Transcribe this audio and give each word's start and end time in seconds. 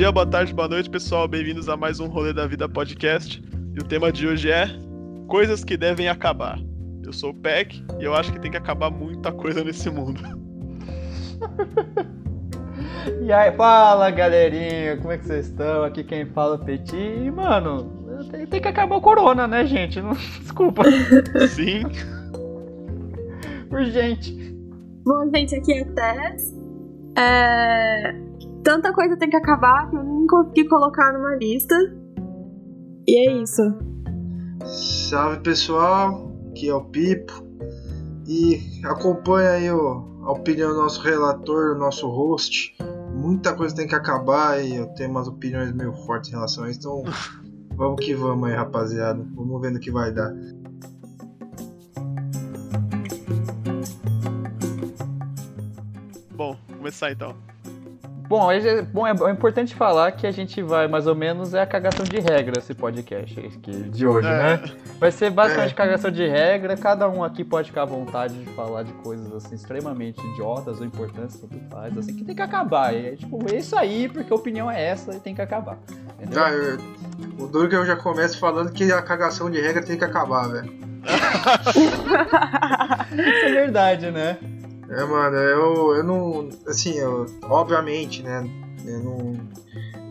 dia, 0.00 0.10
boa 0.10 0.24
tarde, 0.24 0.54
boa 0.54 0.66
noite, 0.66 0.88
pessoal. 0.88 1.28
Bem-vindos 1.28 1.68
a 1.68 1.76
mais 1.76 2.00
um 2.00 2.06
Rolê 2.06 2.32
da 2.32 2.46
Vida 2.46 2.66
podcast. 2.66 3.44
E 3.76 3.78
o 3.78 3.84
tema 3.84 4.10
de 4.10 4.26
hoje 4.26 4.50
é 4.50 4.66
coisas 5.28 5.62
que 5.62 5.76
devem 5.76 6.08
acabar. 6.08 6.58
Eu 7.04 7.12
sou 7.12 7.32
o 7.32 7.34
Peck 7.34 7.84
e 7.98 8.04
eu 8.04 8.14
acho 8.14 8.32
que 8.32 8.40
tem 8.40 8.50
que 8.50 8.56
acabar 8.56 8.90
muita 8.90 9.30
coisa 9.30 9.62
nesse 9.62 9.90
mundo. 9.90 10.22
e 13.20 13.30
aí, 13.30 13.52
fala 13.52 14.10
galerinha, 14.10 14.96
como 14.96 15.12
é 15.12 15.18
que 15.18 15.26
vocês 15.26 15.48
estão? 15.48 15.84
Aqui 15.84 16.02
quem 16.02 16.24
fala 16.24 16.54
é 16.54 16.58
o 16.58 16.64
Petit. 16.64 16.96
E, 16.96 17.30
mano, 17.30 18.24
tem, 18.30 18.46
tem, 18.46 18.62
que 18.62 18.68
acabar 18.68 18.96
o 18.96 19.02
corona, 19.02 19.46
né, 19.46 19.66
gente? 19.66 20.00
Não, 20.00 20.14
desculpa. 20.40 20.82
Sim. 21.46 21.82
Urgente. 23.70 24.56
Bom, 25.04 25.30
gente, 25.30 25.56
aqui 25.56 25.74
é 25.74 25.84
Tess. 25.84 26.58
É... 27.18 28.29
Tanta 28.62 28.92
coisa 28.92 29.16
tem 29.16 29.30
que 29.30 29.36
acabar 29.36 29.88
que 29.88 29.96
eu 29.96 30.02
nem 30.02 30.26
consegui 30.26 30.68
colocar 30.68 31.12
numa 31.12 31.34
lista. 31.36 31.74
E 33.06 33.28
é 33.28 33.42
isso. 33.42 33.62
Salve 34.64 35.40
pessoal, 35.40 36.30
aqui 36.50 36.68
é 36.68 36.74
o 36.74 36.84
Pipo. 36.84 37.32
E 38.28 38.60
acompanha 38.84 39.50
aí 39.50 39.70
o, 39.70 40.24
a 40.24 40.32
opinião 40.32 40.70
do 40.70 40.76
nosso 40.76 41.00
relator, 41.00 41.76
nosso 41.76 42.06
host. 42.08 42.76
Muita 43.14 43.54
coisa 43.54 43.74
tem 43.74 43.88
que 43.88 43.94
acabar 43.94 44.62
e 44.62 44.76
eu 44.76 44.86
tenho 44.88 45.10
umas 45.10 45.26
opiniões 45.26 45.72
meio 45.72 45.94
fortes 46.04 46.30
em 46.30 46.34
relação 46.34 46.64
a 46.64 46.70
isso. 46.70 46.80
Então 46.80 47.02
vamos 47.74 48.04
que 48.04 48.14
vamos 48.14 48.48
aí, 48.48 48.54
rapaziada. 48.54 49.26
Vamos 49.34 49.60
vendo 49.62 49.76
o 49.76 49.80
que 49.80 49.90
vai 49.90 50.12
dar. 50.12 50.32
Bom, 56.36 56.56
começar 56.76 57.10
então. 57.10 57.34
Bom, 58.30 58.50
é, 58.52 58.82
bom, 58.82 59.04
é, 59.04 59.10
importante 59.32 59.74
falar 59.74 60.12
que 60.12 60.24
a 60.24 60.30
gente 60.30 60.62
vai, 60.62 60.86
mais 60.86 61.08
ou 61.08 61.16
menos, 61.16 61.52
é 61.52 61.62
a 61.62 61.66
cagação 61.66 62.04
de 62.04 62.20
regra 62.20 62.60
esse 62.60 62.72
podcast 62.72 63.34
de 63.34 64.06
hoje, 64.06 64.28
é. 64.28 64.30
né? 64.30 64.62
Vai 65.00 65.10
ser 65.10 65.30
basicamente 65.30 65.72
é. 65.72 65.74
cagação 65.74 66.12
de 66.12 66.24
regra, 66.28 66.76
cada 66.76 67.08
um 67.08 67.24
aqui 67.24 67.42
pode 67.42 67.70
ficar 67.70 67.82
à 67.82 67.86
vontade 67.86 68.34
de 68.34 68.44
falar 68.54 68.84
de 68.84 68.92
coisas 68.92 69.34
assim 69.34 69.56
extremamente 69.56 70.24
idiotas 70.24 70.78
ou 70.78 70.86
importantes, 70.86 71.40
tanto 71.40 71.58
faz, 71.68 71.98
assim, 71.98 72.14
que 72.14 72.22
tem 72.22 72.36
que 72.36 72.40
acabar. 72.40 72.94
É 72.94 73.16
tipo, 73.16 73.44
é 73.52 73.56
isso 73.56 73.76
aí, 73.76 74.08
porque 74.08 74.32
a 74.32 74.36
opinião 74.36 74.70
é 74.70 74.80
essa 74.80 75.12
e 75.12 75.18
tem 75.18 75.34
que 75.34 75.42
acabar. 75.42 75.76
Ah, 76.36 76.52
eu, 76.52 76.78
o 77.36 77.48
duro 77.48 77.68
que 77.68 77.74
eu 77.74 77.84
já 77.84 77.96
começo 77.96 78.38
falando 78.38 78.70
que 78.70 78.92
a 78.92 79.02
cagação 79.02 79.50
de 79.50 79.60
regra 79.60 79.82
tem 79.82 79.98
que 79.98 80.04
acabar, 80.04 80.46
velho. 80.46 80.72
isso 83.10 83.44
é 83.44 83.52
verdade, 83.52 84.12
né? 84.12 84.38
É, 84.90 85.04
mano, 85.04 85.36
eu, 85.36 85.94
eu 85.94 86.04
não. 86.04 86.48
Assim, 86.66 86.98
eu, 86.98 87.26
obviamente, 87.42 88.22
né? 88.22 88.44
Eu 88.84 88.98
não. 88.98 89.40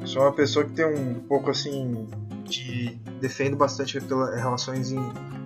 Sou 0.06 0.22
uma 0.22 0.32
pessoa 0.32 0.64
que 0.64 0.72
tem 0.72 0.86
um 0.86 1.16
pouco 1.16 1.50
assim. 1.50 2.08
de. 2.46 2.98
defendo 3.20 3.58
bastante 3.58 4.00
pela, 4.00 4.36
relações 4.36 4.92
em 4.92 5.02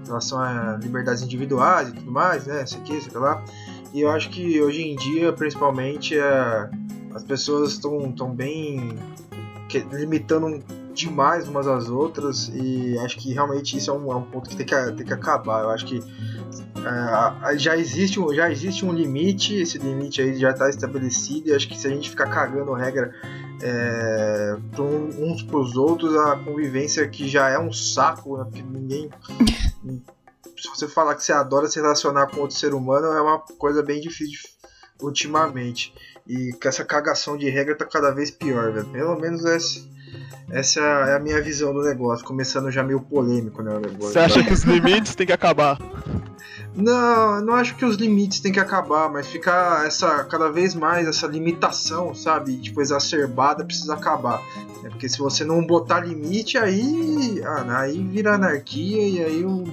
relação 0.06 0.40
a 0.40 0.78
liberdades 0.82 1.24
individuais 1.24 1.90
e 1.90 1.94
tudo 1.94 2.12
mais, 2.12 2.46
né? 2.46 2.64
Isso 2.64 2.78
aqui, 2.78 2.96
isso 2.96 3.18
lá. 3.18 3.44
E 3.92 4.02
eu 4.02 4.10
acho 4.10 4.30
que 4.30 4.62
hoje 4.62 4.84
em 4.84 4.96
dia, 4.96 5.34
principalmente, 5.34 6.18
é, 6.18 6.70
as 7.14 7.24
pessoas 7.24 7.72
estão 7.72 8.12
tão 8.12 8.34
bem 8.34 8.98
que, 9.68 9.80
limitando 9.80 10.64
demais 10.94 11.48
umas 11.48 11.68
às 11.68 11.90
outras 11.90 12.50
e 12.54 12.98
acho 13.00 13.18
que 13.18 13.34
realmente 13.34 13.78
isso 13.78 13.90
é 13.90 13.94
um, 13.94 14.12
é 14.12 14.16
um 14.16 14.24
ponto 14.24 14.50
que 14.50 14.56
tem 14.56 14.66
que, 14.66 14.92
tem 14.94 15.06
que 15.06 15.14
acabar. 15.14 15.64
Eu 15.64 15.70
acho 15.70 15.86
que 15.86 16.00
é, 16.00 17.58
já, 17.58 17.78
existe 17.78 18.20
um, 18.20 18.34
já 18.34 18.52
existe 18.52 18.86
um 18.86 18.94
limite, 18.94 19.56
esse 19.56 19.78
limite 19.78 20.22
aí 20.22 20.38
já 20.38 20.52
está 20.52 20.70
estabelecido, 20.70 21.50
e 21.50 21.54
acho 21.54 21.68
que 21.68 21.78
se 21.78 21.88
a 21.88 21.90
gente 21.90 22.10
ficar 22.10 22.30
cagando 22.30 22.74
regra 22.74 23.14
é, 23.62 24.58
uns 25.18 25.42
para 25.42 25.58
os 25.58 25.76
outros, 25.76 26.16
a 26.16 26.36
convivência 26.38 27.08
que 27.08 27.28
já 27.28 27.50
é 27.50 27.58
um 27.58 27.72
saco, 27.72 28.38
né, 28.38 28.44
porque 28.44 28.62
ninguém. 28.62 29.10
se 30.58 30.70
você 30.70 30.88
falar 30.88 31.16
que 31.16 31.24
você 31.24 31.34
adora 31.34 31.68
se 31.68 31.80
relacionar 31.80 32.28
com 32.28 32.42
outro 32.42 32.58
ser 32.58 32.74
humano, 32.74 33.08
é 33.08 33.22
uma 33.22 33.40
coisa 33.40 33.82
bem 33.82 34.02
difícil 34.02 34.54
ultimamente. 35.02 35.94
E 36.28 36.54
que 36.54 36.68
essa 36.68 36.86
cagação 36.86 37.38
de 37.38 37.50
regra 37.50 37.76
tá 37.76 37.86
cada 37.86 38.12
vez 38.12 38.32
pior, 38.32 38.72
velho. 38.72 38.86
Pelo 38.88 39.20
menos 39.20 39.44
esse, 39.44 39.90
essa 40.50 40.80
é 40.80 41.16
a 41.16 41.20
minha 41.20 41.42
visão 41.42 41.74
do 41.74 41.82
negócio, 41.82 42.26
começando 42.26 42.70
já 42.70 42.84
meio 42.84 43.00
polêmico, 43.00 43.62
né. 43.62 43.72
Você 44.00 44.20
acha 44.20 44.44
que 44.44 44.54
os 44.54 44.64
limites 44.64 45.16
têm 45.16 45.26
que 45.26 45.34
acabar? 45.34 45.78
Não, 46.76 47.40
não 47.42 47.54
acho 47.54 47.76
que 47.76 47.86
os 47.86 47.98
limites 47.98 48.40
têm 48.40 48.52
que 48.52 48.60
acabar, 48.60 49.10
mas 49.10 49.28
ficar 49.28 49.86
essa 49.86 50.24
cada 50.24 50.50
vez 50.50 50.74
mais 50.74 51.08
essa 51.08 51.28
limitação, 51.28 52.16
sabe, 52.16 52.58
tipo 52.58 52.82
exacerbada 52.82 53.64
precisa 53.64 53.94
acabar. 53.94 54.42
Né? 54.82 54.90
Porque 54.90 55.08
se 55.08 55.20
você 55.20 55.44
não 55.44 55.66
botar 55.66 56.00
limite, 56.00 56.58
aí, 56.58 57.42
ah, 57.46 57.80
aí 57.82 58.04
vira 58.04 58.34
anarquia 58.34 59.08
e 59.08 59.24
aí 59.24 59.46
o 59.46 59.64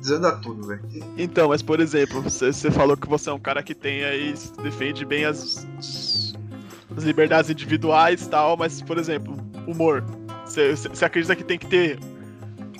desanda 0.00 0.32
tudo, 0.32 0.66
velho. 0.66 0.82
Então, 1.16 1.48
mas 1.48 1.62
por 1.62 1.80
exemplo, 1.80 2.20
você, 2.22 2.52
você 2.52 2.70
falou 2.70 2.96
que 2.96 3.08
você 3.08 3.30
é 3.30 3.32
um 3.32 3.40
cara 3.40 3.62
que 3.62 3.74
tem 3.74 4.04
aí 4.04 4.34
defende 4.62 5.04
bem 5.04 5.24
as, 5.24 5.66
as 6.96 7.02
liberdades 7.02 7.50
individuais 7.50 8.22
e 8.22 8.28
tal, 8.28 8.56
mas 8.56 8.80
por 8.80 8.98
exemplo, 8.98 9.34
humor. 9.66 10.04
Você, 10.44 10.74
acredita 11.04 11.34
que 11.34 11.44
tem 11.44 11.58
que 11.58 11.66
ter 11.66 11.98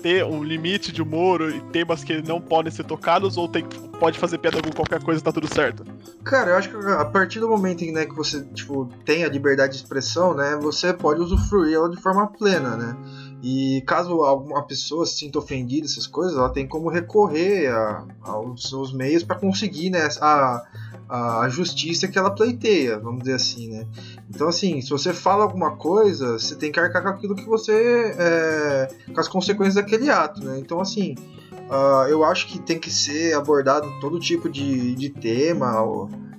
ter 0.04 0.22
um 0.22 0.44
limite 0.44 0.92
de 0.92 1.00
humor 1.00 1.40
e 1.50 1.58
temas 1.72 2.04
que 2.04 2.20
não 2.20 2.38
podem 2.38 2.70
ser 2.70 2.84
tocados 2.84 3.38
ou 3.38 3.48
tem, 3.48 3.64
pode 3.98 4.18
fazer 4.18 4.36
piada 4.36 4.60
com 4.60 4.70
qualquer 4.70 5.02
coisa 5.02 5.18
e 5.18 5.24
tá 5.24 5.32
tudo 5.32 5.48
certo? 5.48 5.82
Cara, 6.22 6.50
eu 6.50 6.56
acho 6.56 6.68
que 6.68 6.76
a 6.76 7.06
partir 7.06 7.40
do 7.40 7.48
momento 7.48 7.82
né, 7.86 8.04
que 8.04 8.14
você 8.14 8.44
tipo, 8.52 8.86
tem 9.06 9.24
a 9.24 9.30
liberdade 9.30 9.72
de 9.72 9.78
expressão, 9.78 10.34
né, 10.34 10.58
você 10.60 10.92
pode 10.92 11.22
usufruir 11.22 11.74
ela 11.76 11.88
de 11.88 11.96
forma 11.96 12.26
plena, 12.26 12.76
né? 12.76 12.94
E 13.42 13.82
caso 13.86 14.22
alguma 14.22 14.62
pessoa 14.66 15.06
se 15.06 15.16
sinta 15.16 15.38
ofendida, 15.38 15.86
essas 15.86 16.06
coisas, 16.06 16.36
ela 16.36 16.50
tem 16.50 16.68
como 16.68 16.90
recorrer 16.90 17.68
a, 17.68 18.04
aos 18.22 18.68
seus 18.68 18.92
meios 18.92 19.22
para 19.22 19.38
conseguir 19.38 19.88
né, 19.88 20.06
a, 20.20 20.62
a 21.08 21.48
justiça 21.48 22.08
que 22.08 22.18
ela 22.18 22.30
pleiteia, 22.30 22.98
vamos 22.98 23.20
dizer 23.20 23.34
assim, 23.34 23.68
né? 23.68 23.86
Então, 24.28 24.48
assim, 24.48 24.80
se 24.80 24.90
você 24.90 25.12
fala 25.12 25.44
alguma 25.44 25.76
coisa, 25.76 26.38
você 26.38 26.54
tem 26.54 26.72
que 26.72 26.80
arcar 26.80 27.02
com 27.02 27.08
aquilo 27.08 27.34
que 27.34 27.44
você. 27.44 28.14
É, 28.18 28.88
com 29.12 29.20
as 29.20 29.28
consequências 29.28 29.74
daquele 29.74 30.10
ato, 30.10 30.42
né? 30.42 30.58
Então, 30.58 30.80
assim, 30.80 31.14
uh, 31.68 32.08
eu 32.08 32.24
acho 32.24 32.46
que 32.46 32.58
tem 32.58 32.78
que 32.78 32.90
ser 32.90 33.34
abordado 33.34 33.88
todo 34.00 34.18
tipo 34.18 34.48
de, 34.48 34.94
de 34.94 35.10
tema. 35.10 35.74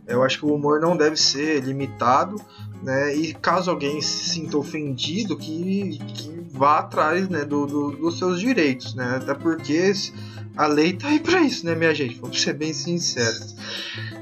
Eu 0.08 0.24
acho 0.24 0.40
que 0.40 0.46
o 0.46 0.54
humor 0.54 0.80
não 0.80 0.96
deve 0.96 1.18
ser 1.18 1.64
limitado, 1.64 2.36
né? 2.82 3.16
E 3.16 3.34
caso 3.34 3.72
alguém 3.72 4.02
se 4.02 4.30
sinta 4.30 4.58
ofendido, 4.58 5.38
que, 5.38 6.00
que 6.14 6.36
vá 6.52 6.80
atrás 6.80 7.28
né, 7.28 7.44
do, 7.44 7.66
do, 7.66 7.92
dos 7.92 8.18
seus 8.18 8.40
direitos, 8.40 8.96
né? 8.96 9.20
Até 9.22 9.34
porque 9.34 9.92
a 10.56 10.68
lei 10.68 10.94
tá 10.94 11.10
aí 11.10 11.20
para 11.20 11.42
isso, 11.42 11.66
né, 11.66 11.76
minha 11.76 11.94
gente? 11.94 12.16
Vamos 12.16 12.42
ser 12.42 12.54
bem 12.54 12.74
sinceros. 12.74 13.56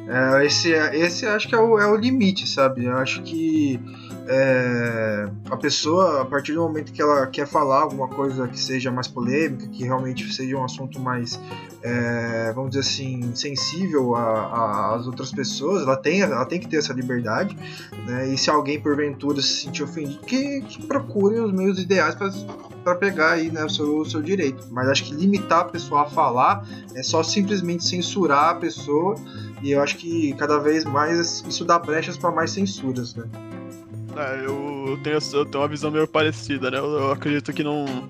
É, 0.07 0.45
esse, 0.45 0.71
esse 0.71 1.25
acho 1.25 1.47
que 1.47 1.55
é 1.55 1.59
o, 1.59 1.79
é 1.79 1.87
o 1.87 1.95
limite, 1.95 2.47
sabe? 2.47 2.85
Eu 2.85 2.97
acho 2.97 3.21
que 3.23 3.79
é, 4.27 5.29
a 5.49 5.57
pessoa, 5.57 6.21
a 6.21 6.25
partir 6.25 6.53
do 6.53 6.61
momento 6.61 6.93
que 6.93 7.01
ela 7.01 7.27
quer 7.27 7.45
falar 7.45 7.81
alguma 7.81 8.07
coisa 8.07 8.47
que 8.47 8.59
seja 8.59 8.89
mais 8.91 9.07
polêmica, 9.07 9.67
que 9.67 9.83
realmente 9.83 10.31
seja 10.33 10.55
um 10.57 10.63
assunto 10.63 10.99
mais, 10.99 11.39
é, 11.81 12.51
vamos 12.53 12.71
dizer 12.71 12.81
assim, 12.81 13.35
sensível 13.35 14.15
às 14.15 15.05
outras 15.07 15.31
pessoas, 15.31 15.83
ela 15.83 15.97
tem, 15.97 16.21
ela 16.21 16.45
tem 16.45 16.59
que 16.59 16.67
ter 16.67 16.77
essa 16.77 16.93
liberdade. 16.93 17.57
Né? 18.05 18.29
E 18.29 18.37
se 18.37 18.49
alguém 18.49 18.79
porventura 18.79 19.41
se 19.41 19.61
sentir 19.61 19.83
ofendido, 19.83 20.19
que, 20.19 20.61
que 20.61 20.85
procure 20.85 21.39
os 21.39 21.51
meios 21.51 21.79
ideais 21.79 22.15
para 22.83 22.95
pegar 22.95 23.31
aí 23.33 23.51
né, 23.51 23.63
o, 23.63 23.69
seu, 23.69 23.99
o 23.99 24.05
seu 24.05 24.21
direito. 24.21 24.67
Mas 24.71 24.87
acho 24.87 25.05
que 25.05 25.13
limitar 25.13 25.61
a 25.61 25.65
pessoa 25.65 26.03
a 26.03 26.05
falar 26.05 26.65
é 26.95 27.03
só 27.03 27.23
simplesmente 27.23 27.83
censurar 27.83 28.49
a 28.49 28.55
pessoa. 28.55 29.15
E 29.63 29.71
eu 29.71 29.81
acho 29.81 29.95
que 29.95 30.33
cada 30.33 30.59
vez 30.59 30.83
mais 30.83 31.41
isso 31.47 31.63
dá 31.63 31.79
brechas 31.79 32.17
para 32.17 32.29
mais 32.31 32.51
censuras, 32.51 33.15
né? 33.15 33.23
É, 34.17 34.45
eu, 34.45 34.99
tenho, 35.01 35.17
eu 35.33 35.45
tenho 35.45 35.61
uma 35.61 35.67
visão 35.69 35.89
meio 35.89 36.05
parecida, 36.05 36.69
né? 36.69 36.77
Eu, 36.77 36.85
eu, 36.85 37.11
acredito 37.13 37.53
que 37.53 37.63
não. 37.63 38.09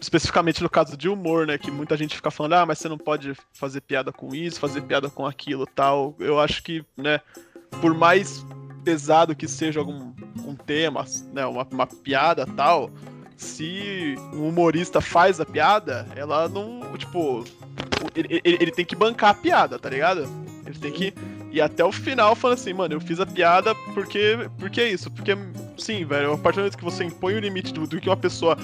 Especificamente 0.00 0.60
no 0.60 0.68
caso 0.68 0.96
de 0.96 1.08
humor, 1.08 1.46
né? 1.46 1.56
Que 1.56 1.70
muita 1.70 1.96
gente 1.96 2.16
fica 2.16 2.32
falando, 2.32 2.54
ah, 2.54 2.66
mas 2.66 2.80
você 2.80 2.88
não 2.88 2.98
pode 2.98 3.32
fazer 3.52 3.80
piada 3.80 4.12
com 4.12 4.34
isso, 4.34 4.58
fazer 4.58 4.82
piada 4.82 5.08
com 5.08 5.24
aquilo 5.24 5.66
tal. 5.66 6.16
Eu 6.18 6.40
acho 6.40 6.64
que, 6.64 6.84
né, 6.96 7.20
por 7.80 7.94
mais 7.94 8.44
pesado 8.82 9.36
que 9.36 9.46
seja 9.46 9.78
algum 9.78 10.12
um 10.44 10.56
tema, 10.56 11.06
né, 11.32 11.46
uma, 11.46 11.66
uma 11.70 11.86
piada 11.86 12.44
tal, 12.44 12.90
se 13.36 14.16
um 14.34 14.48
humorista 14.48 15.00
faz 15.00 15.40
a 15.40 15.46
piada, 15.46 16.06
ela 16.16 16.48
não. 16.48 16.82
Tipo, 16.98 17.44
ele, 18.14 18.40
ele, 18.44 18.58
ele 18.60 18.70
tem 18.70 18.84
que 18.84 18.96
bancar 18.96 19.30
a 19.30 19.34
piada, 19.34 19.78
tá 19.78 19.88
ligado? 19.88 20.28
Ele 20.66 20.78
tem 20.78 20.92
que 20.92 21.14
e 21.54 21.60
até 21.60 21.84
o 21.84 21.92
final 21.92 22.34
falando 22.34 22.58
assim, 22.58 22.72
mano, 22.72 22.94
eu 22.94 23.00
fiz 23.00 23.20
a 23.20 23.26
piada 23.26 23.76
porque. 23.94 24.36
Porque 24.58 24.80
é 24.80 24.88
isso. 24.90 25.08
Porque, 25.08 25.38
sim, 25.78 26.04
velho, 26.04 26.32
a 26.32 26.38
partir 26.38 26.56
do 26.56 26.62
momento 26.62 26.76
que 26.76 26.82
você 26.82 27.04
impõe 27.04 27.34
o 27.34 27.38
limite 27.38 27.72
do, 27.72 27.86
do 27.86 28.00
que 28.00 28.08
uma 28.08 28.16
pessoa 28.16 28.58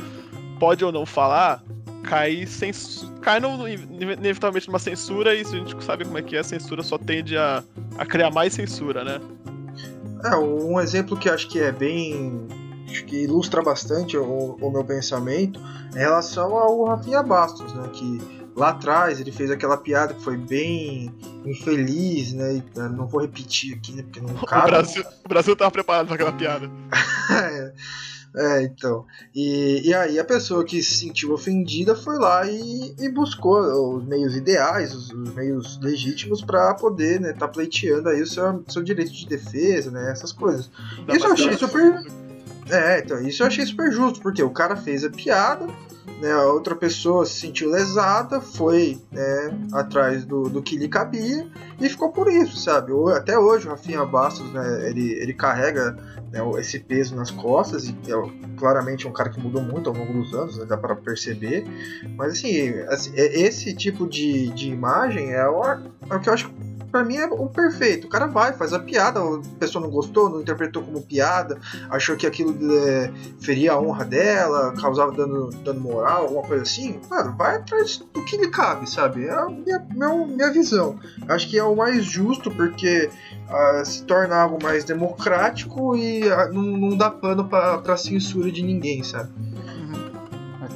pode 0.58 0.84
ou 0.84 0.90
não 0.90 1.06
falar, 1.06 1.62
cai, 2.02 2.44
cens... 2.46 3.08
cai 3.22 3.38
no, 3.38 3.68
inevitavelmente 3.68 4.66
numa 4.66 4.80
censura 4.80 5.36
e 5.36 5.42
a 5.42 5.44
gente 5.44 5.84
sabe 5.84 6.04
como 6.04 6.18
é 6.18 6.22
que 6.22 6.34
é, 6.34 6.40
a 6.40 6.44
censura 6.44 6.82
só 6.82 6.98
tende 6.98 7.36
a, 7.36 7.62
a 7.96 8.04
criar 8.04 8.32
mais 8.32 8.54
censura, 8.54 9.04
né? 9.04 9.20
É, 10.24 10.34
um 10.36 10.80
exemplo 10.80 11.16
que 11.16 11.30
acho 11.30 11.48
que 11.48 11.60
é 11.60 11.70
bem 11.70 12.48
acho 12.88 13.04
que 13.04 13.22
ilustra 13.22 13.62
bastante 13.62 14.16
o, 14.16 14.56
o 14.60 14.68
meu 14.68 14.84
pensamento 14.84 15.60
em 15.94 15.98
relação 15.98 16.56
ao 16.56 16.82
Rafinha 16.86 17.22
Bastos, 17.22 17.72
né? 17.72 17.88
Que 17.92 18.39
lá 18.60 18.70
atrás 18.70 19.18
ele 19.18 19.32
fez 19.32 19.50
aquela 19.50 19.76
piada 19.76 20.12
que 20.12 20.22
foi 20.22 20.36
bem 20.36 21.12
infeliz, 21.44 22.32
né? 22.34 22.56
E, 22.56 22.78
né, 22.78 22.88
não 22.88 23.06
vou 23.06 23.22
repetir 23.22 23.74
aqui, 23.74 23.92
né? 23.92 24.02
Porque 24.02 24.20
não 24.20 24.34
cabe. 24.46 24.68
O 24.68 24.70
Brasil, 24.70 25.04
o 25.24 25.28
Brasil 25.28 25.56
tava 25.56 25.70
preparado 25.70 26.06
para 26.06 26.14
aquela 26.14 26.32
piada. 26.32 26.70
é. 27.32 27.72
É, 28.36 28.62
então. 28.62 29.04
E, 29.34 29.88
e 29.88 29.92
aí 29.92 30.16
a 30.16 30.24
pessoa 30.24 30.64
que 30.64 30.80
se 30.84 30.98
sentiu 30.98 31.32
ofendida 31.32 31.96
foi 31.96 32.16
lá 32.16 32.46
e, 32.46 32.94
e 32.96 33.08
buscou 33.08 33.96
os 33.96 34.04
meios 34.04 34.36
ideais, 34.36 34.94
os, 34.94 35.10
os 35.10 35.34
meios 35.34 35.80
legítimos 35.82 36.40
para 36.40 36.72
poder, 36.74 37.20
né, 37.20 37.32
tá 37.32 37.48
pleiteando 37.48 38.08
aí 38.08 38.22
o 38.22 38.26
seu, 38.26 38.62
seu 38.68 38.84
direito 38.84 39.10
de 39.10 39.26
defesa, 39.26 39.90
né, 39.90 40.12
essas 40.12 40.30
coisas. 40.30 40.70
Dá 41.08 41.16
isso 41.16 41.26
eu 41.26 41.32
achei 41.32 41.52
super. 41.54 42.04
É, 42.68 43.00
então, 43.00 43.20
isso 43.20 43.42
eu 43.42 43.48
achei 43.48 43.66
super 43.66 43.90
justo, 43.90 44.20
porque 44.20 44.44
o 44.44 44.50
cara 44.50 44.76
fez 44.76 45.02
a 45.02 45.10
piada, 45.10 45.66
né, 46.20 46.32
a 46.32 46.44
outra 46.46 46.74
pessoa 46.74 47.24
se 47.24 47.40
sentiu 47.40 47.70
lesada, 47.70 48.40
foi 48.40 48.98
né, 49.10 49.58
atrás 49.72 50.24
do, 50.24 50.48
do 50.48 50.62
que 50.62 50.76
lhe 50.76 50.88
cabia 50.88 51.46
e 51.80 51.88
ficou 51.88 52.10
por 52.12 52.30
isso, 52.30 52.56
sabe? 52.56 52.92
Até 53.14 53.38
hoje 53.38 53.66
o 53.66 53.70
Rafinha 53.70 54.04
Bastos, 54.04 54.52
né, 54.52 54.88
ele, 54.88 55.12
ele 55.12 55.32
carrega 55.34 55.92
né, 56.32 56.40
esse 56.58 56.78
peso 56.78 57.14
nas 57.16 57.30
costas 57.30 57.88
e 57.88 57.94
é 58.08 58.56
claramente 58.56 59.06
um 59.08 59.12
cara 59.12 59.30
que 59.30 59.40
mudou 59.40 59.62
muito 59.62 59.88
ao 59.88 59.96
longo 59.96 60.12
dos 60.12 60.34
anos, 60.34 60.58
né, 60.58 60.64
dá 60.64 60.76
para 60.76 60.94
perceber. 60.94 61.64
Mas 62.16 62.32
assim, 62.32 62.70
assim, 62.88 63.12
é- 63.14 63.40
esse 63.40 63.74
tipo 63.74 64.06
de, 64.06 64.48
de 64.50 64.70
imagem 64.70 65.32
é 65.32 65.40
é 65.40 65.48
o 65.48 66.20
que 66.20 66.28
eu 66.28 66.34
acho 66.34 66.50
pra 66.90 67.04
mim 67.04 67.16
é 67.16 67.26
o 67.26 67.48
perfeito. 67.48 68.06
O 68.06 68.10
cara 68.10 68.26
vai, 68.26 68.52
faz 68.52 68.72
a 68.72 68.78
piada, 68.78 69.20
a 69.20 69.40
pessoa 69.58 69.82
não 69.82 69.90
gostou, 69.90 70.28
não 70.28 70.40
interpretou 70.40 70.82
como 70.82 71.00
piada, 71.02 71.58
achou 71.90 72.16
que 72.16 72.26
aquilo 72.26 72.54
é, 72.88 73.10
feria 73.40 73.72
a 73.72 73.80
honra 73.80 74.04
dela, 74.04 74.72
causava 74.80 75.12
dano, 75.12 75.50
dano 75.64 75.80
moral, 75.80 76.22
alguma 76.22 76.42
coisa 76.42 76.62
assim. 76.62 77.00
Mano, 77.10 77.34
vai 77.36 77.56
atrás 77.56 77.98
do 78.12 78.24
que 78.24 78.36
lhe 78.36 78.48
cabe, 78.48 78.88
sabe? 78.90 79.26
É 79.26 79.32
a 79.32 79.46
minha, 79.46 79.86
meu- 79.94 80.26
minha 80.26 80.52
visão. 80.52 80.98
Acho 81.28 81.48
que 81.48 81.58
é 81.58 81.64
o 81.64 81.76
mais 81.76 82.04
justo 82.04 82.50
porque 82.50 83.10
ah, 83.48 83.82
se 83.84 84.02
torna 84.04 84.36
algo 84.36 84.58
mais 84.62 84.84
democrático 84.84 85.96
e 85.96 86.28
ah, 86.30 86.48
não, 86.52 86.62
não 86.62 86.96
dá 86.96 87.10
pano 87.10 87.48
pra 87.48 87.96
censura 87.96 88.50
de 88.50 88.62
ninguém, 88.62 89.02
sabe? 89.02 89.30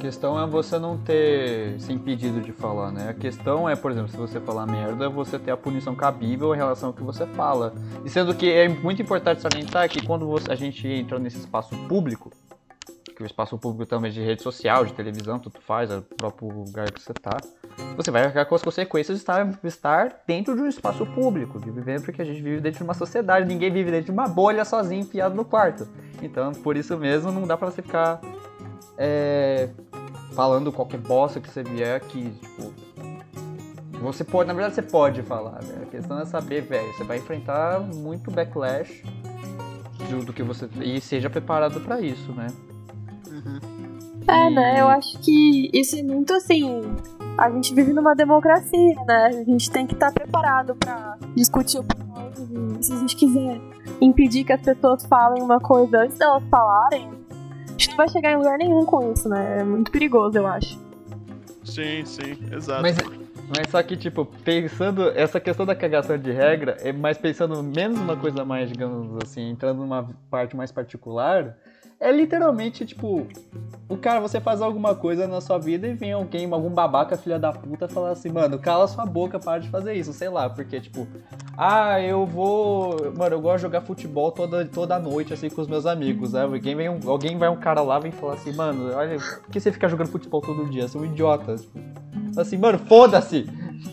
Questão 0.05 0.39
é 0.39 0.45
você 0.45 0.77
não 0.77 0.99
ter 0.99 1.79
se 1.79 1.91
impedido 1.91 2.39
de 2.39 2.51
falar, 2.51 2.91
né? 2.91 3.09
A 3.09 3.13
questão 3.15 3.67
é, 3.67 3.75
por 3.75 3.89
exemplo, 3.89 4.07
se 4.07 4.15
você 4.15 4.39
falar 4.39 4.67
merda, 4.67 5.09
você 5.09 5.39
ter 5.39 5.49
a 5.49 5.57
punição 5.57 5.95
cabível 5.95 6.53
em 6.53 6.57
relação 6.57 6.89
ao 6.89 6.93
que 6.93 7.01
você 7.01 7.25
fala. 7.25 7.73
E 8.05 8.09
sendo 8.11 8.35
que 8.35 8.51
é 8.51 8.69
muito 8.69 9.01
importante 9.01 9.41
salientar 9.41 9.89
que 9.89 10.05
quando 10.05 10.27
você- 10.27 10.51
a 10.51 10.55
gente 10.55 10.87
entra 10.87 11.17
nesse 11.17 11.39
espaço 11.39 11.75
público, 11.87 12.31
que 13.17 13.23
o 13.23 13.25
espaço 13.25 13.57
público 13.57 13.89
também 13.89 14.11
de 14.11 14.21
rede 14.21 14.43
social, 14.43 14.85
de 14.85 14.93
televisão, 14.93 15.39
tudo 15.39 15.59
faz, 15.59 15.89
é 15.89 15.97
o 15.97 16.01
próprio 16.03 16.49
lugar 16.49 16.91
que 16.91 17.01
você 17.01 17.11
tá, 17.11 17.41
você 17.97 18.11
vai 18.11 18.25
arcar 18.25 18.45
com 18.45 18.53
as 18.53 18.61
consequências 18.61 19.17
de 19.17 19.23
estar, 19.23 19.59
estar 19.63 20.21
dentro 20.27 20.55
de 20.55 20.61
um 20.61 20.67
espaço 20.67 21.03
público, 21.03 21.59
de 21.59 21.71
viver 21.71 21.99
porque 22.03 22.21
a 22.21 22.25
gente 22.25 22.43
vive 22.43 22.61
dentro 22.61 22.77
de 22.77 22.83
uma 22.83 22.93
sociedade, 22.93 23.47
ninguém 23.47 23.71
vive 23.71 23.89
dentro 23.89 24.05
de 24.05 24.11
uma 24.11 24.27
bolha 24.27 24.63
sozinho 24.65 25.01
enfiado 25.01 25.33
no 25.33 25.43
quarto. 25.43 25.87
Então, 26.21 26.51
por 26.51 26.77
isso 26.77 26.95
mesmo, 26.95 27.31
não 27.31 27.47
dá 27.47 27.57
pra 27.57 27.71
você 27.71 27.81
ficar 27.81 28.21
é, 28.97 29.69
falando 30.35 30.71
qualquer 30.71 30.99
bosta 30.99 31.39
que 31.39 31.49
você 31.49 31.63
vier 31.63 31.95
aqui, 31.95 32.29
tipo. 32.41 32.73
Você 34.01 34.23
pode, 34.23 34.47
na 34.47 34.53
verdade 34.53 34.75
você 34.75 34.81
pode 34.83 35.23
falar, 35.23 35.63
né? 35.63 35.83
A 35.83 35.85
questão 35.85 36.19
é 36.19 36.25
saber, 36.25 36.61
velho, 36.61 36.93
você 36.93 37.03
vai 37.03 37.17
enfrentar 37.17 37.79
muito 37.79 38.29
backlash 38.29 39.01
do, 40.09 40.25
do 40.25 40.33
que 40.33 40.43
você. 40.43 40.69
E 40.81 40.99
seja 41.01 41.29
preparado 41.29 41.79
pra 41.81 41.99
isso, 42.01 42.31
né? 42.33 42.47
É, 44.27 44.47
E- 44.47 44.53
né? 44.53 44.81
Eu 44.81 44.87
acho 44.89 45.17
que 45.19 45.69
isso 45.73 45.95
é 45.97 46.03
muito 46.03 46.33
assim. 46.33 46.81
A 47.37 47.49
gente 47.51 47.73
vive 47.73 47.93
numa 47.93 48.13
democracia, 48.15 48.95
né? 49.07 49.27
A 49.27 49.43
gente 49.43 49.69
tem 49.71 49.85
que 49.87 49.93
estar 49.93 50.11
preparado 50.11 50.75
pra 50.75 51.17
discutir 51.35 51.79
opiniões. 51.79 52.85
Se 52.85 52.93
a 52.93 52.97
gente 52.97 53.15
quiser 53.15 53.59
impedir 53.99 54.43
que 54.43 54.53
as 54.53 54.61
pessoas 54.61 55.05
falem 55.05 55.41
uma 55.43 55.59
coisa 55.59 55.97
antes 56.03 56.17
delas 56.17 56.43
falarem, 56.49 57.09
gente 57.77 57.89
não 57.89 57.97
vai 57.97 58.09
chegar 58.09 58.31
em 58.31 58.37
lugar 58.37 58.57
nenhum 58.57 58.85
com 58.85 59.11
isso, 59.11 59.27
né? 59.27 59.59
É 59.59 59.63
muito 59.63 59.91
perigoso, 59.91 60.37
eu 60.37 60.47
acho. 60.47 60.79
Sim, 61.63 62.05
sim, 62.05 62.37
exato. 62.51 62.81
Mas, 62.81 62.95
mas 63.49 63.69
só 63.69 63.81
que, 63.81 63.97
tipo, 63.97 64.25
pensando. 64.25 65.09
Essa 65.09 65.39
questão 65.39 65.65
da 65.65 65.75
cagação 65.75 66.17
de 66.17 66.31
regra, 66.31 66.77
é 66.81 66.91
mais 66.93 67.17
pensando 67.17 67.61
menos 67.61 67.99
uma 67.99 68.15
coisa 68.15 68.45
mais, 68.45 68.69
digamos 68.69 69.17
assim, 69.23 69.49
entrando 69.49 69.79
numa 69.79 70.09
parte 70.29 70.55
mais 70.55 70.71
particular. 70.71 71.57
É 71.99 72.11
literalmente, 72.11 72.85
tipo, 72.85 73.25
o 73.87 73.95
cara, 73.95 74.19
você 74.19 74.41
faz 74.41 74.61
alguma 74.61 74.95
coisa 74.95 75.27
na 75.27 75.39
sua 75.39 75.57
vida 75.57 75.87
e 75.87 75.93
vem 75.93 76.11
alguém, 76.11 76.51
algum 76.51 76.69
babaca, 76.69 77.15
filha 77.15 77.39
da 77.39 77.53
puta, 77.53 77.87
falar 77.87 78.11
assim, 78.11 78.29
mano, 78.29 78.59
cala 78.59 78.87
sua 78.87 79.05
boca, 79.05 79.39
para 79.39 79.59
de 79.59 79.69
fazer 79.69 79.93
isso, 79.93 80.11
sei 80.11 80.27
lá, 80.27 80.49
porque, 80.49 80.81
tipo, 80.81 81.07
ah, 81.57 82.01
eu 82.01 82.25
vou. 82.25 83.13
Mano, 83.15 83.35
eu 83.35 83.41
gosto 83.41 83.57
de 83.57 83.61
jogar 83.61 83.81
futebol 83.81 84.31
toda, 84.31 84.65
toda 84.65 84.99
noite, 84.99 85.33
assim, 85.33 85.49
com 85.49 85.61
os 85.61 85.67
meus 85.67 85.85
amigos, 85.85 86.33
né? 86.33 86.41
Alguém, 86.41 86.75
vem 86.75 86.89
um, 86.89 86.99
alguém 87.07 87.37
vai 87.37 87.47
um 87.47 87.55
cara 87.55 87.81
lá 87.81 87.99
vem 87.99 88.11
falar 88.11 88.33
assim, 88.33 88.53
mano, 88.53 88.93
olha, 88.93 89.17
por 89.17 89.49
que 89.49 89.59
você 89.59 89.71
fica 89.71 89.87
jogando 89.87 90.07
futebol 90.07 90.41
todo 90.41 90.69
dia? 90.69 90.87
Você 90.87 90.97
é 90.97 91.01
um 91.01 91.05
idiota. 91.05 91.55
Tipo, 91.55 91.79
assim, 92.37 92.57
mano, 92.57 92.79
foda-se! 92.79 93.45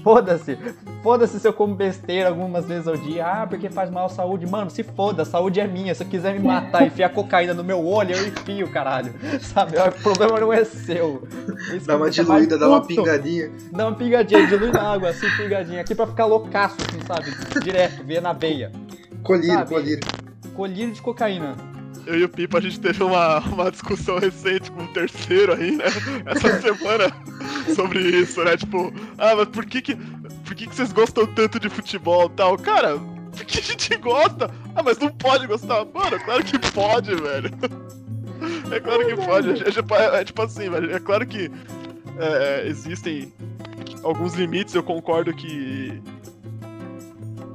Foda-se! 0.03 0.56
Foda-se 1.03 1.41
se 1.41 1.47
eu 1.47 1.53
como 1.53 1.75
besteira 1.75 2.29
algumas 2.29 2.65
vezes 2.65 2.87
ao 2.87 2.97
dia. 2.97 3.27
Ah, 3.27 3.47
porque 3.47 3.69
faz 3.69 3.91
mal 3.91 4.06
à 4.06 4.09
saúde. 4.09 4.47
Mano, 4.47 4.71
se 4.71 4.83
foda, 4.83 5.23
a 5.23 5.25
saúde 5.25 5.59
é 5.61 5.67
minha. 5.67 5.94
Se 5.94 6.05
eu 6.05 6.09
quiser 6.09 6.33
me 6.39 6.47
matar 6.47 6.83
e 6.83 6.87
enfiar 6.87 7.09
cocaína 7.11 7.53
no 7.53 7.65
meu 7.65 7.85
olho, 7.85 8.15
eu 8.15 8.29
enfio, 8.29 8.69
caralho. 8.69 9.12
Sabe? 9.41 9.77
O 9.77 10.03
problema 10.03 10.39
não 10.39 10.53
é 10.53 10.65
seu. 10.65 11.27
Isso 11.75 11.87
Dá 11.87 11.97
uma 11.97 12.09
diluída, 12.09 12.56
dá 12.56 12.69
uma 12.69 12.87
pingadinha. 12.87 13.50
Dá 13.73 13.89
uma 13.89 13.97
pingadinha, 13.97 14.47
dilui 14.47 14.71
na 14.71 14.93
água, 14.93 15.11
assim, 15.11 15.29
pingadinha. 15.37 15.81
Aqui 15.81 15.94
pra 15.94 16.06
ficar 16.06 16.27
loucaço, 16.27 16.77
assim, 16.89 17.00
sabe? 17.05 17.61
Direto, 17.65 18.05
ver 18.05 18.23
na 18.23 18.33
veia. 18.33 18.71
Colírio, 19.25 19.55
Sabe? 19.55 19.71
colírio. 19.71 20.09
Colírio 20.55 20.93
de 20.93 21.03
cocaína. 21.03 21.56
Eu 22.06 22.19
e 22.19 22.25
o 22.25 22.28
Pipa, 22.28 22.58
a 22.58 22.60
gente 22.60 22.81
teve 22.81 23.02
uma, 23.02 23.38
uma 23.40 23.70
discussão 23.70 24.19
recente 24.19 24.70
com 24.70 24.82
o 24.84 24.88
terceiro 24.88 25.54
aí, 25.54 25.72
né? 25.76 25.84
Essa 26.26 26.60
semana 26.60 27.12
sobre 27.75 28.00
isso, 28.00 28.43
né? 28.44 28.56
Tipo, 28.56 28.93
ah, 29.19 29.34
mas 29.37 29.49
por 29.49 29.64
que 29.64 29.81
que, 29.81 29.94
por 30.44 30.55
que 30.55 30.67
que 30.67 30.74
vocês 30.74 30.93
gostam 30.93 31.27
tanto 31.27 31.60
de 31.60 31.69
futebol 31.69 32.27
e 32.27 32.31
tal? 32.36 32.58
Cara, 32.58 32.98
porque 33.36 33.58
a 33.58 33.62
gente 33.62 33.96
gosta. 33.96 34.50
Ah, 34.74 34.82
mas 34.82 34.98
não 34.98 35.08
pode 35.10 35.46
gostar. 35.46 35.84
Mano, 35.94 36.19
claro 36.24 36.43
que 36.44 36.58
pode, 36.72 37.15
velho. 37.15 37.50
É 38.72 38.81
claro 38.81 39.06
que 39.06 39.15
pode. 39.15 39.50
É, 39.50 39.70
tipo- 39.70 39.94
é- 39.94 40.20
é 40.20 40.24
tipo 40.24 40.43
assim, 40.43 40.69
velho. 40.69 40.94
É 40.94 40.98
claro 40.98 41.24
que 41.27 41.50
é, 42.19 42.67
existem 42.67 43.32
alguns 44.03 44.34
limites, 44.34 44.74
eu 44.74 44.82
concordo 44.82 45.32
que. 45.32 46.03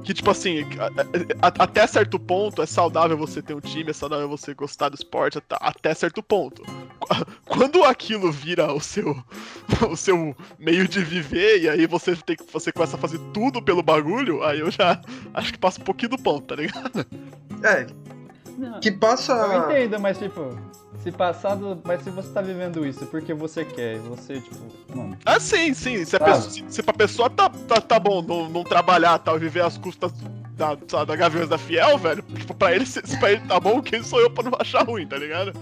Que, 0.08 0.14
tipo 0.14 0.30
assim, 0.30 0.60
a- 0.78 1.48
a- 1.48 1.64
até 1.64 1.86
certo 1.86 2.18
ponto 2.18 2.62
é 2.62 2.66
saudável 2.66 3.14
você 3.14 3.42
ter 3.42 3.52
um 3.52 3.60
time, 3.60 3.90
é 3.90 3.92
saudável 3.92 4.26
você 4.26 4.54
gostar 4.54 4.88
do 4.88 4.94
esporte, 4.94 5.38
até, 5.50 5.92
certo 5.92 6.22
ponto. 6.22 6.62
Qu- 6.98 7.26
Quando 7.44 7.84
aquilo 7.84 8.32
vira 8.32 8.72
o 8.72 8.80
seu, 8.80 9.22
o 9.92 9.94
seu 9.96 10.34
meio 10.58 10.88
de 10.88 11.04
viver, 11.04 11.60
e 11.60 11.68
aí 11.68 11.86
você, 11.86 12.16
tem, 12.16 12.36
que- 12.36 12.44
você 12.50 12.72
começa 12.72 12.96
a 12.96 12.98
fazer 12.98 13.18
tudo 13.34 13.60
pelo 13.60 13.82
bagulho, 13.82 14.42
aí 14.42 14.60
eu 14.60 14.70
já 14.70 14.98
acho 15.34 15.52
que 15.52 15.58
passa 15.58 15.78
um 15.78 15.84
pouquinho 15.84 16.12
do 16.12 16.18
ponto, 16.18 16.46
tá 16.46 16.54
ligado? 16.56 17.04
É, 17.62 17.86
Não, 18.58 18.80
que 18.80 18.90
passa. 18.90 19.32
Eu 19.32 19.70
entendo, 19.70 20.00
mas 20.00 20.18
tipo, 20.18 20.58
se 21.02 21.12
passado. 21.12 21.80
Mas 21.84 22.02
se 22.02 22.10
você 22.10 22.28
tá 22.30 22.40
vivendo 22.42 22.84
isso 22.84 23.06
porque 23.06 23.32
você 23.32 23.64
quer, 23.64 23.96
e 23.96 23.98
você, 24.00 24.40
tipo, 24.40 24.56
mano. 24.94 25.16
Ah, 25.24 25.38
sim, 25.38 25.72
sim. 25.72 26.04
Se, 26.04 26.16
a 26.16 26.18
Sabe? 26.18 26.32
pessoa, 26.32 26.50
se, 26.50 26.64
se 26.68 26.82
pra 26.82 26.92
pessoa 26.94 27.30
tá, 27.30 27.48
tá, 27.48 27.80
tá 27.80 27.98
bom 27.98 28.20
não, 28.20 28.48
não 28.48 28.64
trabalhar 28.64 29.18
tal, 29.18 29.36
e 29.36 29.40
viver 29.40 29.62
às 29.62 29.78
custas 29.78 30.12
da, 30.56 30.74
da 31.04 31.14
Gaviões 31.14 31.48
da 31.48 31.56
Fiel, 31.56 31.96
velho, 31.96 32.22
tipo, 32.34 32.52
pra 32.52 32.74
ele, 32.74 32.84
se, 32.84 33.00
se 33.04 33.16
pra 33.18 33.30
ele 33.30 33.42
tá 33.46 33.60
bom, 33.60 33.80
quem 33.80 34.02
sou 34.02 34.20
eu 34.20 34.28
pra 34.28 34.42
não 34.42 34.52
achar 34.58 34.84
ruim, 34.84 35.06
tá 35.06 35.16
ligado? 35.16 35.52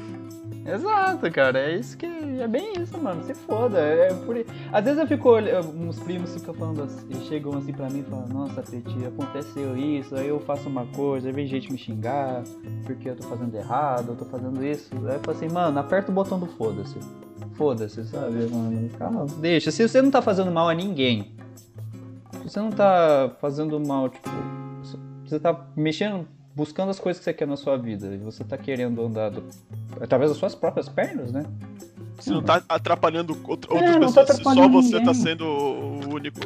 Exato, 0.66 1.30
cara, 1.30 1.58
é 1.60 1.76
isso 1.76 1.96
que. 1.96 2.06
É 2.06 2.48
bem 2.48 2.72
isso, 2.80 2.98
mano. 2.98 3.22
Se 3.24 3.34
foda. 3.34 3.78
É 3.78 4.12
por... 4.12 4.36
Às 4.72 4.84
vezes 4.84 4.98
eu 4.98 5.06
fico 5.06 5.36
uns 5.74 5.98
primos 6.00 6.34
ficam 6.34 6.54
falando 6.54 6.82
assim, 6.82 7.06
chegam 7.26 7.56
assim 7.56 7.72
pra 7.72 7.88
mim 7.88 8.00
e 8.00 8.02
falam, 8.02 8.26
nossa, 8.28 8.62
Peti, 8.62 9.04
aconteceu 9.06 9.76
isso, 9.76 10.14
aí 10.14 10.28
eu 10.28 10.40
faço 10.40 10.68
uma 10.68 10.86
coisa, 10.86 11.28
aí 11.28 11.32
vem 11.32 11.46
gente 11.46 11.70
me 11.70 11.78
xingar, 11.78 12.42
porque 12.84 13.10
eu 13.10 13.16
tô 13.16 13.26
fazendo 13.28 13.54
errado, 13.54 14.08
eu 14.08 14.16
tô 14.16 14.24
fazendo 14.24 14.64
isso. 14.64 14.90
Aí 15.06 15.14
eu 15.14 15.20
falo 15.20 15.36
assim, 15.36 15.48
mano, 15.48 15.78
aperta 15.78 16.10
o 16.10 16.14
botão 16.14 16.38
do 16.38 16.46
foda-se. 16.46 16.98
Foda-se, 17.54 18.04
sabe, 18.04 18.46
mano? 18.50 18.88
Calma, 18.98 19.26
deixa. 19.38 19.70
Se 19.70 19.86
você 19.86 20.02
não 20.02 20.10
tá 20.10 20.20
fazendo 20.20 20.50
mal 20.50 20.68
a 20.68 20.74
ninguém, 20.74 21.32
se 22.42 22.50
você 22.50 22.60
não 22.60 22.70
tá 22.70 23.30
fazendo 23.40 23.78
mal, 23.80 24.08
tipo, 24.08 24.28
você 25.24 25.40
tá 25.40 25.66
mexendo, 25.74 26.26
buscando 26.56 26.90
as 26.90 26.98
coisas 26.98 27.20
que 27.20 27.24
você 27.24 27.34
quer 27.34 27.46
na 27.46 27.56
sua 27.56 27.76
vida, 27.76 28.06
e 28.14 28.16
você 28.16 28.42
tá 28.42 28.56
querendo 28.56 29.04
andar 29.04 29.30
do- 29.30 29.44
através 30.00 30.30
das 30.30 30.38
suas 30.38 30.54
próprias 30.54 30.88
pernas, 30.88 31.30
né? 31.30 31.44
Se 32.18 32.30
não 32.30 32.42
tá 32.42 32.62
atrapalhando 32.68 33.38
outra- 33.46 33.70
É, 33.72 33.74
outras 33.76 33.94
não 34.00 34.12
tá 34.12 34.20
pessoas, 34.22 34.36
se 34.38 34.42
só 34.42 34.50
atrapalhando 34.50 34.82
você 34.82 34.90
tá 34.92 34.98
ninguém. 34.98 35.14
sendo 35.14 35.44
o 35.44 36.14
único. 36.14 36.40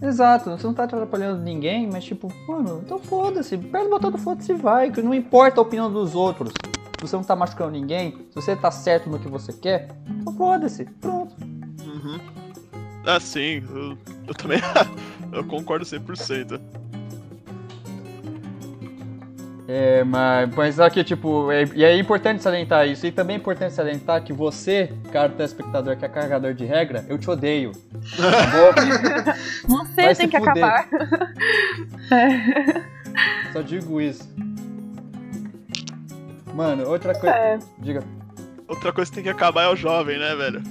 Exato, 0.00 0.50
você 0.50 0.66
não 0.66 0.74
tá 0.74 0.84
atrapalhando 0.84 1.42
ninguém, 1.42 1.88
mas 1.90 2.04
tipo, 2.04 2.30
mano, 2.46 2.82
então 2.84 2.98
foda-se, 3.00 3.54
aperta 3.56 3.86
o 3.86 3.90
botão 3.90 4.10
do 4.12 4.18
foda-se 4.18 4.52
e 4.52 4.54
vai, 4.54 4.92
que 4.92 5.02
não 5.02 5.12
importa 5.14 5.60
a 5.60 5.62
opinião 5.62 5.90
dos 5.90 6.14
outros. 6.14 6.52
se 7.00 7.06
você 7.06 7.16
não 7.16 7.22
tá 7.24 7.34
machucando 7.36 7.70
ninguém, 7.72 8.10
se 8.28 8.34
você 8.34 8.54
tá 8.56 8.70
certo 8.72 9.08
no 9.08 9.18
que 9.20 9.28
você 9.28 9.52
quer, 9.52 9.88
então 10.08 10.34
foda-se, 10.34 10.84
pronto. 10.84 11.34
Uhum. 11.84 12.18
Ah, 13.06 13.18
sim, 13.20 13.62
eu, 13.70 13.96
eu 14.26 14.34
também 14.34 14.58
eu 15.32 15.44
concordo 15.44 15.84
100%. 15.84 16.60
É, 19.70 20.02
mas, 20.02 20.48
mas 20.54 20.80
aqui, 20.80 21.04
tipo, 21.04 21.52
é, 21.52 21.64
e 21.74 21.84
é 21.84 21.94
importante 21.98 22.42
salientar 22.42 22.88
isso. 22.88 23.06
E 23.06 23.12
também 23.12 23.36
é 23.36 23.38
importante 23.38 23.74
salientar 23.74 24.22
que 24.24 24.32
você, 24.32 24.90
cara 25.12 25.28
telespectador 25.28 25.94
que 25.94 26.06
é 26.06 26.08
carregador 26.08 26.54
de 26.54 26.64
regra, 26.64 27.04
eu 27.06 27.18
te 27.18 27.28
odeio. 27.30 27.72
Tá 28.16 29.34
você 29.68 30.02
Vai 30.02 30.14
tem 30.14 30.26
que 30.26 30.38
fuder. 30.38 30.64
acabar. 30.64 30.88
Só 33.52 33.60
digo 33.60 34.00
isso. 34.00 34.26
Mano, 36.54 36.88
outra 36.88 37.12
coisa. 37.12 37.36
É. 37.36 37.58
Diga. 37.78 38.02
Outra 38.66 38.90
coisa 38.90 39.10
que 39.10 39.16
tem 39.16 39.24
que 39.24 39.30
acabar 39.30 39.64
é 39.64 39.68
o 39.68 39.76
jovem, 39.76 40.18
né, 40.18 40.34
velho? 40.34 40.62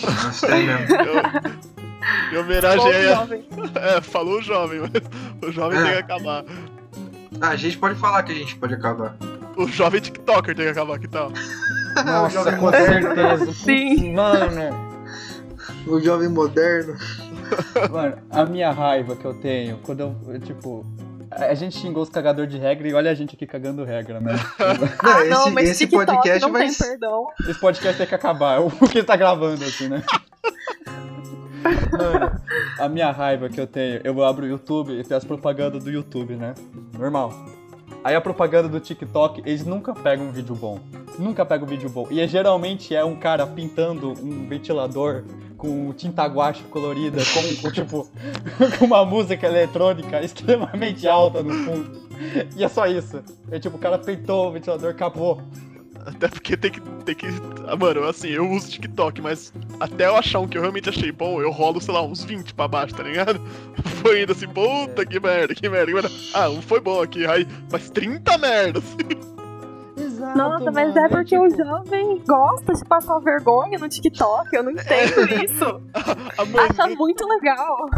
Nossa, 0.00 0.46
mesmo. 0.48 0.94
Eu, 2.32 2.40
em 2.40 2.42
homenagem 2.44 2.78
Bom, 2.78 2.88
a. 2.88 3.14
jovem. 3.14 3.48
É, 3.74 4.00
falou 4.00 4.38
o 4.38 4.42
jovem, 4.42 4.80
mas 4.80 4.92
o 5.48 5.52
jovem 5.52 5.78
É. 5.78 5.82
tem 5.82 5.92
que 5.92 5.98
acabar. 5.98 6.44
Ah, 7.40 7.48
a 7.50 7.56
gente 7.56 7.78
pode 7.78 7.94
falar 7.98 8.22
que 8.22 8.32
a 8.32 8.34
gente 8.34 8.56
pode 8.56 8.74
acabar. 8.74 9.16
O 9.56 9.66
jovem 9.66 10.00
TikToker 10.00 10.54
tem 10.54 10.64
que 10.66 10.70
acabar, 10.70 10.98
que 10.98 11.08
tal? 11.08 11.32
Nossa, 12.04 12.56
com 12.56 12.70
certeza. 12.70 13.52
Sim. 13.54 14.14
Mano. 14.14 14.88
O 15.86 16.00
jovem 16.00 16.28
moderno. 16.28 16.96
Mano, 17.90 18.18
a 18.30 18.44
minha 18.44 18.70
raiva 18.70 19.16
que 19.16 19.24
eu 19.24 19.34
tenho 19.34 19.78
quando 19.78 20.00
eu, 20.00 20.16
eu, 20.28 20.40
tipo. 20.40 20.84
A 21.30 21.54
gente 21.54 21.78
xingou 21.78 22.02
os 22.02 22.08
cagadores 22.08 22.50
de 22.50 22.58
regra 22.58 22.88
e 22.88 22.94
olha 22.94 23.10
a 23.10 23.14
gente 23.14 23.34
aqui 23.34 23.46
cagando 23.46 23.84
regra, 23.84 24.18
né? 24.18 24.32
Ah, 24.98 25.20
esse, 25.20 25.30
não, 25.30 25.50
mas 25.50 25.68
esse 25.68 25.86
TikTok 25.86 26.06
podcast 26.06 26.40
não 26.40 26.52
vai. 26.52 26.68
tem 26.68 26.74
perdão. 26.74 27.26
Esse 27.46 27.60
podcast 27.60 27.98
tem 27.98 28.06
que 28.06 28.14
acabar. 28.14 28.60
O 28.64 28.70
que 28.88 29.02
tá 29.02 29.14
gravando 29.16 29.62
assim, 29.64 29.88
né? 29.88 30.02
Mano, 31.92 32.40
a 32.78 32.88
minha 32.88 33.10
raiva 33.10 33.48
que 33.48 33.60
eu 33.60 33.66
tenho, 33.66 34.00
eu 34.04 34.22
abro 34.24 34.44
o 34.44 34.48
YouTube 34.48 34.92
e 34.92 35.02
tem 35.02 35.16
as 35.16 35.24
propagandas 35.24 35.82
do 35.84 35.90
YouTube, 35.90 36.34
né? 36.36 36.54
Normal. 36.96 37.32
Aí 38.04 38.14
a 38.14 38.20
propaganda 38.20 38.68
do 38.68 38.78
TikTok, 38.78 39.42
eles 39.44 39.64
nunca 39.64 39.92
pegam 39.92 40.26
um 40.26 40.30
vídeo 40.30 40.54
bom. 40.54 40.80
Nunca 41.18 41.44
pegam 41.44 41.66
um 41.66 41.68
vídeo 41.68 41.90
bom. 41.90 42.06
E 42.10 42.20
é, 42.20 42.28
geralmente 42.28 42.94
é 42.94 43.04
um 43.04 43.16
cara 43.16 43.46
pintando 43.46 44.12
um 44.22 44.46
ventilador 44.46 45.24
com 45.56 45.92
tinta 45.92 46.24
guache 46.26 46.62
colorida, 46.64 47.20
com, 47.34 47.62
com, 47.62 47.70
tipo, 47.72 48.08
com 48.78 48.84
uma 48.84 49.04
música 49.04 49.46
eletrônica 49.46 50.22
extremamente 50.22 51.08
alta 51.08 51.42
no 51.42 51.52
fundo. 51.52 52.08
E 52.56 52.62
é 52.62 52.68
só 52.68 52.86
isso. 52.86 53.22
É 53.50 53.58
tipo, 53.58 53.76
o 53.76 53.80
cara 53.80 53.98
pintou 53.98 54.48
o 54.48 54.52
ventilador, 54.52 54.90
acabou. 54.90 55.42
Até 56.08 56.28
porque 56.28 56.56
tem 56.56 56.70
que. 56.70 56.80
Tem 56.80 57.14
que 57.14 57.26
ah, 57.66 57.76
mano, 57.76 58.04
assim, 58.04 58.28
eu 58.28 58.48
uso 58.50 58.70
TikTok, 58.70 59.20
mas 59.20 59.52
até 59.78 60.06
eu 60.06 60.16
achar 60.16 60.40
um 60.40 60.48
que 60.48 60.56
eu 60.56 60.62
realmente 60.62 60.88
achei 60.88 61.12
bom, 61.12 61.40
eu 61.40 61.50
rolo, 61.50 61.80
sei 61.80 61.92
lá, 61.92 62.02
uns 62.02 62.24
20 62.24 62.54
pra 62.54 62.66
baixo, 62.66 62.94
tá 62.94 63.02
ligado? 63.02 63.40
Foi 64.02 64.22
indo 64.22 64.32
assim, 64.32 64.48
puta 64.48 65.04
que 65.04 65.20
merda, 65.20 65.54
que 65.54 65.68
merda, 65.68 65.86
que 65.86 65.94
merda. 65.94 66.10
Ah, 66.34 66.48
um 66.48 66.62
foi 66.62 66.80
bom 66.80 67.02
aqui, 67.02 67.26
aí, 67.26 67.46
mas 67.70 67.90
30 67.90 68.38
merdas. 68.38 68.84
Exato. 69.96 70.38
Nossa, 70.38 70.70
mas 70.70 70.94
é 70.94 71.08
porque 71.08 71.36
o 71.36 71.50
jovem 71.50 72.22
gosta 72.26 72.72
de 72.72 72.84
passar 72.84 73.18
vergonha 73.18 73.78
no 73.78 73.88
TikTok. 73.88 74.54
Eu 74.54 74.62
não 74.62 74.70
entendo 74.70 75.44
isso. 75.44 75.82
A 76.38 76.44
mãe, 76.44 76.66
Acha 76.70 76.86
muito 76.94 77.26
legal. 77.26 77.90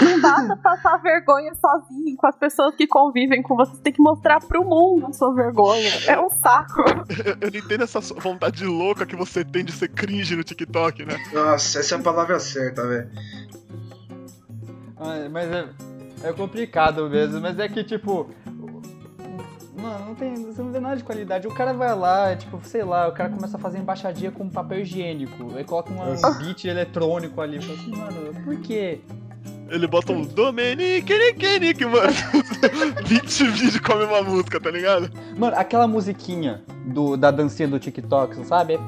Não 0.00 0.20
basta 0.20 0.56
passar 0.56 0.98
vergonha 0.98 1.54
sozinho 1.54 2.16
com 2.16 2.26
as 2.26 2.36
pessoas 2.36 2.74
que 2.74 2.86
convivem 2.86 3.42
com 3.42 3.56
você. 3.56 3.72
Você 3.72 3.82
tem 3.82 3.92
que 3.92 4.02
mostrar 4.02 4.40
pro 4.40 4.64
mundo 4.64 5.06
a 5.06 5.12
sua 5.12 5.34
vergonha. 5.34 5.90
É 6.06 6.20
um 6.20 6.28
saco. 6.28 6.82
eu, 7.24 7.36
eu 7.40 7.50
não 7.50 7.58
entendo 7.58 7.84
essa 7.84 8.00
vontade 8.00 8.64
louca 8.64 9.06
que 9.06 9.16
você 9.16 9.44
tem 9.44 9.64
de 9.64 9.72
ser 9.72 9.88
cringe 9.88 10.36
no 10.36 10.44
TikTok, 10.44 11.04
né? 11.04 11.16
Nossa, 11.32 11.80
essa 11.80 11.94
é 11.94 11.98
a 11.98 12.02
palavra 12.02 12.38
certa, 12.38 12.86
velho. 12.86 13.10
Mas 15.30 15.50
é, 15.50 15.68
é 16.24 16.32
complicado 16.32 17.08
mesmo, 17.08 17.40
mas 17.40 17.58
é 17.58 17.68
que 17.68 17.84
tipo. 17.84 18.28
Mano, 19.80 20.06
não 20.06 20.14
tem, 20.16 20.34
você 20.34 20.60
não 20.60 20.72
vê 20.72 20.80
nada 20.80 20.96
de 20.96 21.04
qualidade. 21.04 21.46
O 21.46 21.54
cara 21.54 21.72
vai 21.72 21.94
lá, 21.94 22.34
tipo, 22.34 22.58
sei 22.64 22.82
lá, 22.82 23.06
o 23.06 23.12
cara 23.12 23.30
começa 23.30 23.56
a 23.56 23.60
fazer 23.60 23.78
embaixadinha 23.78 24.32
com 24.32 24.50
papel 24.50 24.80
higiênico. 24.80 25.56
Aí 25.56 25.62
coloca 25.62 25.92
um 25.92 26.38
beat 26.38 26.64
eletrônico 26.64 27.40
ali. 27.40 27.62
Fala 27.62 27.78
assim, 27.78 27.96
mano, 27.96 28.44
por 28.44 28.56
quê? 28.60 29.00
Ele 29.68 29.86
bota 29.86 30.12
um 30.12 30.22
Dominique, 30.22 31.12
Nick, 31.12 31.58
Nick, 31.60 31.84
mano. 31.84 32.12
20 33.04 33.44
vídeos 33.48 33.80
com 33.80 33.92
a 33.92 33.96
mesma 33.96 34.22
música, 34.22 34.58
tá 34.58 34.70
ligado? 34.70 35.10
Mano, 35.36 35.56
aquela 35.56 35.86
musiquinha 35.86 36.62
do, 36.86 37.16
da 37.16 37.30
dancinha 37.30 37.68
do 37.68 37.78
TikTok, 37.78 38.34
você 38.34 38.44
sabe? 38.44 38.78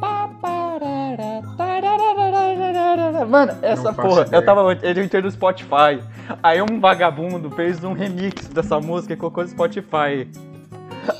Mano, 3.29 3.59
essa 3.63 3.93
porra, 3.93 4.23
ideia. 4.23 4.41
eu 4.41 4.45
tava. 4.45 4.73
Eu 4.83 5.05
entrei 5.05 5.23
no 5.23 5.31
Spotify. 5.31 6.03
Aí 6.43 6.63
um 6.63 6.81
vagabundo 6.81 7.51
fez 7.51 7.85
um 7.85 7.93
remix 7.93 8.49
dessa 8.49 8.81
música 8.81 9.13
e 9.13 9.17
colocou 9.17 9.43
no 9.45 9.51
Spotify. 9.51 10.29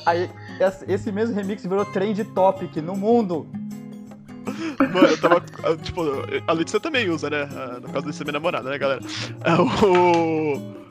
Aí 0.05 0.29
esse 0.59 0.91
esse 0.91 1.11
mesmo 1.11 1.35
remix 1.35 1.63
virou 1.63 1.85
trend 1.85 2.23
topic 2.25 2.77
no 2.77 2.95
mundo. 2.95 3.47
Mano, 4.93 5.07
eu 5.07 5.17
tava. 5.19 5.43
ah, 5.63 5.75
Tipo, 5.81 6.01
a 6.47 6.53
Letícia 6.53 6.79
também 6.79 7.09
usa, 7.09 7.29
né? 7.29 7.47
Ah, 7.55 7.79
No 7.81 7.89
caso 7.89 8.05
de 8.05 8.15
ser 8.15 8.23
minha 8.23 8.33
namorada, 8.33 8.69
né, 8.69 8.77
galera? 8.77 9.01
Ah, 9.43 9.61
O. 9.61 10.81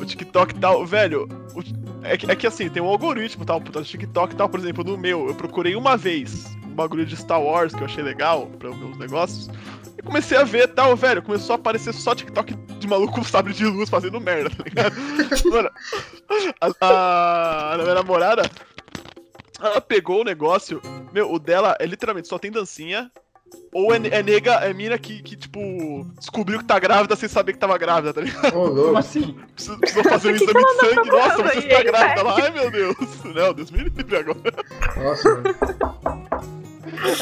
O 0.00 0.04
TikTok 0.04 0.54
tal, 0.54 0.86
velho. 0.86 1.28
o- 1.54 1.62
é, 2.06 2.16
que, 2.16 2.30
é 2.30 2.36
que 2.36 2.46
assim, 2.46 2.68
tem 2.68 2.80
um 2.80 2.86
algoritmo 2.86 3.44
tal, 3.44 3.60
pro 3.60 3.82
TikTok 3.82 4.36
tal, 4.36 4.48
por 4.48 4.60
exemplo, 4.60 4.84
no 4.84 4.96
meu, 4.96 5.26
eu 5.26 5.34
procurei 5.34 5.74
uma 5.74 5.96
vez 5.96 6.46
um 6.64 6.70
bagulho 6.74 7.04
de 7.04 7.16
Star 7.16 7.42
Wars 7.42 7.74
que 7.74 7.80
eu 7.80 7.86
achei 7.86 8.04
legal 8.04 8.46
pra 8.60 8.70
meus 8.70 8.96
negócios. 8.96 9.50
E 9.98 10.02
comecei 10.02 10.38
a 10.38 10.44
ver 10.44 10.68
tal, 10.68 10.94
velho. 10.94 11.20
Começou 11.20 11.54
a 11.54 11.56
aparecer 11.56 11.92
só 11.92 12.14
TikTok 12.14 12.54
de 12.54 12.86
maluco 12.86 13.12
com 13.14 13.24
sabre 13.24 13.52
de 13.52 13.64
luz 13.66 13.90
fazendo 13.90 14.20
merda, 14.20 14.50
tá 14.50 14.62
ligado? 14.62 14.94
Mano, 15.50 15.70
a, 16.60 16.86
a, 16.86 17.74
a 17.74 17.78
minha 17.78 17.94
namorada, 17.96 18.42
ela 19.60 19.80
pegou 19.80 20.20
o 20.20 20.24
negócio. 20.24 20.80
Meu, 21.12 21.32
o 21.32 21.38
dela 21.38 21.76
é 21.78 21.86
literalmente 21.86 22.28
só 22.28 22.38
tem 22.38 22.50
dancinha. 22.50 23.10
Ou 23.72 23.94
é, 23.94 23.96
é 23.96 24.22
nega, 24.22 24.54
é 24.56 24.72
mina 24.72 24.98
que, 24.98 25.22
que, 25.22 25.36
tipo, 25.36 26.06
descobriu 26.18 26.58
que 26.58 26.64
tá 26.64 26.78
grávida 26.78 27.16
sem 27.16 27.28
saber 27.28 27.52
que 27.52 27.58
tava 27.58 27.76
grávida, 27.78 28.12
tá 28.12 28.20
ligado? 28.20 28.54
Ô, 28.54 28.74
Como 28.86 28.98
assim? 28.98 29.36
Precisou, 29.54 29.78
precisou 29.78 30.04
fazer 30.04 30.34
um 30.34 30.36
que 30.38 30.44
exame 30.44 30.64
de 30.64 30.76
tá 30.76 30.84
sangue. 30.84 31.10
Nossa, 31.10 31.42
você 31.42 31.58
está 31.58 31.78
hein, 31.78 31.84
grávida. 31.84 32.20
Ela, 32.20 32.42
ai 32.42 32.50
meu 32.50 32.70
Deus. 32.70 32.96
Não, 33.24 33.54
Deus 33.54 33.70
me 33.70 33.78
livre 33.84 34.16
agora. 34.16 34.54
Nossa. 34.96 35.42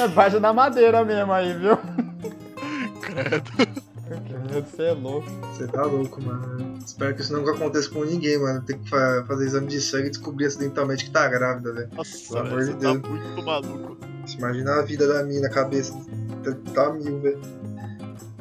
É 0.03 0.09
baixa 0.09 0.41
da 0.41 0.53
madeira 0.53 1.05
mesmo 1.05 1.33
aí, 1.33 1.53
viu? 1.53 1.79
Credo. 3.03 3.87
Você 4.53 4.83
é 4.85 4.93
louco. 4.93 5.29
Você 5.53 5.67
tá 5.67 5.83
louco, 5.85 6.23
mano. 6.23 6.79
Espero 6.85 7.15
que 7.15 7.23
isso 7.23 7.33
nunca 7.37 7.53
aconteça 7.53 7.91
com 7.91 8.05
ninguém, 8.05 8.39
mano. 8.41 8.63
Tem 8.63 8.79
que 8.79 8.89
fa- 8.89 9.25
fazer 9.27 9.47
exame 9.47 9.67
de 9.67 9.81
sangue 9.81 10.07
e 10.07 10.11
descobrir 10.11 10.47
acidentalmente 10.47 11.05
que 11.07 11.11
tá 11.11 11.29
grávida, 11.29 11.73
velho. 11.73 11.89
Nossa, 11.93 12.35
Pelo 12.35 12.47
amor 12.47 12.61
de 12.61 12.67
você 12.67 12.73
tá 12.73 12.79
Deus. 12.93 13.03
muito 13.09 13.43
maluco. 13.45 13.97
Você 14.25 14.37
Imagina 14.39 14.75
a 14.75 14.83
vida 14.83 15.07
da 15.09 15.23
minha 15.25 15.41
na 15.41 15.51
cabeça. 15.51 15.93
Tá, 16.45 16.57
tá 16.73 16.93
mil, 16.93 17.21
velho. 17.21 17.41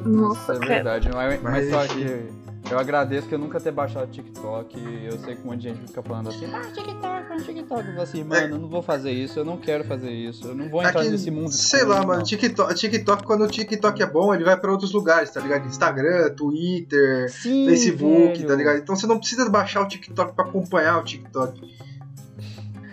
Nossa, 0.04 0.52
é 0.54 0.58
verdade. 0.60 1.10
Mas, 1.12 1.42
mas 1.42 1.70
Mas, 1.70 1.70
só 1.88 1.94
que 1.94 2.28
eu 2.70 2.78
agradeço 2.78 3.28
que 3.28 3.34
eu 3.34 3.38
nunca 3.38 3.60
ter 3.60 3.70
baixado 3.70 4.04
o 4.04 4.10
TikTok. 4.10 4.78
Eu 5.04 5.18
sei 5.20 5.36
que 5.36 5.42
um 5.42 5.46
monte 5.46 5.58
de 5.62 5.68
gente 5.68 5.86
fica 5.86 6.02
falando 6.02 6.28
assim, 6.30 6.46
ah, 6.52 6.60
TikTok, 6.72 7.02
ah, 7.06 7.36
TikTok. 7.36 7.80
Eu 7.86 7.92
falo 7.92 8.02
assim, 8.02 8.24
mano, 8.24 8.54
eu 8.54 8.58
não 8.58 8.68
vou 8.68 8.82
fazer 8.82 9.12
isso, 9.12 9.38
eu 9.38 9.44
não 9.44 9.56
quero 9.56 9.84
fazer 9.84 10.10
isso, 10.10 10.48
eu 10.48 10.54
não 10.54 10.68
vou 10.68 10.82
entrar 10.82 11.00
É 11.00 11.04
que, 11.04 11.10
nesse 11.10 11.30
mundo. 11.30 11.50
Sei 11.52 11.84
lá, 11.84 12.04
mano. 12.04 12.22
TikTok, 12.22 12.74
TikTok, 12.74 13.22
quando 13.24 13.44
o 13.44 13.48
TikTok 13.48 14.02
é 14.02 14.06
bom, 14.06 14.34
ele 14.34 14.44
vai 14.44 14.56
pra 14.56 14.70
outros 14.70 14.92
lugares, 14.92 15.30
tá 15.30 15.40
ligado? 15.40 15.66
Instagram, 15.66 16.30
Twitter, 16.34 17.30
Sim, 17.30 17.66
Facebook, 17.66 18.34
velho. 18.34 18.48
tá 18.48 18.54
ligado? 18.54 18.78
Então 18.78 18.96
você 18.96 19.06
não 19.06 19.18
precisa 19.18 19.48
baixar 19.48 19.82
o 19.82 19.88
TikTok 19.88 20.34
pra 20.34 20.44
acompanhar 20.44 20.98
o 20.98 21.04
TikTok. 21.04 21.76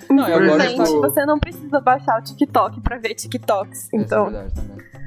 Não, 0.09 0.27
e 0.29 0.33
agora 0.33 0.59
Gente, 0.67 0.81
exemplo- 0.81 1.01
você 1.01 1.25
não 1.25 1.39
precisa 1.39 1.79
baixar 1.81 2.19
o 2.19 2.23
TikTok 2.23 2.81
pra 2.81 2.97
ver 2.99 3.15
TikToks. 3.15 3.85
Essa 3.85 3.95
Então, 3.95 4.27
é 4.27 4.29
verdade 4.29 4.53
também. 4.53 5.02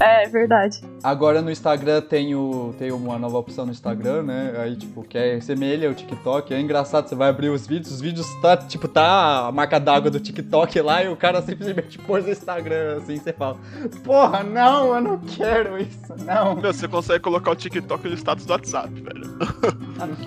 É 0.00 0.26
verdade. 0.28 0.80
Agora 1.02 1.42
no 1.42 1.50
Instagram 1.50 2.00
tem, 2.00 2.34
o, 2.34 2.74
tem 2.78 2.90
uma 2.90 3.18
nova 3.18 3.38
opção 3.38 3.66
no 3.66 3.72
Instagram, 3.72 4.22
né? 4.22 4.54
Aí, 4.58 4.76
tipo, 4.76 5.02
que 5.02 5.18
é 5.18 5.40
semelha 5.40 5.88
ao 5.88 5.94
TikTok. 5.94 6.52
É 6.54 6.60
engraçado, 6.60 7.08
você 7.08 7.14
vai 7.14 7.28
abrir 7.28 7.50
os 7.50 7.66
vídeos, 7.66 7.92
os 7.92 8.00
vídeos 8.00 8.26
tá, 8.40 8.56
tipo, 8.56 8.88
tá 8.88 9.48
a 9.48 9.52
marca 9.52 9.78
d'água 9.78 10.10
do 10.10 10.18
TikTok 10.18 10.80
lá 10.80 11.04
e 11.04 11.08
o 11.08 11.16
cara 11.16 11.42
simplesmente 11.42 11.98
pôs 12.06 12.24
no 12.24 12.32
Instagram, 12.32 12.98
assim, 12.98 13.16
você 13.16 13.32
fala, 13.32 13.56
porra, 14.02 14.42
não, 14.42 14.94
eu 14.94 15.00
não 15.00 15.18
quero 15.18 15.78
isso, 15.78 16.14
não. 16.24 16.56
Meu, 16.56 16.72
você 16.72 16.88
consegue 16.88 17.20
colocar 17.20 17.50
o 17.50 17.56
TikTok 17.56 18.08
no 18.08 18.14
status 18.14 18.46
do 18.46 18.52
WhatsApp, 18.52 18.88
velho. 18.92 19.38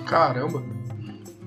Caramba. 0.06 0.83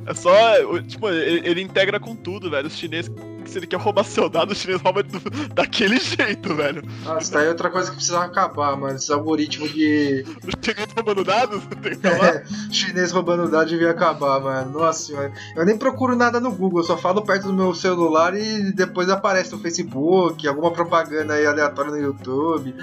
É 0.07 0.13
só. 0.13 0.81
Tipo, 0.81 1.09
ele, 1.09 1.47
ele 1.47 1.61
integra 1.61 1.99
com 1.99 2.15
tudo, 2.15 2.49
velho. 2.49 2.67
Os 2.67 2.77
chineses 2.77 3.11
se 3.47 3.57
ele 3.57 3.67
quer 3.67 3.79
roubar 3.79 4.03
seu 4.03 4.29
dado, 4.29 4.51
o 4.51 4.55
chinês 4.55 4.81
rouba 4.81 5.01
do, 5.03 5.19
daquele 5.53 5.97
jeito, 5.99 6.53
velho. 6.53 6.83
Nossa, 7.03 7.31
tá 7.31 7.39
aí 7.39 7.47
outra 7.47 7.69
coisa 7.69 7.89
que 7.89 7.95
precisa 7.95 8.19
acabar, 8.19 8.75
mano. 8.75 8.95
Esse 8.95 9.11
algoritmo 9.11 9.67
de. 9.69 10.25
O 10.43 10.65
chinês 10.65 10.87
roubando 10.95 11.23
dados? 11.23 11.63
Tem 11.81 11.97
que 11.97 12.07
é, 12.07 12.43
chinês 12.71 13.11
roubando 13.11 13.49
dados 13.49 13.71
devia 13.71 13.91
acabar, 13.91 14.39
mano. 14.39 14.71
Nossa 14.71 15.05
senhora. 15.05 15.31
Eu 15.55 15.65
nem 15.65 15.77
procuro 15.77 16.15
nada 16.15 16.39
no 16.39 16.51
Google, 16.51 16.81
eu 16.81 16.85
só 16.85 16.97
falo 16.97 17.21
perto 17.21 17.47
do 17.47 17.53
meu 17.53 17.73
celular 17.73 18.35
e 18.37 18.71
depois 18.71 19.09
aparece 19.09 19.51
no 19.53 19.59
Facebook, 19.59 20.47
alguma 20.47 20.71
propaganda 20.71 21.33
aí 21.33 21.45
aleatória 21.45 21.91
no 21.91 21.97
YouTube. 21.97 22.75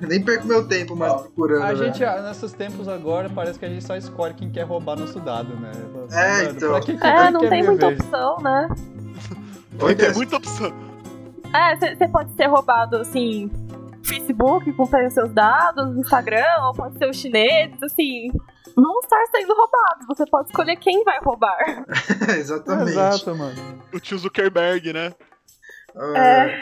Nem 0.00 0.22
perco 0.22 0.46
meu 0.46 0.66
tempo 0.66 0.96
mais 0.96 1.12
procurando. 1.22 1.62
A 1.62 1.72
né? 1.72 1.76
gente, 1.76 2.00
nesses 2.22 2.52
tempos 2.52 2.88
agora, 2.88 3.28
parece 3.28 3.58
que 3.58 3.64
a 3.64 3.68
gente 3.68 3.84
só 3.84 3.96
escolhe 3.96 4.34
quem 4.34 4.50
quer 4.50 4.62
roubar 4.62 4.98
nosso 4.98 5.20
dado, 5.20 5.54
né? 5.56 5.70
É, 6.12 6.44
então. 6.44 6.80
Que 6.80 6.92
é, 6.92 7.30
não 7.30 7.48
tem 7.48 7.62
muita 7.62 7.88
opção, 7.88 8.38
né? 8.40 8.68
Tem 9.96 10.14
muita 10.14 10.36
opção. 10.36 10.72
É, 11.54 11.76
você 11.76 12.08
pode 12.08 12.32
ser 12.34 12.46
roubado, 12.46 12.96
assim, 12.96 13.50
Facebook, 14.04 14.72
com 14.72 14.82
os 14.84 15.12
seus 15.12 15.32
dados, 15.32 15.96
Instagram, 15.96 16.64
ou 16.66 16.74
pode 16.74 16.96
ser 16.98 17.08
os 17.08 17.16
chineses, 17.16 17.82
assim. 17.82 18.30
Vão 18.76 19.00
estar 19.00 19.24
sendo 19.32 19.52
roubados. 19.54 20.06
Você 20.06 20.24
pode 20.26 20.48
escolher 20.48 20.76
quem 20.76 21.02
vai 21.04 21.18
roubar. 21.20 21.58
Exatamente. 22.38 22.90
Exato, 22.90 23.34
mano. 23.34 23.80
O 23.92 23.98
tio 23.98 24.16
Zuckerberg, 24.16 24.92
né? 24.92 25.12
É. 25.96 26.60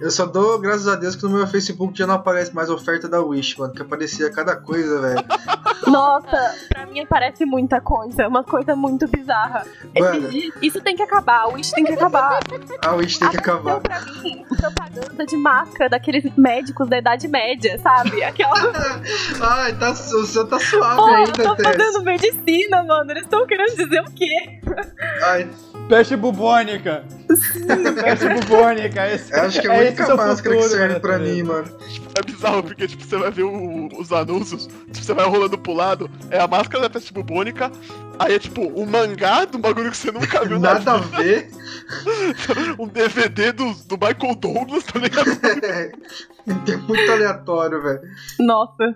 Eu 0.00 0.10
só 0.10 0.26
dou 0.26 0.58
graças 0.58 0.88
a 0.88 0.96
Deus 0.96 1.16
que 1.16 1.22
no 1.22 1.30
meu 1.30 1.46
Facebook 1.46 1.96
já 1.98 2.06
não 2.06 2.14
aparece 2.14 2.54
mais 2.54 2.68
oferta 2.68 3.08
da 3.08 3.20
Wish, 3.20 3.58
mano, 3.58 3.72
que 3.72 3.82
aparecia 3.82 4.30
cada 4.30 4.56
coisa, 4.56 5.00
velho. 5.00 5.24
Nossa, 5.86 6.54
pra 6.68 6.86
mim 6.86 7.00
aparece 7.00 7.44
muita 7.44 7.80
coisa, 7.80 8.26
uma 8.28 8.42
coisa 8.44 8.74
muito 8.74 9.06
bizarra. 9.08 9.64
Mano. 9.98 10.28
Isso 10.60 10.80
tem 10.80 10.96
que 10.96 11.02
acabar, 11.02 11.42
a 11.42 11.48
Wish 11.48 11.72
tem 11.72 11.84
que 11.84 11.92
acabar. 11.92 12.40
A 12.84 12.94
Wish 12.94 13.18
tem 13.18 13.30
que 13.30 13.36
acabar. 13.38 13.80
pra 13.80 14.00
mim 14.00 14.44
propaganda 14.48 15.26
de 15.26 15.36
máscara 15.36 15.88
daqueles 15.90 16.24
médicos 16.36 16.88
da 16.88 16.98
Idade 16.98 17.28
Média, 17.28 17.78
sabe? 17.78 18.22
Aquela. 18.22 18.54
Ai, 19.40 19.72
tá, 19.78 19.90
o 19.90 19.94
seu 19.94 20.46
tá 20.46 20.58
suave 20.58 21.00
Oh, 21.00 21.04
ainda, 21.06 21.42
eu 21.42 21.56
tô 21.56 21.62
fazendo 21.62 22.02
medicina, 22.02 22.82
mano. 22.82 23.10
Eles 23.10 23.22
estão 23.22 23.46
querendo 23.46 23.76
dizer 23.76 24.00
o 24.00 24.12
quê? 24.12 24.60
Ai, 25.22 25.48
Peste 25.88 26.16
bubônica. 26.16 27.04
Peste 28.02 28.28
bubônica. 28.28 29.06
Esse, 29.08 29.32
eu 29.32 29.42
acho 29.42 29.60
que 29.60 29.68
é 29.68 29.70
a 29.70 29.74
esse 29.76 29.86
única 29.88 30.06
seu 30.06 30.16
máscara 30.16 30.36
futuro, 30.56 30.58
que 30.58 30.68
serve 30.68 30.88
mano. 30.88 31.00
pra 31.00 31.18
mim, 31.18 31.42
mano. 31.44 31.78
É 32.18 32.22
bizarro, 32.22 32.62
porque 32.64 32.88
tipo, 32.88 33.04
você 33.04 33.16
vai 33.16 33.30
ver 33.30 33.44
o- 33.44 33.88
os 33.98 34.12
anúncios, 34.12 34.66
tipo, 34.66 34.98
você 35.04 35.14
vai 35.14 35.26
rolando 35.26 35.56
pro 35.56 35.72
lado, 35.74 36.10
é 36.30 36.40
a 36.40 36.48
máscara 36.48 36.82
da 36.84 36.90
peste 36.90 37.12
bubônica, 37.12 37.70
aí 38.18 38.34
é 38.34 38.38
tipo 38.38 38.62
um 38.80 38.84
mangá 38.86 39.44
de 39.44 39.56
um 39.56 39.60
bagulho 39.60 39.90
que 39.92 39.96
você 39.96 40.10
nunca 40.10 40.44
viu 40.44 40.58
na 40.58 40.74
Nada 40.74 40.92
a 40.94 40.96
ver. 40.98 41.50
um 42.80 42.88
DVD 42.88 43.52
do, 43.52 43.72
do 43.84 43.94
Michael 43.96 44.34
Douglas, 44.34 44.84
tá 44.84 44.98
ligado? 44.98 45.28
é 46.68 46.76
muito 46.88 47.12
aleatório, 47.12 47.80
velho. 47.82 48.00
Nossa. 48.40 48.94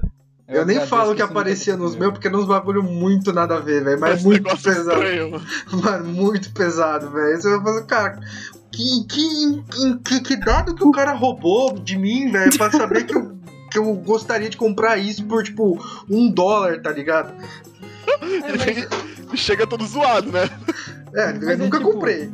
Eu, 0.51 0.67
nem 0.67 0.77
agradeço 0.77 0.87
falo 0.87 1.15
que 1.15 1.23
aparecia 1.23 1.77
nos 1.77 1.95
meus, 1.97 2.13
porque 2.13 2.29
uns 2.29 2.47
bagulho 2.47 2.83
muito 2.83 3.33
nada 3.33 3.57
a 3.57 3.61
ver, 3.61 3.85
velho. 3.85 4.01
Mas 4.01 4.17
Esse 4.17 4.25
muito 4.25 4.43
pesado. 4.57 4.91
estranho, 4.91 5.31
mano. 5.31 6.05
Muito 6.05 6.53
pesado, 6.53 7.11
velho. 7.11 7.41
Você 7.41 7.57
vai 7.57 7.63
fazer, 7.65 7.87
cara, 7.87 8.21
que, 8.73 9.05
que, 9.09 9.63
que, 9.71 9.99
que, 10.05 10.21
que 10.21 10.37
dado 10.37 10.75
que 10.75 10.85
o 10.85 10.91
cara 10.91 11.13
roubou 11.13 11.79
de 11.79 11.97
mim, 11.97 12.31
velho, 12.33 12.57
pra 12.59 12.71
saber 12.71 13.05
que 13.05 13.17
eu, 13.17 13.37
que 13.71 13.79
eu 13.79 13.95
gostaria 13.97 14.51
de 14.51 14.57
comprar 14.57 14.97
isso 14.97 15.25
por, 15.25 15.43
tipo, 15.45 15.79
um 16.11 16.31
dólar, 16.31 16.81
tá 16.83 16.91
ligado? 16.91 17.33
É, 18.23 18.89
mas, 19.29 19.39
chega 19.41 19.67
todo 19.67 19.87
zoado, 19.87 20.33
né? 20.33 20.49
É, 21.15 21.33
Mas 21.33 21.43
eu 21.43 21.51
é 21.51 21.57
nunca 21.57 21.79
tipo- 21.79 21.93
comprei. 21.93 22.31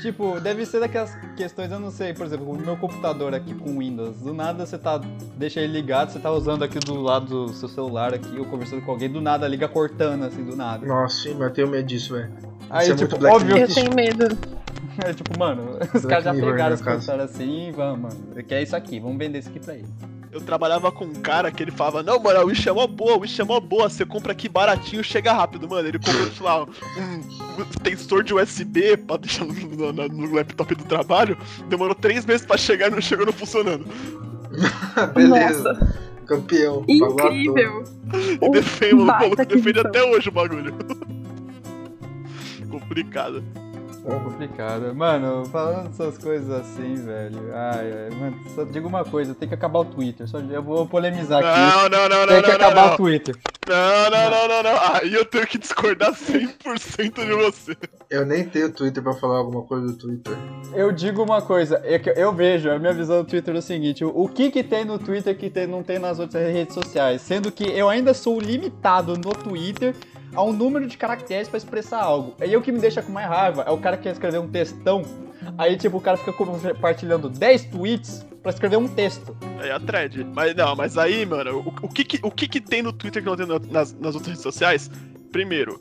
tipo, 0.00 0.38
deve 0.40 0.64
ser 0.66 0.80
daquelas 0.80 1.10
questões, 1.42 1.72
eu 1.72 1.80
não 1.80 1.90
sei, 1.90 2.14
por 2.14 2.24
exemplo, 2.24 2.48
o 2.48 2.56
meu 2.56 2.76
computador 2.76 3.34
aqui 3.34 3.52
com 3.52 3.78
Windows, 3.78 4.20
do 4.20 4.32
nada 4.32 4.64
você 4.64 4.78
tá, 4.78 5.00
deixa 5.36 5.60
ele 5.60 5.72
ligado, 5.72 6.12
você 6.12 6.20
tá 6.20 6.30
usando 6.30 6.62
aqui 6.62 6.78
do 6.78 7.00
lado 7.00 7.46
do 7.46 7.52
seu 7.52 7.68
celular 7.68 8.14
aqui, 8.14 8.38
ou 8.38 8.44
conversando 8.44 8.80
com 8.82 8.92
alguém, 8.92 9.10
do 9.10 9.20
nada 9.20 9.48
liga 9.48 9.66
cortando, 9.66 10.22
assim, 10.22 10.44
do 10.44 10.54
nada. 10.54 10.86
Nossa, 10.86 11.22
sim, 11.22 11.34
mas 11.34 11.48
eu 11.48 11.50
tenho 11.50 11.68
medo 11.68 11.84
disso, 11.84 12.14
velho. 12.14 12.32
Aí, 12.70 12.84
Isso 12.84 12.92
é 12.92 13.06
tipo, 13.08 13.26
óbvio 13.26 13.56
Eu 13.56 13.66
que, 13.66 13.74
tenho 13.74 13.92
medo. 13.92 14.24
é, 15.04 15.12
tipo, 15.12 15.36
mano, 15.36 15.78
os 15.92 16.06
caras 16.06 16.24
já 16.24 16.32
Mirror, 16.32 16.52
pegaram 16.52 16.74
os 16.76 16.80
computadores 16.80 17.34
assim, 17.34 17.72
vamos, 17.74 18.00
mano, 18.00 18.44
que 18.44 18.54
é 18.54 18.62
isso 18.62 18.76
aqui, 18.76 19.00
vamos 19.00 19.18
vender 19.18 19.40
isso 19.40 19.48
aqui 19.48 19.58
pra 19.58 19.74
ele. 19.74 19.88
Eu 20.32 20.40
trabalhava 20.40 20.90
com 20.90 21.04
um 21.04 21.12
cara 21.12 21.50
que 21.52 21.62
ele 21.62 21.70
falava, 21.70 22.02
não, 22.02 22.18
mano, 22.18 22.40
a 22.40 22.44
Wish 22.44 22.66
é 22.66 22.72
mó 22.72 22.86
boa, 22.86 23.16
a 23.16 23.18
Wish 23.18 23.38
é 23.38 23.44
mó 23.44 23.60
boa, 23.60 23.90
você 23.90 24.02
compra 24.06 24.32
aqui 24.32 24.48
baratinho, 24.48 25.04
chega 25.04 25.30
rápido, 25.30 25.68
mano. 25.68 25.86
Ele 25.86 25.98
comprou, 25.98 26.26
sei 26.32 26.42
lá, 26.46 26.62
um 26.62 27.64
tensor 27.82 28.24
de 28.24 28.32
USB 28.32 28.96
pra 28.96 29.18
deixar 29.18 29.44
no, 29.44 29.52
no- 29.52 29.92
no- 30.08 30.34
laptop 30.34 30.74
do 30.74 30.84
trabalho, 30.84 31.36
demorou 31.68 31.94
três 31.94 32.24
meses 32.24 32.46
pra 32.46 32.56
chegar 32.56 32.88
e 32.88 32.94
não 32.94 33.00
chegou 33.02 33.26
não 33.26 33.32
funcionando. 33.32 33.84
Beleza. 35.14 35.94
Campeão. 36.24 36.82
à 36.82 36.86
toa. 36.86 37.34
Incrível. 37.34 37.84
E 38.40 38.50
defende, 38.50 38.94
o 38.94 39.04
maluco 39.04 39.44
defende 39.44 39.80
até 39.80 40.02
hoje 40.02 40.30
o 40.30 40.32
bagulho. 40.32 40.74
Complicado. 42.70 43.44
É 44.04 44.14
complicado. 44.18 44.92
Mano, 44.94 45.44
falando 45.46 45.88
dessas 45.88 46.18
coisas 46.18 46.50
assim, 46.50 46.94
velho. 46.96 47.38
Ai, 47.54 47.92
ai, 48.10 48.18
mano, 48.18 48.36
só 48.52 48.64
digo 48.64 48.88
uma 48.88 49.04
coisa, 49.04 49.32
tem 49.32 49.48
que 49.48 49.54
acabar 49.54 49.78
o 49.78 49.84
Twitter. 49.84 50.26
Só, 50.26 50.40
eu 50.40 50.62
vou 50.62 50.86
polemizar 50.88 51.38
aqui. 51.44 51.60
Não, 51.60 51.88
não, 51.88 52.08
não, 52.08 52.20
não, 52.20 52.26
tem 52.26 52.42
que 52.42 52.48
não, 52.48 52.56
acabar 52.56 52.86
não, 52.88 52.94
o 52.94 52.96
Twitter. 52.96 53.36
não, 53.68 54.10
não, 54.10 54.30
não, 54.30 54.48
não, 54.48 54.62
não. 54.64 54.94
Aí 54.94 55.14
eu 55.14 55.24
tenho 55.24 55.46
que 55.46 55.56
discordar 55.56 56.12
100% 56.14 57.24
de 57.24 57.32
você. 57.32 57.76
Eu 58.10 58.26
nem 58.26 58.44
tenho 58.44 58.72
Twitter 58.72 59.00
pra 59.00 59.12
falar 59.14 59.38
alguma 59.38 59.62
coisa 59.62 59.86
do 59.86 59.94
Twitter. 59.96 60.36
Eu 60.74 60.90
digo 60.90 61.22
uma 61.22 61.40
coisa, 61.40 61.80
é 61.84 61.96
que 61.98 62.10
eu 62.10 62.32
vejo, 62.34 62.70
a 62.70 62.78
minha 62.80 62.92
visão 62.92 63.22
do 63.22 63.28
Twitter 63.28 63.54
é 63.54 63.58
o 63.58 63.62
seguinte: 63.62 64.04
o, 64.04 64.08
o 64.08 64.28
que 64.28 64.50
que 64.50 64.64
tem 64.64 64.84
no 64.84 64.98
Twitter 64.98 65.36
que 65.38 65.48
tem- 65.48 65.66
não 65.68 65.82
tem 65.84 66.00
nas 66.00 66.18
outras 66.18 66.52
redes 66.52 66.74
sociais? 66.74 67.20
Sendo 67.22 67.52
que 67.52 67.64
eu 67.64 67.88
ainda 67.88 68.12
sou 68.14 68.40
limitado 68.40 69.14
no 69.16 69.30
Twitter 69.32 69.94
a 70.34 70.42
um 70.42 70.52
número 70.52 70.86
de 70.86 70.96
caracteres 70.96 71.48
pra 71.48 71.58
expressar 71.58 72.02
algo. 72.02 72.34
E 72.44 72.56
o 72.56 72.62
que 72.62 72.72
me 72.72 72.78
deixa 72.78 73.02
com 73.02 73.12
mais 73.12 73.28
raiva 73.28 73.62
é 73.66 73.70
o 73.70 73.78
cara 73.78 73.96
que 73.96 74.04
quer 74.04 74.12
escrever 74.12 74.38
um 74.38 74.48
textão, 74.48 75.02
aí 75.58 75.76
tipo 75.76 75.96
o 75.96 76.00
cara 76.00 76.16
fica 76.16 76.32
compartilhando 76.32 77.28
10 77.28 77.64
tweets 77.66 78.24
pra 78.42 78.50
escrever 78.50 78.76
um 78.76 78.88
texto. 78.88 79.36
É 79.60 79.70
a 79.70 79.78
thread. 79.78 80.24
Mas 80.34 80.54
não, 80.54 80.74
mas 80.74 80.98
aí, 80.98 81.24
mano, 81.26 81.58
o, 81.60 81.86
o 81.86 81.88
que, 81.88 82.04
que- 82.04 82.20
o 82.22 82.30
que, 82.30 82.48
que 82.48 82.60
tem 82.60 82.82
no 82.82 82.92
Twitter 82.92 83.22
que 83.22 83.28
não 83.28 83.36
tem 83.36 83.46
no- 83.46 83.58
nas, 83.58 83.92
nas 83.94 84.14
outras 84.14 84.28
redes 84.28 84.42
sociais? 84.42 84.90
Primeiro, 85.30 85.80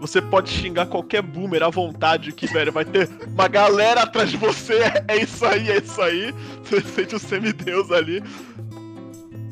você 0.00 0.22
pode 0.22 0.48
xingar 0.50 0.86
qualquer 0.86 1.20
boomer 1.22 1.62
à 1.62 1.68
vontade, 1.68 2.30
que, 2.32 2.46
velho, 2.46 2.70
vai 2.70 2.84
ter 2.84 3.08
uma 3.26 3.48
galera 3.48 4.02
atrás 4.02 4.30
de 4.30 4.36
você. 4.36 4.78
É 5.08 5.16
isso 5.16 5.44
aí, 5.44 5.70
é 5.70 5.78
isso 5.78 6.00
aí. 6.00 6.32
Você 6.62 6.80
sente 6.82 7.16
o 7.16 7.18
semideus 7.18 7.90
ali. 7.90 8.22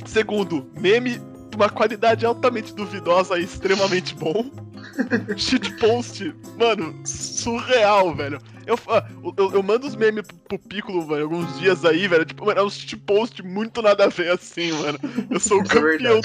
Segundo, 0.04 0.66
meme 0.78 1.20
de 1.56 1.62
uma 1.62 1.70
qualidade 1.70 2.26
altamente 2.26 2.74
duvidosa 2.74 3.38
e 3.38 3.44
extremamente 3.44 4.14
bom. 4.14 4.50
Shitpost, 5.36 6.34
mano, 6.58 6.94
surreal, 7.04 8.14
velho. 8.14 8.38
Eu, 8.66 8.78
ah, 8.88 9.04
eu, 9.36 9.52
eu 9.54 9.62
mando 9.62 9.86
os 9.86 9.96
memes 9.96 10.26
pro, 10.26 10.36
pro 10.36 10.58
Piccolo, 10.58 11.06
velho, 11.06 11.24
alguns 11.24 11.58
dias 11.58 11.84
aí, 11.84 12.06
velho. 12.06 12.24
Tipo, 12.24 12.44
mano, 12.44 12.60
é 12.60 12.62
um 12.62 12.70
shitpost 12.70 13.42
muito 13.42 13.80
nada 13.80 14.04
a 14.04 14.08
ver 14.08 14.30
assim, 14.32 14.72
mano. 14.72 14.98
Eu 15.30 15.40
sou 15.40 15.58
o 15.58 15.62
é 15.62 15.66
campeão. 15.66 16.20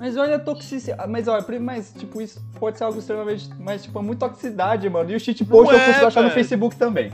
Mas 0.00 0.16
olha 0.16 0.36
a 0.36 0.38
toxicidade. 0.38 1.10
Mas 1.10 1.28
olha, 1.28 1.44
mas 1.60 1.92
tipo, 1.92 2.22
isso 2.22 2.42
pode 2.58 2.78
ser 2.78 2.84
algo 2.84 2.98
extremamente. 2.98 3.50
Mas, 3.60 3.82
tipo, 3.82 3.98
é 3.98 4.02
muita 4.02 4.26
toxicidade, 4.26 4.88
mano. 4.88 5.10
E 5.10 5.14
o 5.14 5.20
shitpost 5.20 5.50
Não 5.70 5.78
eu 5.78 5.78
consigo 5.78 6.04
é, 6.04 6.08
achar 6.08 6.22
no. 6.22 6.30
Facebook 6.30 6.74
também. 6.76 7.12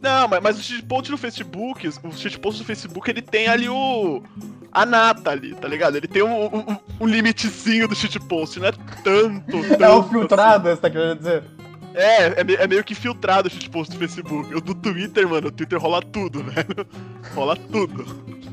Não, 0.00 0.28
mas, 0.28 0.40
mas 0.40 0.58
o 0.60 0.62
shitpost 0.62 1.10
no 1.10 1.18
Facebook, 1.18 1.88
o 1.88 2.12
shitpost 2.12 2.60
no 2.60 2.64
Facebook, 2.64 3.10
ele 3.10 3.22
tem 3.22 3.48
ali 3.48 3.68
o. 3.68 4.22
A 4.70 4.86
nata 4.86 5.30
ali, 5.30 5.52
tá 5.56 5.66
ligado? 5.66 5.96
Ele 5.96 6.06
tem 6.06 6.22
um, 6.22 6.44
um, 6.46 6.76
um 7.00 7.06
limitezinho 7.06 7.88
do 7.88 7.96
shitpost, 7.96 8.60
não 8.60 8.68
é 8.68 8.72
tanto. 9.02 9.56
É 9.82 9.88
o 9.88 10.02
tanto 10.02 10.08
filtrado, 10.10 10.68
você 10.68 10.76
tá 10.76 10.88
querendo 10.90 11.18
dizer? 11.18 11.38
assim. 11.38 11.48
É, 11.94 12.40
é, 12.40 12.44
me- 12.44 12.54
é 12.54 12.66
meio 12.68 12.84
que 12.84 12.94
filtrado 12.94 13.48
o 13.48 13.50
shitpost 13.50 13.92
do 13.92 13.98
Facebook. 13.98 14.54
O 14.54 14.60
do 14.60 14.76
Twitter, 14.76 15.28
mano, 15.28 15.48
o 15.48 15.50
Twitter 15.50 15.76
rola 15.80 16.00
tudo, 16.00 16.44
velho. 16.44 16.86
Rola 17.34 17.56
tudo, 17.56 18.04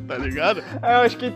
tá 0.08 0.18
ligado? 0.18 0.64
É, 0.82 0.96
eu 0.96 1.02
acho 1.02 1.18
que. 1.18 1.32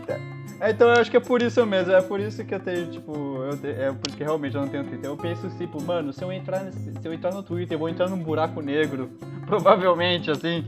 É, 0.60 0.70
Então 0.70 0.88
eu 0.88 1.00
acho 1.00 1.10
que 1.10 1.16
é 1.16 1.20
por 1.20 1.42
isso 1.42 1.64
mesmo, 1.66 1.92
é 1.92 2.00
por 2.02 2.20
isso 2.20 2.44
que 2.44 2.54
eu 2.54 2.60
tenho, 2.60 2.86
tipo, 2.90 3.14
eu 3.44 3.56
te- 3.56 3.68
é 3.68 3.92
por 3.92 4.08
isso 4.08 4.16
que 4.16 4.24
realmente 4.24 4.54
eu 4.54 4.60
não 4.62 4.68
tenho 4.68 4.84
Twitter. 4.84 5.10
Eu 5.10 5.16
penso 5.16 5.48
tipo, 5.58 5.82
mano, 5.82 6.12
se 6.12 6.22
eu 6.22 6.32
entrar 6.32 6.62
nesse- 6.64 6.92
se 7.00 7.06
eu 7.08 7.12
entrar 7.12 7.32
no 7.32 7.42
Twitter, 7.42 7.74
eu 7.74 7.78
vou 7.78 7.88
entrar 7.88 8.08
num 8.08 8.18
buraco 8.18 8.60
negro, 8.60 9.10
provavelmente, 9.46 10.30
assim. 10.30 10.64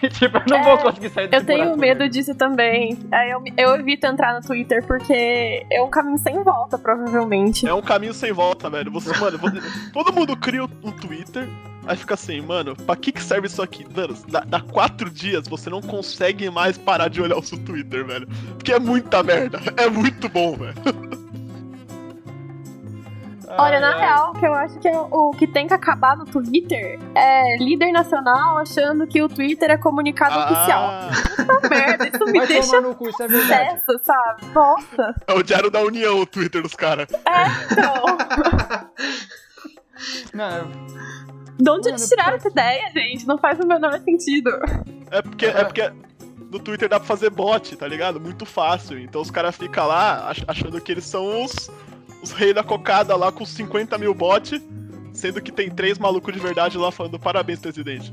Tipo, 0.18 0.38
eu 0.38 0.42
não 0.48 0.56
É, 0.58 0.62
vou 0.64 0.78
conseguir 0.78 1.08
sair 1.10 1.28
desse 1.28 1.42
Eu 1.42 1.46
tenho 1.46 1.76
medo 1.76 2.00
negro. 2.00 2.08
disso 2.08 2.34
também. 2.34 2.98
Aí 3.12 3.30
eu, 3.30 3.42
eu 3.56 3.74
evito 3.76 4.06
entrar 4.06 4.34
no 4.34 4.46
Twitter 4.46 4.84
porque 4.86 5.66
é 5.70 5.82
um 5.82 5.88
caminho 5.88 6.18
sem 6.18 6.42
volta, 6.42 6.78
provavelmente. 6.78 7.66
É 7.66 7.72
um 7.74 7.82
caminho 7.82 8.14
sem 8.14 8.32
volta, 8.32 8.68
velho. 8.70 8.90
Você, 8.92 9.16
mano, 9.18 9.38
você- 9.38 9.60
todo 9.92 10.12
mundo 10.12 10.36
cria 10.36 10.64
um 10.64 10.92
Twitter, 10.92 11.48
aí 11.86 11.96
fica 11.96 12.14
assim, 12.14 12.40
mano, 12.40 12.76
pra 12.76 12.94
que 12.96 13.10
que 13.12 13.22
serve 13.22 13.46
isso 13.46 13.62
aqui? 13.62 13.86
Mano, 13.94 14.14
dá, 14.28 14.40
dá 14.40 14.60
quatro 14.60 15.08
dias, 15.10 15.48
você 15.48 15.70
não 15.70 15.80
consegue 15.80 16.48
mais 16.50 16.76
parar 16.76 17.08
de 17.08 17.20
olhar 17.20 17.36
o 17.36 17.42
seu 17.42 17.58
Twitter, 17.58 18.04
velho. 18.04 18.28
Porque 18.56 18.72
é 18.72 18.78
muita 18.78 19.22
merda. 19.22 19.60
É 19.76 19.88
muito 19.88 20.28
bom, 20.28 20.56
velho. 20.56 20.74
Olha, 23.58 23.80
na 23.80 23.96
real, 23.96 24.30
o 24.30 24.38
que 24.38 24.46
eu 24.46 24.52
acho 24.54 24.78
que 24.78 24.86
é 24.88 24.98
o 24.98 25.30
que 25.30 25.46
tem 25.46 25.66
que 25.66 25.74
acabar 25.74 26.16
no 26.16 26.24
Twitter 26.24 26.98
é 27.14 27.56
líder 27.58 27.90
nacional 27.92 28.58
achando 28.58 29.06
que 29.06 29.22
o 29.22 29.28
Twitter 29.28 29.70
é 29.70 29.78
comunicado 29.78 30.38
oficial. 30.38 30.82
Ah, 30.84 31.10
Puta 31.36 31.68
merda, 31.74 32.08
isso 32.08 32.24
me 32.26 32.38
Vai 32.38 32.46
deixa 32.46 32.80
no 32.80 32.94
cu, 32.94 33.08
isso 33.08 33.22
é 33.22 33.28
verdade. 33.28 33.70
obsessa, 33.70 34.00
sabe? 34.04 34.46
Nossa, 34.54 35.14
é 35.26 35.32
o 35.32 35.42
Diário 35.42 35.70
da 35.70 35.80
União, 35.80 36.20
o 36.20 36.26
Twitter 36.26 36.62
dos 36.62 36.74
caras. 36.74 37.08
então. 37.10 38.04
Não, 40.34 40.70
De 41.58 41.70
onde 41.70 41.88
eles 41.88 42.06
tiraram 42.08 42.36
essa 42.36 42.48
ideia, 42.48 42.90
gente? 42.92 43.26
Não 43.26 43.38
faz 43.38 43.58
o 43.58 43.66
menor 43.66 43.98
sentido. 44.00 44.50
É 45.10 45.22
porque, 45.22 45.46
é 45.46 45.64
porque 45.64 45.90
no 46.52 46.58
Twitter 46.58 46.88
dá 46.88 46.98
pra 46.98 47.06
fazer 47.08 47.30
bot, 47.30 47.74
tá 47.76 47.88
ligado? 47.88 48.20
Muito 48.20 48.44
fácil. 48.44 48.98
Então 48.98 49.22
os 49.22 49.30
caras 49.30 49.56
ficam 49.56 49.86
lá 49.86 50.28
ach- 50.28 50.44
achando 50.46 50.78
que 50.80 50.92
eles 50.92 51.04
são 51.04 51.42
os, 51.44 51.70
os 52.26 52.32
reis 52.32 52.54
da 52.54 52.62
cocada 52.62 53.14
lá 53.16 53.30
com 53.30 53.44
50 53.46 53.96
mil 53.98 54.12
bots, 54.14 54.60
sendo 55.12 55.40
que 55.40 55.52
tem 55.52 55.70
três 55.70 55.98
malucos 55.98 56.32
de 56.34 56.40
verdade 56.40 56.76
lá 56.76 56.90
falando 56.90 57.18
parabéns, 57.18 57.60
presidente. 57.60 58.12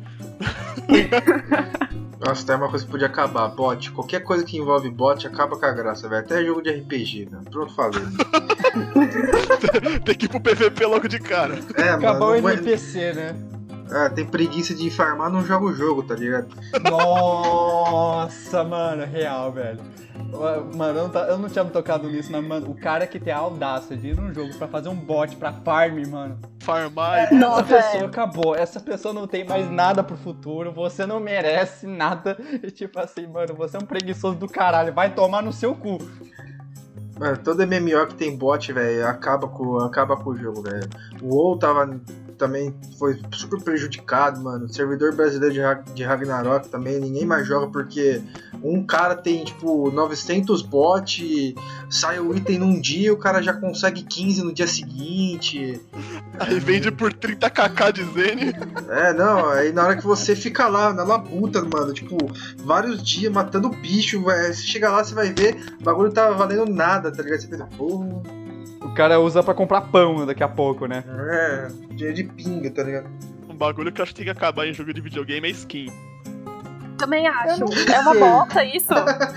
Nossa, 2.26 2.46
tem 2.46 2.56
uma 2.56 2.70
coisa 2.70 2.86
que 2.86 2.92
podia 2.92 3.08
acabar. 3.08 3.50
Bot. 3.50 3.92
Qualquer 3.92 4.22
coisa 4.22 4.46
que 4.46 4.58
envolve 4.58 4.90
bot 4.90 5.28
acaba 5.28 5.58
com 5.58 5.66
a 5.66 5.72
graça, 5.72 6.08
velho. 6.08 6.22
Até 6.22 6.42
jogo 6.46 6.62
de 6.62 6.70
RPG, 6.72 7.28
né? 7.30 7.42
Pronto, 7.52 7.76
falei. 7.76 8.02
tem 10.06 10.16
que 10.16 10.26
ir 10.26 10.30
pro 10.30 10.40
PVP 10.40 10.86
logo 10.86 11.08
de 11.10 11.20
cara. 11.20 11.60
É, 11.76 11.90
acabou 11.90 12.30
mano. 12.30 12.40
o 12.40 12.42
vai- 12.44 12.54
NPC, 12.54 13.12
né? 13.14 13.36
É, 13.94 14.10
tem 14.10 14.26
preguiça 14.26 14.74
de 14.74 14.90
farmar, 14.90 15.30
não 15.30 15.46
joga 15.46 15.66
o 15.66 15.74
jogo, 15.74 16.02
tá 16.04 16.16
ligado? 16.16 16.48
Nossa, 16.90 18.64
mano, 18.64 19.06
real, 19.06 19.52
velho. 19.52 19.80
Mano, 20.76 20.98
eu 21.00 21.04
não, 21.04 21.10
tá- 21.10 21.28
eu 21.28 21.38
não 21.38 21.48
tinha 21.48 21.64
me 21.64 21.70
tocado 21.70 22.10
nisso, 22.10 22.32
mas, 22.32 22.44
mano, 22.44 22.72
o 22.72 22.76
cara 22.76 23.06
que 23.06 23.20
tem 23.20 23.32
a 23.32 23.38
audácia 23.38 23.96
de 23.96 24.10
ir 24.10 24.16
num 24.18 24.34
jogo 24.34 24.56
pra 24.58 24.68
fazer 24.68 24.90
um 24.90 24.96
bot 24.96 25.36
pra 25.36 25.54
farm, 25.54 26.04
mano. 26.10 26.40
Farmar 26.64 27.20
e 27.20 27.22
Essa 27.26 27.36
Nossa, 27.36 27.64
pessoa 27.64 28.04
é. 28.04 28.06
acabou. 28.06 28.56
Essa 28.56 28.80
pessoa 28.80 29.14
não 29.14 29.28
tem 29.28 29.46
mais 29.48 29.70
nada 29.70 30.04
pro 30.04 30.18
futuro. 30.18 30.72
Você 30.72 31.06
não 31.06 31.20
merece 31.20 31.86
nada. 31.86 32.36
E 32.64 32.72
tipo 32.72 33.00
assim, 33.00 33.28
mano, 33.28 33.54
você 33.54 33.78
é 33.78 33.80
um 33.80 33.86
preguiçoso 33.86 34.36
do 34.38 34.48
caralho. 34.48 34.92
Vai 34.94 35.14
tomar 35.14 35.44
no 35.44 35.54
seu 35.54 35.76
cu. 35.76 36.00
Mano, 37.20 37.38
todo 37.38 37.62
MMO 37.68 38.08
que 38.08 38.16
tem 38.16 38.36
bot, 38.36 38.74
velho, 38.74 39.06
acaba 39.08 39.48
com, 39.48 39.78
acaba 39.80 40.18
com 40.18 40.32
o 40.32 40.36
jogo, 40.36 40.64
velho. 40.64 40.90
O 41.22 41.36
WoW 41.36 41.60
tava, 41.60 42.00
também 42.34 42.74
foi 42.98 43.20
super 43.32 43.62
prejudicado, 43.62 44.42
mano. 44.42 44.66
O 44.66 44.74
servidor 44.74 45.14
brasileiro 45.16 45.54
de, 45.54 45.62
Ra- 45.62 45.84
de 45.94 46.04
Ragnarok 46.04 46.68
também, 46.70 47.00
ninguém 47.00 47.26
mais 47.26 47.48
joga 47.48 47.68
porque 47.68 48.22
um 48.64 48.84
cara 48.86 49.16
tem, 49.16 49.44
tipo, 49.44 49.92
900 49.92 50.62
bot, 50.62 51.56
sai 51.90 52.20
o 52.20 52.36
item 52.36 52.60
num 52.60 52.80
dia, 52.80 53.14
o 53.14 53.18
cara 53.18 53.42
já 53.42 53.54
consegue 53.54 54.04
15 54.04 54.44
no 54.44 54.54
dia 54.54 54.68
seguinte. 54.68 55.82
aí 56.40 56.60
vende 56.60 56.92
por 56.92 57.14
30kk 57.14 57.92
de 57.92 58.04
Zene. 58.06 58.54
É, 58.90 59.14
não, 59.14 59.50
aí 59.50 59.72
na 59.72 59.84
hora 59.84 59.96
que 59.98 60.06
você 60.06 60.36
fica 60.36 60.68
lá, 60.68 60.94
na 60.94 61.04
labuta, 61.04 61.62
mano, 61.62 61.94
tipo, 61.94 62.18
vários 62.64 63.04
dias 63.04 63.32
matando 63.32 63.70
bicho, 63.70 64.24
velho, 64.24 64.54
você 64.54 64.62
chega 64.62 64.90
lá, 64.90 65.04
você 65.04 65.14
vai 65.14 65.32
ver, 65.34 65.56
o 65.80 65.84
bagulho 65.84 66.12
tá 66.12 66.30
valendo 66.32 66.66
nada, 66.66 67.12
tá 67.12 67.22
ligado? 67.22 67.42
Você 67.42 67.48
pensa, 67.48 67.66
porra, 67.78 68.22
cara 68.94 69.20
usa 69.20 69.44
pra 69.44 69.54
comprar 69.54 69.82
pão 69.82 70.26
daqui 70.26 70.44
a 70.44 70.48
pouco, 70.48 70.86
né? 70.86 71.04
é, 71.08 71.68
dinheiro 71.90 72.14
de 72.14 72.24
pinga, 72.24 72.70
tá 72.72 72.84
ligado? 72.84 73.10
Um 73.50 73.56
bagulho 73.56 73.92
que 73.92 74.02
eu 74.02 74.04
acho 74.04 74.14
que 74.14 74.18
tem 74.18 74.26
que 74.26 74.32
acabar 74.32 74.68
em 74.68 74.74
jogo 74.74 74.94
de 74.94 75.02
videogame 75.02 75.48
é 75.48 75.52
skin. 75.52 75.92
Também 76.98 77.28
acho. 77.28 77.64
É 77.92 78.00
uma 78.00 78.14
bosta 78.16 78.64
isso. 78.64 78.94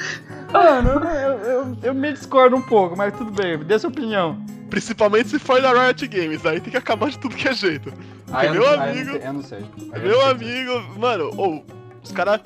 Mano, 0.53 0.91
eu, 0.91 1.39
eu, 1.39 1.77
eu 1.83 1.95
me 1.95 2.13
discordo 2.13 2.57
um 2.57 2.63
pouco, 2.63 2.97
mas 2.97 3.17
tudo 3.17 3.31
bem, 3.31 3.59
dê 3.59 3.79
sua 3.79 3.91
opinião. 3.91 4.39
Principalmente 4.71 5.29
se 5.29 5.39
for 5.39 5.61
na 5.61 5.73
Riot 5.73 6.07
Games, 6.09 6.45
aí 6.45 6.61
tem 6.61 6.71
que 6.71 6.77
acabar 6.77 7.11
de 7.11 7.19
tudo 7.19 7.37
que 7.37 7.49
é 7.49 7.53
jeito. 7.53 7.93
Ah, 8.33 8.47
eu, 8.47 8.53
Meu 8.55 8.63
não, 8.63 8.69
ah, 8.69 8.75
eu 8.75 8.83
amigo. 8.91 9.13
não 9.13 9.13
sei. 9.13 9.29
Eu 9.29 9.33
não 9.33 9.43
sei. 9.43 9.59
Aí 9.93 10.03
eu 10.03 10.09
Meu 10.09 10.27
amigo, 10.27 10.99
mano, 10.99 11.31
ou 11.37 11.65
os 12.03 12.13
caras 12.13 12.41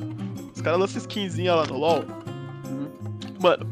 os 0.54 0.62
cara 0.62 0.76
lançam 0.76 0.98
skinzinha 0.98 1.54
lá 1.54 1.64
no 1.64 1.78
LoL. 1.78 2.04
Uhum. 2.68 2.88
Mano, 3.40 3.66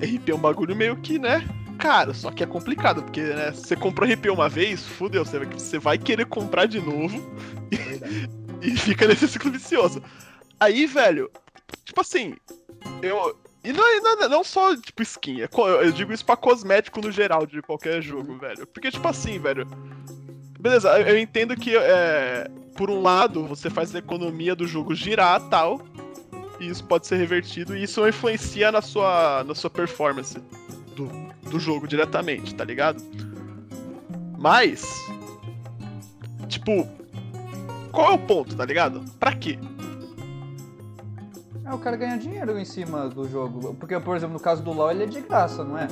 RP 0.00 0.30
é 0.30 0.34
um 0.34 0.38
bagulho 0.38 0.74
meio 0.74 0.96
que, 0.96 1.18
né? 1.18 1.46
Cara, 1.80 2.12
só 2.12 2.30
que 2.30 2.44
é 2.44 2.46
complicado, 2.46 3.02
porque 3.02 3.22
né, 3.22 3.52
você 3.52 3.74
comprou 3.74 4.06
RP 4.06 4.26
uma 4.26 4.50
vez, 4.50 4.86
fudeu, 4.86 5.24
você 5.24 5.38
vai, 5.38 5.48
você 5.48 5.78
vai 5.78 5.98
querer 5.98 6.26
comprar 6.26 6.66
de 6.66 6.78
novo 6.78 7.18
e 8.60 8.76
fica 8.76 9.08
nesse 9.08 9.26
ciclo 9.26 9.50
vicioso. 9.50 10.02
Aí, 10.60 10.86
velho, 10.86 11.30
tipo 11.82 12.02
assim, 12.02 12.36
eu. 13.00 13.34
E 13.64 13.72
não, 13.72 14.02
não, 14.02 14.28
não 14.28 14.44
só, 14.44 14.76
tipo, 14.76 15.02
skin, 15.02 15.42
é 15.42 15.48
eu 15.82 15.92
digo 15.92 16.12
isso 16.12 16.24
pra 16.24 16.36
cosmético 16.36 17.00
no 17.00 17.10
geral 17.10 17.46
de 17.46 17.62
qualquer 17.62 18.02
jogo, 18.02 18.36
velho. 18.36 18.66
Porque, 18.66 18.90
tipo 18.90 19.08
assim, 19.08 19.38
velho. 19.38 19.66
Beleza, 20.58 20.90
eu, 20.98 21.14
eu 21.14 21.18
entendo 21.18 21.56
que, 21.56 21.74
é, 21.76 22.50
por 22.76 22.90
um 22.90 23.00
lado, 23.00 23.46
você 23.46 23.70
faz 23.70 23.94
a 23.94 23.98
economia 23.98 24.54
do 24.54 24.66
jogo 24.66 24.94
girar 24.94 25.40
tal, 25.48 25.80
e 26.58 26.68
isso 26.68 26.84
pode 26.84 27.06
ser 27.06 27.16
revertido, 27.16 27.74
e 27.74 27.82
isso 27.82 28.06
influencia 28.06 28.70
na 28.70 28.82
sua, 28.82 29.42
na 29.44 29.54
sua 29.54 29.70
performance 29.70 30.38
do, 31.06 31.50
do 31.50 31.58
jogo 31.60 31.86
diretamente, 31.86 32.54
tá 32.54 32.64
ligado? 32.64 33.02
Mas. 34.38 34.84
Tipo. 36.48 36.86
Qual 37.92 38.12
é 38.12 38.14
o 38.14 38.18
ponto, 38.18 38.54
tá 38.56 38.64
ligado? 38.64 39.02
Pra 39.18 39.32
quê? 39.34 39.58
É, 41.64 41.72
o 41.74 41.78
cara 41.78 41.96
ganha 41.96 42.16
dinheiro 42.16 42.58
em 42.58 42.64
cima 42.64 43.08
do 43.08 43.28
jogo. 43.28 43.74
Porque, 43.74 43.98
por 44.00 44.16
exemplo, 44.16 44.34
no 44.34 44.40
caso 44.40 44.62
do 44.62 44.72
LoL, 44.72 44.90
ele 44.92 45.02
é 45.04 45.06
de 45.06 45.20
graça, 45.20 45.64
não 45.64 45.76
é? 45.76 45.88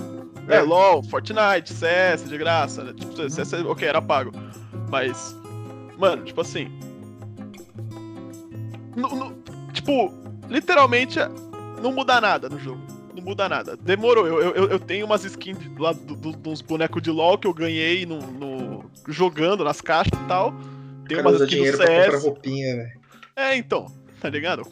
É, 0.49 0.61
LOL, 0.61 1.03
Fortnite, 1.03 1.73
CS 1.75 2.29
de 2.29 2.39
graça, 2.39 2.83
né? 2.85 2.93
Tipo, 2.95 3.29
CS, 3.29 3.53
ok, 3.67 3.87
era 3.87 4.01
pago. 4.01 4.31
Mas, 4.91 5.37
mano, 5.99 6.25
tipo 6.25 6.41
assim. 6.41 6.71
no- 8.97 9.15
no- 9.15 9.35
tipo, 9.73 10.13
literalmente, 10.49 11.19
não 11.83 11.93
muda 11.93 12.21
nada 12.21 12.49
no 12.49 12.59
jogo. 12.59 12.81
Não 13.19 13.25
muda 13.25 13.49
nada. 13.49 13.77
Demorou. 13.77 14.27
Eu, 14.27 14.41
eu, 14.55 14.69
eu 14.71 14.79
tenho 14.81 15.05
umas 15.07 15.25
skins 15.25 15.59
de- 15.59 15.71
lá 15.79 15.93
do, 15.93 16.15
do, 16.15 16.33
dos 16.33 16.61
bonecos 16.63 17.03
de 17.03 17.11
LOL 17.11 17.37
que 17.39 17.47
eu 17.47 17.53
ganhei 17.55 18.07
no, 18.07 18.19
no- 18.21 18.91
jogando 19.09 19.65
nas 19.65 19.81
caixas 19.81 20.13
e 20.19 20.25
tal. 20.29 20.55
Tem 21.09 21.21
umas 21.21 21.35
skins 21.35 21.51
dinheiro 21.51 21.79
do 21.79 21.85
pra 21.85 21.95
comprar 21.95 22.11
CS. 22.13 22.25
roupinha, 22.25 22.77
velho. 22.77 22.99
É, 23.37 23.57
então. 23.57 23.87
Tá 24.21 24.29
ligado? 24.29 24.63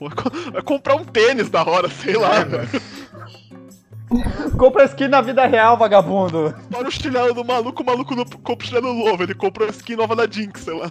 Vai 0.53 0.63
comprar 0.65 0.97
um 0.97 1.05
tênis 1.05 1.49
da 1.49 1.63
hora, 1.65 1.89
sei 1.89 2.17
lá, 2.17 2.37
É, 2.41 2.45
velho. 2.45 2.69
Compra 4.57 4.85
skin 4.85 5.09
na 5.09 5.21
vida 5.21 5.45
real, 5.47 5.77
vagabundo. 5.77 6.55
Para 6.71 6.87
o 6.87 6.91
chinelo 6.91 7.35
do 7.35 7.45
maluco, 7.45 7.83
o 7.83 7.87
maluco 7.87 8.15
não 8.15 8.25
compra 8.25 8.65
o 8.65 8.69
chinelo 8.69 8.95
novo, 8.95 9.23
ele 9.23 9.35
comprou 9.35 9.67
a 9.69 9.71
skin 9.73 9.97
nova 9.97 10.15
da 10.15 10.29
Jinx, 10.31 10.61
sei 10.61 10.75
lá. 10.79 10.89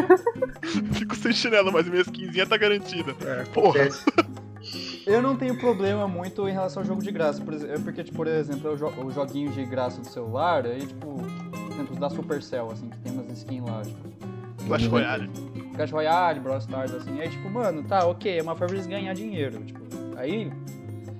Fico 0.94 1.14
sem 1.14 1.32
chinelo, 1.32 1.70
mas 1.70 1.86
minha 1.86 2.00
skinzinha 2.00 2.46
tá 2.46 2.56
garantida. 2.56 3.14
É, 3.20 3.44
Porra. 3.52 3.82
acontece. 3.82 4.04
Eu 5.06 5.22
não 5.22 5.36
tenho 5.36 5.56
problema 5.58 6.08
muito 6.08 6.48
em 6.48 6.52
relação 6.52 6.82
ao 6.82 6.86
jogo 6.86 7.02
de 7.02 7.10
graça. 7.10 7.40
Por 7.42 7.54
exemplo, 7.54 7.80
porque, 7.82 8.02
tipo, 8.02 8.16
por 8.16 8.26
exemplo, 8.26 8.70
eu 8.70 8.76
jo- 8.76 8.92
os 9.04 9.14
joguinhos 9.14 9.54
de 9.54 9.64
graça 9.64 10.00
do 10.00 10.08
celular, 10.08 10.66
aí, 10.66 10.80
tipo, 10.86 11.06
por 11.14 11.72
exemplo, 11.72 11.92
os 11.92 11.98
da 11.98 12.10
Supercell, 12.10 12.70
assim, 12.72 12.88
que 12.88 12.98
tem 12.98 13.12
umas 13.12 13.30
skins 13.30 13.64
lá, 13.64 13.82
tipo. 13.82 14.08
Clash 14.66 14.86
Royale. 14.86 15.30
Clash 15.76 15.90
Royale, 15.92 16.40
Brawl 16.40 16.58
Stars, 16.58 16.92
assim. 16.94 17.20
Aí, 17.20 17.28
tipo, 17.28 17.48
mano, 17.48 17.84
tá, 17.84 18.04
ok, 18.06 18.38
é 18.38 18.42
uma 18.42 18.56
forma 18.56 18.74
de 18.76 18.88
ganhar 18.88 19.12
dinheiro. 19.14 19.60
Tipo, 19.64 19.80
aí. 20.16 20.50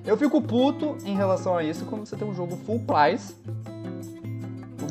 Eu 0.04 0.16
fico 0.16 0.40
puto 0.40 0.96
em 1.04 1.16
relação 1.16 1.56
a 1.56 1.64
isso 1.64 1.84
quando 1.84 2.06
você 2.06 2.14
tem 2.16 2.26
um 2.28 2.34
jogo 2.34 2.56
full 2.64 2.80
price. 2.80 3.34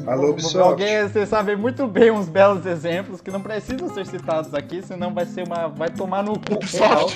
Alô, 0.06 0.32
Ubisoft. 0.32 0.58
Alguém, 0.60 1.04
você 1.08 1.26
sabe 1.26 1.56
muito 1.56 1.88
bem 1.88 2.12
uns 2.12 2.28
belos 2.30 2.66
exemplos 2.66 3.22
que 3.22 3.32
não 3.32 3.42
precisam 3.42 3.90
ser 3.94 4.06
citados 4.06 4.54
aqui, 4.54 4.82
senão 4.82 5.14
vai 5.14 5.26
ser 5.26 5.48
uma. 5.48 5.68
vai 5.68 5.90
tomar 5.90 6.22
no 6.24 6.34
cu. 6.34 6.60
real. 6.72 7.08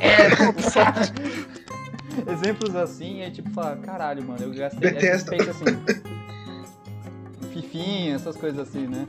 É, 0.00 0.30
Exemplos 2.32 2.74
assim, 2.74 3.20
é 3.20 3.30
tipo, 3.30 3.50
falar, 3.50 3.76
caralho, 3.76 4.26
mano, 4.26 4.42
eu 4.42 4.50
gastei. 4.52 4.92
pensa 4.92 5.50
assim. 5.50 5.64
Fifinha, 7.52 8.14
essas 8.14 8.36
coisas 8.36 8.68
assim, 8.68 8.86
né? 8.86 9.06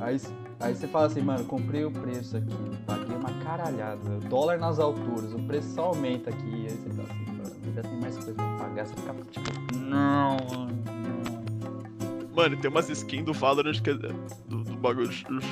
Aí, 0.00 0.20
aí 0.60 0.74
você 0.74 0.86
fala 0.86 1.06
assim, 1.06 1.20
mano, 1.20 1.44
comprei 1.44 1.84
o 1.84 1.90
preço 1.90 2.36
aqui, 2.36 2.54
paguei 2.86 3.16
uma 3.16 3.32
caralhada, 3.44 4.00
o 4.16 4.20
dólar 4.28 4.58
nas 4.58 4.78
alturas, 4.78 5.32
o 5.34 5.38
preço 5.40 5.74
só 5.74 5.86
aumenta 5.86 6.30
aqui, 6.30 6.66
aí 6.68 6.70
você 6.70 6.90
fala 6.90 7.08
assim, 7.08 7.24
mano, 7.26 7.56
ainda 7.66 7.82
tem 7.82 8.00
mais 8.00 8.14
coisa 8.16 8.32
pra 8.34 8.56
pagar, 8.56 8.86
você 8.86 8.94
fica 8.94 9.14
tipo, 9.30 9.76
não, 9.76 10.36
mano, 10.50 10.78
não. 10.86 12.34
Mano, 12.34 12.56
tem 12.56 12.70
umas 12.70 12.88
skins 12.88 13.24
do 13.24 13.32
Valorant, 13.32 13.80
que 13.82 13.90
é 13.90 13.94
do 13.94 14.69
bagulho 14.80 15.10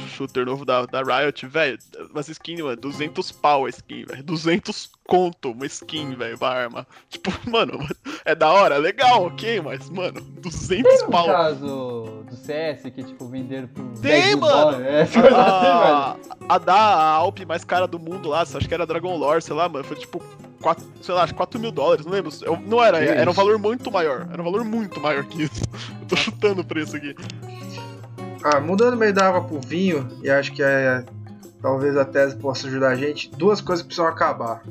shooter 0.09 0.45
novo 0.45 0.64
da, 0.64 0.87
da 0.87 1.03
Riot, 1.03 1.47
velho. 1.47 1.79
Umas 2.11 2.29
skins, 2.29 2.61
mano, 2.61 2.77
200 2.77 3.33
pau 3.33 3.67
a 3.67 3.69
skin, 3.69 4.05
velho. 4.05 4.23
200 4.25 4.91
conto 5.07 5.53
uma 5.53 5.67
skin, 5.67 6.14
velho, 6.14 6.38
pra 6.38 6.49
arma. 6.49 6.87
Tipo, 7.09 7.31
mano, 7.51 7.79
é 8.25 8.35
da 8.35 8.51
hora, 8.53 8.79
legal, 8.79 9.27
ok, 9.27 9.61
mas, 9.61 9.88
mano, 9.91 10.21
200 10.21 11.03
No 11.03 11.09
pau. 11.11 11.27
caso 11.27 12.25
do 12.29 12.37
CS, 12.37 12.83
que 12.83 13.03
tipo, 13.03 13.27
venderam 13.29 13.69
por 13.69 13.85
Tem, 14.01 14.12
10 14.12 14.27
mil 14.27 14.38
mano. 14.38 14.53
dólares, 14.53 14.87
é, 14.87 15.03
assim. 15.03 15.19
A, 15.35 16.17
a 16.49 16.59
da 16.59 16.75
Alp 17.12 17.38
mais 17.47 17.64
cara 17.64 17.87
do 17.87 17.99
mundo 17.99 18.29
lá, 18.29 18.41
acho 18.43 18.59
que 18.59 18.75
era 18.75 18.87
Dragon 18.87 19.17
Lore, 19.17 19.43
sei 19.43 19.55
lá, 19.55 19.69
mano, 19.69 19.85
foi 19.85 19.97
tipo 19.97 20.23
4, 20.61 20.85
sei 21.03 21.14
lá, 21.14 21.27
4 21.33 21.61
mil 21.61 21.71
dólares, 21.71 22.05
não 22.05 22.12
lembro. 22.12 22.33
Eu, 22.43 22.59
não 22.61 22.83
era, 22.83 22.99
era 22.99 23.31
um 23.31 23.35
valor 23.35 23.59
muito 23.59 23.91
maior. 23.93 24.29
Era 24.33 24.41
um 24.41 24.45
valor 24.45 24.64
muito 24.64 25.01
maior 25.01 25.25
que 25.25 25.45
isso. 25.45 25.62
Eu 26.03 26.07
tô 26.09 26.17
chutando 26.17 26.62
o 26.62 26.64
preço 26.64 26.97
aqui. 26.97 27.14
Ah, 28.44 28.61
mudando 28.61 28.96
meio 28.96 29.12
da 29.12 29.29
água 29.29 29.44
pro 29.44 29.61
vinho, 29.61 30.09
e 30.22 30.31
acho 30.31 30.53
que 30.53 30.62
é, 30.62 31.05
talvez 31.61 31.96
a 31.96 32.05
tese 32.05 32.37
possa 32.37 32.66
ajudar 32.66 32.90
a 32.90 32.94
gente, 32.94 33.31
duas 33.31 33.61
coisas 33.61 33.85
precisam 33.85 34.07
acabar. 34.07 34.62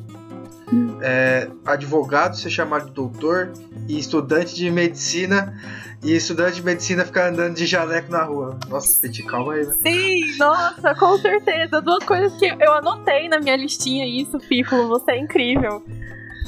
É, 1.02 1.50
advogado 1.66 2.36
ser 2.36 2.50
chamado 2.50 2.88
de 2.88 2.92
doutor 2.92 3.54
e 3.88 3.98
estudante 3.98 4.54
de 4.54 4.70
medicina 4.70 5.58
e 6.04 6.14
estudante 6.14 6.56
de 6.56 6.64
medicina 6.64 7.06
ficar 7.06 7.30
andando 7.30 7.56
de 7.56 7.66
jaleco 7.66 8.12
na 8.12 8.24
rua. 8.24 8.60
Nossa, 8.68 9.00
Peti, 9.02 9.24
calma 9.24 9.54
aí, 9.54 9.66
né? 9.66 9.74
Sim, 9.82 10.38
nossa, 10.38 10.94
com 10.96 11.18
certeza. 11.20 11.82
Duas 11.82 12.04
coisas 12.04 12.38
que 12.38 12.46
eu 12.46 12.74
anotei 12.74 13.30
na 13.30 13.40
minha 13.40 13.56
listinha 13.56 14.06
isso, 14.06 14.38
Piccolo, 14.40 14.90
você 14.90 15.12
é 15.12 15.20
incrível. 15.20 15.82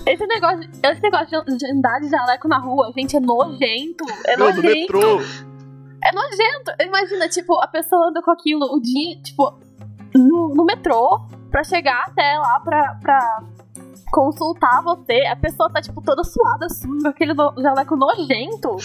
Esse 0.05 0.25
negócio, 0.27 0.69
esse 0.83 1.01
negócio 1.01 1.43
de 1.57 1.71
andar 1.71 1.99
de 1.99 2.09
jaleco 2.09 2.47
na 2.47 2.57
rua, 2.57 2.91
gente, 2.97 3.15
é 3.15 3.19
nojento. 3.19 4.05
É 4.25 4.35
Não, 4.35 4.49
no 4.49 4.55
nojento. 4.55 4.79
metrô. 4.79 5.21
É 6.03 6.11
nojento. 6.13 6.71
Imagina, 6.81 7.27
tipo, 7.27 7.59
a 7.61 7.67
pessoa 7.67 8.07
anda 8.07 8.21
com 8.21 8.31
aquilo 8.31 8.65
o 8.73 8.81
dia, 8.81 9.21
tipo, 9.21 9.59
no, 10.15 10.53
no 10.55 10.65
metrô, 10.65 11.21
pra 11.51 11.63
chegar 11.63 12.05
até 12.07 12.37
lá 12.37 12.59
pra, 12.59 12.95
pra 13.01 13.43
consultar 14.11 14.81
você. 14.81 15.25
A 15.25 15.35
pessoa 15.35 15.69
tá, 15.69 15.81
tipo, 15.81 16.01
toda 16.01 16.23
suada, 16.23 16.65
assim, 16.65 17.01
com 17.01 17.07
aquele 17.07 17.33
jaleco 17.35 17.95
nojento. 17.95 18.77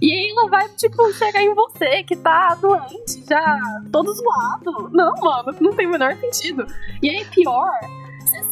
E 0.00 0.12
aí 0.12 0.30
ela 0.30 0.48
vai, 0.48 0.68
tipo, 0.70 1.10
chegar 1.14 1.42
em 1.42 1.54
você, 1.54 2.02
que 2.02 2.16
tá 2.16 2.54
doente, 2.54 3.24
já 3.26 3.58
todo 3.90 4.12
zoado. 4.12 4.90
Não, 4.92 5.14
mano, 5.14 5.56
não 5.60 5.72
tem 5.72 5.86
o 5.86 5.90
menor 5.90 6.14
sentido. 6.16 6.66
E 7.02 7.08
aí, 7.08 7.24
pior, 7.26 7.78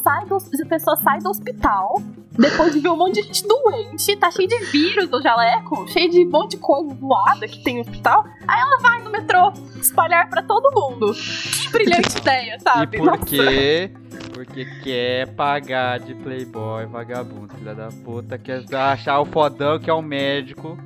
sai 0.04 0.24
do, 0.26 0.36
a 0.36 0.66
pessoa 0.68 0.96
sai 0.98 1.18
do 1.18 1.30
hospital, 1.30 2.00
depois 2.32 2.72
de 2.72 2.80
ver 2.80 2.88
um 2.90 2.96
monte 2.96 3.14
de 3.14 3.22
gente 3.22 3.46
doente, 3.48 4.14
tá 4.16 4.30
cheio 4.30 4.46
de 4.48 4.58
vírus 4.66 5.08
do 5.08 5.20
jaleco, 5.22 5.88
cheio 5.88 6.10
de 6.10 6.26
um 6.26 6.30
monte 6.30 6.52
de 6.52 6.56
coisa 6.58 6.94
zoada 7.00 7.48
que 7.48 7.62
tem 7.64 7.76
no 7.76 7.80
hospital. 7.80 8.24
Aí 8.46 8.60
ela 8.60 8.78
vai 8.80 9.02
no 9.02 9.10
metrô 9.10 9.52
espalhar 9.80 10.28
pra 10.28 10.42
todo 10.42 10.70
mundo. 10.72 11.14
Que 11.14 11.68
brilhante 11.70 12.18
ideia, 12.18 12.56
E 12.56 12.60
sabe? 12.62 12.98
por 12.98 13.06
Nossa. 13.06 13.24
quê? 13.24 13.90
Porque 14.32 14.64
quer 14.82 15.28
pagar 15.34 15.98
de 16.00 16.14
playboy 16.14 16.86
vagabundo, 16.86 17.54
filha 17.54 17.74
da 17.74 17.88
puta, 18.04 18.36
quer 18.36 18.62
achar 18.74 19.20
o 19.20 19.24
fodão 19.24 19.78
que 19.78 19.88
é 19.88 19.94
um 19.94 20.02
médico. 20.02 20.76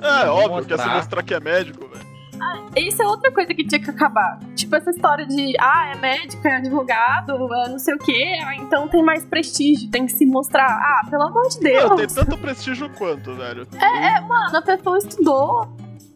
É, 0.00 0.28
óbvio, 0.28 0.64
quer 0.66 0.76
se 0.78 0.84
mostrar. 0.84 0.96
mostrar 0.96 1.22
que 1.22 1.34
é 1.34 1.40
médico, 1.40 1.88
velho. 1.88 2.07
Isso 2.76 3.02
é 3.02 3.06
outra 3.06 3.32
coisa 3.32 3.52
que 3.54 3.64
tinha 3.66 3.80
que 3.80 3.90
acabar. 3.90 4.38
Tipo, 4.54 4.76
essa 4.76 4.90
história 4.90 5.26
de, 5.26 5.54
ah, 5.60 5.92
é 5.94 5.96
médico, 5.98 6.46
é 6.46 6.56
advogado, 6.56 7.32
é 7.54 7.68
não 7.68 7.78
sei 7.78 7.94
o 7.94 7.98
quê, 7.98 8.38
ah, 8.44 8.54
então 8.56 8.86
tem 8.88 9.02
mais 9.02 9.24
prestígio, 9.24 9.90
tem 9.90 10.06
que 10.06 10.12
se 10.12 10.24
mostrar. 10.26 10.66
Ah, 10.68 11.06
pelo 11.10 11.24
amor 11.24 11.48
de 11.48 11.60
Deus. 11.60 11.90
Não, 11.90 11.96
tem 11.96 12.06
tanto 12.06 12.38
prestígio 12.38 12.88
quanto, 12.90 13.34
velho. 13.34 13.66
É, 13.80 14.20
mano, 14.20 14.56
a 14.56 14.62
pessoa 14.62 14.98
estudou 14.98 15.68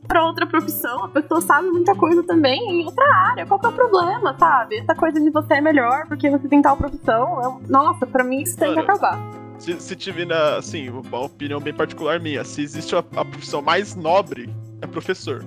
pra 0.07 0.25
outra 0.25 0.47
profissão, 0.47 1.05
a 1.05 1.09
pessoa 1.09 1.41
sabe 1.41 1.69
muita 1.71 1.95
coisa 1.95 2.23
também 2.25 2.61
em 2.83 2.85
outra 2.85 3.05
área. 3.31 3.47
Qual 3.47 3.59
que 3.59 3.67
é 3.67 3.69
o 3.69 3.73
problema, 3.73 4.37
sabe? 4.39 4.79
Essa 4.79 4.95
coisa 4.95 5.21
de 5.21 5.31
você 5.31 5.55
é 5.55 5.61
melhor 5.61 6.07
porque 6.07 6.29
você 6.29 6.49
tem 6.49 6.61
tal 6.61 6.77
profissão. 6.77 7.41
é- 7.65 7.71
Nossa, 7.71 8.07
pra 8.07 8.23
mim 8.23 8.43
isso 8.43 8.57
tem 8.59 8.69
que 8.75 8.81
acabar. 8.81 9.19
Se, 9.59 9.81
se 9.81 9.95
tiver, 9.97 10.27
na, 10.27 10.57
assim, 10.57 10.89
uma 10.89 11.21
opinião 11.21 11.61
bem 11.61 11.73
particular 11.73 12.19
minha, 12.21 12.43
se 12.45 12.63
existe 12.63 12.95
a, 12.97 12.99
a 12.99 13.25
profissão 13.25 13.63
mais 13.63 13.95
nobre, 13.95 14.53
é 14.81 14.87
professor. 14.89 15.45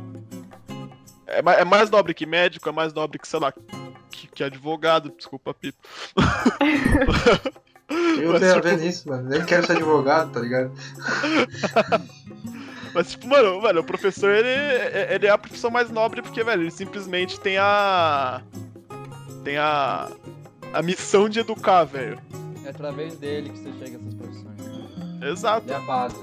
É, 1.27 1.61
é 1.61 1.65
mais 1.65 1.89
nobre 1.89 2.13
que 2.13 2.25
médico, 2.25 2.69
é 2.69 2.71
mais 2.71 2.93
nobre 2.93 3.19
que, 3.19 3.27
sei 3.27 3.39
lá, 3.39 3.53
que, 4.11 4.27
que 4.27 4.43
advogado, 4.43 5.11
desculpa, 5.15 5.53
Pipo. 5.53 5.77
Eu 7.87 8.31
Mas, 8.31 8.39
tenho 8.39 8.51
a 8.51 8.55
tipo, 8.55 8.67
ver 8.67 8.77
nisso, 8.79 9.07
mano. 9.07 9.29
Nem 9.29 9.45
quero 9.45 9.67
ser 9.67 9.73
advogado, 9.73 10.31
tá 10.31 10.39
ligado? 10.39 10.71
Mas, 12.95 13.11
tipo, 13.11 13.27
mano, 13.27 13.61
mano, 13.61 13.81
o 13.81 13.83
professor, 13.83 14.31
ele, 14.31 14.47
ele 15.13 15.27
é 15.27 15.29
a 15.29 15.37
profissão 15.37 15.69
mais 15.69 15.91
nobre 15.91 16.21
porque, 16.21 16.43
velho, 16.43 16.63
ele 16.63 16.71
simplesmente 16.71 17.39
tem 17.39 17.57
a. 17.57 18.41
Tem 19.43 19.57
a. 19.57 20.09
A 20.73 20.81
missão 20.81 21.29
de 21.29 21.39
educar, 21.39 21.83
velho. 21.83 22.19
É 22.65 22.69
através 22.69 23.15
dele 23.17 23.49
que 23.49 23.59
você 23.59 23.71
chega 23.73 23.97
a 23.97 23.99
essas 23.99 24.13
profissões. 24.13 24.59
Exato. 25.21 25.67
Ele 25.67 25.73
é 25.73 25.75
a 25.75 25.79
base. 25.81 26.15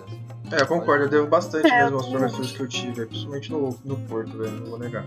É, 0.53 0.61
eu 0.61 0.67
concordo, 0.67 1.05
eu 1.05 1.09
devo 1.09 1.27
bastante 1.27 1.71
É, 1.71 1.85
mesmo 1.85 1.97
aos 1.97 2.09
professores 2.09 2.53
que 2.53 2.61
eu 2.61 2.69
tive, 2.69 3.07
principalmente 3.07 3.51
no, 3.51 3.79
no 3.85 3.97
Porto, 4.01 4.37
velho, 4.37 4.53
não 4.53 4.67
vou 4.67 4.79
negar. 4.79 5.05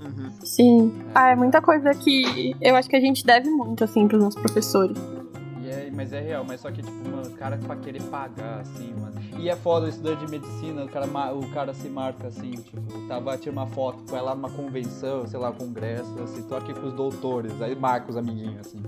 Uhum. 0.00 0.30
Sim. 0.44 0.92
Ah, 1.14 1.30
é 1.30 1.36
muita 1.36 1.60
coisa 1.60 1.92
que 1.94 2.54
eu 2.60 2.76
acho 2.76 2.88
que 2.88 2.96
a 2.96 3.00
gente 3.00 3.26
deve 3.26 3.50
muito, 3.50 3.82
assim, 3.82 4.06
pros 4.06 4.22
nossos 4.22 4.40
professores. 4.40 4.96
E 5.62 5.68
é, 5.68 5.90
mas 5.92 6.12
é 6.12 6.20
real, 6.20 6.44
mas 6.46 6.60
só 6.60 6.70
que, 6.70 6.82
tipo, 6.82 7.08
mano, 7.08 7.26
o 7.26 7.32
cara 7.32 7.56
pra 7.56 7.74
querer 7.76 8.02
pagar, 8.04 8.60
assim, 8.60 8.94
mano. 9.00 9.14
E 9.38 9.48
é 9.48 9.56
foda 9.56 9.86
o 9.86 9.88
estudante 9.88 10.24
de 10.24 10.30
medicina, 10.30 10.84
o 10.84 10.88
cara, 10.88 11.06
o 11.34 11.50
cara 11.50 11.74
se 11.74 11.88
marca 11.88 12.28
assim, 12.28 12.52
tipo, 12.52 12.80
tá, 13.08 13.18
vai 13.18 13.36
tirar 13.36 13.52
uma 13.52 13.66
foto, 13.66 14.04
vai 14.06 14.22
lá 14.22 14.34
numa 14.34 14.50
convenção, 14.50 15.26
sei 15.26 15.40
lá, 15.40 15.50
congresso, 15.50 16.14
assim, 16.22 16.42
tô 16.42 16.54
aqui 16.54 16.72
com 16.72 16.86
os 16.86 16.92
doutores, 16.92 17.60
aí 17.60 17.74
marca 17.74 18.10
os 18.10 18.16
amiguinhos, 18.16 18.66
assim. 18.66 18.80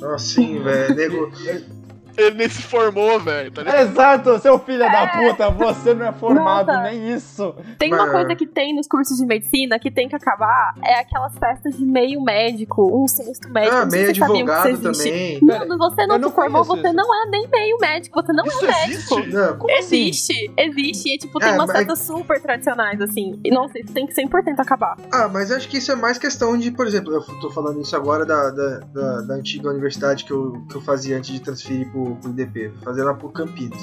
Nossa, 0.00 0.24
sim, 0.24 0.58
velho, 0.60 0.94
nego. 0.94 1.32
Ele 2.16 2.36
nem 2.36 2.48
se 2.48 2.62
formou, 2.62 3.18
velho, 3.20 3.50
tá? 3.52 3.80
Exato, 3.82 4.38
seu 4.38 4.58
filho 4.58 4.78
da 4.80 5.06
puta, 5.06 5.50
você 5.50 5.94
não 5.94 6.06
é 6.06 6.12
formado, 6.12 6.66
Nossa. 6.68 6.82
nem 6.82 7.12
isso. 7.14 7.54
Tem 7.78 7.92
uma 7.92 8.10
coisa 8.10 8.34
que 8.34 8.46
tem 8.46 8.74
nos 8.74 8.86
cursos 8.86 9.16
de 9.18 9.26
medicina 9.26 9.78
que 9.78 9.90
tem 9.90 10.08
que 10.08 10.16
acabar, 10.16 10.74
é 10.84 11.00
aquelas 11.00 11.36
festas 11.38 11.76
de 11.76 11.84
meio 11.84 12.22
médico, 12.22 12.90
um 13.02 13.06
sexto 13.08 13.48
médico. 13.48 13.76
Ah, 13.76 13.84
não 13.84 13.90
sei 13.90 13.98
meio 14.00 14.10
advogado 14.10 14.78
também. 14.82 15.40
Mano, 15.42 15.78
você 15.78 16.06
não 16.06 16.18
não 16.18 16.28
se 16.28 16.34
formou, 16.34 16.64
você 16.64 16.82
isso. 16.88 16.92
não 16.92 17.22
é 17.24 17.30
nem 17.30 17.48
meio 17.48 17.78
médico, 17.78 18.22
você 18.22 18.32
não 18.32 18.44
Isso 18.44 18.64
é 18.64 18.68
médico. 18.68 19.14
existe? 19.18 19.32
Não, 19.34 19.56
Como 19.58 19.72
assim? 19.78 20.08
Existe, 20.08 20.52
existe. 20.56 21.14
E, 21.14 21.18
tipo, 21.18 21.38
tem 21.38 21.48
É, 21.48 21.52
umas 21.52 21.66
mas- 21.68 21.78
festas 21.78 21.98
super 22.00 22.40
tradicionais, 22.40 23.00
assim. 23.00 23.40
E, 23.44 23.50
nossa, 23.50 23.78
isso 23.78 23.92
tem 23.92 24.06
que 24.06 24.14
100% 24.14 24.60
acabar. 24.60 24.96
Ah, 25.12 25.28
mas 25.28 25.50
acho 25.50 25.68
que 25.68 25.78
isso 25.78 25.90
é 25.90 25.96
mais 25.96 26.18
questão 26.18 26.56
de, 26.56 26.70
por 26.70 26.86
exemplo, 26.86 27.12
eu 27.12 27.22
tô 27.40 27.50
falando 27.50 27.80
isso 27.80 27.94
agora 27.96 28.24
da, 28.24 28.50
da, 28.50 28.78
da, 28.92 29.20
da 29.22 29.34
antiga 29.34 29.70
universidade 29.70 30.24
que 30.24 30.32
eu, 30.32 30.62
que 30.68 30.76
eu 30.76 30.80
fazia 30.80 31.16
antes 31.16 31.30
de 31.30 31.40
transferir 31.40 31.90
pro, 31.90 32.01
pro 32.20 32.30
IDP, 32.30 32.72
fazer 32.82 33.02
lá 33.04 33.14
pro 33.14 33.28
Campinas. 33.30 33.80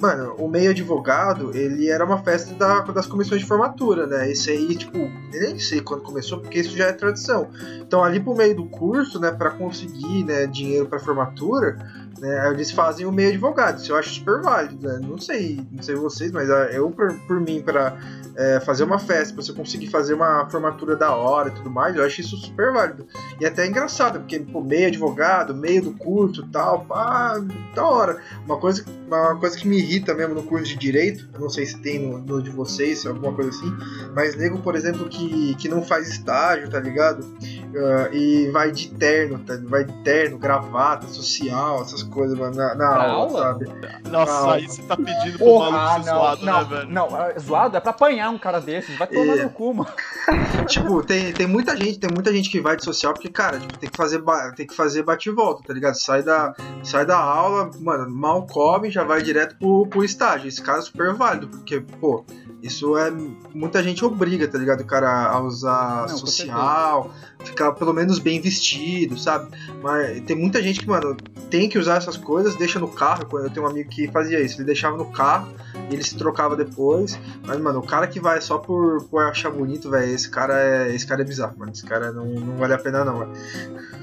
Mano, 0.00 0.34
o 0.36 0.48
meio 0.48 0.70
advogado, 0.72 1.56
ele 1.56 1.88
era 1.88 2.04
uma 2.04 2.18
festa 2.24 2.52
da- 2.54 2.80
das 2.80 3.06
comissões 3.06 3.40
de 3.40 3.46
formatura, 3.46 4.04
né? 4.06 4.32
Isso 4.32 4.50
aí, 4.50 4.74
tipo, 4.74 4.98
nem 5.32 5.58
sei 5.60 5.80
quando 5.80 6.02
começou, 6.02 6.40
porque 6.40 6.58
isso 6.58 6.76
já 6.76 6.86
é 6.86 6.92
tradição. 6.92 7.48
Então, 7.80 8.02
ali 8.02 8.18
pro 8.18 8.34
meio 8.34 8.56
do 8.56 8.64
curso, 8.66 9.20
né, 9.20 9.30
pra 9.30 9.50
conseguir 9.50 10.24
né, 10.24 10.46
dinheiro 10.48 10.86
pra 10.86 10.98
formatura, 10.98 11.78
né, 12.18 12.50
eles 12.50 12.70
fazem 12.70 13.06
o 13.06 13.12
meio 13.12 13.30
advogado. 13.30 13.78
Isso 13.78 13.92
eu 13.92 13.96
acho 13.96 14.10
super 14.10 14.40
válido, 14.40 14.86
né? 14.86 14.98
Não 15.02 15.18
sei, 15.18 15.60
não 15.70 15.82
sei 15.82 15.94
vocês, 15.94 16.30
mas 16.30 16.50
ah, 16.50 16.68
eu, 16.72 16.90
por, 16.90 17.12
por 17.26 17.40
mim, 17.40 17.60
pra 17.62 17.96
é, 18.36 18.60
fazer 18.60 18.84
uma 18.84 18.98
festa, 18.98 19.34
pra 19.34 19.42
você 19.42 19.52
conseguir 19.52 19.88
fazer 19.88 20.14
uma 20.14 20.48
formatura 20.48 20.96
da 20.96 21.14
hora 21.14 21.48
e 21.48 21.52
tudo 21.52 21.70
mais, 21.70 21.96
eu 21.96 22.04
acho 22.04 22.20
isso 22.20 22.36
super 22.36 22.72
válido. 22.72 23.06
E 23.40 23.46
até 23.46 23.66
engraçado, 23.66 24.20
porque, 24.20 24.38
pô, 24.40 24.60
meio 24.60 24.88
advogado, 24.88 25.54
meio 25.54 25.82
do 25.82 25.92
curso 25.92 26.46
tal, 26.50 26.84
pá, 26.84 27.40
da 27.74 27.84
hora. 27.84 28.20
Uma 28.44 28.58
coisa, 28.58 28.84
uma 29.06 29.36
coisa 29.38 29.56
que 29.56 29.66
me 29.66 29.78
irrita 29.78 30.14
mesmo 30.14 30.34
no 30.34 30.42
curso 30.42 30.66
de 30.66 30.76
direito, 30.76 31.28
não 31.38 31.48
sei 31.48 31.66
se 31.66 31.78
tem 31.78 31.98
no, 31.98 32.18
no 32.18 32.42
de 32.42 32.50
vocês, 32.50 33.04
alguma 33.06 33.32
coisa 33.32 33.50
assim, 33.50 33.72
mas 34.14 34.36
nego, 34.36 34.58
por 34.58 34.74
exemplo, 34.74 35.08
que, 35.08 35.54
que 35.56 35.68
não 35.68 35.82
faz 35.82 36.08
estágio, 36.08 36.68
tá 36.70 36.80
ligado? 36.80 37.24
Ah, 37.74 38.08
e 38.12 38.50
vai 38.50 38.70
de 38.70 38.88
terno, 38.90 39.38
tá? 39.38 39.54
vai 39.64 39.84
de 39.84 39.92
terno, 40.02 40.38
gravata, 40.38 41.06
social, 41.08 41.82
essas 41.82 42.02
coisas, 42.02 42.38
mano, 42.38 42.54
na, 42.54 42.74
na 42.74 42.86
aula, 42.88 43.12
aula? 43.12 43.40
sabe? 43.40 43.66
Nossa, 44.10 44.32
Não. 44.42 44.50
aí 44.50 44.68
você 44.68 44.82
tá 44.82 44.96
pedindo 44.96 45.38
pro 45.38 45.46
Porra, 45.46 45.70
maluco 45.70 46.04
ser 46.04 46.10
não, 46.10 46.18
zoado, 46.18 46.44
não, 46.44 46.58
né, 46.60 46.64
velho? 46.76 46.90
não, 46.90 47.20
é 47.22 47.38
zoado 47.38 47.76
é 47.76 47.80
pra 47.80 47.90
apanhar 47.90 48.30
um 48.30 48.38
cara 48.38 48.60
desses, 48.60 48.96
vai 48.98 49.06
tomar 49.06 49.38
É. 49.38 49.42
no 49.44 49.50
cu, 49.50 49.74
mano. 49.74 49.90
tipo, 50.68 51.02
tem, 51.02 51.32
tem 51.32 51.46
muita 51.46 51.76
gente, 51.76 51.98
tem 51.98 52.10
muita 52.12 52.32
gente 52.32 52.50
que 52.50 52.60
vai 52.60 52.76
de 52.76 52.84
social 52.84 53.12
porque, 53.12 53.28
cara, 53.28 53.58
tipo, 53.58 53.78
tem 53.78 53.88
que 53.90 53.96
fazer 53.96 54.22
tem 54.56 54.66
que 54.66 54.74
fazer 54.74 55.02
bate 55.02 55.28
e 55.28 55.32
volta, 55.32 55.62
tá 55.66 55.72
ligado? 55.72 55.94
Sai 55.94 56.22
da, 56.22 56.54
sai 56.84 57.06
da 57.06 57.16
aula, 57.18 57.70
mano, 57.80 58.10
mal 58.10 58.46
come, 58.46 58.90
já 58.90 59.02
vai 59.04 59.22
direto 59.22 59.56
pro, 59.56 59.86
pro 59.86 60.04
estágio. 60.04 60.48
Esse 60.48 60.60
cara 60.60 60.78
é 60.78 60.82
super 60.82 61.14
válido, 61.14 61.48
porque, 61.48 61.80
pô, 61.80 62.24
isso 62.62 62.96
é. 62.96 63.10
Muita 63.54 63.82
gente 63.82 64.04
obriga, 64.04 64.46
tá 64.46 64.56
ligado? 64.56 64.82
O 64.82 64.86
cara 64.86 65.28
a 65.28 65.40
usar 65.40 66.06
Não, 66.08 66.16
social, 66.16 67.12
ficar 67.44 67.72
pelo 67.72 67.92
menos 67.92 68.18
bem 68.18 68.40
vestido, 68.40 69.18
sabe? 69.18 69.50
Mas 69.82 70.20
tem 70.22 70.36
muita 70.36 70.62
gente 70.62 70.80
que, 70.80 70.88
mano, 70.88 71.16
tem 71.50 71.68
que 71.68 71.78
usar 71.78 71.96
essas 71.96 72.16
coisas, 72.16 72.54
deixa 72.56 72.78
no 72.78 72.88
carro. 72.88 73.26
Eu 73.32 73.50
tenho 73.50 73.66
um 73.66 73.68
amigo 73.68 73.90
que 73.90 74.06
fazia 74.08 74.40
isso, 74.40 74.58
ele 74.58 74.66
deixava 74.66 74.96
no 74.96 75.06
carro 75.10 75.48
e 75.90 75.94
ele 75.94 76.04
se 76.04 76.16
trocava 76.16 76.54
depois. 76.56 77.18
Mas, 77.44 77.58
mano, 77.58 77.80
o 77.80 77.86
cara 77.86 78.06
que 78.06 78.20
vai 78.20 78.40
só 78.40 78.58
por, 78.58 79.02
por 79.04 79.22
achar 79.24 79.50
bonito, 79.50 79.90
velho, 79.90 80.14
esse 80.14 80.30
cara 80.30 80.58
é. 80.58 80.94
Esse 80.94 81.06
cara 81.06 81.22
é 81.22 81.24
bizarro, 81.24 81.58
mano. 81.58 81.72
Esse 81.72 81.84
cara 81.84 82.12
não, 82.12 82.26
não 82.26 82.56
vale 82.56 82.74
a 82.74 82.78
pena, 82.78 83.04
não, 83.04 83.18
velho. 83.18 83.32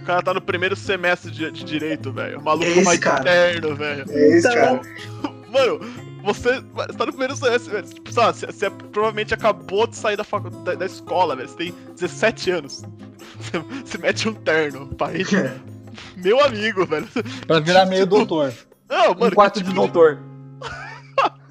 O 0.02 0.06
cara 0.06 0.22
tá 0.22 0.34
no 0.34 0.42
primeiro 0.42 0.76
semestre 0.76 1.32
de, 1.32 1.50
de 1.52 1.64
direito, 1.64 2.12
velho. 2.12 2.40
O 2.40 2.44
maluco 2.44 2.66
Esse 2.66 2.84
mais 2.84 3.00
cara. 3.00 3.24
velho. 3.24 3.78
É 4.10 4.38
esse, 4.38 4.48
Então, 4.48 4.54
cara. 4.54 4.82
Mano, 5.52 5.80
você, 6.24 6.62
tá 6.98 7.06
no 7.06 7.12
primeiro 7.12 7.36
semestre, 7.36 7.72
velho. 7.72 7.88
Tipo, 7.88 8.12
lá, 8.20 8.32
você, 8.34 8.46
você 8.48 8.70
provavelmente 8.70 9.34
acabou 9.34 9.88
de 9.88 9.96
sair 9.96 10.16
da, 10.18 10.24
facu- 10.24 10.50
da, 10.50 10.76
da 10.76 10.86
escola, 10.86 11.36
velho. 11.36 11.48
Você 11.50 11.56
tem 11.58 11.74
17 11.96 12.52
anos. 12.52 12.84
Você, 13.40 13.58
você 13.60 13.98
mete 13.98 14.28
um 14.28 14.34
terno 14.34 14.88
pra 14.96 15.14
ir, 15.14 15.26
Meu 16.18 16.44
amigo, 16.44 16.86
velho. 16.86 17.08
Pra 17.48 17.60
virar 17.60 17.86
meio 17.88 18.06
doutor. 18.06 18.54
Não, 18.90 19.12
Um 19.12 19.20
mano, 19.20 19.36
quarto 19.36 19.56
que 19.56 19.64
de 19.64 19.70
tipo 19.70 19.82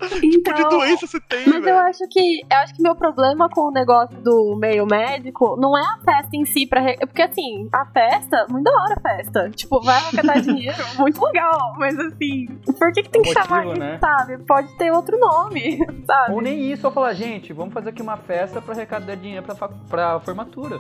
doutor. 0.09 0.21
tipo 0.31 0.55
de 0.55 0.61
Então, 0.61 0.79
doença 0.79 1.07
você 1.07 1.21
tem, 1.21 1.47
Mas 1.49 1.67
eu 1.67 1.77
acho 1.79 2.09
que 2.09 2.41
eu 2.51 2.57
acho 2.59 2.75
que 2.75 2.83
meu 2.83 2.95
problema 2.95 3.49
com 3.49 3.69
o 3.69 3.71
negócio 3.71 4.17
do 4.19 4.57
meio 4.57 4.87
médico 4.87 5.57
não 5.59 5.77
é 5.77 5.83
a 5.83 5.99
festa 6.05 6.31
em 6.37 6.45
si 6.45 6.67
para 6.67 6.83
porque 7.01 7.23
assim, 7.23 7.69
a 7.73 7.85
festa, 7.87 8.47
muito 8.49 8.65
da 8.65 8.73
hora 8.83 8.95
a 8.97 9.01
festa. 9.01 9.51
Tipo, 9.51 9.81
vai 9.83 9.97
arrecadar 9.97 10.41
dinheiro, 10.43 10.77
muito 10.99 11.25
legal, 11.25 11.75
mas 11.79 11.99
assim, 11.99 12.47
por 12.79 12.93
que, 12.93 13.03
que 13.03 13.11
tem 13.11 13.23
que 13.23 13.29
Motivo, 13.29 13.47
chamar 13.47 13.67
isso, 13.67 13.79
né? 13.79 13.99
sabe? 14.01 14.39
Pode 14.39 14.77
ter 14.79 14.91
outro 14.93 15.19
nome, 15.19 15.79
sabe? 16.07 16.33
Ou 16.33 16.41
nem 16.41 16.71
isso, 16.73 16.87
eu 16.87 16.91
falar, 16.91 17.13
gente, 17.15 17.53
vamos 17.53 17.73
fazer 17.75 17.91
aqui 17.91 18.03
uma 18.03 18.17
festa 18.17 18.61
pra 18.61 18.75
arrecadar 18.75 19.17
dinheiro 19.17 19.45
pra, 19.45 19.55
fa- 19.55 19.69
pra 19.89 20.21
formatura. 20.21 20.79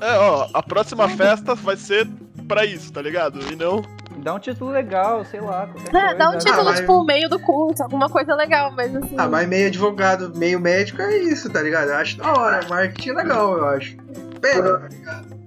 É, 0.00 0.16
ó, 0.18 0.46
a 0.54 0.62
próxima 0.62 1.08
festa 1.08 1.54
vai 1.54 1.76
ser 1.76 2.06
pra 2.46 2.64
isso, 2.64 2.92
tá 2.92 3.02
ligado? 3.02 3.40
E 3.52 3.56
não. 3.56 3.82
Dá 4.22 4.34
um 4.34 4.38
título 4.38 4.70
legal, 4.70 5.24
sei 5.24 5.40
lá, 5.40 5.62
É, 5.62 5.66
coisa. 5.66 6.14
dá 6.14 6.30
um 6.30 6.38
título, 6.38 6.60
Ah, 6.60 6.64
mas- 6.64 6.80
tipo, 6.80 7.04
meio 7.04 7.28
do 7.28 7.38
curso, 7.40 7.82
alguma 7.82 8.08
coisa 8.08 8.34
legal, 8.34 8.72
mas 8.76 8.94
assim. 8.94 9.14
Ah, 9.16 9.28
mas 9.28 9.48
meio 9.48 9.68
advogado, 9.68 10.32
meio 10.36 10.60
médico 10.60 11.00
é 11.02 11.16
isso, 11.18 11.48
tá 11.50 11.62
ligado? 11.62 11.88
Eu 11.88 11.96
acho 11.96 12.16
da 12.18 12.32
hora, 12.32 12.60
marketing 12.68 13.10
é 13.10 13.12
legal, 13.14 13.56
eu 13.58 13.66
acho. 13.68 13.96
Pega, 14.40 14.78
tá 14.78 14.88
ligado? 14.88 15.37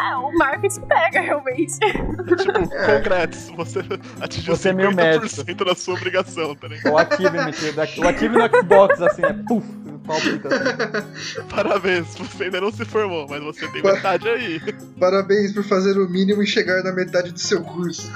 É, 0.00 0.16
o 0.16 0.32
marketing 0.38 0.80
pega, 0.82 1.20
realmente. 1.20 1.78
Tipo, 1.78 2.74
É. 2.74 2.98
congrats, 2.98 3.50
você 3.56 3.80
atingiu 4.20 4.56
Você 4.56 4.70
é 4.70 4.72
meio 4.72 4.90
50% 4.90 5.64
da 5.64 5.74
sua 5.74 5.94
obrigação, 5.94 6.54
tá 6.54 6.68
ligado? 6.68 6.92
O 6.92 6.98
Achievement, 6.98 7.52
da- 7.74 7.82
o 8.04 8.08
Achievement 8.08 8.48
no 8.48 8.58
Xbox, 8.58 9.02
assim, 9.02 9.22
é 9.24 9.32
puf, 9.32 9.66
palpita 10.06 10.48
assim. 10.48 11.42
Parabéns, 11.48 12.14
você 12.16 12.44
ainda 12.44 12.60
não 12.60 12.72
se 12.72 12.84
formou, 12.84 13.26
mas 13.28 13.42
você 13.42 13.68
tem 13.68 13.82
metade 13.82 14.28
aí. 14.28 14.60
Parabéns 14.98 15.52
por 15.52 15.62
fazer 15.64 15.98
o 15.98 16.08
mínimo 16.08 16.42
e 16.42 16.46
chegar 16.46 16.82
na 16.82 16.92
metade 16.92 17.30
do 17.32 17.38
seu 17.38 17.62
curso. 17.62 18.10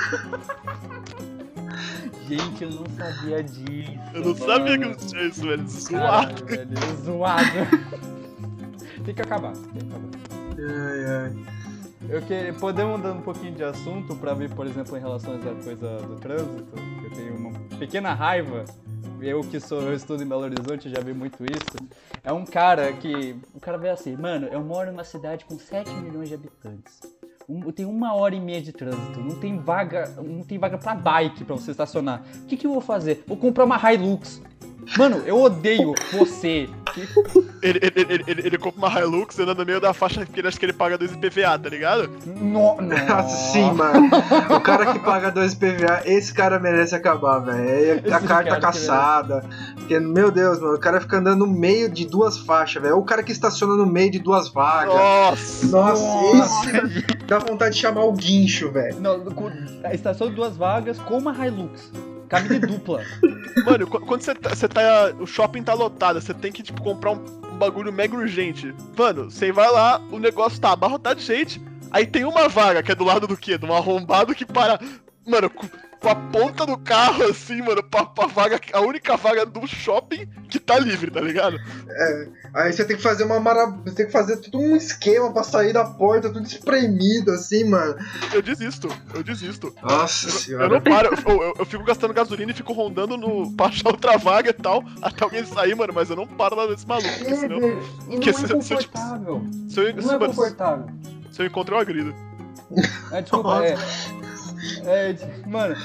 Gente, 2.28 2.64
eu 2.64 2.70
não 2.70 2.84
sabia 2.96 3.42
disso. 3.42 3.92
Eu 4.14 4.20
não 4.20 4.34
mano. 4.34 4.46
sabia 4.46 4.78
que 4.78 4.84
existia 4.88 5.22
isso, 5.28 5.42
velho. 5.42 5.68
Zoado. 5.68 6.42
Caralho, 6.44 6.46
velho, 6.46 6.96
zoado. 7.04 7.50
tem 9.04 9.14
que 9.14 9.22
acabar, 9.22 9.52
tem 9.52 9.82
que 9.82 9.86
acabar. 9.86 10.08
Ai, 10.58 11.04
ai. 11.04 11.55
Eu 12.08 12.22
que, 12.22 12.52
podemos 12.60 12.98
mudar 12.98 13.12
um 13.12 13.20
pouquinho 13.20 13.52
de 13.52 13.64
assunto 13.64 14.14
pra 14.14 14.32
ver, 14.32 14.48
por 14.50 14.64
exemplo, 14.64 14.96
em 14.96 15.00
relação 15.00 15.34
a 15.34 15.36
essa 15.38 15.54
coisa 15.56 15.96
do 15.98 16.16
trânsito, 16.16 16.72
eu 17.02 17.10
tenho 17.10 17.36
uma 17.36 17.50
pequena 17.78 18.14
raiva. 18.14 18.64
Eu 19.20 19.40
que 19.40 19.58
sou, 19.58 19.82
eu 19.82 19.94
estudo 19.94 20.22
em 20.22 20.26
Belo 20.26 20.42
Horizonte, 20.42 20.88
já 20.88 21.00
vi 21.00 21.12
muito 21.12 21.44
isso. 21.44 21.76
É 22.22 22.32
um 22.32 22.44
cara 22.44 22.92
que. 22.92 23.34
O 23.52 23.58
cara 23.58 23.76
vê 23.76 23.88
assim, 23.88 24.14
mano, 24.16 24.46
eu 24.46 24.60
moro 24.60 24.92
numa 24.92 25.04
cidade 25.04 25.44
com 25.46 25.58
7 25.58 25.90
milhões 25.94 26.28
de 26.28 26.34
habitantes. 26.34 27.00
Um, 27.48 27.72
tenho 27.72 27.88
uma 27.88 28.14
hora 28.14 28.34
e 28.34 28.40
meia 28.40 28.60
de 28.60 28.72
trânsito. 28.72 29.18
Não 29.20 29.36
tem 29.36 29.58
vaga. 29.58 30.08
Não 30.22 30.44
tem 30.44 30.58
vaga 30.58 30.78
pra 30.78 30.94
bike 30.94 31.44
pra 31.44 31.56
você 31.56 31.70
estacionar. 31.70 32.22
O 32.42 32.46
que, 32.46 32.56
que 32.56 32.66
eu 32.66 32.72
vou 32.72 32.80
fazer? 32.80 33.24
Vou 33.26 33.36
comprar 33.36 33.64
uma 33.64 33.92
Hilux. 33.92 34.42
Mano, 34.96 35.18
eu 35.26 35.40
odeio 35.40 35.92
você. 36.12 36.68
Ele, 37.62 37.78
ele, 37.82 38.06
ele, 38.12 38.24
ele, 38.26 38.46
ele 38.46 38.58
compra 38.58 38.86
uma 38.88 39.00
Hilux 39.00 39.38
anda 39.38 39.54
no 39.54 39.64
meio 39.64 39.80
da 39.80 39.92
faixa 39.92 40.24
que 40.24 40.40
ele 40.40 40.48
acha 40.48 40.58
que 40.58 40.64
ele 40.66 40.72
paga 40.72 40.96
2 40.98 41.12
IPVA, 41.12 41.58
tá 41.58 41.68
ligado? 41.68 42.10
No, 42.26 42.76
Nossa, 42.80 43.52
sim, 43.52 43.70
mano. 43.72 44.08
O 44.56 44.60
cara 44.60 44.92
que 44.92 44.98
paga 45.00 45.30
2 45.30 45.54
PVA, 45.54 46.02
esse 46.04 46.32
cara 46.32 46.58
merece 46.58 46.94
acabar, 46.94 47.38
velho. 47.40 48.02
É 48.04 48.12
A 48.12 48.20
carta 48.20 48.60
caçada. 48.60 49.44
Porque, 49.76 49.98
meu 49.98 50.30
Deus, 50.30 50.60
mano, 50.60 50.74
o 50.74 50.80
cara 50.80 51.00
fica 51.00 51.18
andando 51.18 51.46
no 51.46 51.46
meio 51.46 51.88
de 51.88 52.06
duas 52.06 52.38
faixas, 52.38 52.82
velho. 52.82 52.92
É 52.92 52.96
o 52.96 53.02
cara 53.02 53.22
que 53.22 53.32
estaciona 53.32 53.74
no 53.74 53.86
meio 53.86 54.10
de 54.10 54.18
duas 54.18 54.48
vagas. 54.48 54.94
Nossa! 54.94 55.66
Nossa, 55.66 56.70
esse 56.70 57.16
dá 57.26 57.38
vontade 57.38 57.74
de 57.74 57.80
chamar 57.80 58.04
o 58.04 58.12
guincho, 58.12 58.70
velho. 58.70 59.00
Não, 59.00 59.20
com- 59.26 59.50
a 59.84 59.94
estação 59.94 60.28
de 60.28 60.34
duas 60.34 60.56
vagas 60.56 60.98
com 60.98 61.18
uma 61.18 61.32
Hilux. 61.46 61.90
Cabine 62.28 62.58
dupla. 62.58 63.02
Mano, 63.64 63.86
qu- 63.86 64.00
quando 64.00 64.22
você 64.22 64.34
tá, 64.34 64.50
você 64.54 64.68
tá. 64.68 65.12
O 65.20 65.26
shopping 65.26 65.62
tá 65.62 65.74
lotado, 65.74 66.20
você 66.20 66.34
tem 66.34 66.50
que, 66.52 66.62
tipo, 66.62 66.82
comprar 66.82 67.12
um, 67.12 67.24
um 67.52 67.56
bagulho 67.56 67.92
mega 67.92 68.16
urgente. 68.16 68.74
Mano, 68.96 69.30
você 69.30 69.52
vai 69.52 69.70
lá, 69.70 70.00
o 70.10 70.18
negócio 70.18 70.60
tá 70.60 70.72
abarrotado 70.72 71.20
de 71.20 71.26
gente. 71.26 71.60
Aí 71.90 72.04
tem 72.06 72.24
uma 72.24 72.48
vaga, 72.48 72.82
que 72.82 72.90
é 72.92 72.94
do 72.94 73.04
lado 73.04 73.26
do 73.26 73.36
quê? 73.36 73.56
De 73.56 73.64
um 73.64 73.72
arrombado 73.74 74.34
que 74.34 74.44
para. 74.44 74.78
Mano, 75.26 75.50
com, 76.06 76.14
com 76.14 76.38
a 76.38 76.42
ponta 76.46 76.66
do 76.66 76.76
carro, 76.78 77.24
assim, 77.24 77.60
mano, 77.62 77.82
pra, 77.82 78.04
pra 78.06 78.26
vaga. 78.26 78.60
A 78.72 78.80
única 78.80 79.16
vaga 79.16 79.44
do 79.44 79.66
shopping 79.66 80.26
que 80.48 80.58
tá 80.60 80.78
livre, 80.78 81.10
tá 81.10 81.20
ligado? 81.20 81.58
Aí 82.54 82.72
você 82.72 82.84
tem 82.84 82.96
que 82.96 83.02
fazer 83.02 83.24
uma 83.24 83.40
mara... 83.40 83.66
Você 83.84 83.94
tem 83.96 84.06
que 84.06 84.12
fazer 84.12 84.36
todo 84.38 84.58
um 84.58 84.76
esquema 84.76 85.32
pra 85.32 85.42
sair 85.42 85.72
da 85.72 85.84
porta, 85.84 86.30
tudo 86.32 86.46
espremido, 86.46 87.30
assim, 87.32 87.64
mano. 87.64 87.96
Eu 88.32 88.40
desisto, 88.42 88.88
eu 89.14 89.22
desisto. 89.22 89.74
Nossa 89.82 90.26
Eu 90.28 90.32
senhora. 90.32 90.68
não 90.68 90.80
paro, 90.80 91.10
eu, 91.26 91.42
eu- 91.42 91.54
eu 91.58 91.66
fico 91.66 91.84
gastando 91.84 92.14
gasolina 92.14 92.50
e 92.50 92.54
fico 92.54 92.72
rondando 92.72 93.16
no, 93.16 93.50
pra 93.56 93.66
achar 93.66 93.88
outra 93.88 94.16
vaga 94.16 94.50
e 94.50 94.52
tal, 94.52 94.82
até 95.02 95.24
alguém 95.24 95.44
sair, 95.44 95.74
mano, 95.74 95.92
mas 95.94 96.08
eu 96.10 96.16
não 96.16 96.26
paro 96.26 96.56
lá 96.56 96.66
nesse 96.66 96.86
maluco, 96.86 97.08
porque 97.18 97.34
senão. 97.36 97.60
Porque 98.06 98.30
não 98.32 98.38
se- 98.38 98.44
é 98.44 98.48
se 98.62 98.74
eu, 98.74 98.78
tipo, 98.78 98.92
confortável. 98.98 99.44
Se 99.68 99.80
eu, 99.80 99.94
Não 99.94 100.02
se, 100.02 100.14
é 100.14 100.18
confortável. 100.18 100.86
se 101.30 101.42
eu 101.42 101.46
encontro, 101.46 101.74
eu 101.74 101.78
agrido. 101.80 102.14
É, 103.12 103.22
desculpa, 103.22 103.64
é. 103.64 103.74
É, 104.84 105.14
mano, 105.46 105.76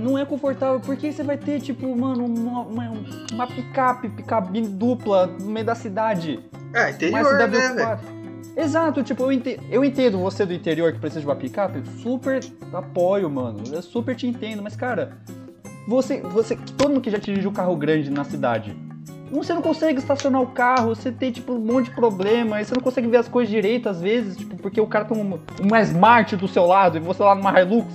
não 0.00 0.18
é 0.18 0.24
confortável. 0.24 0.80
Porque 0.80 1.12
você 1.12 1.22
vai 1.22 1.36
ter, 1.36 1.60
tipo, 1.60 1.94
mano, 1.96 2.24
uma, 2.24 2.60
uma, 2.62 2.92
uma 3.32 3.46
picape, 3.46 4.08
cabine 4.22 4.68
dupla 4.68 5.26
no 5.26 5.50
meio 5.50 5.66
da 5.66 5.74
cidade. 5.74 6.40
É, 6.74 6.90
interior, 6.90 7.38
né, 7.38 7.46
velho? 7.46 8.18
Exato, 8.56 9.04
tipo, 9.04 9.22
eu 9.22 9.30
entendo, 9.30 9.62
eu 9.70 9.84
entendo 9.84 10.18
você 10.18 10.44
do 10.44 10.52
interior 10.52 10.92
que 10.92 10.98
precisa 10.98 11.20
de 11.20 11.26
uma 11.26 11.36
picape, 11.36 11.80
super 12.02 12.40
apoio, 12.72 13.30
mano. 13.30 13.62
Eu 13.70 13.80
super 13.80 14.16
te 14.16 14.26
entendo, 14.26 14.60
mas 14.60 14.74
cara, 14.74 15.16
você, 15.86 16.20
você, 16.20 16.56
todo 16.76 16.88
mundo 16.90 17.00
que 17.00 17.08
já 17.08 17.18
dirigiu 17.18 17.52
carro 17.52 17.76
grande 17.76 18.10
na 18.10 18.24
cidade, 18.24 18.76
você 19.30 19.54
não 19.54 19.62
consegue 19.62 19.98
estacionar 19.98 20.42
o 20.42 20.48
carro, 20.48 20.94
você 20.94 21.12
tem 21.12 21.30
tipo 21.30 21.52
um 21.52 21.58
monte 21.58 21.86
de 21.86 21.90
problema, 21.92 22.62
você 22.62 22.74
não 22.74 22.82
consegue 22.82 23.06
ver 23.08 23.18
as 23.18 23.28
coisas 23.28 23.50
direito 23.50 23.88
às 23.88 24.00
vezes, 24.00 24.36
tipo, 24.36 24.56
porque 24.56 24.80
o 24.80 24.86
cara 24.86 25.04
tem 25.04 25.16
um, 25.16 25.38
uma 25.60 25.80
Smart 25.82 26.34
do 26.36 26.48
seu 26.48 26.66
lado 26.66 26.96
e 26.96 27.00
você 27.00 27.22
lá 27.22 27.34
numa 27.34 27.60
Hilux. 27.60 27.86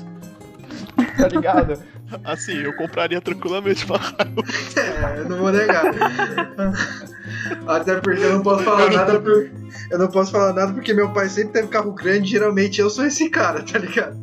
Tá 1.17 1.28
ligado? 1.28 1.82
Assim, 2.23 2.54
eu 2.54 2.76
compraria 2.76 3.21
tranquilamente 3.21 3.86
uma 3.86 3.97
Hilux. 3.97 4.78
É, 4.78 5.19
eu 5.19 5.30
não 5.30 5.38
vou 5.38 5.52
negar. 5.52 5.86
Até 7.67 7.95
porque 7.99 8.23
eu 8.23 8.34
não 8.34 8.43
posso 8.43 8.63
falar 8.63 8.91
nada 8.91 9.19
por. 9.19 9.49
Eu 9.89 9.99
não 9.99 10.08
posso 10.08 10.32
falar 10.32 10.54
nada 10.54 10.73
porque 10.73 10.93
meu 10.93 11.12
pai 11.13 11.30
sempre 11.30 11.54
teve 11.54 11.67
carro 11.67 11.91
grande, 11.93 12.32
geralmente 12.32 12.80
eu 12.80 12.89
sou 12.89 13.06
esse 13.06 13.30
cara, 13.30 13.63
tá 13.63 13.78
ligado? 13.80 14.17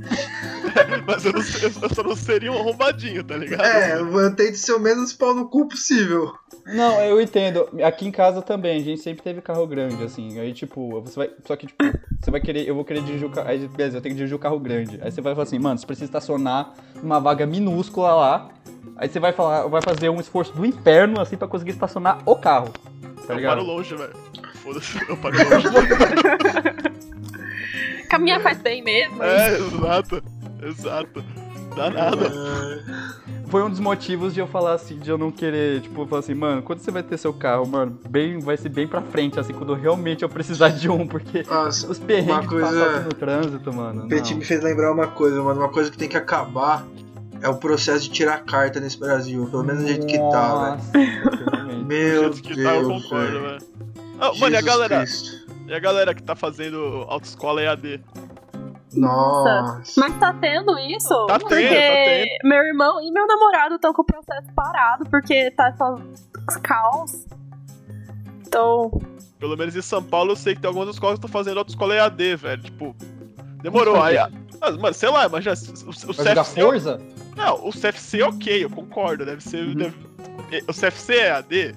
Mas 1.07 1.25
eu, 1.25 1.33
não, 1.33 1.41
eu 1.41 1.95
só 1.95 2.03
não 2.03 2.17
seria 2.17 2.53
um 2.53 2.59
arrombadinho, 2.59 3.25
tá 3.25 3.37
ligado? 3.37 3.65
É, 3.65 3.99
eu 3.99 4.35
tento 4.35 4.57
ser 4.57 4.73
o 4.73 4.81
menos 4.81 5.13
pau 5.13 5.35
no 5.35 5.49
cu 5.49 5.69
possível. 5.69 6.33
Não, 6.73 7.01
eu 7.03 7.21
entendo. 7.21 7.69
Aqui 7.85 8.07
em 8.07 8.11
casa 8.11 8.43
também, 8.43 8.81
a 8.81 8.85
gente 8.85 9.01
sempre 9.01 9.23
teve 9.23 9.41
carro 9.41 9.67
grande, 9.67 10.03
assim. 10.05 10.39
Aí, 10.39 10.53
tipo, 10.53 11.01
você 11.03 11.17
vai. 11.17 11.31
Só 11.47 11.57
que, 11.57 11.67
tipo, 11.67 11.83
você 12.21 12.31
vai 12.31 12.41
querer. 12.41 12.67
Eu 12.69 12.75
vou 12.75 12.85
querer 12.85 13.03
dirigir 13.03 13.27
o 13.27 13.31
carro. 13.31 13.49
Aí, 13.49 13.67
beleza, 13.69 13.99
eu 13.99 14.01
tenho 14.03 14.15
que 14.15 14.19
dirigir 14.19 14.37
o 14.37 14.39
carro 14.39 14.59
grande. 14.59 14.99
Aí 15.03 15.11
você 15.11 15.21
vai 15.21 15.35
falar 15.35 15.45
assim, 15.45 15.59
mano, 15.59 15.79
você 15.79 15.87
precisa 15.87 16.05
estacionar 16.07 16.73
numa 17.03 17.19
vaga 17.21 17.47
minúscula 17.47 18.15
lá. 18.15 18.49
Aí 18.97 19.09
você 19.09 19.19
vai 19.19 19.33
falar, 19.33 19.67
vai 19.67 19.83
fazer 19.83 20.09
um 20.11 20.21
esforço 20.21 20.53
do 20.53 20.65
inferno, 20.65 21.21
assim, 21.21 21.37
pra 21.37 21.49
conseguir 21.49 21.71
estacionar 21.73 22.19
o 22.27 22.37
carro. 22.37 22.69
Tá 23.27 23.35
eu 23.35 23.37
ligado? 23.37 23.57
paro 23.57 23.67
longe, 23.67 23.95
velho. 23.95 24.13
Foda-se, 24.57 24.99
eu 25.09 25.17
paro 25.17 25.37
longe. 25.37 25.69
Caminhar 28.09 28.41
faz 28.41 28.59
bem 28.61 28.83
mesmo. 28.83 29.23
é, 29.23 29.55
exato. 29.57 30.23
Exato. 30.63 31.25
Dá 31.77 31.91
nada. 31.91 32.31
Foi 33.51 33.63
um 33.65 33.69
dos 33.69 33.81
motivos 33.81 34.33
de 34.33 34.39
eu 34.39 34.47
falar 34.47 34.75
assim, 34.75 34.97
de 34.99 35.11
eu 35.11 35.19
não 35.19 35.31
querer, 35.33 35.81
tipo, 35.81 36.07
falar 36.07 36.21
assim, 36.21 36.35
mano, 36.35 36.63
quando 36.63 36.79
você 36.79 36.91
vai 36.93 37.03
ter 37.03 37.19
seu 37.19 37.33
carro, 37.33 37.67
mano, 37.67 37.99
bem, 38.09 38.39
vai 38.39 38.57
ser 38.57 38.69
bem 38.69 38.87
pra 38.87 39.03
frente, 39.03 39.41
assim, 39.41 39.53
quando 39.53 39.75
realmente 39.75 40.23
eu 40.23 40.29
precisar 40.29 40.69
de 40.69 40.89
um, 40.89 41.05
porque 41.05 41.43
Nossa, 41.43 41.91
os 41.91 41.99
perrengues 41.99 42.47
coisa- 42.49 42.67
passam 42.69 42.95
aqui 42.95 43.05
no 43.05 43.15
trânsito, 43.15 43.73
mano. 43.73 44.05
o 44.05 44.09
Petit 44.09 44.31
não. 44.33 44.39
me 44.39 44.45
fez 44.45 44.63
lembrar 44.63 44.93
uma 44.93 45.09
coisa, 45.09 45.43
mano. 45.43 45.61
Uma 45.61 45.69
coisa 45.69 45.91
que 45.91 45.99
tem 45.99 46.09
que 46.09 46.17
acabar 46.17 46.87
é 47.43 47.49
o 47.49 47.57
processo 47.57 48.05
de 48.05 48.11
tirar 48.11 48.39
carta 48.45 48.79
nesse 48.79 48.99
Brasil. 49.01 49.45
Pelo 49.51 49.65
menos 49.65 49.83
do 49.83 49.89
jeito 49.89 50.07
que 50.07 50.19
tá, 50.19 50.79
velho. 50.93 51.85
Meu 51.87 52.23
jeito 52.33 52.43
que 52.43 52.63
tá, 52.63 52.77
eu 52.77 52.87
Deus, 52.89 53.03
concordo, 53.03 53.41
velho. 53.41 53.59
Ah, 54.21 54.31
mano, 54.39 54.55
e 54.55 54.59
a 54.59 54.63
galera? 54.63 54.99
Cristo. 55.01 55.41
E 55.67 55.75
a 55.75 55.79
galera 55.81 56.15
que 56.15 56.23
tá 56.23 56.37
fazendo 56.37 57.05
autoescola 57.09 57.63
EAD? 57.63 58.01
Nossa. 58.95 59.83
Mas 60.01 60.19
tá 60.19 60.33
tendo 60.35 60.79
isso? 60.79 61.27
Tá 61.27 61.39
tendo, 61.39 61.49
porque 61.49 61.65
tá 61.69 61.71
tendo. 61.75 62.49
meu 62.49 62.63
irmão 62.65 63.01
e 63.03 63.11
meu 63.13 63.27
namorado 63.27 63.77
estão 63.77 63.93
com 63.93 64.03
o 64.03 64.05
processo 64.05 64.53
parado 64.55 65.05
porque 65.09 65.51
tá 65.53 65.73
só 65.77 65.97
caos. 66.63 67.25
Então, 68.47 68.91
Pelo 69.39 69.57
menos 69.57 69.77
em 69.77 69.83
São 69.83 70.03
Paulo 70.03 70.33
eu 70.33 70.37
sei 70.37 70.55
que 70.55 70.61
tem 70.61 70.69
algumas 70.69 70.89
escolas 70.89 71.19
que 71.19 71.25
estão 71.27 71.31
fazendo 71.41 71.59
autoescola 71.59 71.95
EAD, 71.95 72.37
velho. 72.37 72.63
Tipo, 72.63 72.97
demorou. 73.63 74.03
Aí, 74.03 74.19
ah, 74.19 74.29
mano, 74.79 74.93
sei 74.95 75.09
lá, 75.09 75.27
imagina, 75.27 75.55
o, 75.55 75.91
o 75.91 76.13
Vai 76.13 76.35
CFC. 76.35 76.61
Forza? 76.61 77.01
Não, 77.37 77.67
o 77.69 77.71
CFC 77.71 78.23
ok, 78.23 78.65
eu 78.65 78.71
concordo. 78.71 79.25
Deve 79.25 79.41
ser. 79.43 79.65
Uhum. 79.65 79.75
deve- 79.75 80.11
o 80.69 80.73
CFC 80.75 81.15
é 81.15 81.31
AD? 81.31 81.75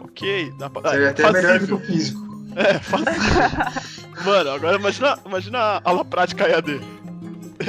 Ok, 0.00 0.52
dá 0.58 0.70
pra. 0.70 0.90
Seria 0.90 1.06
é 1.06 1.10
até 1.10 1.32
melhor 1.32 1.58
do 1.58 1.66
que 1.66 1.72
fazível. 1.72 1.76
o 1.76 1.80
físico. 1.80 2.22
É, 2.54 2.78
fazível. 2.78 3.12
Mano, 4.24 4.50
agora 4.50 4.76
imagina, 4.76 5.18
imagina 5.24 5.58
a 5.58 5.80
aula 5.84 6.04
prática 6.04 6.48
EAD. 6.48 6.80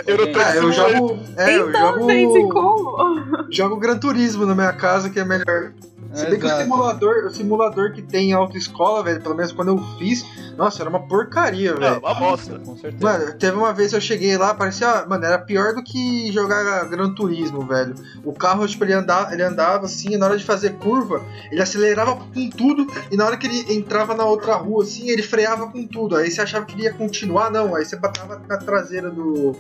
Eu 0.08 0.18
não 0.18 0.26
Gente, 0.26 0.34
tenho 0.34 0.46
Ah, 0.46 0.56
eu 0.56 0.72
simulator. 0.74 0.92
jogo. 0.98 1.20
É, 1.38 1.56
eu 1.58 1.70
então, 1.70 2.10
gente, 2.10 2.34
jogo. 2.42 2.50
como? 2.54 3.52
Jogo 3.52 3.78
Gran 3.78 3.98
Turismo 3.98 4.46
na 4.46 4.56
minha 4.56 4.74
casa, 4.74 5.10
que 5.10 5.20
é 5.20 5.24
melhor. 5.26 5.72
Se 6.14 6.26
bem 6.30 6.40
que 6.40 6.46
o 6.46 6.58
simulador, 6.58 7.26
o 7.26 7.30
simulador 7.32 7.92
que 7.92 8.02
tem 8.02 8.30
em 8.30 8.34
autoescola, 8.34 9.04
velho, 9.04 9.22
pelo 9.22 9.36
menos 9.36 9.52
quando 9.52 9.70
eu 9.70 9.80
fiz, 9.98 10.26
nossa, 10.56 10.84
era 10.84 10.90
uma 10.90 11.08
porcaria, 11.08 11.76
velho. 11.76 12.00
uma 12.00 12.14
bosta. 12.14 12.60
Com 12.60 12.78
certeza. 12.78 13.04
Mano, 13.04 13.34
teve 13.34 13.58
uma 13.58 13.74
vez 13.74 13.90
que 13.90 13.96
eu 13.96 14.02
cheguei 14.02 14.38
lá, 14.38 14.54
parecia, 14.54 15.06
mano, 15.08 15.26
era 15.26 15.40
pior 15.40 15.74
do 15.74 15.84
que 15.84 16.32
jogar 16.32 16.86
Gran 16.88 17.14
Turismo, 17.14 17.66
velho. 17.66 17.96
O 18.24 18.34
carro, 18.34 18.68
tipo, 18.68 18.84
ele 18.84 18.94
andava, 18.94 19.34
ele 19.34 19.44
andava 19.44 19.86
assim, 19.86 20.14
e 20.14 20.18
na 20.18 20.28
hora 20.28 20.38
de 20.38 20.46
fazer 20.46 20.74
curva, 20.78 21.22
ele 21.52 21.62
acelerava 21.62 22.16
com 22.16 22.50
tudo, 22.50 22.86
e 23.12 23.18
na 23.18 23.26
hora 23.26 23.38
que 23.38 23.48
ele 23.48 23.74
entrava 23.74 24.14
na 24.14 24.26
outra 24.26 24.56
rua, 24.56 24.84
assim, 24.84 25.10
ele 25.10 25.24
freava 25.24 25.68
com 25.68 25.86
tudo. 25.88 26.16
Aí 26.16 26.30
você 26.30 26.42
achava 26.42 26.66
que 26.66 26.76
ele 26.76 26.84
ia 26.84 26.94
continuar, 26.94 27.50
não, 27.50 27.76
aí 27.76 27.86
você 27.86 27.96
batava 27.96 28.40
na 28.48 28.58
traseira 28.58 29.10
do, 29.10 29.56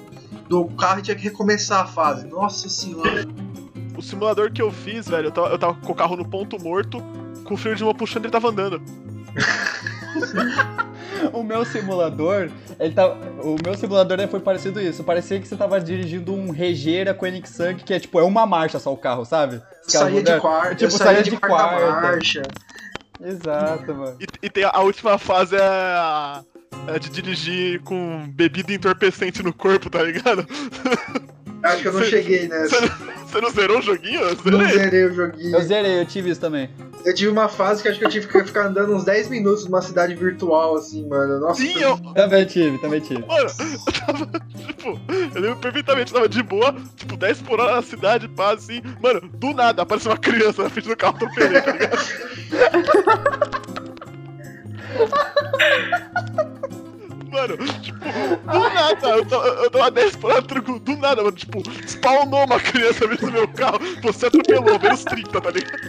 do 0.47 0.65
carro 0.65 0.99
e 0.99 1.01
tinha 1.01 1.15
que 1.15 1.23
recomeçar 1.23 1.81
a 1.81 1.87
fase. 1.87 2.27
Nossa 2.27 2.69
senhora. 2.69 3.25
O 4.03 4.05
simulador 4.05 4.51
que 4.51 4.61
eu 4.61 4.69
fiz, 4.69 5.07
velho, 5.07 5.27
eu 5.27 5.31
tava, 5.31 5.47
eu 5.47 5.57
tava 5.57 5.73
com 5.75 5.91
o 5.93 5.95
carro 5.95 6.17
no 6.17 6.25
ponto 6.27 6.61
morto, 6.61 7.01
com 7.45 7.53
o 7.53 7.57
freio 7.57 7.73
de 7.77 7.85
mão 7.85 7.95
puxando 7.95 8.23
e 8.23 8.27
ele 8.27 8.31
tava 8.33 8.49
andando. 8.49 8.81
O 11.31 11.41
meu 11.41 11.63
simulador, 11.63 12.49
ele 12.77 12.93
tá, 12.93 13.07
o 13.07 13.55
meu 13.63 13.75
simulador 13.77 14.17
né, 14.17 14.27
foi 14.27 14.41
parecido 14.41 14.81
isso. 14.81 15.05
Parecia 15.05 15.39
que 15.39 15.47
você 15.47 15.55
tava 15.55 15.79
dirigindo 15.79 16.33
um 16.33 16.51
Regeira 16.51 17.13
Koenigsegg, 17.13 17.81
que 17.81 17.93
é 17.93 17.99
tipo, 17.99 18.19
é 18.19 18.23
uma 18.23 18.45
marcha 18.45 18.77
só 18.77 18.91
o 18.91 18.97
carro, 18.97 19.23
sabe? 19.23 19.61
Saía 19.83 20.07
de 20.07 20.13
modernos. 20.15 20.41
quarta, 20.41 20.75
Tipo, 20.75 20.85
eu 20.85 20.91
saía 20.91 21.05
saía 21.11 21.23
de, 21.23 21.29
de 21.29 21.37
quarta, 21.37 21.77
quarta. 21.77 22.01
marcha. 22.01 22.41
Exato, 23.21 23.95
mano. 23.95 24.17
E, 24.19 24.27
e 24.45 24.49
tem 24.49 24.65
a, 24.65 24.71
a 24.73 24.81
última 24.81 25.17
fase 25.17 25.55
é 25.55 25.61
a, 25.61 26.43
é 26.87 26.99
de 26.99 27.09
dirigir 27.09 27.79
com 27.83 28.27
bebida 28.27 28.73
entorpecente 28.73 29.41
no 29.41 29.53
corpo, 29.53 29.89
tá 29.89 30.03
ligado? 30.03 30.45
Acho 31.63 31.81
que 31.81 31.87
eu 31.87 31.93
não 31.93 32.03
cheguei 32.03 32.47
nessa. 32.47 32.81
Você 33.25 33.41
não, 33.41 33.49
zerou 33.49 33.79
o 33.79 33.81
joguinho? 33.81 34.19
Eu 34.21 34.35
Não 34.51 34.59
zerei. 34.59 34.77
zerei 34.77 35.05
o 35.05 35.13
joguinho. 35.13 35.55
Eu 35.55 35.61
zerei, 35.61 36.01
eu 36.01 36.05
tive 36.05 36.29
isso 36.29 36.41
também. 36.41 36.69
Eu 37.05 37.15
tive 37.15 37.31
uma 37.31 37.47
fase 37.47 37.81
que 37.81 37.87
acho 37.87 37.97
que 37.99 38.05
eu 38.05 38.09
tive 38.09 38.27
que 38.27 38.43
ficar 38.43 38.67
andando 38.67 38.93
uns 38.93 39.03
10 39.03 39.29
minutos 39.29 39.65
numa 39.65 39.81
cidade 39.81 40.13
virtual, 40.13 40.75
assim, 40.75 41.07
mano. 41.07 41.39
Nossa, 41.39 41.61
Sim, 41.61 41.79
eu, 41.79 41.97
Também 42.13 42.45
tive, 42.45 42.77
também 42.79 42.99
tive. 42.99 43.25
Mano, 43.25 43.49
eu 43.87 43.93
tava, 44.05 44.25
tipo, 44.67 44.99
eu 45.35 45.41
lembro 45.41 45.57
perfeitamente, 45.57 46.11
eu 46.11 46.15
tava 46.15 46.29
de 46.29 46.43
boa, 46.43 46.75
tipo, 46.95 47.17
10 47.17 47.41
por 47.41 47.59
hora 47.59 47.75
na 47.77 47.81
cidade, 47.81 48.27
pá, 48.27 48.53
assim. 48.53 48.81
Mano, 49.01 49.21
do 49.33 49.53
nada 49.53 49.81
apareceu 49.81 50.11
uma 50.11 50.17
criança 50.17 50.63
na 50.63 50.69
frente 50.69 50.89
do 50.89 50.95
carro, 50.97 51.15
atropelei, 51.15 51.61
tá 51.61 51.71
ligado? 51.71 51.97
Mano, 57.33 57.57
tipo, 57.81 57.97
do 57.99 58.59
nada, 58.69 59.09
eu 59.09 59.25
tava, 59.25 59.47
eu 59.47 59.71
tava 59.71 59.89
10 59.89 60.15
por 60.17 60.31
hora, 60.31 60.41
do 60.41 60.97
nada, 60.97 61.23
mano, 61.23 61.35
tipo, 61.35 61.63
spawnou 61.87 62.45
uma 62.45 62.59
criança 62.59 63.07
vindo 63.07 63.25
no 63.25 63.31
meu 63.31 63.47
carro, 63.47 63.79
você 64.03 64.27
atropelou, 64.27 64.79
menos 64.79 65.03
30, 65.03 65.41
tá 65.41 65.49
ligado? 65.49 65.79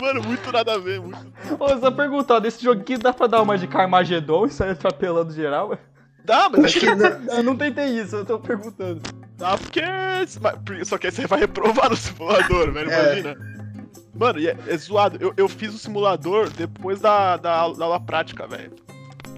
Mano, 0.00 0.22
muito 0.22 0.52
nada 0.52 0.74
a 0.74 0.78
ver, 0.78 1.00
muito. 1.00 1.18
Ô, 1.58 1.76
só 1.76 1.90
perguntar, 1.90 2.38
desse 2.38 2.62
joguinho 2.62 3.00
dá 3.00 3.12
pra 3.12 3.26
dar 3.26 3.42
uma 3.42 3.58
de 3.58 3.66
Carmageddon 3.66 4.46
e 4.46 4.50
sair 4.50 4.70
atropelando 4.70 5.32
geral? 5.32 5.76
Dá, 6.24 6.48
mas 6.48 6.66
acho 6.66 6.78
que 6.78 6.86
Eu 6.86 7.42
não 7.42 7.56
tentei 7.56 8.00
isso, 8.00 8.14
eu 8.14 8.24
tô 8.24 8.38
perguntando. 8.38 9.00
Dá 9.36 9.58
porque. 9.58 9.80
Só 10.84 10.98
que 10.98 11.08
aí 11.08 11.12
você 11.12 11.26
vai 11.26 11.40
reprovar 11.40 11.90
no 11.90 11.96
simulador, 11.96 12.72
velho. 12.72 12.90
É. 12.90 13.18
Imagina. 13.20 13.55
Mano, 14.18 14.38
é, 14.40 14.56
é 14.66 14.76
zoado. 14.76 15.18
Eu, 15.20 15.32
eu 15.36 15.48
fiz 15.48 15.74
o 15.74 15.78
simulador 15.78 16.50
depois 16.50 17.00
da, 17.00 17.36
da, 17.36 17.68
da 17.68 17.84
aula 17.84 18.00
prática, 18.00 18.46
velho. 18.46 18.72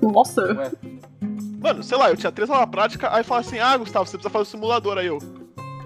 Nossa. 0.01 0.43
Ué, 0.43 0.71
Mano, 1.61 1.83
sei 1.83 1.99
lá, 1.99 2.11
eu 2.11 2.17
tinha 2.17 2.31
três 2.31 2.49
aulas 2.49 2.71
práticas, 2.71 3.13
aí 3.13 3.25
fala 3.25 3.41
assim, 3.41 3.59
ah, 3.59 3.77
Gustavo, 3.77 4.07
você 4.07 4.17
precisa 4.17 4.31
fazer 4.31 4.43
o 4.43 4.51
simulador. 4.51 4.97
Aí 4.97 5.07
eu. 5.07 5.19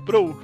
Bro, 0.05 0.39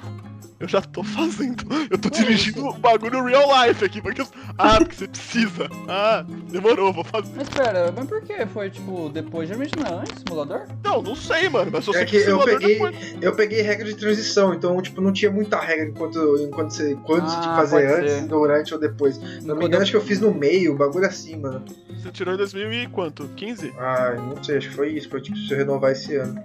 eu 0.61 0.67
já 0.69 0.81
tô 0.81 1.03
fazendo. 1.05 1.65
Eu 1.91 1.99
tô 1.99 2.11
Que 2.11 2.19
dirigindo 2.21 2.67
o 2.67 2.73
bagulho 2.75 3.25
real 3.25 3.49
life 3.67 3.85
aqui. 3.85 4.01
Porque 4.03 4.21
eu- 4.21 4.29
Ah, 4.59 4.79
porque 4.79 4.95
você 4.97 5.09
precisa. 5.09 5.69
Ah, 5.89 6.25
demorou, 6.51 6.93
vou 6.93 7.05
fazer. 7.05 7.31
mas 7.37 7.49
pera, 7.49 7.93
mas 7.97 8.07
por 8.09 8.21
que? 8.23 8.47
Foi 8.47 8.71
tipo 8.71 9.09
depois? 9.09 9.49
Geralmente 9.49 9.73
não 9.79 9.87
é 9.87 10.01
antes, 10.01 10.23
simulador? 10.27 10.67
Não, 10.85 11.03
não 11.03 11.15
sei, 11.15 11.49
mano. 11.49 11.71
Mas 11.73 11.87
eu 11.87 11.95
É 11.95 11.99
sei 11.99 12.07
que 12.07 12.17
o 12.19 12.31
eu 12.31 12.45
peguei, 12.45 12.75
depois. 12.75 12.97
eu 13.21 13.37
peguei 13.37 13.63
regra 13.63 13.85
de 13.87 13.95
transição, 13.95 14.53
então, 14.55 14.81
tipo, 14.83 15.01
não 15.01 15.13
tinha 15.13 15.31
muita 15.31 15.59
regra 15.61 15.87
enquanto, 15.89 16.19
enquanto 16.41 16.71
você, 16.73 16.97
quando 17.05 17.29
você 17.29 17.37
tinha 17.41 17.43
que 17.43 17.49
Ah, 17.49 17.57
fazer 17.57 17.87
antes, 17.87 18.13
ser. 18.15 18.27
durante 18.27 18.75
ou 18.75 18.81
depois. 18.81 19.15
Se 19.17 19.21
não 19.47 19.55
me 19.57 19.65
engano, 19.67 19.75
eu- 19.77 19.83
acho 19.83 19.91
que 19.93 19.97
eu 19.97 20.03
fiz 20.03 20.21
no 20.21 20.33
meio, 20.35 20.73
o 20.75 20.77
bagulho 20.77 21.07
assim, 21.07 21.37
mano. 21.37 21.65
Você 21.97 22.11
tirou 22.11 22.35
em 22.35 22.37
2000 22.37 22.73
e 22.73 22.87
quanto? 22.87 23.29
15? 23.37 23.73
Ah, 23.79 24.15
não 24.19 24.43
sei, 24.43 24.57
acho 24.59 24.69
que 24.71 24.75
foi 24.75 24.91
isso, 24.93 25.09
que 25.09 25.17
eu 25.17 25.21
tipo, 25.21 25.37
preciso 25.37 25.57
renovar 25.57 25.93
esse 25.93 26.15
ano. 26.17 26.41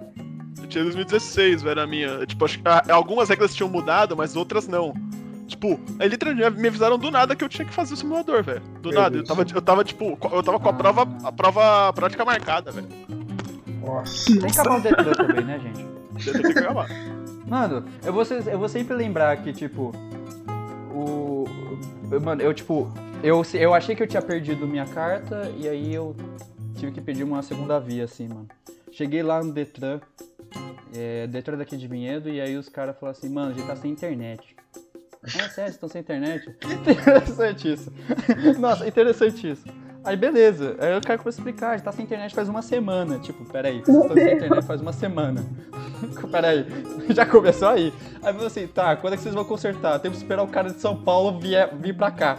Eu 0.60 0.66
tinha 0.68 0.84
2016, 0.84 1.62
velho, 1.62 1.80
a 1.80 1.86
minha. 1.86 2.24
Tipo, 2.26 2.44
acho 2.44 2.58
que 2.58 2.68
ah, 2.68 2.82
algumas 2.90 3.28
regras 3.28 3.54
tinham 3.54 3.68
mudado, 3.68 4.16
mas 4.16 4.34
outras 4.36 4.66
não. 4.68 4.94
Tipo, 5.46 5.78
aí 5.98 6.08
literalmente 6.08 6.58
me 6.58 6.68
avisaram 6.68 6.98
do 6.98 7.10
nada 7.10 7.36
que 7.36 7.44
eu 7.44 7.48
tinha 7.48 7.66
que 7.66 7.74
fazer 7.74 7.94
o 7.94 7.96
simulador, 7.96 8.42
velho. 8.42 8.62
Do 8.80 8.88
Meu 8.90 9.00
nada. 9.00 9.16
Eu 9.18 9.24
tava, 9.24 9.42
eu 9.54 9.62
tava, 9.62 9.84
tipo, 9.84 10.18
eu 10.32 10.42
tava 10.42 10.58
com 10.58 10.68
a 10.68 10.70
Ah. 10.70 10.74
prova, 10.74 11.02
a 11.24 11.32
prova 11.32 11.92
prática 11.92 12.24
marcada, 12.24 12.70
velho. 12.72 12.88
Nossa. 13.84 14.26
Tem 14.40 14.50
que 14.50 14.58
acabar 14.58 14.78
o 14.78 14.80
Detran 14.80 15.12
também, 15.12 15.44
né, 15.44 15.58
gente? 15.60 15.84
Ter 16.32 16.52
que 16.52 16.58
acabar. 16.58 16.88
Mano, 17.46 17.84
eu 18.02 18.12
vou, 18.12 18.22
eu 18.24 18.58
vou 18.58 18.68
sempre 18.68 18.94
lembrar 18.96 19.36
que, 19.42 19.52
tipo, 19.52 19.92
o. 20.92 21.44
Mano, 22.22 22.40
eu, 22.42 22.54
tipo, 22.54 22.90
eu, 23.22 23.42
eu 23.54 23.74
achei 23.74 23.94
que 23.94 24.02
eu 24.02 24.06
tinha 24.06 24.22
perdido 24.22 24.66
minha 24.66 24.86
carta 24.86 25.52
e 25.58 25.68
aí 25.68 25.92
eu 25.92 26.16
tive 26.76 26.92
que 26.92 27.00
pedir 27.00 27.24
uma 27.24 27.42
segunda 27.42 27.78
via, 27.78 28.04
assim, 28.04 28.28
mano. 28.28 28.48
Cheguei 28.92 29.22
lá 29.22 29.42
no 29.42 29.52
Detran, 29.52 30.00
é, 30.94 31.26
Detran 31.26 31.56
daqui 31.56 31.76
de 31.76 31.86
Vinhedo, 31.86 32.28
e 32.28 32.40
aí 32.40 32.56
os 32.56 32.68
caras 32.68 32.96
falaram 32.98 33.18
assim, 33.18 33.28
mano, 33.28 33.50
a 33.50 33.54
gente 33.54 33.66
tá 33.66 33.76
sem 33.76 33.90
internet. 33.90 34.56
Ah, 35.22 35.28
sério, 35.28 35.50
vocês 35.50 35.70
estão 35.70 35.88
sem 35.88 36.00
internet? 36.00 36.48
Interessante 36.62 37.72
isso. 37.72 37.92
Nossa, 38.60 38.86
interessante 38.86 39.50
isso. 39.50 39.64
Aí 40.04 40.18
beleza, 40.18 40.76
aí 40.78 40.98
o 40.98 41.00
cara 41.00 41.18
começou 41.18 41.42
a 41.42 41.48
explicar, 41.48 41.80
tá 41.80 41.90
sem 41.90 42.04
internet 42.04 42.34
faz 42.34 42.46
uma 42.46 42.60
semana. 42.60 43.18
Tipo, 43.20 43.42
peraí, 43.46 43.80
vocês 43.80 43.96
estão 43.96 44.14
sem 44.14 44.34
internet 44.34 44.66
faz 44.66 44.80
uma 44.82 44.92
semana. 44.92 45.42
peraí, 46.30 46.66
já 47.08 47.24
começou 47.24 47.68
aí. 47.68 47.90
Aí 48.22 48.32
falou 48.34 48.46
assim, 48.46 48.66
tá, 48.66 48.94
quando 48.96 49.14
é 49.14 49.16
que 49.16 49.22
vocês 49.22 49.34
vão 49.34 49.46
consertar? 49.46 49.98
Temos 50.00 50.18
que 50.18 50.24
esperar 50.24 50.42
o 50.42 50.48
cara 50.48 50.70
de 50.70 50.78
São 50.78 50.94
Paulo 50.94 51.40
vir, 51.40 51.74
vir 51.80 51.96
pra 51.96 52.10
cá. 52.10 52.36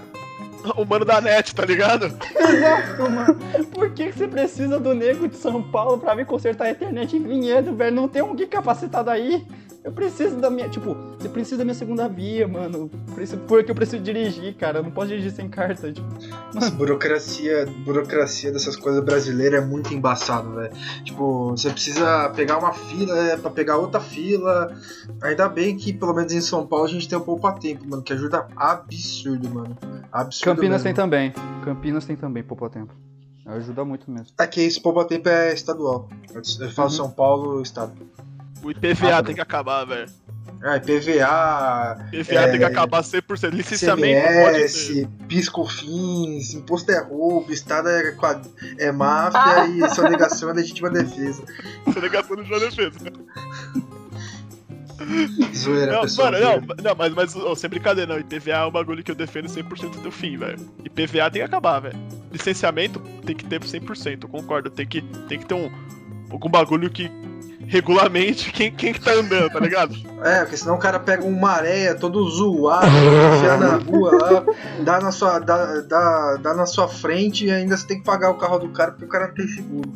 O 0.76 0.86
mano 0.86 1.06
da 1.06 1.22
net, 1.22 1.54
tá 1.54 1.66
ligado? 1.66 2.06
Exato, 2.06 3.10
mano. 3.10 3.36
Por 3.74 3.92
que, 3.92 4.08
que 4.12 4.18
você 4.18 4.28
precisa 4.28 4.80
do 4.80 4.94
nego 4.94 5.28
de 5.28 5.38
São 5.38 5.62
Paulo 5.62 5.98
pra 5.98 6.16
vir 6.16 6.26
consertar 6.26 6.66
a 6.66 6.72
internet 6.72 7.16
em 7.16 7.24
Vinhedo, 7.24 7.76
velho? 7.76 7.96
Não 7.96 8.08
tem 8.08 8.22
um 8.22 8.36
gui 8.36 8.48
capacitado 8.48 9.10
aí. 9.10 9.46
Eu 9.86 9.92
preciso 9.92 10.38
da 10.38 10.50
minha. 10.50 10.68
Tipo, 10.68 10.96
você 11.20 11.30
precisa 11.30 11.58
da 11.60 11.64
minha 11.64 11.76
segunda 11.76 12.08
via, 12.10 12.48
mano. 12.48 12.90
Preciso, 13.14 13.40
porque 13.42 13.70
eu 13.70 13.76
preciso 13.76 14.02
dirigir, 14.02 14.56
cara. 14.56 14.80
Eu 14.80 14.84
não 14.84 14.90
posso 14.90 15.10
dirigir 15.10 15.32
sem 15.32 15.48
carta. 15.48 15.94
Tipo. 15.94 16.08
Nossa, 16.56 16.72
burocracia, 16.72 17.68
burocracia 17.86 18.52
dessas 18.52 18.76
coisas 18.76 19.04
brasileiras 19.06 19.62
é 19.62 19.66
muito 19.66 19.94
embaçado, 19.94 20.56
velho. 20.56 20.74
Tipo, 21.04 21.52
você 21.52 21.70
precisa 21.70 22.30
pegar 22.36 22.58
uma 22.58 22.74
fila 22.74 23.16
é, 23.16 23.38
pra 23.38 23.52
pegar 23.52 23.78
outra 23.78 24.00
fila. 24.00 24.76
Ainda 25.22 25.48
bem 25.48 25.78
que, 25.78 25.94
pelo 25.94 26.16
menos 26.16 26.34
em 26.34 26.42
São 26.42 26.66
Paulo, 26.66 26.86
a 26.86 26.90
gente 26.90 27.08
tem 27.08 27.16
o 27.16 27.22
poupa-tempo, 27.22 27.88
mano, 27.88 28.02
que 28.02 28.12
ajuda 28.12 28.48
absurdo, 28.56 29.48
mano. 29.52 29.78
Absurdo 30.12 30.56
Campinas 30.56 30.82
tem 30.82 30.94
mesmo. 30.94 31.04
também. 31.04 31.34
Campinas 31.64 32.06
tem 32.06 32.16
também, 32.16 32.42
pouco 32.42 32.68
tempo. 32.72 32.92
Ajuda 33.46 33.86
muito 33.86 34.10
mesmo. 34.10 34.30
Aqui, 34.40 34.62
esse 34.62 34.82
poupa-tempo 34.82 35.30
é 35.30 35.54
estadual. 35.54 36.10
Eu 36.34 36.44
falo 36.72 36.90
Uhum. 36.90 36.96
São 36.96 37.12
Paulo, 37.12 37.62
estado. 37.62 37.94
O 38.66 38.72
IPVA 38.72 39.18
Ah, 39.18 39.24
tem 39.24 39.36
que 39.36 39.42
acabar, 39.42 39.86
velho. 39.86 40.10
Ah, 40.64 40.80
PVA, 40.80 42.08
IPVA 42.12 42.40
É, 42.40 42.48
tem 42.50 42.58
que 42.60 42.64
acabar 42.66 43.04
100%. 43.04 43.52
Licenciamento 43.54 44.28
pode 44.28 44.58
ter. 44.58 44.70
CMS, 44.70 45.08
PiscoFins, 45.28 46.54
imposto 46.56 46.92
é 46.92 47.00
roubo, 47.04 47.52
Estado 47.54 47.90
é, 47.90 48.12
quad- 48.14 48.48
é 48.80 48.92
máfia 48.92 49.68
e 49.86 49.90
sonegação 49.94 50.50
é 50.50 50.54
legítima 50.54 50.90
defesa. 50.90 51.44
Sonegação 51.94 52.36
do 52.38 52.44
João 52.44 52.60
Defesa. 52.60 52.98
Zoeira, 55.56 55.92
Não, 55.92 56.02
pessoal. 56.02 56.32
mano, 56.32 56.44
não, 56.44 56.76
não, 56.84 56.96
mas, 56.98 57.14
mas 57.14 57.36
ó, 57.36 57.54
sem 57.54 57.70
brincadeira, 57.70 58.12
não. 58.14 58.20
IPVA 58.20 58.52
é 58.54 58.66
um 58.66 58.72
bagulho 58.72 59.04
que 59.04 59.12
eu 59.12 59.16
defendo 59.16 59.48
100% 59.48 60.02
do 60.02 60.12
fim, 60.12 60.38
velho. 60.38 60.58
IPVA 60.84 61.30
tem 61.30 61.42
que 61.42 61.42
acabar, 61.42 61.80
velho. 61.80 61.98
Licenciamento 62.32 63.00
tem 63.26 63.36
que 63.36 63.46
ter 63.46 63.60
100%, 63.60 64.24
eu 64.24 64.30
concordo. 64.30 64.70
Tem 64.72 64.88
que, 64.88 65.02
tem 65.28 65.38
que 65.38 65.46
ter 65.46 65.54
um, 65.54 65.70
algum 66.32 66.50
bagulho 66.50 66.90
que 66.90 67.12
regulamente 67.68 68.52
quem, 68.52 68.72
quem 68.72 68.94
que 68.94 69.02
tá 69.02 69.12
andando, 69.14 69.50
tá 69.52 69.60
ligado? 69.60 69.96
É, 70.24 70.42
porque 70.42 70.58
senão 70.58 70.76
o 70.76 70.80
cara 70.80 71.00
pega 71.00 71.24
um 71.26 71.38
maré 71.40 71.94
todo 71.94 72.28
zoado, 72.30 72.86
enfia 72.88 73.58
na 73.58 73.76
rua 73.78 74.12
lá, 74.22 74.46
dá 74.84 75.00
na, 75.02 75.12
sua, 75.12 75.40
dá, 75.40 75.82
dá, 75.82 76.38
dá 76.38 76.54
na 76.54 76.66
sua 76.66 76.88
frente 76.88 77.46
e 77.46 77.52
ainda 77.52 77.76
você 77.78 77.86
tem 77.88 78.00
que 78.00 78.04
pagar 78.06 78.30
o 78.32 78.36
carro 78.36 78.60
do 78.60 78.70
cara 78.70 78.92
porque 78.92 79.06
o 79.06 79.10
cara 79.10 79.28
não 79.28 79.34
tem 79.34 79.48
seguro. 79.48 79.92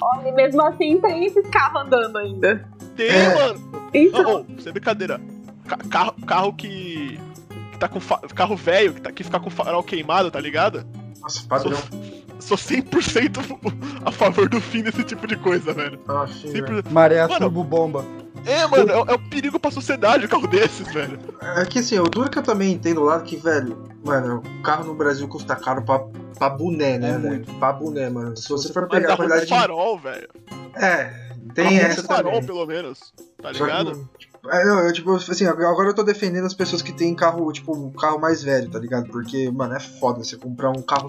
Olha, 0.00 0.28
e 0.28 0.32
mesmo 0.32 0.62
assim 0.62 1.00
tem 1.00 1.24
esses 1.26 1.46
carros 1.50 1.82
andando 1.82 2.18
ainda. 2.18 2.64
Tem, 2.96 3.08
É. 3.10 3.34
mano. 3.34 3.88
Então, 3.92 4.44
Oh, 4.48 4.52
oh, 4.56 4.60
sem 4.62 4.72
brincadeira. 4.72 5.20
Ca- 5.66 5.78
carro, 5.90 6.14
carro 6.26 6.52
que. 6.52 7.18
que 7.72 7.78
tá 7.78 7.88
com. 7.88 8.00
fa- 8.00 8.20
Carro 8.34 8.56
velho, 8.56 8.94
que, 8.94 9.00
tá, 9.00 9.10
que 9.12 9.24
fica 9.24 9.40
com 9.40 9.50
farol 9.50 9.82
queimado, 9.82 10.30
tá 10.30 10.40
ligado? 10.40 10.84
Nossa, 11.20 11.42
padrão. 11.48 11.78
Sou 12.40 12.56
100% 12.56 13.38
a 14.04 14.10
favor 14.12 14.48
do 14.48 14.60
fim 14.60 14.82
desse 14.82 15.04
tipo 15.04 15.26
de 15.26 15.36
coisa, 15.36 15.72
velho. 15.72 15.98
Ah, 16.08 16.26
sim, 16.26 16.52
velho. 16.52 16.82
100%. 16.82 16.90
Maré 16.90 17.22
Mano, 17.26 17.38
turbo 17.40 17.64
bomba. 17.64 18.04
É, 18.46 18.66
mano, 18.66 18.90
é, 18.90 19.12
é 19.12 19.14
um 19.16 19.28
perigo 19.28 19.58
pra 19.58 19.70
sociedade 19.70 20.24
o 20.24 20.28
carro 20.28 20.46
desses, 20.46 20.90
velho. 20.92 21.18
É 21.56 21.64
que 21.64 21.80
assim, 21.80 21.98
o 21.98 22.04
duro 22.04 22.30
que 22.30 22.38
eu 22.38 22.42
também 22.42 22.72
entendo 22.72 23.00
o 23.00 23.04
lado 23.04 23.24
que, 23.24 23.36
velho, 23.36 23.82
mano, 24.04 24.42
o 24.58 24.62
carro 24.62 24.84
no 24.84 24.94
Brasil 24.94 25.26
custa 25.28 25.54
caro 25.56 25.82
pra, 25.82 25.98
pra 26.38 26.48
boné, 26.50 26.98
né, 26.98 27.10
É 27.10 27.12
velho? 27.18 27.28
muito. 27.28 27.52
Pra 27.54 27.72
boné, 27.72 28.08
mano. 28.08 28.36
Se 28.36 28.48
você 28.48 28.72
for 28.72 28.88
pegar 28.88 29.14
a 29.14 29.16
qualidade 29.16 29.42
de. 29.46 29.48
farol, 29.48 29.98
velho. 29.98 30.28
É, 30.76 31.12
tem 31.54 31.78
essa 31.78 32.00
um 32.00 32.04
farol, 32.04 32.32
também. 32.34 32.46
pelo 32.46 32.64
menos. 32.66 33.12
Tá 33.42 33.52
Só 33.52 33.66
que, 33.66 34.27
tipo, 34.40 34.50
é, 34.50 34.88
eu, 34.88 34.92
tipo, 34.92 35.12
assim, 35.14 35.46
agora 35.46 35.88
eu 35.88 35.94
tô 35.94 36.02
defendendo 36.02 36.44
as 36.46 36.54
pessoas 36.54 36.82
que 36.82 36.92
têm 36.92 37.14
carro, 37.14 37.50
tipo, 37.52 37.76
um 37.76 37.90
carro 37.90 38.18
mais 38.20 38.42
velho, 38.42 38.70
tá 38.70 38.78
ligado? 38.78 39.08
Porque, 39.08 39.50
mano, 39.50 39.74
é 39.74 39.80
foda 39.80 40.22
você 40.22 40.36
comprar 40.36 40.70
um 40.70 40.82
carro 40.82 41.08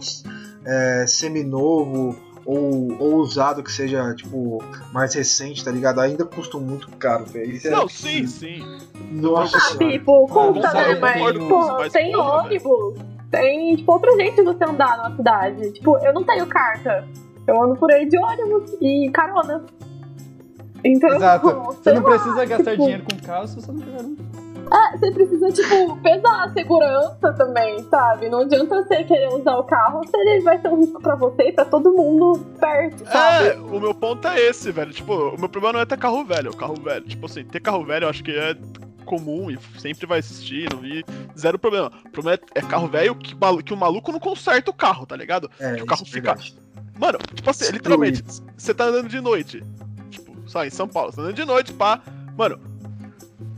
é, 0.66 1.06
seminovo 1.08 2.16
ou, 2.46 2.96
ou 3.00 3.16
usado 3.18 3.62
que 3.64 3.72
seja, 3.72 4.14
tipo, 4.16 4.64
mais 4.92 5.14
recente, 5.14 5.64
tá 5.64 5.72
ligado? 5.72 6.00
Ainda 6.02 6.26
custa 6.26 6.58
muito 6.58 6.90
caro, 6.98 7.26
velho. 7.26 7.60
É- 7.64 7.70
Não, 7.70 7.88
sim, 7.88 8.26
sim. 8.26 8.66
Nossa 9.12 9.58
Ah, 9.58 9.60
senhora. 9.62 9.92
tipo, 9.92 10.28
custa, 10.28 10.70
sei, 10.72 10.82
né? 10.82 10.94
eu 10.94 11.00
Mas, 11.02 11.38
pô, 11.38 11.74
mas 11.78 11.94
tem 11.94 12.12
porra, 12.12 12.44
ônibus. 12.44 12.98
Tem, 13.32 13.76
tipo, 13.76 13.92
outro 13.92 14.16
jeito 14.16 14.38
de 14.38 14.44
você 14.44 14.64
andar 14.64 14.98
na 14.98 15.16
cidade. 15.16 15.72
Tipo, 15.74 15.98
eu 16.00 16.14
não 16.14 16.24
tenho 16.24 16.48
carta. 16.48 17.08
Eu 17.48 17.62
ando 17.64 17.76
por 17.76 17.92
aí 17.92 18.08
de 18.08 18.18
ônibus 18.18 18.76
e 18.82 19.10
carona. 19.12 19.64
Então, 20.84 21.10
Exato. 21.16 21.48
Você 21.50 21.84
sei 21.84 21.94
não 21.94 22.04
lá, 22.04 22.10
precisa 22.10 22.46
gastar 22.46 22.72
tipo, 22.72 22.84
dinheiro 22.84 23.04
com 23.04 23.18
carro 23.26 23.48
se 23.48 23.56
você 23.56 23.72
não 23.72 23.80
tiver 23.80 24.02
um. 24.02 24.16
É, 24.72 24.98
você 24.98 25.12
precisa, 25.12 25.50
tipo, 25.52 25.98
pesar 25.98 26.44
a 26.44 26.54
segurança 26.54 27.34
também, 27.34 27.84
sabe? 27.90 28.30
Não 28.30 28.42
adianta 28.42 28.84
você 28.84 29.04
querer 29.04 29.28
usar 29.34 29.56
o 29.58 29.64
carro 29.64 30.02
se 30.08 30.16
ele 30.16 30.42
vai 30.42 30.60
ser 30.62 30.68
um 30.68 30.78
risco 30.80 31.02
pra 31.02 31.16
você 31.16 31.50
e 31.50 31.52
pra 31.52 31.66
todo 31.66 31.92
mundo 31.92 32.40
perto, 32.60 33.04
sabe? 33.08 33.48
É, 33.48 33.56
o 33.58 33.80
meu 33.80 33.96
ponto 33.96 34.28
é 34.28 34.40
esse, 34.40 34.72
velho. 34.72 34.92
Tipo, 34.94 35.14
o 35.36 35.40
meu 35.40 35.50
problema 35.50 35.74
não 35.74 35.80
é 35.80 35.86
ter 35.86 35.98
carro 35.98 36.24
velho, 36.24 36.48
é 36.48 36.52
o 36.52 36.56
carro 36.56 36.76
velho. 36.76 37.04
Tipo 37.04 37.26
assim, 37.26 37.44
ter 37.44 37.60
carro 37.60 37.84
velho 37.84 38.06
eu 38.06 38.10
acho 38.10 38.24
que 38.24 38.32
é 38.32 38.56
comum 39.06 39.50
e 39.50 39.58
sempre 39.80 40.06
vai 40.06 40.20
existir, 40.20 40.72
não 40.72 40.80
vi 40.82 41.04
zero 41.36 41.58
problema. 41.58 41.92
O 42.06 42.10
problema 42.12 42.40
é, 42.54 42.60
é 42.60 42.62
carro 42.62 42.88
velho 42.88 43.16
que, 43.16 43.36
que 43.66 43.74
o 43.74 43.78
maluco 43.78 44.12
não 44.12 44.20
conserta 44.20 44.70
o 44.70 44.74
carro, 44.74 45.04
tá 45.08 45.16
ligado? 45.16 45.50
É, 45.60 45.74
que 45.78 45.82
o 45.82 45.86
carro 45.88 46.04
isso 46.04 46.12
é 46.12 46.20
fica- 46.20 46.34
verdade. 46.36 46.60
Mano, 46.96 47.18
tipo 47.34 47.50
assim, 47.50 47.72
literalmente, 47.72 48.24
você 48.56 48.74
tá 48.74 48.84
andando 48.84 49.08
de 49.08 49.20
noite. 49.20 49.64
Só 50.50 50.66
em 50.66 50.70
São 50.72 50.88
Paulo, 50.88 51.14
andando 51.16 51.34
de 51.34 51.46
noite, 51.46 51.72
pá. 51.72 52.02
Mano, 52.36 52.60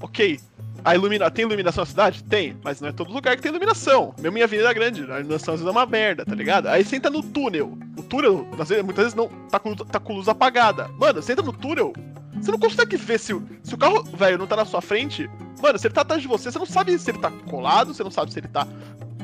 ok. 0.02 0.40
A 0.84 0.96
ilumina... 0.96 1.30
Tem 1.32 1.46
iluminação 1.46 1.84
na 1.84 1.86
cidade? 1.86 2.24
Tem, 2.24 2.58
mas 2.64 2.82
não 2.82 2.90
é 2.90 2.92
todo 2.92 3.14
lugar 3.14 3.36
que 3.36 3.42
tem 3.42 3.50
iluminação. 3.50 4.14
Mesmo 4.20 4.38
em 4.38 4.42
Avenida 4.42 4.74
Grande, 4.74 5.02
a 5.04 5.20
iluminação 5.20 5.54
às 5.54 5.60
vezes 5.62 5.68
é 5.68 5.72
uma 5.78 5.86
merda, 5.86 6.26
tá 6.26 6.34
ligado? 6.36 6.68
Aí 6.68 6.84
você 6.84 6.96
entra 6.96 7.10
no 7.10 7.22
túnel. 7.24 7.78
O 7.98 8.04
túnel, 8.04 8.48
vezes, 8.58 8.84
muitas 8.84 9.04
vezes, 9.06 9.16
não 9.16 9.28
tá 9.50 9.58
com, 9.60 9.76
tá 9.76 10.00
com 10.00 10.14
luz 10.16 10.28
apagada. 10.28 10.90
Mano, 10.98 11.22
você 11.22 11.32
entra 11.34 11.46
no 11.46 11.54
túnel, 11.54 11.94
você 12.42 12.52
não 12.52 12.58
consegue 12.60 12.98
ver 12.98 13.20
se, 13.20 13.34
o- 13.34 13.48
se 13.64 13.74
o 13.76 13.78
carro, 13.78 14.04
velho, 14.04 14.38
não 14.40 14.48
tá 14.48 14.56
na 14.56 14.66
sua 14.66 14.82
frente. 14.82 15.30
Mano, 15.62 15.78
se 15.78 15.86
ele 15.88 15.94
tá 15.94 16.02
atrás 16.02 16.22
de 16.22 16.28
você, 16.28 16.52
você 16.52 16.58
não 16.60 16.66
sabe 16.66 16.98
se 16.98 17.12
ele 17.12 17.20
tá 17.20 17.30
colado, 17.48 17.94
você 17.94 18.04
não 18.04 18.12
sabe 18.12 18.34
se 18.34 18.40
ele 18.40 18.48
tá, 18.48 18.68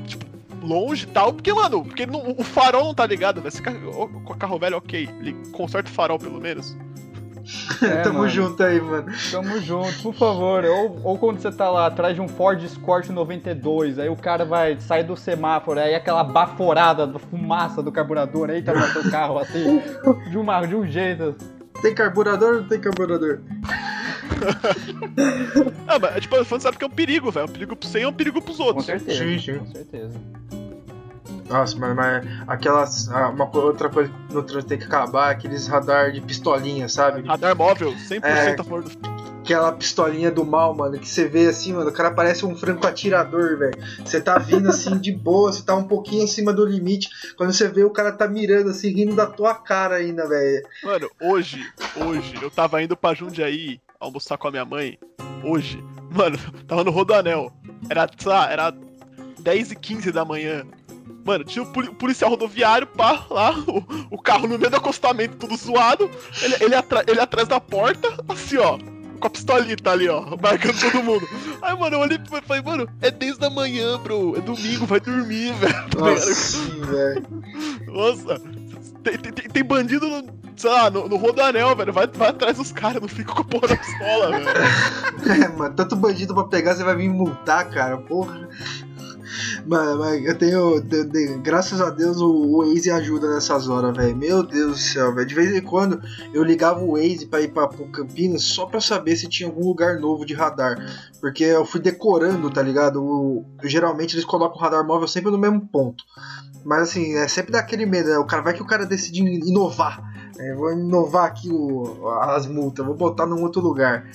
tipo, 0.05 0.23
longe 0.63 1.05
e 1.05 1.07
tal. 1.07 1.33
Porque, 1.33 1.51
mano, 1.51 1.83
porque 1.83 2.05
não- 2.05 2.35
o 2.37 2.43
farol 2.43 2.85
não 2.85 2.93
tá 2.93 3.05
ligado, 3.07 3.41
velho. 3.41 3.51
Se 3.51 3.61
carro, 3.63 4.03
o 4.25 4.35
carro 4.35 4.59
velho, 4.59 4.77
ok. 4.77 5.09
Ele 5.19 5.33
conserta 5.51 5.89
o 5.89 5.93
farol, 5.93 6.19
pelo 6.19 6.39
menos. 6.39 6.77
É, 7.81 8.01
Tamo 8.03 8.19
mano. 8.19 8.29
junto 8.29 8.61
aí, 8.63 8.79
mano. 8.81 9.05
Tamo 9.31 9.59
junto, 9.61 10.01
por 10.03 10.13
favor. 10.13 10.63
Ou, 10.65 10.99
ou 11.03 11.17
quando 11.17 11.39
você 11.39 11.51
tá 11.51 11.69
lá 11.69 11.85
atrás 11.87 12.15
de 12.15 12.21
um 12.21 12.27
Ford 12.27 12.61
Escort 12.63 13.09
92, 13.09 13.99
aí 13.99 14.09
o 14.09 14.15
cara 14.15 14.45
vai 14.45 14.79
sair 14.79 15.03
do 15.03 15.15
semáforo, 15.15 15.79
aí 15.79 15.95
aquela 15.95 16.23
baforada 16.23 17.07
da 17.07 17.19
fumaça 17.19 17.81
do 17.81 17.91
carburador, 17.91 18.49
aí 18.49 18.61
tá 18.61 18.73
no 18.73 18.87
seu 18.87 19.09
carro 19.09 19.37
assim, 19.39 19.81
de, 20.29 20.37
uma, 20.37 20.65
de 20.65 20.75
um 20.75 20.85
jeito. 20.85 21.35
Tem 21.81 21.93
carburador 21.93 22.55
ou 22.55 22.61
não 22.61 22.67
tem 22.67 22.79
carburador? 22.79 23.39
Ah, 25.87 25.97
mas, 25.99 26.21
tipo, 26.21 26.35
você 26.37 26.59
sabe 26.59 26.77
que 26.77 26.83
é 26.83 26.87
um 26.87 26.91
perigo, 26.91 27.31
velho. 27.31 27.45
É 27.45 27.49
um 27.49 27.51
perigo 27.51 27.75
pro 27.75 27.87
você 27.87 27.99
e 27.99 28.03
é 28.03 28.07
um 28.07 28.13
perigo 28.13 28.41
pros 28.41 28.57
Com 28.57 28.63
outros. 28.63 28.85
certeza. 28.85 29.23
Sim, 29.23 29.39
sim. 29.39 29.57
Com 29.59 29.65
certeza. 29.67 30.19
Nossa, 31.49 31.77
mas, 31.77 31.95
mas 31.95 32.25
aquelas. 32.47 33.09
ah, 33.09 33.29
Uma 33.29 33.49
outra 33.57 33.89
coisa 33.89 34.11
que 34.27 34.33
no 34.33 34.43
trânsito 34.43 34.69
tem 34.69 34.77
que 34.77 34.85
acabar 34.85 35.31
aqueles 35.31 35.67
radar 35.67 36.11
de 36.11 36.21
pistolinha, 36.21 36.89
sabe? 36.89 37.25
Radar 37.27 37.55
móvel, 37.55 37.93
100% 37.93 38.23
É. 38.23 38.51
a 38.53 38.57
favor 38.57 38.83
do. 38.83 38.91
Aquela 39.47 39.71
pistolinha 39.71 40.29
do 40.29 40.43
mal, 40.43 40.75
mano, 40.75 40.99
que 40.99 41.07
você 41.07 41.25
vê 41.25 41.47
assim, 41.47 41.71
mano, 41.71 41.89
o 41.89 41.93
cara 41.93 42.11
parece 42.11 42.45
um 42.45 42.53
franco 42.53 42.85
atirador, 42.85 43.57
velho. 43.57 43.77
Você 44.03 44.19
tá 44.19 44.37
vindo 44.37 44.67
assim 44.67 44.97
de 44.97 45.09
boa, 45.13 45.53
você 45.53 45.63
tá 45.63 45.73
um 45.73 45.85
pouquinho 45.85 46.25
acima 46.25 46.51
do 46.51 46.65
limite. 46.65 47.07
Quando 47.37 47.53
você 47.53 47.69
vê, 47.69 47.85
o 47.85 47.89
cara 47.89 48.11
tá 48.11 48.27
mirando 48.27 48.71
assim, 48.71 48.89
rindo 48.89 49.15
da 49.15 49.25
tua 49.25 49.55
cara 49.55 49.95
ainda, 49.95 50.27
velho. 50.27 50.67
Mano, 50.83 51.09
hoje, 51.21 51.65
hoje, 51.95 52.33
eu 52.41 52.51
tava 52.51 52.83
indo 52.83 52.97
pra 52.97 53.13
Jundiaí 53.13 53.79
almoçar 53.97 54.37
com 54.37 54.49
a 54.49 54.51
minha 54.51 54.65
mãe. 54.65 54.99
Hoje, 55.41 55.81
mano, 56.11 56.37
tava 56.67 56.83
no 56.83 56.91
Rodoanel. 56.91 57.49
Era, 57.89 58.05
sei 58.17 58.29
lá, 58.29 58.51
era 58.51 58.73
10 59.39 59.71
e 59.71 59.75
15 59.77 60.11
da 60.11 60.25
manhã. 60.25 60.65
Mano, 61.27 61.43
tinha 61.43 61.61
o 61.63 61.67
poli- 61.67 61.89
policial 61.93 62.29
rodoviário, 62.31 62.87
pá, 62.87 63.25
lá, 63.29 63.51
o, 63.67 64.15
o 64.15 64.17
carro 64.21 64.47
no 64.47 64.57
meio 64.57 64.71
do 64.71 64.77
acostamento, 64.77 65.35
tudo 65.35 65.57
zoado. 65.57 66.09
Ele, 66.41 66.55
ele, 66.61 66.75
atra- 66.75 67.03
ele 67.05 67.19
atrás 67.19 67.47
da 67.49 67.59
porta, 67.59 68.07
assim, 68.29 68.55
ó. 68.57 68.79
Com 69.19 69.25
a 69.27 69.29
pistolita 69.31 69.91
ali, 69.91 70.07
ó, 70.07 70.21
marcando 70.41 70.79
todo 70.79 71.03
mundo. 71.03 71.27
Aí, 71.61 71.75
mano, 71.77 71.95
eu 71.95 71.99
olhei 72.01 72.17
e 72.23 72.41
falei, 72.41 72.61
mano, 72.61 72.87
é 73.01 73.09
10 73.11 73.39
da 73.39 73.49
manhã, 73.49 73.97
bro. 73.97 74.37
É 74.37 74.41
domingo, 74.41 74.85
vai 74.85 74.99
dormir, 74.99 75.53
velho. 75.59 75.73
Tá 75.89 75.99
Nossa, 75.99 76.59
velho. 76.85 77.25
Nossa, 77.87 78.41
tem, 79.03 79.17
tem- 79.17 79.49
tem- 79.49 79.63
bandido, 79.63 80.07
no, 80.07 80.23
sei 80.55 80.69
lá, 80.69 80.89
no, 80.91 81.09
no 81.09 81.17
Rodoanel, 81.17 81.75
velho. 81.75 81.91
Vai, 81.91 82.05
vai 82.07 82.29
atrás 82.29 82.57
dos 82.57 82.71
caras, 82.71 83.01
não 83.01 83.07
fica 83.09 83.33
com 83.33 83.41
a 83.41 83.43
porra 83.43 83.67
da 83.69 83.75
pistola, 83.77 84.31
velho. 84.31 84.47
É, 85.43 85.47
mano, 85.49 85.75
tanto 85.75 85.95
bandido 85.95 86.33
pra 86.35 86.43
pegar, 86.45 86.75
você 86.75 86.83
vai 86.83 86.95
vir 86.95 87.09
multar, 87.09 87.69
cara, 87.71 87.97
porra. 87.97 88.47
Mas, 89.65 90.25
eu 90.25 90.37
tenho. 90.37 90.81
de- 90.81 91.03
de- 91.05 91.37
graças 91.39 91.79
a 91.81 91.89
Deus 91.89 92.17
o, 92.21 92.57
Waze 92.59 92.89
ajuda 92.91 93.33
nessas 93.33 93.67
horas, 93.67 93.95
velho. 93.95 94.15
Meu 94.15 94.43
Deus 94.43 94.71
do 94.71 94.77
céu, 94.77 95.13
velho. 95.13 95.27
De 95.27 95.35
vez 95.35 95.53
em 95.55 95.61
quando 95.61 96.01
eu 96.33 96.43
ligava 96.43 96.81
o 96.83 96.93
Waze 96.93 97.25
pra 97.27 97.41
ir 97.41 97.49
pra, 97.49 97.67
Campinas 97.91 98.43
só 98.43 98.65
pra 98.65 98.79
saber 98.81 99.15
se 99.15 99.27
tinha 99.27 99.47
algum 99.47 99.65
lugar 99.67 99.99
novo 99.99 100.25
de 100.25 100.33
radar. 100.33 100.77
Porque 101.21 101.43
eu 101.43 101.65
fui 101.65 101.79
decorando, 101.81 102.49
tá 102.49 102.61
ligado? 102.61 103.03
O- 103.03 103.45
geralmente 103.63 104.15
eles 104.15 104.25
colocam 104.25 104.57
o 104.57 104.61
radar 104.61 104.85
móvel 104.85 105.07
sempre 105.07 105.31
no 105.31 105.37
mesmo 105.37 105.61
ponto. 105.67 106.03
Mas 106.65 106.83
assim, 106.89 107.15
é 107.15 107.27
sempre 107.27 107.51
daquele 107.51 107.85
medo, 107.85 108.09
né? 108.09 108.17
O 108.17 108.25
cara 108.25 108.41
vai 108.41 108.53
que 108.53 108.61
o 108.61 108.65
cara 108.67 108.85
decide 108.85 109.21
inovar. 109.21 110.16
É, 110.39 110.53
vou 110.53 110.71
inovar 110.71 111.25
aqui 111.25 111.49
o- 111.51 112.07
as 112.21 112.45
multas, 112.45 112.85
vou 112.85 112.93
botar 112.95 113.25
num 113.25 113.41
outro 113.41 113.59
lugar. 113.61 114.05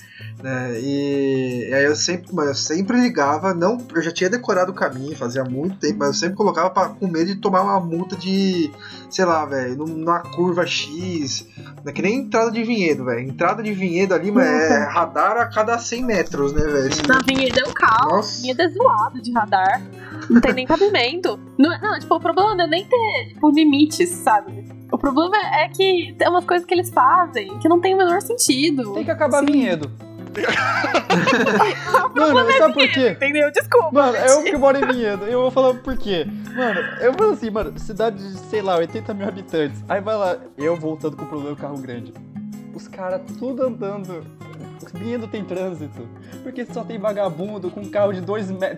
Né? 0.41 0.79
E, 0.79 1.67
e 1.69 1.73
aí 1.73 1.83
eu 1.83 1.95
sempre, 1.95 2.33
mano, 2.33 2.51
eu 2.51 2.55
sempre 2.55 2.99
ligava, 2.99 3.53
não, 3.53 3.77
eu 3.93 4.01
já 4.01 4.11
tinha 4.11 4.29
decorado 4.29 4.71
o 4.71 4.75
caminho, 4.75 5.15
fazia 5.17 5.43
muito 5.43 5.77
tempo, 5.77 5.99
mas 5.99 6.07
eu 6.09 6.13
sempre 6.15 6.35
colocava 6.37 6.69
pra, 6.69 6.89
com 6.89 7.07
medo 7.07 7.25
de 7.27 7.35
tomar 7.35 7.61
uma 7.61 7.79
multa 7.79 8.15
de, 8.15 8.71
sei 9.09 9.25
lá, 9.25 9.45
velho, 9.45 9.75
num- 9.77 9.85
numa 9.97 10.19
curva 10.19 10.65
X, 10.65 11.45
não 11.83 11.89
é 11.89 11.91
que 11.91 12.01
nem 12.01 12.19
entrada 12.19 12.51
de 12.51 12.63
vinhedo, 12.63 13.03
velho. 13.05 13.19
Entrada 13.19 13.61
de 13.61 13.73
vinhedo 13.73 14.13
ali, 14.13 14.31
mas 14.31 14.47
é 14.47 14.83
radar 14.87 15.37
a 15.37 15.45
cada 15.47 15.77
100 15.77 16.03
metros, 16.05 16.53
né, 16.53 16.61
velho? 16.61 16.89
Na 17.07 17.19
Vinheda 17.27 17.59
é 17.59 17.69
o 17.69 17.73
caos, 17.73 18.11
Nossa. 18.11 18.41
Vinheda 18.41 18.63
é 18.63 18.69
zoado 18.69 19.21
de 19.21 19.31
radar. 19.33 19.81
Não 20.29 20.39
tem 20.39 20.53
nem 20.53 20.65
cabimento. 20.65 21.37
Não, 21.59 21.69
não, 21.81 21.99
tipo, 21.99 22.15
o 22.15 22.19
problema 22.19 22.55
não 22.55 22.63
é 22.65 22.67
nem 22.67 22.85
ter, 22.85 23.27
tipo, 23.33 23.49
limites, 23.51 24.09
sabe? 24.09 24.82
O 24.93 24.97
problema 24.97 25.35
é 25.37 25.67
que 25.69 26.13
tem 26.19 26.29
umas 26.29 26.45
coisas 26.45 26.67
que 26.67 26.73
eles 26.75 26.91
fazem 26.91 27.57
que 27.57 27.67
não 27.67 27.81
tem 27.81 27.95
o 27.95 27.97
menor 27.97 28.21
sentido. 28.21 28.93
Tem 28.93 29.03
que 29.03 29.09
acabar 29.09 29.39
Sim. 29.39 29.47
vinhedo. 29.47 29.91
Mano, 32.15 32.51
sabe 32.57 32.73
por 32.75 32.87
quê? 32.87 33.09
Entendeu? 33.09 33.51
Desculpa. 33.51 33.89
Mano, 33.91 34.17
gente. 34.17 34.29
eu 34.29 34.43
que 34.43 34.55
moro 34.57 34.77
em 34.77 34.85
Vinhedo, 34.85 35.25
eu 35.25 35.41
vou 35.41 35.51
falar 35.51 35.73
por 35.75 35.97
quê. 35.97 36.27
Mano, 36.55 36.79
eu 37.01 37.13
falo 37.13 37.33
assim, 37.33 37.49
mano, 37.49 37.77
cidade 37.79 38.17
de, 38.17 38.37
sei 38.49 38.61
lá, 38.61 38.77
80 38.77 39.13
mil 39.13 39.27
habitantes. 39.27 39.83
Aí 39.89 39.99
vai 39.99 40.15
lá, 40.15 40.37
eu 40.57 40.75
voltando 40.75 41.17
com 41.17 41.23
o 41.23 41.27
problema 41.27 41.55
do 41.55 41.61
carro 41.61 41.77
grande. 41.77 42.13
Os 42.73 42.87
caras 42.87 43.21
tudo 43.37 43.67
andando. 43.67 44.23
Vinhedo 44.93 45.27
tem 45.27 45.43
trânsito. 45.43 46.07
Porque 46.43 46.65
só 46.65 46.83
tem 46.83 46.99
vagabundo 46.99 47.69
com 47.69 47.87
carro 47.89 48.13
de 48.13 48.21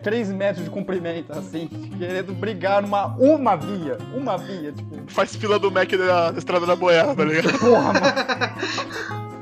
3 0.02 0.32
metros 0.32 0.64
de 0.64 0.70
comprimento, 0.70 1.34
assim, 1.34 1.68
querendo 1.98 2.34
brigar 2.34 2.82
numa 2.82 3.08
uma 3.18 3.56
via. 3.56 3.98
Uma 4.14 4.38
via, 4.38 4.72
tipo, 4.72 4.96
Faz 5.08 5.36
fila 5.36 5.58
do 5.58 5.72
Mac 5.72 5.92
da, 5.92 6.32
da 6.32 6.38
estrada 6.38 6.66
da 6.66 6.76
boiada, 6.76 7.16
tá 7.16 7.24
ligado? 7.24 7.58
porra, 7.60 7.94
mano. 7.94 9.26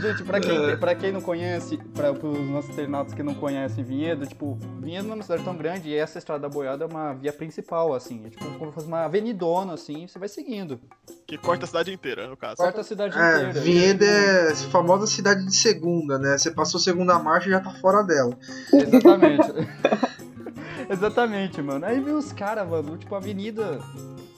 Gente, 0.00 0.22
pra 0.22 0.40
quem, 0.40 0.76
pra 0.76 0.94
quem 0.94 1.12
não 1.12 1.20
conhece, 1.20 1.76
para 1.94 2.12
os 2.12 2.48
nossos 2.50 2.70
internautas 2.70 3.14
que 3.14 3.22
não 3.22 3.34
conhecem 3.34 3.82
Vinhedo, 3.82 4.26
tipo, 4.26 4.58
Vinhedo 4.80 5.04
não 5.04 5.12
é 5.12 5.16
uma 5.16 5.22
cidade 5.22 5.42
tão 5.42 5.56
grande 5.56 5.88
e 5.88 5.94
essa 5.94 6.18
estrada 6.18 6.42
da 6.42 6.48
boiada 6.48 6.84
é 6.84 6.86
uma 6.86 7.12
via 7.14 7.32
principal, 7.32 7.94
assim. 7.94 8.22
É 8.26 8.30
tipo 8.30 8.44
como 8.58 8.70
se 8.70 8.74
fosse 8.74 8.86
uma 8.86 9.04
avenidona, 9.04 9.74
assim, 9.74 10.06
você 10.06 10.18
vai 10.18 10.28
seguindo. 10.28 10.80
Que 11.26 11.36
corta 11.36 11.64
a 11.64 11.68
cidade 11.68 11.92
inteira, 11.92 12.26
no 12.26 12.36
caso. 12.36 12.56
Quarta 12.56 12.80
a 12.80 12.84
cidade 12.84 13.18
É, 13.18 13.36
inteira. 13.36 13.60
Vinhedo 13.60 14.04
é 14.04 14.52
a 14.52 14.54
famosa 14.54 15.06
cidade 15.06 15.44
de 15.44 15.54
segunda, 15.54 16.18
né? 16.18 16.38
Você 16.38 16.50
passou 16.50 16.78
segunda 16.80 17.18
marcha 17.18 17.48
e 17.48 17.52
já 17.52 17.60
tá 17.60 17.70
fora 17.70 18.02
dela. 18.02 18.36
Exatamente. 18.72 19.48
Exatamente, 20.90 21.60
mano. 21.60 21.84
Aí 21.84 22.00
vem 22.00 22.14
os 22.14 22.32
caras, 22.32 22.66
mano, 22.66 22.96
tipo, 22.96 23.14
avenida 23.14 23.78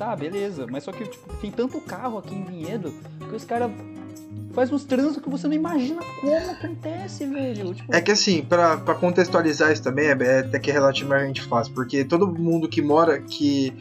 Tá, 0.01 0.17
beleza. 0.17 0.67
Mas 0.67 0.85
só 0.85 0.93
que, 0.93 1.05
tipo, 1.05 1.37
tem 1.43 1.51
tanto 1.51 1.79
carro 1.83 2.17
aqui 2.17 2.35
em 2.35 2.43
Vinhedo 2.43 2.91
que 3.19 3.37
os 3.37 3.45
caras 3.45 3.71
faz 4.53 4.73
uns 4.73 4.85
trânsitos 4.85 5.23
que 5.23 5.31
você 5.31 5.47
não 5.47 5.55
imagina 5.55 6.01
como 6.21 6.37
acontece, 6.37 7.27
velho. 7.27 7.75
Tipo... 7.75 7.95
É 7.95 8.01
que 8.01 8.11
assim, 8.11 8.43
pra, 8.43 8.77
pra 8.77 8.95
contextualizar 8.95 9.73
isso 9.73 9.83
também, 9.83 10.07
é, 10.07 10.11
é 10.11 10.39
até 10.41 10.59
que 10.59 10.71
é 10.71 10.73
relativamente 10.73 11.43
fácil, 11.43 11.73
porque 11.75 12.05
todo 12.05 12.27
mundo 12.27 12.69
que 12.69 12.83
mora, 12.83 13.21
que, 13.21 13.73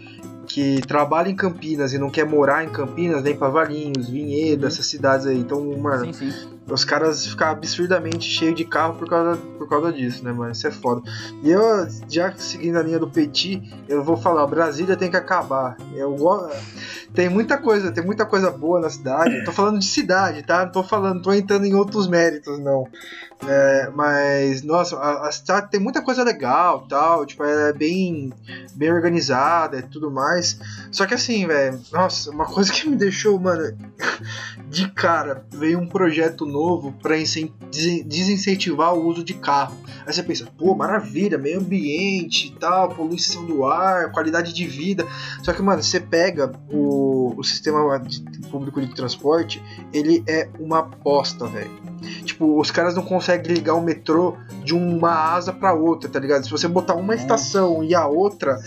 que 0.48 0.82
trabalha 0.82 1.30
em 1.30 1.36
Campinas 1.36 1.94
e 1.94 1.98
não 1.98 2.10
quer 2.10 2.26
morar 2.26 2.64
em 2.64 2.70
Campinas, 2.70 3.24
vem 3.24 3.36
pra 3.36 3.50
Valinhos, 3.50 4.10
Vinhedo, 4.10 4.64
uhum. 4.64 4.68
essas 4.68 4.86
cidades 4.86 5.26
aí. 5.26 5.40
Então, 5.40 5.78
mano, 5.78 6.14
sim, 6.14 6.32
sim. 6.32 6.59
Os 6.72 6.84
caras 6.84 7.26
ficam 7.26 7.48
absurdamente 7.48 8.30
cheios 8.30 8.56
de 8.56 8.66
carro 8.66 8.96
por 8.96 9.10
causa, 9.10 9.38
por 9.58 9.68
causa 9.68 9.92
disso, 9.92 10.24
né, 10.24 10.32
mano? 10.32 10.52
Isso 10.52 10.68
é 10.68 10.72
foda. 10.72 11.02
E 11.44 11.50
eu, 11.50 11.88
já 12.08 12.32
seguindo 12.36 12.78
a 12.78 12.84
linha 12.84 13.00
do 13.00 13.10
Petit, 13.10 13.62
eu 13.88 14.04
vou 14.04 14.18
falar, 14.18 14.46
Brasília 14.48 14.96
tem 14.96 15.10
que 15.10 15.18
acabar. 15.18 15.78
Eu 15.96 16.16
tem 17.14 17.28
muita 17.28 17.58
coisa, 17.58 17.92
tem 17.92 18.04
muita 18.04 18.26
coisa 18.26 18.52
boa 18.52 18.80
na 18.80 18.90
cidade. 18.90 19.44
tô 19.44 19.52
falando 19.52 19.80
de 19.80 19.86
cidade, 19.86 20.44
tá? 20.44 20.66
Não 20.66 20.72
tô 20.72 20.84
falando, 20.84 21.22
tô 21.22 21.34
entrando 21.34 21.66
em 21.66 21.74
outros 21.74 22.08
méritos, 22.08 22.60
não. 22.60 22.88
É, 23.48 23.90
mas, 23.96 24.64
nossa, 24.64 24.98
a, 24.98 25.28
a, 25.28 25.32
cidade 25.32 25.72
tem 25.72 25.80
muita 25.80 26.02
coisa 26.02 26.24
legal 26.24 26.86
tal. 26.90 27.26
Tipo, 27.26 27.46
é 27.46 27.72
bem, 27.74 28.34
bem 28.76 28.92
organizada 28.92 29.80
e 29.80 29.84
tudo 29.84 30.12
mais. 30.12 30.60
Só 30.92 31.06
que 31.06 31.14
assim, 31.14 31.48
velho, 31.48 31.80
nossa, 31.92 32.30
uma 32.32 32.46
coisa 32.46 32.72
que 32.72 32.88
me 32.88 32.96
deixou, 32.96 33.40
mano, 33.40 33.78
de 34.70 34.90
cara, 34.92 35.46
veio 35.52 35.80
um 35.80 35.88
projeto 35.88 36.46
novo 36.46 36.59
pra 37.02 37.16
desincentivar 37.16 38.94
o 38.94 39.06
uso 39.06 39.24
de 39.24 39.34
carro. 39.34 39.78
Aí 40.06 40.14
você 40.14 40.24
pensa, 40.24 40.48
pô, 40.58 40.76
maravilha, 40.76 41.38
meio 41.38 41.60
ambiente 41.60 42.48
e 42.48 42.52
tal, 42.52 42.90
poluição 42.90 43.46
do 43.46 43.66
ar, 43.66 44.12
qualidade 44.12 44.54
de 44.54 44.66
vida. 44.66 45.06
Só 45.44 45.54
que, 45.54 45.62
mano, 45.62 45.84
você 45.84 46.00
pega 46.00 46.52
o, 46.72 47.19
o 47.38 47.44
sistema 47.44 48.00
de, 48.00 48.22
público 48.50 48.82
de 48.82 48.94
transporte, 48.94 49.64
ele 49.94 50.24
é 50.28 50.50
uma 50.60 50.82
bosta, 50.82 51.46
velho. 51.48 51.90
Tipo, 52.24 52.60
os 52.60 52.72
caras 52.72 52.96
não 52.96 53.04
conseguem 53.04 53.54
ligar 53.54 53.74
o 53.74 53.82
metrô 53.82 54.38
de 54.64 54.74
uma 54.74 55.34
asa 55.34 55.52
para 55.52 55.74
outra, 55.74 56.10
tá 56.10 56.20
ligado? 56.20 56.46
Se 56.46 56.52
você 56.52 56.68
botar 56.68 56.96
uma 56.96 57.14
estação 57.16 57.84
e 57.84 57.94
a 57.94 58.08
outra, 58.08 58.58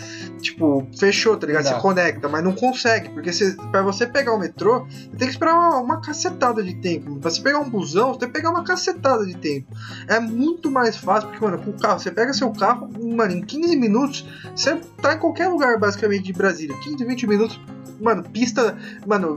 tipo, 0.41 0.87
fechou, 0.99 1.37
tá 1.37 1.47
ligado? 1.47 1.65
Você 1.65 1.75
conecta, 1.75 2.29
mas 2.29 2.45
não 2.45 2.53
consegue, 2.53 3.09
porque 3.11 3.33
você, 3.33 3.57
pra 3.71 3.83
você 3.83 4.07
pegar 4.07 4.35
o 4.35 4.39
metrô, 4.39 4.87
tem 5.17 5.29
que 5.29 5.31
esperar 5.31 5.55
uma, 5.55 5.79
uma 5.79 6.01
cacetada 6.01 6.63
de 6.63 6.75
tempo. 6.75 7.17
Pra 7.17 7.31
você 7.31 7.41
pegar 7.41 7.61
um 7.61 7.71
busão, 7.71 8.13
você 8.13 8.21
tem 8.21 8.29
que 8.29 8.35
pegar 8.35 8.51
uma 8.51 8.65
cacetada 8.65 9.25
de 9.25 9.37
tempo. 9.37 9.75
É 10.09 10.21
muito 10.21 10.71
mais 10.71 10.97
fácil, 10.97 11.29
porque, 11.31 11.45
mano, 11.45 11.59
com 11.59 11.71
o 11.71 11.79
carro, 11.79 11.99
você 11.99 12.11
pega 12.11 12.33
seu 12.35 12.51
carro, 12.53 12.89
mano, 13.01 13.33
em 13.33 13.43
15 13.43 13.77
minutos, 13.77 14.27
você 14.55 14.77
tá 15.01 15.15
em 15.15 15.19
qualquer 15.19 15.49
lugar, 15.49 15.79
basicamente, 15.79 16.25
de 16.25 16.33
Brasília. 16.33 16.77
15, 16.77 17.05
20 17.05 17.27
minutos, 17.27 17.61
mano, 18.01 18.23
pista, 18.23 18.52
mano, 19.07 19.37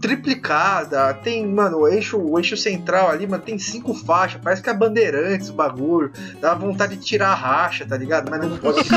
triplicada, 0.00 1.12
tem, 1.14 1.46
mano, 1.46 1.78
o 1.78 1.88
eixo, 1.88 2.18
o 2.18 2.38
eixo 2.38 2.56
central 2.56 3.08
ali, 3.08 3.26
mano, 3.26 3.42
tem 3.42 3.58
cinco 3.58 3.94
faixas, 3.94 4.40
parece 4.42 4.62
que 4.62 4.70
é 4.70 4.74
bandeirantes 4.74 5.48
o 5.48 5.54
bagulho, 5.54 6.12
dá 6.40 6.54
vontade 6.54 6.96
de 6.96 7.04
tirar 7.04 7.30
a 7.30 7.34
racha, 7.34 7.86
tá 7.86 7.96
ligado? 7.96 8.30
Mas 8.30 8.40
não 8.40 8.56
pode. 8.58 8.88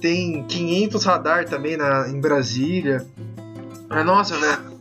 tem 0.00 0.44
500 0.44 1.04
radar 1.04 1.44
também 1.46 1.76
na, 1.76 2.08
em 2.08 2.20
Brasília. 2.20 3.06
Mas, 3.88 4.04
nossa, 4.04 4.36
velho. 4.36 4.76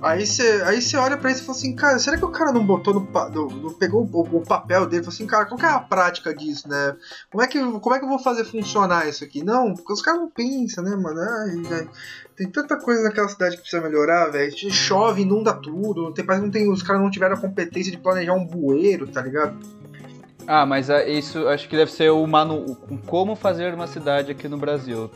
Aí 0.00 0.24
você 0.24 0.62
aí 0.64 0.80
cê 0.80 0.96
olha 0.96 1.16
pra 1.16 1.30
isso 1.30 1.42
e 1.42 1.44
fala 1.44 1.58
assim, 1.58 1.74
cara, 1.74 1.98
será 1.98 2.16
que 2.16 2.24
o 2.24 2.30
cara 2.30 2.52
não 2.52 2.64
botou 2.64 2.94
no. 2.94 3.00
no 3.00 3.74
pegou 3.74 4.08
o, 4.12 4.36
o, 4.36 4.46
papel 4.46 4.86
dele 4.86 5.02
e 5.02 5.04
falou 5.04 5.14
assim, 5.14 5.26
cara, 5.26 5.44
qual 5.44 5.58
que 5.58 5.66
é 5.66 5.68
a 5.68 5.80
prática 5.80 6.32
disso, 6.32 6.68
né? 6.68 6.96
Como 7.30 7.42
é 7.42 7.48
que, 7.48 7.58
como 7.58 7.94
é 7.94 7.98
que 7.98 8.04
eu 8.04 8.08
vou 8.08 8.20
fazer 8.20 8.44
funcionar 8.44 9.08
isso 9.08 9.24
aqui? 9.24 9.42
Não, 9.42 9.74
porque 9.74 9.92
os 9.92 10.00
caras 10.00 10.20
não 10.20 10.30
pensam, 10.30 10.84
né, 10.84 10.94
mano? 10.94 11.20
Ai, 11.20 11.88
tem 12.38 12.48
tanta 12.48 12.76
coisa 12.76 13.02
naquela 13.02 13.28
cidade 13.28 13.56
que 13.56 13.62
precisa 13.62 13.82
melhorar, 13.82 14.30
velho. 14.30 14.52
Chove, 14.70 15.22
inunda 15.22 15.52
tudo. 15.52 16.12
Tem, 16.12 16.24
parece 16.24 16.40
que 16.40 16.46
não 16.46 16.52
tem, 16.52 16.70
os 16.70 16.84
caras 16.84 17.02
não 17.02 17.10
tiveram 17.10 17.34
a 17.34 17.40
competência 17.40 17.90
de 17.90 17.98
planejar 17.98 18.32
um 18.34 18.46
bueiro, 18.46 19.08
tá 19.08 19.20
ligado? 19.20 19.58
Ah, 20.46 20.64
mas 20.64 20.88
é, 20.88 21.10
isso 21.10 21.48
acho 21.48 21.68
que 21.68 21.76
deve 21.76 21.90
ser 21.90 22.10
o 22.10 22.24
manu... 22.28 22.76
como 23.06 23.34
fazer 23.34 23.74
uma 23.74 23.88
cidade 23.88 24.30
aqui 24.30 24.46
no 24.46 24.56
Brasil. 24.56 25.10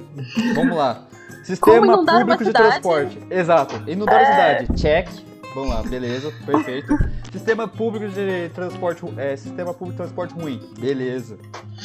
Vamos 0.55 0.77
lá. 0.77 1.07
Sistema 1.45 2.05
público 2.05 2.45
de 2.45 2.53
transporte. 2.53 3.19
Exato. 3.31 3.89
Inundar 3.89 4.21
é... 4.21 4.25
a 4.25 4.59
cidade. 4.59 4.81
Check. 4.81 5.09
Vamos 5.55 5.69
lá, 5.69 5.83
beleza, 5.83 6.33
perfeito. 6.47 6.97
Sistema 7.31 7.69
público 7.69 8.09
de 8.09 8.49
transporte, 8.51 9.03
é, 9.19 9.37
sistema 9.37 9.75
público 9.75 9.93
de 9.93 9.97
transporte 9.99 10.35
ruim, 10.35 10.61
beleza. 10.79 11.39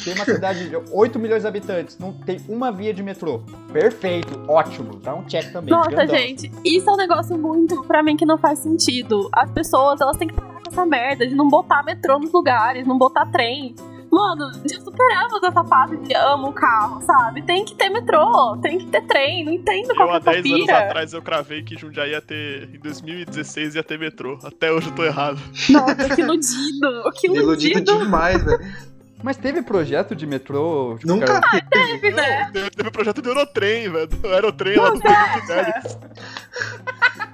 Tem 0.04 0.14
uma 0.14 0.24
cidade 0.24 0.68
de 0.68 0.76
8 0.90 1.18
milhões 1.18 1.42
de 1.42 1.48
habitantes, 1.48 1.98
não 1.98 2.12
tem 2.12 2.40
uma 2.48 2.72
via 2.72 2.94
de 2.94 3.02
metrô, 3.02 3.42
perfeito, 3.72 4.40
ótimo, 4.48 4.96
dá 4.96 5.14
um 5.14 5.24
check 5.24 5.52
também. 5.52 5.70
Nossa, 5.70 5.90
grandão. 5.90 6.16
gente, 6.16 6.50
isso 6.64 6.88
é 6.88 6.92
um 6.92 6.96
negócio 6.96 7.36
muito 7.36 7.82
pra 7.84 8.02
mim 8.02 8.16
que 8.16 8.24
não 8.24 8.38
faz 8.38 8.58
sentido. 8.60 9.28
As 9.32 9.50
pessoas, 9.50 10.00
elas 10.00 10.16
têm 10.16 10.28
que 10.28 10.34
parar 10.34 10.60
com 10.62 10.70
essa 10.70 10.86
merda 10.86 11.26
de 11.26 11.34
não 11.34 11.48
botar 11.48 11.82
metrô 11.82 12.18
nos 12.18 12.32
lugares, 12.32 12.86
não 12.86 12.96
botar 12.96 13.26
trem. 13.26 13.74
Mano, 14.10 14.50
já 14.66 14.80
superamos 14.80 15.42
essa 15.42 15.64
fase 15.64 15.96
de 15.98 16.14
amo 16.14 16.48
o 16.48 16.52
carro, 16.52 17.02
sabe? 17.02 17.42
Tem 17.42 17.64
que 17.64 17.74
ter 17.74 17.90
metrô, 17.90 18.56
tem 18.62 18.78
que 18.78 18.86
ter 18.86 19.02
trem, 19.06 19.44
não 19.44 19.52
entendo 19.52 19.94
qual 19.94 20.08
eu, 20.08 20.14
há 20.14 20.18
10 20.18 20.46
anos 20.46 20.68
atrás 20.68 21.12
eu 21.12 21.22
cravei 21.22 21.62
que 21.62 21.76
Jundiaí 21.76 22.10
ia 22.12 22.20
ter, 22.22 22.74
em 22.74 22.78
2016 22.78 23.74
ia 23.74 23.82
ter 23.82 23.98
metrô. 23.98 24.38
Até 24.42 24.72
hoje 24.72 24.88
eu 24.88 24.94
tô 24.94 25.04
errado. 25.04 25.38
Nossa, 25.70 26.14
que 26.14 26.20
iludido, 26.22 27.10
que 27.20 27.26
iludido. 27.28 27.78
Iludido 27.78 27.98
demais, 27.98 28.42
velho. 28.42 28.88
Mas 29.22 29.36
teve 29.36 29.62
projeto 29.62 30.14
de 30.14 30.26
metrô? 30.26 30.96
Tipo, 30.98 31.08
Nunca 31.08 31.40
cara... 31.40 31.40
ah, 31.52 31.60
teve, 31.60 32.10
né? 32.12 32.50
Teve, 32.52 32.70
teve 32.70 32.90
projeto 32.90 33.20
de 33.20 33.28
Eurotrem, 33.28 33.90
velho. 33.90 34.08
Aerotrem 34.24 34.76
lá 34.76 34.90
do 34.90 35.00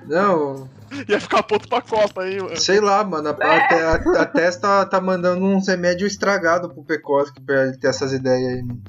Não. 0.07 0.69
Ia 1.09 1.21
ficar 1.21 1.43
ponto 1.43 1.69
pra 1.69 1.81
Copa 1.81 2.23
aí, 2.23 2.41
mano. 2.41 2.57
Sei 2.57 2.81
lá, 2.81 3.03
mano. 3.05 3.29
A, 3.29 3.33
a, 3.33 3.93
a, 3.93 4.23
a 4.23 4.27
Testa 4.27 4.61
tá, 4.61 4.87
tá 4.87 5.01
mandando 5.01 5.45
uns 5.45 5.69
remédios 5.69 6.13
estragados 6.13 6.73
pro 6.73 6.85
Pekoski 6.85 7.41
pra 7.41 7.65
ele 7.65 7.79
ter 7.79 7.89
essas 7.89 8.13
ideias 8.13 8.55
aí, 8.55 8.63
mano. 8.63 8.83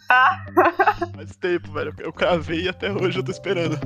Faz 1.15 1.35
tempo, 1.37 1.71
velho. 1.71 1.93
Eu 1.99 2.13
cravei 2.13 2.63
e 2.63 2.69
até 2.69 2.91
hoje 2.91 3.19
eu 3.19 3.23
tô 3.23 3.31
esperando. 3.31 3.79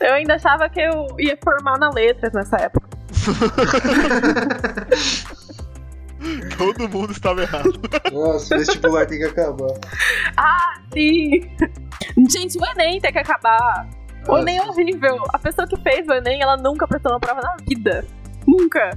Eu 0.00 0.12
ainda 0.12 0.34
achava 0.34 0.68
que 0.68 0.80
eu 0.80 1.06
ia 1.18 1.38
formar 1.42 1.78
na 1.78 1.90
letras 1.90 2.32
nessa 2.32 2.56
época. 2.56 2.86
Todo 6.56 6.88
mundo 6.88 7.12
estava 7.12 7.42
errado. 7.42 7.80
Nossa, 8.12 8.54
o 8.54 8.58
vestibular 8.58 9.06
tem 9.06 9.18
que 9.18 9.24
acabar. 9.24 9.72
Ah, 10.36 10.80
sim! 10.92 11.42
Gente, 12.30 12.58
o 12.58 12.66
Enem 12.66 13.00
tem 13.00 13.12
que 13.12 13.18
acabar. 13.18 13.88
Nossa. 14.20 14.32
O 14.32 14.38
Enem 14.38 14.58
é 14.58 14.62
horrível. 14.62 15.16
A 15.32 15.38
pessoa 15.38 15.66
que 15.66 15.76
fez 15.82 16.06
o 16.08 16.12
Enem, 16.12 16.42
ela 16.42 16.56
nunca 16.56 16.86
prestou 16.86 17.12
uma 17.12 17.20
prova 17.20 17.40
na 17.40 17.56
vida. 17.68 18.04
Nunca. 18.46 18.90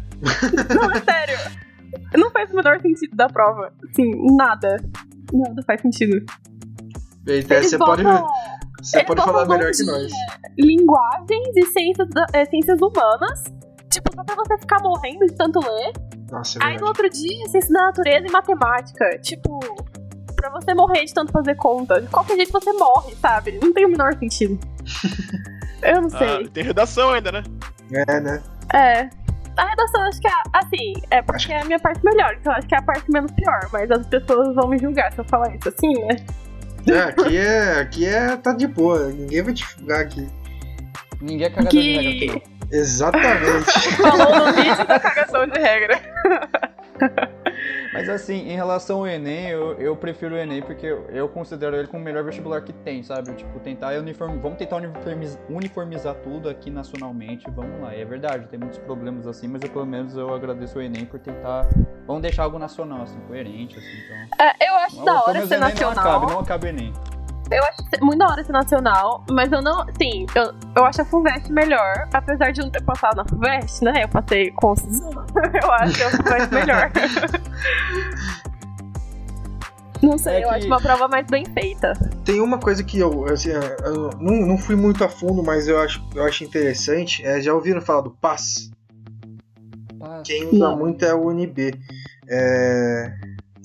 Não, 0.75 0.91
é 0.91 1.01
sério. 1.01 1.37
Não 2.15 2.31
faz 2.31 2.51
o 2.51 2.55
menor 2.55 2.79
sentido 2.81 3.15
da 3.15 3.27
prova. 3.27 3.73
Assim, 3.89 4.11
nada. 4.35 4.77
Nada 5.33 5.63
faz 5.65 5.81
sentido. 5.81 6.25
Eita, 7.27 7.61
você 7.61 7.77
pode. 7.77 8.03
Você 8.81 9.03
pode 9.03 9.21
falar 9.21 9.45
melhor 9.45 9.71
que 9.71 9.83
nós. 9.83 10.11
Linguagens 10.57 11.55
e 11.55 11.65
ciências, 11.65 12.07
é, 12.33 12.45
ciências 12.45 12.79
humanas. 12.81 13.43
Tipo, 13.91 14.13
só 14.15 14.23
pra 14.23 14.35
você 14.35 14.57
ficar 14.59 14.81
morrendo 14.81 15.25
de 15.25 15.35
tanto 15.35 15.59
ler. 15.59 15.91
Nossa, 16.31 16.59
é 16.59 16.65
Aí 16.65 16.77
no 16.77 16.87
outro 16.87 17.09
dia, 17.09 17.47
ciência 17.49 17.73
da 17.73 17.85
natureza 17.87 18.27
e 18.27 18.31
matemática. 18.31 19.19
Tipo, 19.19 19.59
pra 20.35 20.49
você 20.49 20.73
morrer 20.73 21.05
de 21.05 21.13
tanto 21.13 21.31
fazer 21.31 21.55
conta. 21.55 22.01
De 22.01 22.07
qualquer 22.07 22.35
jeito 22.35 22.51
você 22.51 22.71
morre, 22.73 23.15
sabe? 23.15 23.59
Não 23.61 23.73
tem 23.73 23.85
o 23.85 23.89
menor 23.89 24.13
sentido. 24.17 24.59
Eu 25.81 26.01
não 26.01 26.09
sei. 26.09 26.45
Ah, 26.45 26.49
tem 26.53 26.63
redação 26.63 27.11
ainda, 27.11 27.31
né? 27.31 27.43
É, 27.91 28.19
né? 28.19 28.43
É. 28.73 29.09
A 29.57 29.69
redação, 29.69 30.01
acho 30.03 30.21
que 30.21 30.27
é, 30.27 30.31
assim, 30.53 30.93
é 31.09 31.21
porque 31.21 31.51
é 31.51 31.61
a 31.61 31.65
minha 31.65 31.79
parte 31.79 32.01
melhor, 32.03 32.33
então 32.39 32.53
acho 32.53 32.65
que 32.65 32.75
é 32.75 32.77
a 32.77 32.81
parte 32.81 33.11
menos 33.11 33.29
pior, 33.31 33.59
mas 33.73 33.91
as 33.91 34.05
pessoas 34.07 34.55
vão 34.55 34.69
me 34.69 34.77
julgar 34.77 35.11
se 35.11 35.19
eu 35.19 35.25
falar 35.25 35.53
isso 35.53 35.67
assim, 35.67 35.93
né? 36.05 36.15
É, 36.87 36.99
aqui 37.01 37.37
é. 37.37 37.79
Aqui 37.81 38.05
é. 38.05 38.37
tá 38.37 38.53
de 38.53 38.67
boa, 38.67 39.09
ninguém 39.09 39.41
vai 39.41 39.53
te 39.53 39.65
julgar 39.65 39.99
aqui. 39.99 40.27
Ninguém 41.21 41.47
é 41.47 41.49
cagador 41.49 41.71
que... 41.71 41.81
de 41.81 41.93
regra 41.93 42.09
aqui, 42.11 42.27
não. 42.27 42.58
Exatamente. 42.71 43.71
Falou 43.97 44.45
no 44.45 44.53
vídeo 44.53 44.87
da 44.87 44.99
cagação 44.99 45.47
de 45.47 45.59
regra. 45.59 45.99
Mas 47.93 48.07
assim, 48.07 48.49
em 48.49 48.55
relação 48.55 48.99
ao 48.99 49.07
Enem, 49.07 49.49
eu, 49.49 49.73
eu 49.73 49.95
prefiro 49.95 50.35
o 50.35 50.37
Enem 50.37 50.61
porque 50.61 50.85
eu, 50.85 51.05
eu, 51.09 51.27
considero 51.27 51.75
ele 51.75 51.87
como 51.87 52.01
o 52.01 52.05
melhor 52.05 52.23
vestibular 52.23 52.61
que 52.61 52.71
tem, 52.71 53.01
sabe? 53.03 53.33
Tipo, 53.33 53.59
tentar 53.59 53.93
uniform... 53.99 54.39
vamos 54.39 54.57
tentar 54.57 54.77
uniformizar, 54.77 55.41
uniformizar 55.49 56.15
tudo 56.15 56.49
aqui 56.49 56.69
nacionalmente, 56.69 57.49
vamos 57.49 57.81
lá. 57.81 57.95
E 57.95 58.01
é 58.01 58.05
verdade, 58.05 58.47
tem 58.47 58.59
muitos 58.59 58.77
problemas 58.79 59.27
assim, 59.27 59.47
mas 59.47 59.61
eu, 59.63 59.69
pelo 59.69 59.85
menos 59.85 60.15
eu 60.15 60.33
agradeço 60.33 60.77
o 60.77 60.81
Enem 60.81 61.05
por 61.05 61.19
tentar. 61.19 61.67
Vamos 62.05 62.21
deixar 62.21 62.43
algo 62.43 62.59
nacional, 62.59 63.01
assim, 63.01 63.19
coerente, 63.27 63.77
assim, 63.77 63.87
então. 64.05 64.45
É, 64.45 64.69
eu 64.69 64.75
acho 64.75 65.03
da 65.03 65.23
hora 65.23 65.47
ser 65.47 65.59
nacional. 65.59 65.95
Não 65.95 66.11
acabe, 66.11 66.31
não 66.33 66.39
acabe 66.39 66.65
o 66.67 66.69
Enem. 66.69 66.93
Eu 67.51 67.63
acho 67.63 68.05
muito 68.05 68.19
da 68.19 68.27
hora 68.27 68.41
esse 68.41 68.51
nacional, 68.51 69.23
mas 69.31 69.51
eu 69.51 69.61
não. 69.61 69.85
Sim, 69.99 70.27
eu, 70.35 70.53
eu 70.75 70.85
acho 70.85 71.01
a 71.01 71.05
FUVEST 71.05 71.51
melhor. 71.51 72.07
Apesar 72.13 72.51
de 72.51 72.61
não 72.61 72.69
ter 72.69 72.83
passado 72.83 73.17
na 73.17 73.25
FUVEST, 73.25 73.83
né? 73.83 74.03
Eu 74.03 74.09
passei 74.09 74.51
com 74.51 74.73
Eu 75.63 75.71
acho 75.71 76.03
a 76.03 76.09
FUVEST 76.11 76.53
melhor. 76.53 76.91
Não 80.01 80.17
sei, 80.17 80.35
é 80.35 80.45
eu 80.45 80.49
acho 80.49 80.65
uma 80.65 80.79
prova 80.79 81.09
mais 81.09 81.27
bem 81.27 81.43
feita. 81.45 81.91
Tem 82.23 82.39
uma 82.39 82.57
coisa 82.57 82.81
que 82.83 82.97
eu, 82.97 83.25
assim, 83.25 83.49
eu 83.49 84.09
não, 84.17 84.47
não 84.47 84.57
fui 84.57 84.73
muito 84.73 85.03
a 85.03 85.09
fundo, 85.09 85.43
mas 85.43 85.67
eu 85.67 85.77
acho, 85.77 86.01
eu 86.15 86.23
acho 86.23 86.45
interessante. 86.45 87.21
É, 87.25 87.41
já 87.41 87.53
ouviram 87.53 87.81
falar 87.81 88.01
do 88.01 88.11
PAS? 88.11 88.71
Quem 90.23 90.47
usa 90.47 90.75
muito 90.75 91.03
é 91.03 91.13
o 91.13 91.27
UNB. 91.27 91.77
É, 92.29 93.13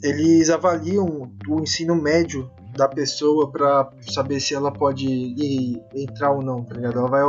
eles 0.03 0.51
avaliam 0.51 1.31
o 1.49 1.61
ensino 1.61 1.95
médio 1.95 2.51
da 2.77 2.89
pessoa 2.89 3.51
para 3.51 3.89
saber 4.09 4.41
se 4.41 4.55
ela 4.55 4.73
pode 4.73 5.07
ir, 5.07 5.81
entrar 5.95 6.33
ou 6.33 6.43
não, 6.43 6.63
tá 6.65 6.75
ligado? 6.75 6.99
Ela 6.99 7.09
vai 7.09 7.23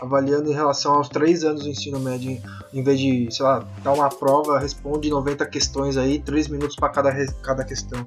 avaliando 0.00 0.50
em 0.50 0.54
relação 0.54 0.94
aos 0.94 1.08
três 1.08 1.44
anos 1.44 1.64
do 1.64 1.68
ensino 1.68 1.98
médio, 1.98 2.40
em 2.72 2.82
vez 2.82 2.98
de, 2.98 3.28
sei 3.30 3.44
lá, 3.44 3.66
dar 3.82 3.92
uma 3.92 4.08
prova, 4.08 4.58
responde 4.58 5.10
90 5.10 5.44
questões 5.46 5.96
aí, 5.96 6.18
3 6.20 6.48
minutos 6.48 6.76
para 6.76 6.88
cada, 6.88 7.12
cada 7.42 7.64
questão. 7.64 8.06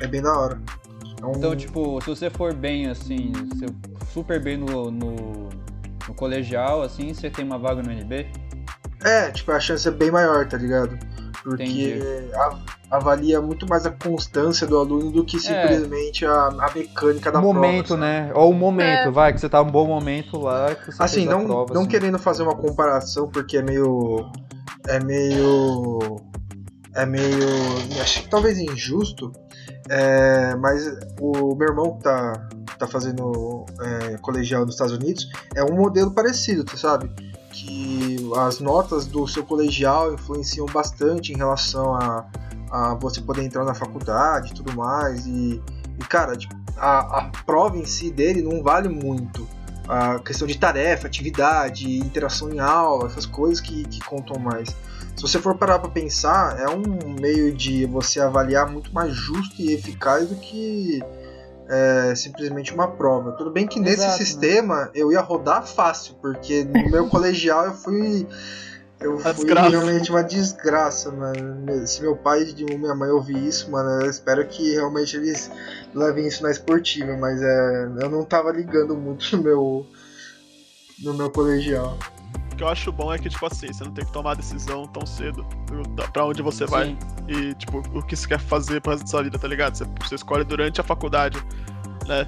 É 0.00 0.06
bem 0.06 0.22
da 0.22 0.36
hora. 0.36 0.60
É 1.20 1.26
um... 1.26 1.32
Então, 1.32 1.56
tipo, 1.56 2.00
se 2.02 2.10
você 2.10 2.30
for 2.30 2.52
bem, 2.52 2.88
assim, 2.88 3.32
super 4.12 4.42
bem 4.42 4.56
no, 4.56 4.90
no, 4.90 5.48
no 6.08 6.14
colegial, 6.14 6.82
assim, 6.82 7.14
você 7.14 7.30
tem 7.30 7.44
uma 7.44 7.58
vaga 7.58 7.82
no 7.82 7.90
NB? 7.90 8.26
É, 9.04 9.30
tipo, 9.30 9.52
a 9.52 9.60
chance 9.60 9.86
é 9.86 9.90
bem 9.90 10.10
maior, 10.10 10.46
tá 10.48 10.56
ligado? 10.56 10.98
Porque 11.42 12.00
avalia 12.96 13.40
muito 13.40 13.68
mais 13.68 13.86
a 13.86 13.90
constância 13.90 14.66
do 14.66 14.78
aluno 14.78 15.10
do 15.10 15.24
que 15.24 15.36
é. 15.36 15.40
simplesmente 15.40 16.24
é. 16.24 16.28
a, 16.28 16.46
a, 16.46 16.70
mecânica 16.74 17.30
da 17.30 17.40
momento, 17.40 17.88
prova. 17.88 18.00
né? 18.02 18.30
Ou 18.34 18.50
o 18.50 18.54
momento, 18.54 19.08
é. 19.08 19.10
vai, 19.10 19.32
que 19.32 19.40
você 19.40 19.48
tá 19.48 19.60
um 19.62 19.70
bom 19.70 19.86
momento 19.86 20.38
lá. 20.38 20.74
Que 20.74 20.92
você 20.92 21.02
assim, 21.02 21.26
não, 21.26 21.46
prova, 21.46 21.74
não 21.74 21.82
assim. 21.82 21.90
querendo 21.90 22.18
fazer 22.18 22.42
uma 22.42 22.54
comparação, 22.54 23.28
porque 23.28 23.58
é 23.58 23.62
meio. 23.62 24.30
É 24.86 25.02
meio. 25.02 25.98
É 26.94 27.04
meio. 27.04 27.48
Acho 28.00 28.22
que 28.22 28.28
talvez 28.28 28.58
injusto. 28.58 29.32
É, 29.88 30.54
mas 30.56 30.86
o 31.20 31.54
meu 31.54 31.68
irmão 31.68 31.96
que 31.96 32.04
tá, 32.04 32.48
tá 32.78 32.86
fazendo 32.86 33.66
é, 33.80 34.16
colegial 34.18 34.64
nos 34.64 34.74
Estados 34.74 34.94
Unidos 34.94 35.28
é 35.54 35.62
um 35.62 35.74
modelo 35.74 36.10
parecido, 36.12 36.64
sabe? 36.76 37.10
que 37.54 38.16
as 38.36 38.58
notas 38.58 39.06
do 39.06 39.26
seu 39.28 39.44
colegial 39.44 40.12
influenciam 40.12 40.66
bastante 40.66 41.32
em 41.32 41.36
relação 41.36 41.94
a, 41.94 42.26
a 42.74 42.92
você 42.94 43.20
poder 43.20 43.44
entrar 43.44 43.64
na 43.64 43.72
faculdade 43.72 44.50
e 44.50 44.54
tudo 44.54 44.74
mais. 44.74 45.24
E, 45.26 45.62
e 45.96 46.04
cara, 46.08 46.36
tipo, 46.36 46.52
a, 46.76 47.18
a 47.18 47.30
prova 47.46 47.78
em 47.78 47.84
si 47.84 48.10
dele 48.10 48.42
não 48.42 48.64
vale 48.64 48.88
muito. 48.88 49.46
A 49.86 50.18
questão 50.18 50.48
de 50.48 50.58
tarefa, 50.58 51.06
atividade, 51.06 51.98
interação 51.98 52.50
em 52.50 52.58
aula, 52.58 53.06
essas 53.06 53.26
coisas 53.26 53.60
que, 53.60 53.84
que 53.84 54.00
contam 54.00 54.40
mais. 54.40 54.70
Se 55.14 55.22
você 55.22 55.38
for 55.38 55.56
parar 55.56 55.78
para 55.78 55.90
pensar, 55.90 56.58
é 56.58 56.68
um 56.68 57.14
meio 57.20 57.54
de 57.54 57.86
você 57.86 58.20
avaliar 58.20 58.68
muito 58.68 58.92
mais 58.92 59.12
justo 59.12 59.54
e 59.62 59.72
eficaz 59.72 60.28
do 60.28 60.34
que 60.34 61.00
é, 61.68 62.12
simplesmente 62.16 62.74
uma 62.74 62.88
prova. 62.88 63.32
Tudo 63.32 63.52
bem 63.52 63.68
que 63.68 63.78
nesse 63.78 64.02
Exato, 64.02 64.10
né? 64.10 64.16
sistema 64.16 64.80
né? 64.86 64.90
eu 64.94 65.12
ia 65.12 65.20
rodar 65.20 65.64
fácil, 65.64 66.16
porque 66.20 66.64
no 66.64 66.90
meu 66.90 67.06
colegial 67.10 67.66
eu 67.66 67.74
fui. 67.74 68.26
Eu 69.04 69.18
fui 69.18 69.32
desgraça. 69.34 69.68
realmente 69.68 70.10
uma 70.10 70.24
desgraça, 70.24 71.12
mano. 71.12 71.86
Se 71.86 72.00
meu 72.00 72.16
pai 72.16 72.42
e 72.56 72.64
minha 72.78 72.94
mãe 72.94 73.10
ouvir 73.10 73.36
isso, 73.36 73.70
mano, 73.70 74.02
eu 74.02 74.10
espero 74.10 74.46
que 74.46 74.72
realmente 74.72 75.14
eles 75.14 75.50
levem 75.94 76.26
isso 76.26 76.42
na 76.42 76.50
esportiva, 76.50 77.14
mas 77.18 77.42
é, 77.42 77.84
eu 78.00 78.08
não 78.08 78.24
tava 78.24 78.50
ligando 78.50 78.96
muito 78.96 79.36
no 79.36 79.42
meu, 79.42 79.86
no 81.02 81.12
meu 81.12 81.30
colegial. 81.30 81.98
O 82.50 82.56
que 82.56 82.62
eu 82.62 82.68
acho 82.68 82.90
bom 82.90 83.12
é 83.12 83.18
que, 83.18 83.28
tipo 83.28 83.44
assim, 83.44 83.66
você 83.66 83.84
não 83.84 83.92
tem 83.92 84.06
que 84.06 84.12
tomar 84.12 84.36
decisão 84.36 84.86
tão 84.86 85.04
cedo 85.04 85.44
pra 86.10 86.24
onde 86.24 86.40
você 86.40 86.64
Sim. 86.64 86.70
vai 86.70 86.98
e, 87.28 87.52
tipo, 87.54 87.82
o 87.92 88.02
que 88.02 88.16
você 88.16 88.26
quer 88.26 88.40
fazer 88.40 88.80
pro 88.80 88.92
resto 88.92 89.04
da 89.04 89.10
sua 89.10 89.22
vida, 89.22 89.38
tá 89.38 89.48
ligado? 89.48 89.76
Você, 89.76 89.84
você 90.00 90.14
escolhe 90.14 90.44
durante 90.44 90.80
a 90.80 90.84
faculdade, 90.84 91.36
né? 92.06 92.26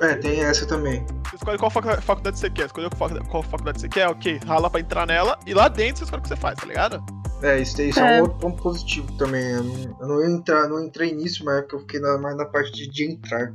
É, 0.00 0.14
tem 0.16 0.40
essa 0.40 0.66
também. 0.66 1.04
Você 1.24 1.36
escolhe 1.36 1.58
qual 1.58 1.70
faculdade 1.70 2.38
você 2.38 2.48
quer, 2.50 2.66
escolheu 2.66 2.90
qual 3.28 3.42
faculdade 3.42 3.80
você 3.80 3.88
quer, 3.88 4.08
ok, 4.08 4.40
rala 4.46 4.70
pra 4.70 4.80
entrar 4.80 5.06
nela, 5.06 5.38
e 5.46 5.54
lá 5.54 5.68
dentro 5.68 5.98
você 5.98 6.04
escolhe 6.04 6.20
o 6.20 6.22
que 6.22 6.28
você 6.28 6.36
faz, 6.36 6.58
tá 6.58 6.66
ligado? 6.66 7.02
É, 7.42 7.60
isso, 7.60 7.80
isso 7.82 8.00
é. 8.00 8.16
é 8.16 8.20
um 8.20 8.22
outro 8.22 8.38
ponto 8.38 8.62
positivo 8.62 9.12
também. 9.16 9.44
Eu 9.52 9.62
não, 9.62 9.94
eu 10.00 10.08
não, 10.08 10.24
entrar, 10.24 10.68
não 10.68 10.84
entrei 10.84 11.12
nisso, 11.14 11.44
mas 11.44 11.58
é 11.58 11.60
porque 11.62 11.76
eu 11.76 11.80
fiquei 11.80 12.00
na, 12.00 12.18
mais 12.18 12.36
na 12.36 12.44
parte 12.44 12.72
de, 12.72 12.88
de 12.88 13.04
entrar. 13.12 13.52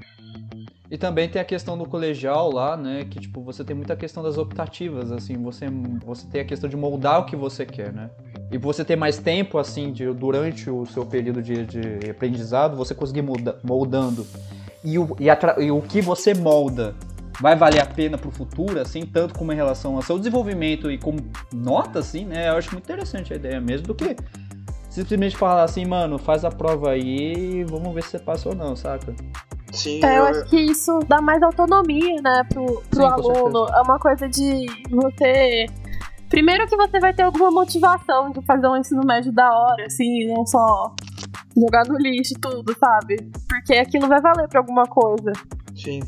E 0.90 0.98
também 0.98 1.28
tem 1.28 1.42
a 1.42 1.46
questão 1.46 1.78
do 1.78 1.86
colegial 1.86 2.52
lá, 2.52 2.78
né? 2.78 3.04
Que 3.10 3.20
tipo, 3.20 3.42
você 3.42 3.64
tem 3.64 3.76
muita 3.76 3.96
questão 3.96 4.22
das 4.22 4.38
optativas, 4.38 5.12
assim, 5.12 5.42
você, 5.42 5.66
você 6.06 6.28
tem 6.28 6.42
a 6.42 6.46
questão 6.46 6.70
de 6.70 6.78
moldar 6.78 7.22
o 7.22 7.26
que 7.26 7.36
você 7.36 7.66
quer, 7.66 7.92
né? 7.92 8.10
E 8.52 8.58
você 8.58 8.86
ter 8.86 8.96
mais 8.96 9.18
tempo, 9.18 9.58
assim, 9.58 9.92
de, 9.92 10.06
durante 10.14 10.70
o 10.70 10.86
seu 10.86 11.06
período 11.06 11.42
de, 11.42 11.66
de 11.66 12.12
aprendizado, 12.12 12.78
você 12.78 12.94
conseguir 12.94 13.24
molda, 13.24 13.60
moldando. 13.64 14.26
E 14.84 15.00
o, 15.00 15.16
e, 15.20 15.28
e 15.64 15.72
o 15.72 15.82
que 15.82 16.02
você 16.02 16.34
molda 16.34 16.96
vai 17.40 17.56
valer 17.56 17.82
a 17.82 17.86
pena 17.86 18.18
pro 18.18 18.32
futuro, 18.32 18.80
assim, 18.80 19.06
tanto 19.06 19.34
como 19.34 19.52
em 19.52 19.56
relação 19.56 19.96
ao 19.96 20.02
seu 20.02 20.18
desenvolvimento 20.18 20.92
e 20.92 20.98
como 20.98 21.20
nota, 21.52 22.00
assim, 22.00 22.26
né? 22.26 22.50
Eu 22.50 22.58
acho 22.58 22.72
muito 22.72 22.84
interessante 22.84 23.34
a 23.34 23.36
ideia 23.36 23.60
mesmo, 23.60 23.88
do 23.88 23.96
que 23.96 24.16
simplesmente 24.90 25.36
falar 25.36 25.64
assim, 25.64 25.86
mano, 25.86 26.20
faz 26.20 26.46
a 26.46 26.52
prova 26.52 26.92
aí 26.92 27.34
e 27.34 27.64
vamos 27.64 27.94
ver 27.94 28.04
se 28.04 28.10
você 28.12 28.20
passa 28.20 28.50
ou 28.50 28.56
não, 28.56 28.76
saca? 28.76 29.16
Sim, 29.72 30.00
é, 30.04 30.08
eu, 30.08 30.14
eu 30.18 30.24
acho 30.26 30.46
que 30.46 30.58
isso 30.58 31.00
dá 31.08 31.20
mais 31.20 31.42
autonomia, 31.42 32.22
né, 32.22 32.44
pro, 32.48 32.84
pro 32.92 33.02
Sim, 33.02 33.08
aluno. 33.08 33.66
É 33.74 33.82
uma 33.82 33.98
coisa 33.98 34.30
de 34.30 34.68
você. 34.92 35.66
Primeiro 36.30 36.68
que 36.68 36.76
você 36.76 37.00
vai 37.00 37.14
ter 37.14 37.24
alguma 37.24 37.50
motivação 37.50 38.32
de 38.32 38.42
fazer 38.46 38.68
um 38.68 38.78
ensino 38.78 39.02
médio 39.04 39.32
da 39.32 39.52
hora, 39.52 39.86
assim, 39.88 40.28
não 40.32 40.46
só 40.46 40.94
jogar 41.56 41.86
no 41.88 41.98
lixo 41.98 42.34
tudo, 42.42 42.76
sabe? 42.78 43.18
Porque 43.48 43.74
aquilo 43.74 44.08
vai 44.08 44.22
valer 44.22 44.48
pra 44.48 44.60
alguma 44.60 44.86
coisa. 44.86 45.32
Sim. 45.76 46.02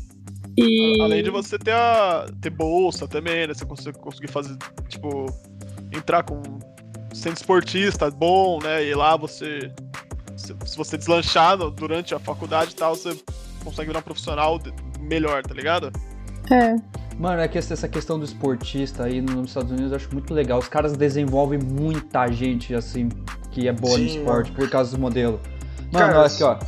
E... 0.56 1.00
Além 1.02 1.22
de 1.22 1.30
você 1.30 1.58
ter 1.58 1.72
a 1.72 2.26
ter 2.40 2.50
bolsa 2.50 3.06
também, 3.06 3.46
né? 3.46 3.54
Você 3.54 3.64
conseguir, 3.66 3.98
conseguir 3.98 4.28
fazer, 4.28 4.56
tipo, 4.88 5.26
entrar 5.92 6.22
com 6.22 6.40
sendo 7.12 7.36
esportista 7.36 8.10
bom, 8.10 8.58
né? 8.62 8.84
E 8.84 8.94
lá 8.94 9.16
você 9.16 9.72
se 10.36 10.76
você 10.76 10.98
deslanchar 10.98 11.56
durante 11.56 12.14
a 12.14 12.18
faculdade 12.18 12.72
e 12.72 12.74
tal, 12.74 12.94
você 12.94 13.18
consegue 13.64 13.88
virar 13.88 14.00
um 14.00 14.02
profissional 14.02 14.60
melhor, 15.00 15.42
tá 15.42 15.54
ligado? 15.54 15.90
É. 16.50 16.76
Mano, 17.18 17.40
é 17.40 17.48
que 17.48 17.56
essa 17.56 17.88
questão 17.88 18.18
do 18.18 18.24
esportista 18.24 19.04
aí 19.04 19.22
nos 19.22 19.48
Estados 19.48 19.70
Unidos 19.70 19.90
eu 19.90 19.96
acho 19.96 20.12
muito 20.12 20.34
legal. 20.34 20.58
Os 20.58 20.68
caras 20.68 20.96
desenvolvem 20.96 21.58
muita 21.58 22.30
gente, 22.30 22.74
assim, 22.74 23.08
que 23.50 23.66
é 23.66 23.72
boa 23.72 23.96
Sim, 23.96 24.02
no 24.02 24.06
esporte 24.06 24.50
mano. 24.50 24.62
por 24.62 24.70
causa 24.70 24.94
do 24.94 25.00
modelo. 25.00 25.40
Mano, 25.92 26.18
olha 26.18 26.26
aqui, 26.26 26.42
ó. 26.42 26.58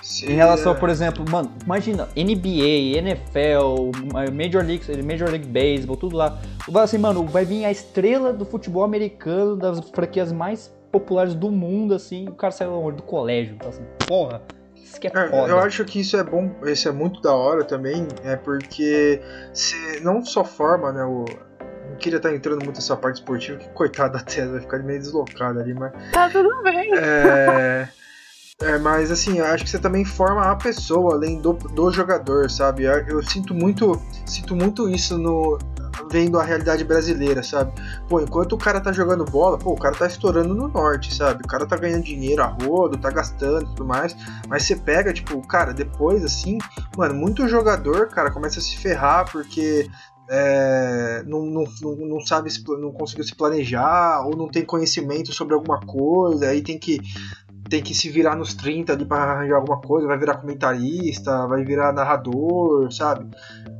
Sim, 0.00 0.32
em 0.32 0.34
relação, 0.34 0.72
é. 0.72 0.74
por 0.74 0.88
exemplo, 0.88 1.24
mano, 1.28 1.50
imagina, 1.64 2.08
NBA, 2.16 2.98
NFL, 2.98 3.90
Major 4.32 4.64
League, 4.64 5.02
Major 5.02 5.28
League 5.28 5.46
Baseball, 5.46 5.96
tudo 5.96 6.16
lá. 6.16 6.40
Assim, 6.74 6.98
mano, 6.98 7.26
vai 7.26 7.44
vir 7.44 7.64
a 7.64 7.70
estrela 7.70 8.32
do 8.32 8.44
futebol 8.44 8.84
americano, 8.84 9.56
das 9.56 9.80
franquias 9.90 10.32
mais 10.32 10.72
populares 10.92 11.34
do 11.34 11.50
mundo, 11.50 11.94
assim, 11.94 12.28
o 12.28 12.34
cara 12.34 12.52
saiu 12.52 12.92
do 12.92 13.02
colégio. 13.02 13.54
Então, 13.54 13.68
assim, 13.68 13.82
porra. 14.06 14.42
Isso 14.92 15.00
que 15.00 15.06
é, 15.06 15.10
é 15.10 15.28
foda. 15.28 15.48
Eu 15.48 15.58
acho 15.58 15.84
que 15.86 16.00
isso 16.00 16.16
é 16.18 16.22
bom, 16.22 16.54
isso 16.66 16.86
é 16.86 16.92
muito 16.92 17.22
da 17.22 17.34
hora 17.34 17.64
também, 17.64 18.06
é 18.22 18.36
porque 18.36 19.22
se 19.54 20.00
não 20.00 20.22
só 20.22 20.44
forma, 20.44 20.92
né, 20.92 21.02
o, 21.02 21.24
não 21.88 21.96
queria 21.96 22.18
estar 22.18 22.34
entrando 22.34 22.62
muito 22.62 22.76
nessa 22.76 22.94
parte 22.94 23.16
esportiva, 23.16 23.58
que 23.58 23.68
coitada 23.70 24.18
da 24.18 24.20
tela 24.24 24.52
vai 24.52 24.60
ficar 24.60 24.78
meio 24.80 24.98
deslocada 24.98 25.60
ali, 25.60 25.72
mas. 25.72 25.92
Tá 26.12 26.28
tudo 26.28 26.62
bem. 26.62 26.90
É. 26.94 27.88
É, 28.60 28.78
mas 28.78 29.10
assim, 29.10 29.40
eu 29.40 29.46
acho 29.46 29.64
que 29.64 29.70
você 29.70 29.78
também 29.78 30.04
forma 30.04 30.48
a 30.48 30.54
pessoa 30.54 31.14
além 31.14 31.40
do, 31.40 31.52
do 31.52 31.90
jogador, 31.90 32.48
sabe? 32.48 32.84
Eu, 32.84 33.08
eu 33.08 33.22
sinto 33.22 33.52
muito, 33.52 34.00
sinto 34.24 34.54
muito 34.54 34.88
isso 34.88 35.18
no, 35.18 35.58
vendo 36.10 36.38
a 36.38 36.44
realidade 36.44 36.84
brasileira, 36.84 37.42
sabe? 37.42 37.72
Pô, 38.08 38.20
enquanto 38.20 38.52
o 38.52 38.58
cara 38.58 38.80
tá 38.80 38.92
jogando 38.92 39.24
bola, 39.24 39.58
pô, 39.58 39.72
o 39.72 39.78
cara 39.78 39.94
tá 39.94 40.06
estourando 40.06 40.54
no 40.54 40.68
norte, 40.68 41.14
sabe? 41.14 41.42
O 41.44 41.48
cara 41.48 41.66
tá 41.66 41.76
ganhando 41.76 42.04
dinheiro 42.04 42.42
a 42.42 42.46
rodo, 42.46 42.98
tá 42.98 43.10
gastando 43.10 43.62
e 43.62 43.66
tudo 43.66 43.84
mais. 43.84 44.16
Mas 44.48 44.64
você 44.64 44.76
pega, 44.76 45.12
tipo, 45.12 45.40
cara, 45.46 45.72
depois, 45.72 46.24
assim, 46.24 46.58
mano, 46.96 47.14
muito 47.14 47.46
jogador, 47.48 48.08
cara, 48.08 48.30
começa 48.30 48.58
a 48.58 48.62
se 48.62 48.76
ferrar 48.76 49.30
porque 49.30 49.88
é, 50.30 51.22
não, 51.26 51.44
não, 51.44 51.64
não, 51.98 52.20
sabe, 52.20 52.50
não 52.80 52.92
conseguiu 52.92 53.24
se 53.24 53.34
planejar, 53.34 54.24
ou 54.26 54.36
não 54.36 54.48
tem 54.48 54.64
conhecimento 54.64 55.32
sobre 55.32 55.54
alguma 55.54 55.80
coisa, 55.80 56.48
aí 56.48 56.62
tem 56.62 56.78
que 56.78 57.00
tem 57.68 57.82
que 57.82 57.94
se 57.94 58.10
virar 58.10 58.36
nos 58.36 58.52
30 58.52 58.92
ali 58.92 59.06
para 59.06 59.32
arranjar 59.32 59.56
alguma 59.56 59.80
coisa, 59.80 60.06
vai 60.06 60.18
virar 60.18 60.36
comentarista, 60.36 61.46
vai 61.46 61.64
virar 61.64 61.92
narrador, 61.92 62.92
sabe? 62.92 63.30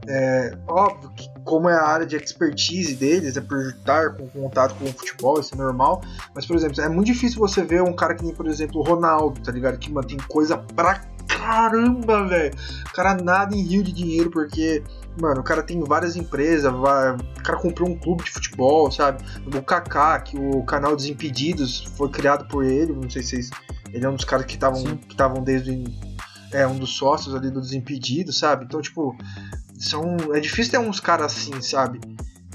É, 0.08 0.56
óbvio 0.66 1.10
que 1.10 1.28
como 1.44 1.68
é 1.68 1.74
a 1.74 1.84
área 1.84 2.06
de 2.06 2.16
expertise 2.16 2.94
deles, 2.94 3.36
é 3.36 3.40
por 3.40 3.58
estar 3.68 4.10
com 4.10 4.26
contato 4.28 4.74
com 4.76 4.84
o 4.84 4.92
futebol, 4.92 5.40
isso 5.40 5.54
é 5.54 5.58
normal, 5.58 6.02
mas 6.34 6.46
por 6.46 6.56
exemplo, 6.56 6.80
é 6.80 6.88
muito 6.88 7.06
difícil 7.06 7.38
você 7.38 7.62
ver 7.62 7.82
um 7.82 7.92
cara 7.92 8.14
que 8.14 8.24
nem, 8.24 8.34
por 8.34 8.46
exemplo, 8.46 8.80
o 8.80 8.84
Ronaldo, 8.84 9.40
tá 9.40 9.52
ligado? 9.52 9.78
Que 9.78 9.90
mano, 9.90 10.06
tem 10.06 10.18
coisa 10.28 10.56
pra 10.56 11.00
caramba, 11.28 12.26
velho. 12.26 12.54
O 12.88 12.92
cara 12.92 13.14
nada 13.14 13.54
em 13.56 13.62
rio 13.62 13.82
de 13.82 13.92
dinheiro 13.92 14.30
porque, 14.30 14.82
mano, 15.20 15.40
o 15.40 15.44
cara 15.44 15.62
tem 15.62 15.80
várias 15.80 16.16
empresas, 16.16 16.72
vai, 16.72 17.14
o 17.14 17.42
cara 17.42 17.58
comprou 17.58 17.88
um 17.88 17.98
clube 17.98 18.24
de 18.24 18.30
futebol, 18.30 18.90
sabe? 18.90 19.24
O 19.46 19.62
Kaká, 19.62 20.20
que 20.20 20.38
o 20.38 20.62
canal 20.64 20.94
Desimpedidos 20.94 21.84
foi 21.96 22.08
criado 22.08 22.46
por 22.48 22.64
ele, 22.64 22.92
não 22.92 23.08
sei 23.10 23.22
se 23.22 23.30
vocês, 23.30 23.50
ele 23.92 24.04
é 24.04 24.08
um 24.08 24.14
dos 24.14 24.24
caras 24.24 24.46
que 24.46 24.54
estavam 24.54 24.82
que 24.82 25.12
estavam 25.12 25.42
desde 25.42 25.84
é 26.52 26.66
um 26.66 26.76
dos 26.76 26.96
sócios 26.96 27.34
ali 27.34 27.50
do 27.50 27.60
Desimpedidos, 27.60 28.38
sabe? 28.38 28.66
Então, 28.66 28.80
tipo, 28.80 29.16
são 29.82 30.16
é 30.32 30.40
difícil 30.40 30.72
ter 30.72 30.78
uns 30.78 31.00
caras 31.00 31.32
assim, 31.32 31.60
sabe? 31.60 32.00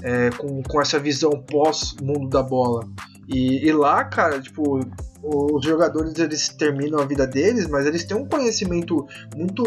É, 0.02 0.30
com, 0.30 0.62
com 0.62 0.80
essa 0.80 0.98
visão 0.98 1.30
pós 1.30 1.94
mundo 2.00 2.28
da 2.28 2.42
bola. 2.42 2.88
E, 3.28 3.66
e 3.66 3.72
lá, 3.72 4.04
cara, 4.04 4.40
tipo, 4.40 4.80
os 5.22 5.64
jogadores 5.64 6.18
eles 6.18 6.48
terminam 6.48 7.00
a 7.00 7.04
vida 7.04 7.26
deles, 7.26 7.66
mas 7.66 7.84
eles 7.84 8.04
têm 8.04 8.16
um 8.16 8.26
conhecimento 8.26 9.06
muito 9.36 9.64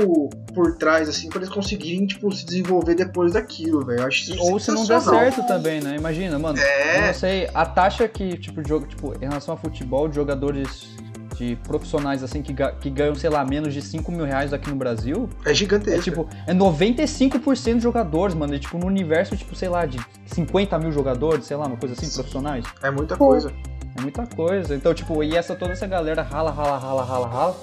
por 0.56 0.78
trás, 0.78 1.08
assim, 1.08 1.30
para 1.30 1.40
eles 1.40 1.50
conseguirem, 1.50 2.08
tipo, 2.08 2.32
se 2.32 2.46
desenvolver 2.46 2.96
depois 2.96 3.34
daquilo, 3.34 3.86
velho. 3.86 4.04
Acho 4.06 4.34
Ou 4.40 4.60
se 4.60 4.72
não 4.72 4.86
der 4.86 5.02
certo 5.02 5.46
também, 5.46 5.82
né? 5.82 5.96
Imagina, 5.96 6.40
mano. 6.40 6.58
É. 6.58 6.98
Eu 6.98 7.08
não 7.08 7.14
sei, 7.14 7.50
a 7.54 7.66
taxa 7.66 8.08
que, 8.08 8.38
tipo, 8.38 8.66
jogo, 8.68 8.88
tipo, 8.88 9.14
em 9.16 9.28
relação 9.28 9.54
ao 9.54 9.60
futebol, 9.60 10.08
de 10.08 10.16
jogadores 10.16 10.88
de 11.42 11.56
profissionais 11.56 12.24
assim 12.24 12.44
que, 12.44 12.54
que 12.54 12.90
ganham, 12.92 13.16
sei 13.16 13.30
lá, 13.30 13.44
menos 13.44 13.74
de 13.74 13.82
5 13.82 14.12
mil 14.12 14.26
reais 14.26 14.54
aqui 14.54 14.70
no 14.70 14.76
Brasil. 14.76 15.28
É 15.44 15.52
gigantesco. 15.52 16.00
É 16.00 16.04
tipo, 16.04 16.28
é 16.46 16.54
95% 16.54 17.78
de 17.78 17.80
jogadores, 17.80 18.36
mano. 18.36 18.54
É 18.54 18.60
tipo 18.60 18.78
no 18.78 18.86
universo, 18.86 19.36
tipo, 19.36 19.56
sei 19.56 19.68
lá, 19.68 19.88
de 19.88 20.00
50 20.28 20.78
mil 20.78 20.92
jogadores, 20.92 21.46
sei 21.46 21.58
lá, 21.58 21.66
uma 21.66 21.78
coisa 21.78 21.96
assim, 21.96 22.14
profissionais. 22.14 22.64
É 22.84 22.92
muita 22.92 23.18
coisa. 23.18 23.52
É 23.98 24.02
muita 24.02 24.28
coisa. 24.28 24.76
Então, 24.76 24.94
tipo, 24.94 25.24
e 25.24 25.36
essa 25.36 25.56
toda 25.56 25.72
essa 25.72 25.88
galera 25.88 26.22
rala, 26.22 26.52
rala, 26.52 26.78
rala, 26.78 27.04
rala, 27.04 27.28
rala. 27.28 27.58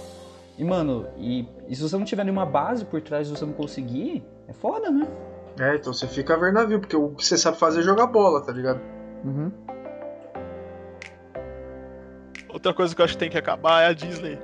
E, 0.58 0.64
mano, 0.64 1.06
e, 1.16 1.46
e 1.68 1.76
se 1.76 1.80
você 1.80 1.96
não 1.96 2.04
tiver 2.04 2.24
nenhuma 2.24 2.44
base 2.44 2.84
por 2.84 3.00
trás 3.00 3.28
e 3.28 3.30
você 3.30 3.46
não 3.46 3.52
conseguir, 3.52 4.24
é 4.48 4.52
foda, 4.52 4.90
né? 4.90 5.06
É, 5.60 5.76
então 5.76 5.92
você 5.92 6.08
fica 6.08 6.34
a 6.34 6.36
ver 6.36 6.52
navio, 6.52 6.80
porque 6.80 6.96
o 6.96 7.10
que 7.10 7.24
você 7.24 7.38
sabe 7.38 7.56
fazer 7.58 7.80
é 7.80 7.82
jogar 7.82 8.08
bola, 8.08 8.40
tá 8.40 8.52
ligado? 8.52 8.80
Uhum. 9.24 9.52
Outra 12.58 12.74
coisa 12.74 12.92
que 12.92 13.00
eu 13.00 13.04
acho 13.04 13.14
que 13.14 13.20
tem 13.20 13.30
que 13.30 13.38
acabar 13.38 13.82
é 13.84 13.86
a 13.86 13.92
Disney. 13.92 14.36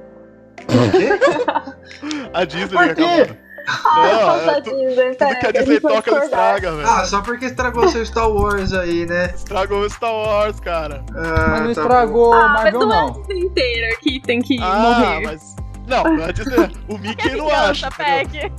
O 0.63 0.91
quê? 0.93 1.19
a 2.33 2.45
Disney 2.45 2.69
tem 2.69 2.95
que 2.95 3.03
acabar. 3.03 3.37
Não, 3.67 4.51
é, 4.51 4.61
tu, 4.61 4.71
Disney, 4.71 5.15
tudo 5.17 5.39
que 5.41 5.47
a 5.47 5.51
Disney 5.51 5.81
toca, 5.83 6.11
ela 6.11 6.25
estraga, 6.25 6.71
velho. 6.77 6.89
Ah, 6.89 7.05
só 7.07 7.23
porque 7.23 7.47
estragou 7.47 7.89
seu 7.89 8.07
Star 8.07 8.31
Wars 8.31 8.73
aí, 8.73 9.05
né? 9.05 9.33
Estragou 9.35 9.81
o 9.81 9.91
Star 9.91 10.13
Wars, 10.13 10.61
cara. 10.61 11.05
Ah, 11.13 11.47
Mas 11.49 11.61
não 11.63 11.75
tá 11.75 11.81
estragou 11.83 12.33
Ah, 12.33 12.49
mas 12.51 12.63
Marvel, 12.73 12.81
não 12.87 12.93
é 12.95 12.99
a. 13.09 13.11
Disney 13.11 13.41
inteira 13.41 13.97
que 14.01 14.21
tem 14.21 14.41
que 14.41 14.59
Ah, 14.63 14.79
morrer. 14.79 15.21
mas. 15.25 15.57
Não, 15.89 16.05
a 16.25 16.31
Disney. 16.31 16.71
O 16.89 16.97
Mickey 16.99 17.35
não 17.35 17.51
acha. 17.51 17.89
entendeu? 17.89 18.53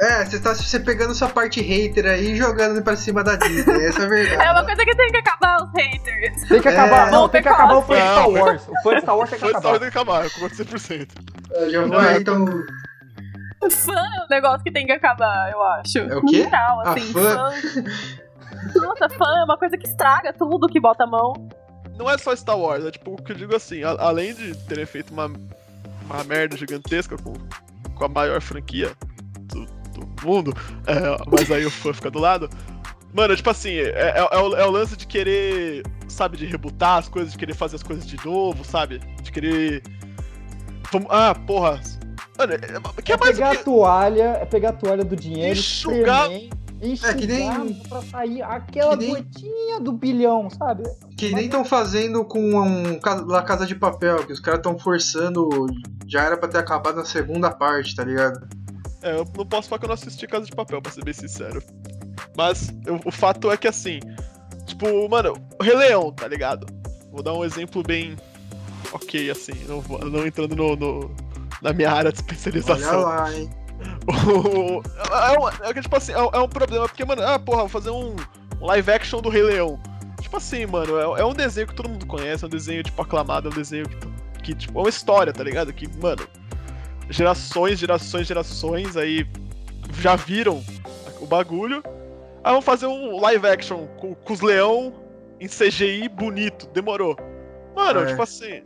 É, 0.00 0.24
você 0.24 0.40
tá 0.40 0.54
você 0.54 0.80
pegando 0.80 1.14
sua 1.14 1.28
parte 1.28 1.60
hater 1.60 2.06
aí 2.06 2.32
e 2.32 2.36
jogando 2.36 2.82
pra 2.82 2.96
cima 2.96 3.22
da 3.22 3.36
Disney, 3.36 3.84
essa 3.86 4.02
é 4.02 4.04
a 4.04 4.08
verdade. 4.08 4.42
É 4.42 4.50
uma 4.52 4.64
coisa 4.64 4.84
que 4.84 4.96
tem 4.96 5.08
que 5.10 5.16
acabar 5.18 5.56
os 5.62 5.70
haters. 5.72 6.48
Tem 6.48 6.60
que 6.60 6.68
É. 6.68 6.72
acabar, 6.72 7.10
não, 7.10 7.28
tem 7.28 7.42
que 7.42 7.48
acabar 7.48 7.74
o 7.76 7.82
fã 7.82 7.94
de 7.94 8.00
Star 8.00 8.30
Wars. 8.30 8.62
O 8.68 8.82
fã 8.82 8.94
de 8.94 9.00
Star 9.02 9.16
Wars 9.16 9.30
tem 9.30 9.38
que 9.38 9.44
Foi 9.44 9.50
Star 9.60 9.62
Wars 9.64 9.76
acabar. 9.76 9.78
tem 9.80 9.90
que 9.90 9.98
acabar, 9.98 10.24
eu 10.24 10.30
concordo 10.30 10.56
100%. 10.56 11.08
Eu 11.50 11.70
já 11.70 11.84
vou 11.86 11.98
aí, 11.98 12.16
então. 12.20 12.46
Fã 13.70 13.92
é 13.92 14.24
um 14.24 14.28
negócio 14.28 14.64
que 14.64 14.72
tem 14.72 14.86
que 14.86 14.92
acabar, 14.92 15.50
eu 15.52 15.62
acho. 15.62 15.98
É 15.98 16.16
o 16.16 16.22
quê? 16.22 16.38
No 16.38 16.44
geral, 16.44 16.80
assim, 16.80 17.12
fã? 17.12 17.52
Nossa, 18.80 19.08
fã 19.10 19.24
é 19.40 19.44
uma 19.44 19.56
coisa 19.56 19.76
que 19.78 19.86
estraga 19.86 20.32
tudo 20.32 20.66
que 20.68 20.80
bota 20.80 21.04
a 21.04 21.06
mão. 21.06 21.32
Não 21.96 22.10
é 22.10 22.16
só 22.18 22.34
Star 22.34 22.58
Wars, 22.58 22.84
é 22.84 22.90
tipo 22.90 23.12
o 23.12 23.16
que 23.22 23.32
eu 23.32 23.36
digo 23.36 23.54
assim, 23.54 23.84
a- 23.84 23.96
além 23.98 24.34
de 24.34 24.56
terem 24.66 24.86
feito 24.86 25.12
uma, 25.12 25.26
uma 25.26 26.24
merda 26.24 26.56
gigantesca 26.56 27.16
com, 27.22 27.34
com 27.94 28.04
a 28.04 28.08
maior 28.08 28.40
franquia 28.40 28.90
do, 29.92 30.04
do 30.04 30.26
mundo, 30.26 30.54
é, 30.86 31.24
mas 31.30 31.50
aí 31.50 31.64
o 31.64 31.70
fã 31.70 31.92
fica 31.92 32.10
do 32.10 32.18
lado. 32.18 32.48
Mano, 33.14 33.36
tipo 33.36 33.50
assim, 33.50 33.70
é, 33.74 33.90
é- 33.90 34.28
é 34.32 34.38
o, 34.40 34.56
é 34.56 34.66
o 34.66 34.70
lance 34.70 34.96
de 34.96 35.06
querer, 35.06 35.82
sabe, 36.08 36.36
de 36.36 36.46
rebutar 36.46 36.98
as 36.98 37.08
coisas, 37.08 37.32
de 37.32 37.38
querer 37.38 37.54
fazer 37.54 37.76
as 37.76 37.82
coisas 37.82 38.06
de 38.06 38.16
novo, 38.24 38.64
sabe? 38.64 38.98
De 39.22 39.30
querer. 39.30 39.82
Vamos- 40.90 41.08
Ah, 41.10 41.34
porra. 41.34 41.80
Mano, 42.38 42.54
é, 42.54 42.58
que 43.02 43.12
é 43.12 43.14
É 43.14 43.18
mais 43.18 43.36
pegar 43.36 43.50
a 43.50 43.56
que. 43.56 43.64
toalha, 43.64 44.38
é 44.40 44.44
pegar 44.46 44.70
a 44.70 44.72
toalha 44.72 45.04
do 45.04 45.14
dinheiro, 45.14 45.58
Enxugar- 45.58 46.30
enxugar 46.80 47.10
É, 47.10 47.14
que 47.14 47.26
nem- 47.26 47.74
pra 47.88 48.00
sair 48.02 48.42
aquela 48.42 48.96
que 48.96 49.04
nem- 49.04 49.14
gotinha 49.14 49.78
do 49.80 49.92
bilhão, 49.92 50.48
sabe? 50.50 50.82
Que 51.16 51.34
nem 51.34 51.44
estão 51.44 51.64
fazendo 51.64 52.24
com 52.24 52.40
um 52.40 52.98
La 53.28 53.42
Casa 53.42 53.66
de 53.66 53.74
Papel, 53.74 54.24
que 54.26 54.32
os 54.32 54.40
caras 54.40 54.58
estão 54.60 54.78
forçando. 54.78 55.48
Já 56.08 56.24
era 56.24 56.36
pra 56.36 56.48
ter 56.48 56.58
acabado 56.58 56.96
na 56.96 57.04
segunda 57.04 57.50
parte, 57.50 57.94
tá 57.94 58.02
ligado? 58.04 58.40
É, 59.02 59.12
eu 59.16 59.26
não 59.36 59.46
posso 59.46 59.68
falar 59.68 59.78
que 59.80 59.84
eu 59.84 59.88
não 59.88 59.94
assisti 59.94 60.26
Casa 60.26 60.46
de 60.46 60.52
Papel, 60.52 60.80
pra 60.80 60.92
ser 60.92 61.04
bem 61.04 61.14
sincero. 61.14 61.62
Mas 62.36 62.72
eu- 62.86 63.00
o 63.04 63.10
fato 63.10 63.50
é 63.50 63.56
que 63.56 63.66
assim, 63.68 64.00
tipo, 64.66 65.08
mano, 65.08 65.34
o 65.58 65.62
Rei 65.62 65.74
Leão, 65.74 66.12
tá 66.12 66.26
ligado? 66.28 66.66
Vou 67.10 67.22
dar 67.22 67.34
um 67.34 67.44
exemplo 67.44 67.82
bem 67.82 68.16
ok, 68.92 69.30
assim, 69.30 69.52
não, 69.68 69.82
não 70.08 70.26
entrando 70.26 70.54
no, 70.56 70.76
no- 70.76 71.14
na 71.60 71.72
minha 71.72 71.90
área 71.90 72.12
de 72.12 72.18
Olha 72.18 72.24
especialização. 72.32 73.02
lá, 73.02 73.32
hein? 73.32 73.50
O- 74.06 74.82
é, 75.16 75.38
um, 75.38 75.48
é 75.68 75.74
que, 75.74 75.80
tipo 75.80 75.96
assim, 75.96 76.12
é, 76.12 76.22
um- 76.22 76.30
é 76.32 76.38
um 76.38 76.48
problema, 76.48 76.86
porque, 76.88 77.04
mano, 77.04 77.22
ah, 77.22 77.38
porra, 77.38 77.60
vou 77.60 77.68
fazer 77.68 77.90
um, 77.90 78.14
um 78.60 78.66
live 78.66 78.90
action 78.92 79.20
do 79.20 79.28
Rei 79.28 79.42
Leão. 79.42 79.80
Tipo 80.20 80.36
assim, 80.36 80.66
mano, 80.66 80.96
é, 81.16 81.20
é 81.20 81.24
um 81.24 81.34
desenho 81.34 81.66
que 81.66 81.74
todo 81.74 81.88
mundo 81.88 82.06
conhece, 82.06 82.44
é 82.44 82.46
um 82.46 82.50
desenho, 82.50 82.82
tipo, 82.82 83.00
aclamado, 83.02 83.48
é 83.48 83.50
um 83.50 83.54
desenho 83.54 83.86
que, 83.88 83.98
que, 84.42 84.54
tipo, 84.54 84.78
é 84.78 84.82
uma 84.82 84.88
história, 84.88 85.32
tá 85.32 85.42
ligado? 85.42 85.72
Que, 85.72 85.88
mano, 85.98 86.26
gerações, 87.10 87.78
gerações, 87.78 88.26
gerações 88.26 88.96
aí 88.96 89.26
já 90.00 90.16
viram 90.16 90.62
o 91.20 91.26
bagulho. 91.26 91.82
Ah, 92.44 92.50
vamos 92.50 92.64
fazer 92.64 92.86
um 92.86 93.20
live 93.20 93.46
action 93.46 93.86
com, 94.00 94.14
com 94.14 94.32
os 94.32 94.40
leão 94.40 94.92
em 95.40 95.46
CGI 95.48 96.08
bonito, 96.08 96.66
demorou. 96.68 97.16
Mano, 97.76 98.00
É. 98.00 98.06
tipo 98.06 98.22
assim, 98.22 98.62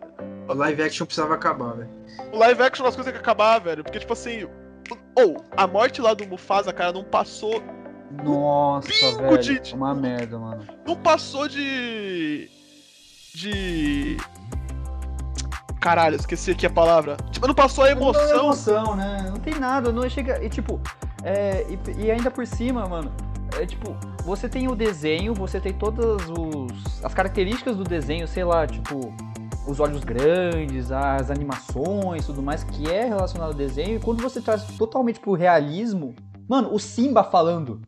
O 0.49 0.55
live 0.55 0.83
action 0.83 1.07
precisava 1.07 1.35
acabar, 1.35 1.73
velho. 1.75 1.91
o 2.33 2.39
live 2.39 2.63
action 2.63 2.85
das 2.85 2.95
coisas 2.95 3.13
tem 3.13 3.21
que 3.21 3.25
acabar, 3.29 3.59
velho. 3.59 3.83
Porque, 3.85 3.99
tipo 3.99 4.13
assim. 4.13 4.47
Ou, 5.17 5.45
a 5.57 5.67
morte 5.67 6.01
lá 6.01 6.15
do 6.15 6.27
Mufasa, 6.27 6.73
cara, 6.73 6.93
não 6.93 7.03
passou. 7.05 7.63
Nossa, 8.23 8.89
Pingo 8.89 9.23
velho. 9.23 9.61
de- 9.61 9.75
Uma 9.75 9.95
merda, 9.95 10.39
mano. 10.39 10.67
Não 10.87 10.95
passou 10.97 11.49
de. 11.49 12.49
De. 13.35 14.17
Caralho, 15.87 16.17
esqueci 16.17 16.51
aqui 16.51 16.67
a 16.67 16.71
palavra. 16.71 17.17
Tipo, 17.31 17.47
não 17.47 17.55
passou 17.55 17.85
a 17.85 17.95
Não 17.95 17.97
emoção. 18.03 18.39
emoção, 18.39 18.97
né? 18.97 19.29
Não 19.31 19.37
tem 19.39 19.55
nada, 19.55 19.93
não 19.93 20.09
chega. 20.11 20.43
E 20.45 20.49
tipo, 20.49 20.81
é, 21.23 21.65
e, 21.71 22.07
e 22.07 22.11
ainda 22.11 22.29
por 22.29 22.45
cima, 22.45 22.89
mano, 22.89 23.13
é 23.57 23.65
tipo, 23.65 23.97
você 24.25 24.49
tem 24.49 24.67
o 24.67 24.75
desenho, 24.75 25.33
você 25.33 25.61
tem 25.61 25.73
todas 25.73 26.29
os, 26.29 27.05
as 27.05 27.15
características 27.15 27.77
do 27.77 27.85
desenho, 27.85 28.27
sei 28.27 28.43
lá, 28.43 28.67
tipo, 28.67 29.15
os 29.65 29.79
olhos 29.79 30.03
grandes, 30.03 30.91
as 30.91 31.31
animações, 31.31 32.27
tudo 32.27 32.43
mais 32.43 32.65
que 32.65 32.91
é 32.91 33.05
relacionado 33.05 33.49
ao 33.51 33.55
desenho. 33.55 33.97
E 33.97 34.01
quando 34.01 34.21
você 34.21 34.41
traz 34.41 34.65
totalmente 34.77 35.21
pro 35.21 35.35
realismo, 35.35 36.17
mano, 36.49 36.75
o 36.75 36.81
Simba 36.81 37.23
falando. 37.23 37.81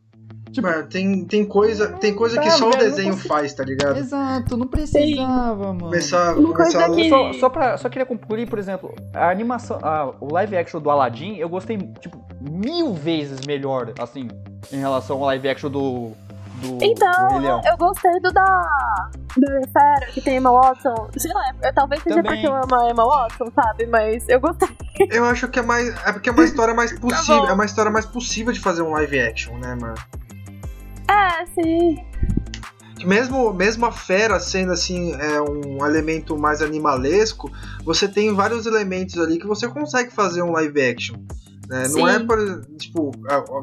Tipo, 0.51 0.67
Mano, 0.67 0.87
tem, 0.87 1.25
tem 1.25 1.45
coisa, 1.45 1.89
tem 1.93 2.13
coisa 2.15 2.39
que 2.39 2.45
Tá, 2.49 2.51
só 2.55 2.67
o 2.67 2.71
velho, 2.71 2.83
não 2.83 2.89
desenho 2.89 3.17
faz, 3.17 3.53
tá 3.53 3.63
ligado? 3.63 3.97
exato, 3.97 4.57
não 4.57 4.67
precisava, 4.67 5.65
mano. 5.67 5.79
Começar, 5.85 6.35
Uma 6.37 6.53
começar 6.53 6.85
a... 6.85 6.89
que- 6.95 7.09
Só, 7.09 7.33
só, 7.33 7.49
pra, 7.49 7.77
só 7.77 7.87
queria 7.89 8.05
concluir, 8.05 8.47
por 8.49 8.57
exemplo, 8.59 8.93
a 9.13 9.29
animação, 9.29 9.77
a- 9.83 10.11
o 10.19 10.33
live 10.33 10.57
action 10.57 10.81
do 10.81 10.89
Aladdin, 10.89 11.35
eu 11.37 11.47
gostei, 11.49 11.77
tipo, 11.77 12.19
mil 12.41 12.93
vezes 12.93 13.45
melhor, 13.45 13.93
assim, 13.99 14.27
em 14.71 14.77
relação 14.77 15.17
ao 15.17 15.25
live 15.25 15.47
action 15.49 15.69
do. 15.69 16.11
do, 16.61 16.77
do 16.77 16.83
Então, 16.83 17.37
Leão. 17.39 17.61
eu 17.65 17.77
gostei 17.77 18.19
do 18.21 18.31
da. 18.33 19.09
Da 19.37 19.47
Fera, 19.71 20.11
que 20.11 20.19
tem 20.21 20.37
Emma 20.37 20.51
Watson. 20.51 21.07
Sei 21.15 21.31
lá, 21.31 21.53
eu- 21.61 21.73
talvez 21.73 22.01
seja 22.01 22.15
Também. 22.15 22.31
porque 22.41 22.47
eu 22.47 22.55
amo 22.55 22.75
a 22.75 22.89
Emma 22.89 23.05
Watson, 23.05 23.45
sabe? 23.53 23.85
Mas 23.85 24.27
eu 24.27 24.39
gostei. 24.41 24.67
Eu 25.11 25.23
acho 25.25 25.47
que 25.47 25.59
é 25.59 25.61
mais. 25.61 25.87
É 26.03 26.11
porque 26.11 26.29
é 26.29 26.31
uma 26.31 26.43
história 26.43 26.73
mais 26.73 26.91
possível. 26.99 27.43
bom. 27.43 27.47
é 27.47 27.53
uma 27.53 27.63
história 27.65 27.91
mais 27.91 28.05
possível 28.07 28.51
de 28.51 28.59
fazer 28.59 28.81
um 28.81 28.89
live 28.91 29.19
action, 29.19 29.53
né, 29.59 29.77
mano? 29.79 29.93
É, 31.09 31.45
sim. 31.47 31.97
Mesmo, 33.05 33.53
mesmo 33.53 33.85
a 33.85 33.91
fera 33.91 34.39
sendo 34.39 34.73
assim 34.73 35.13
é 35.13 35.41
um 35.41 35.85
elemento 35.85 36.37
mais 36.37 36.61
animalesco, 36.61 37.49
você 37.83 38.07
tem 38.07 38.33
vários 38.33 38.65
elementos 38.65 39.17
ali 39.17 39.39
que 39.39 39.47
você 39.47 39.67
consegue 39.67 40.11
fazer 40.11 40.43
um 40.43 40.51
live 40.51 40.81
action. 40.81 41.15
Né? 41.69 41.87
Não 41.89 42.07
é 42.07 42.19
por 42.19 42.37
tipo, 42.77 43.11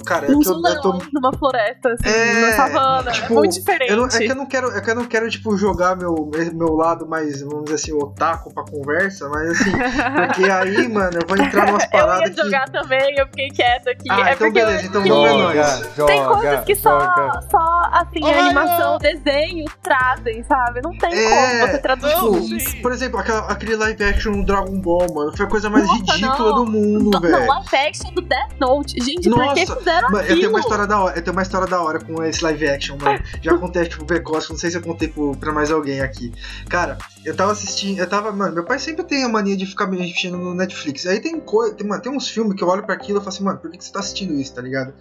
cara, 0.05 0.27
é 0.27 0.31
Não 0.31 0.41
que 0.41 0.49
eu, 0.49 0.53
eu 0.65 0.81
tô 0.81 0.99
numa 1.13 1.33
floresta, 1.37 1.91
assim, 1.93 2.09
É, 2.09 2.41
na 2.41 2.53
savana. 2.57 3.11
tipo, 3.13 3.33
é 3.33 3.37
muito 3.37 3.53
diferente. 3.55 3.91
Eu 3.91 3.97
não- 3.97 4.07
é 4.07 4.19
que 4.19 4.31
eu 4.31 4.35
não 4.37 4.47
quero, 4.47 4.71
é 4.77 4.81
que 4.81 4.91
eu 4.91 4.95
não 4.95 5.05
quero 5.05 5.29
tipo 5.29 5.57
jogar 5.57 5.97
meu, 5.97 6.15
meu 6.55 6.75
lado 6.75 7.07
mais, 7.09 7.41
vamos 7.43 7.65
dizer 7.65 7.75
assim, 7.75 7.93
otaku 7.93 8.53
pra 8.55 8.65
conversa, 8.65 9.29
mas 9.29 9.51
assim, 9.51 9.73
porque 10.17 10.51
aí, 10.51 10.89
mano, 10.89 11.19
eu 11.21 11.27
vou 11.27 11.37
entrar 11.37 11.67
numas 11.67 11.83
Eu 11.85 11.89
ia 11.99 12.05
paradas 12.05 12.31
que 12.35 12.43
jogar 12.43 12.69
também, 12.71 13.15
eu 13.19 13.27
fiquei 13.27 13.49
quieta 13.49 13.91
aqui. 13.91 14.09
Ah, 14.11 14.31
é 14.31 14.35
então 14.35 14.37
porque 14.53 14.53
beleza, 14.65 14.83
eu 14.85 14.89
então 14.89 15.03
vamos 15.03 15.19
que 15.19 15.27
é 15.27 15.43
nóis. 15.63 15.95
joga, 15.97 16.07
Tem 16.07 16.25
coisas 16.25 16.65
que 16.65 16.75
só, 16.77 17.01
joga. 17.01 17.41
só 17.51 17.81
assim, 17.93 18.23
a 18.23 18.27
Ohio! 18.29 18.41
animação, 18.47 18.95
o 18.97 18.99
desenho 18.99 19.65
trazem, 19.83 20.45
sabe? 20.45 20.81
Não 20.83 20.97
tem 20.97 21.13
É, 21.13 21.29
como 21.61 21.73
você 21.73 21.79
traduzir 21.79 22.15
não, 22.15 22.43
sim. 22.61 22.83
Por 22.83 22.93
exemplo, 22.93 23.19
aquela- 23.19 23.51
aquele 23.51 23.75
live 23.77 24.05
action 24.05 24.33
do 24.33 24.45
Dragon 24.45 24.81
Ball, 24.81 25.07
mano, 25.15 25.37
foi 25.37 25.47
a 25.47 25.49
coisa 25.49 25.69
mais 25.71 25.87
Nossa, 25.87 26.13
ridícula 26.13 26.51
não. 26.51 26.65
do 26.65 26.71
mundo, 26.71 27.11
Não, 27.11 27.21
velho. 27.21 27.47
live 27.47 27.77
action 27.77 27.96
do 28.15 28.21
Death 28.23 28.53
Note. 28.61 28.95
Gente, 29.03 29.29
por 29.31 29.55
que 29.55 29.61
Nossa, 29.65 29.77
fizeram 29.77 30.11
Mano, 30.11 30.17
eu 30.19 30.23
aquilo? 30.25 30.41
tenho 30.41 30.51
uma 30.51 30.61
história 30.61 30.87
da 30.87 31.01
hora, 31.01 31.17
eu 31.19 31.23
tenho 31.23 31.37
uma 31.37 31.43
história 31.43 31.67
da 31.67 31.83
hora 31.83 32.01
com 32.05 32.23
esse 32.25 32.43
live 32.43 32.69
action, 32.69 32.97
mano. 33.01 33.23
Já 33.43 33.57
contei 33.59 33.85
tipo 33.89 34.05
precoce, 34.05 34.51
não 34.51 34.57
sei 34.59 34.71
se 34.71 34.77
eu 34.77 34.83
contei 34.83 35.09
pro- 35.09 35.37
pra 35.37 35.53
mais 35.53 35.71
alguém 35.71 36.01
aqui. 36.01 36.33
Cara, 36.69 36.99
eu 37.25 37.35
tava 37.37 37.53
assistindo, 37.53 37.99
eu 37.99 38.09
tava, 38.09 38.31
mano, 38.33 38.55
meu 38.55 38.65
pai 38.65 38.79
sempre 38.79 39.05
tem 39.05 39.25
a 39.25 39.29
mania 39.29 39.57
de 39.57 39.67
ficar 39.67 39.87
mexendo 39.87 40.37
no 40.39 40.55
Netflix. 40.55 41.07
Aí 41.07 41.21
tem 41.21 41.39
coisa, 41.41 41.75
tem, 41.75 41.87
mano, 41.87 42.03
tem 42.03 42.13
uns 42.13 42.29
filmes 42.29 42.55
que 42.57 42.63
eu 42.65 42.69
olho 42.69 42.83
pra 42.85 42.95
aquilo 42.95 43.19
e 43.19 43.21
falo 43.21 43.29
assim, 43.29 43.45
mano, 43.45 43.59
por 43.59 43.71
que, 43.71 43.79
que 43.79 43.85
você 43.85 43.93
tá 43.93 44.01
assistindo 44.01 44.35
isso, 44.35 44.55
tá 44.55 44.63
ligado? 44.63 44.95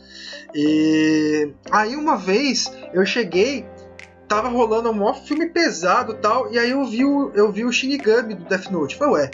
E 0.53 1.53
aí 1.71 1.95
uma 1.95 2.17
vez 2.17 2.71
eu 2.93 3.05
cheguei, 3.05 3.65
tava 4.27 4.47
rolando 4.49 4.89
um 4.89 4.93
maior 4.93 5.15
filme 5.23 5.47
pesado 5.49 6.13
e 6.13 6.17
tal, 6.17 6.51
e 6.51 6.57
aí 6.57 6.71
eu 6.71 6.83
vi 6.85 7.03
o, 7.05 7.31
eu 7.35 7.51
vi 7.51 7.65
o 7.65 7.71
Shinigami 7.71 8.33
do 8.35 8.43
Death 8.45 8.69
Note. 8.71 8.95
Falei, 8.95 9.13
ué. 9.13 9.31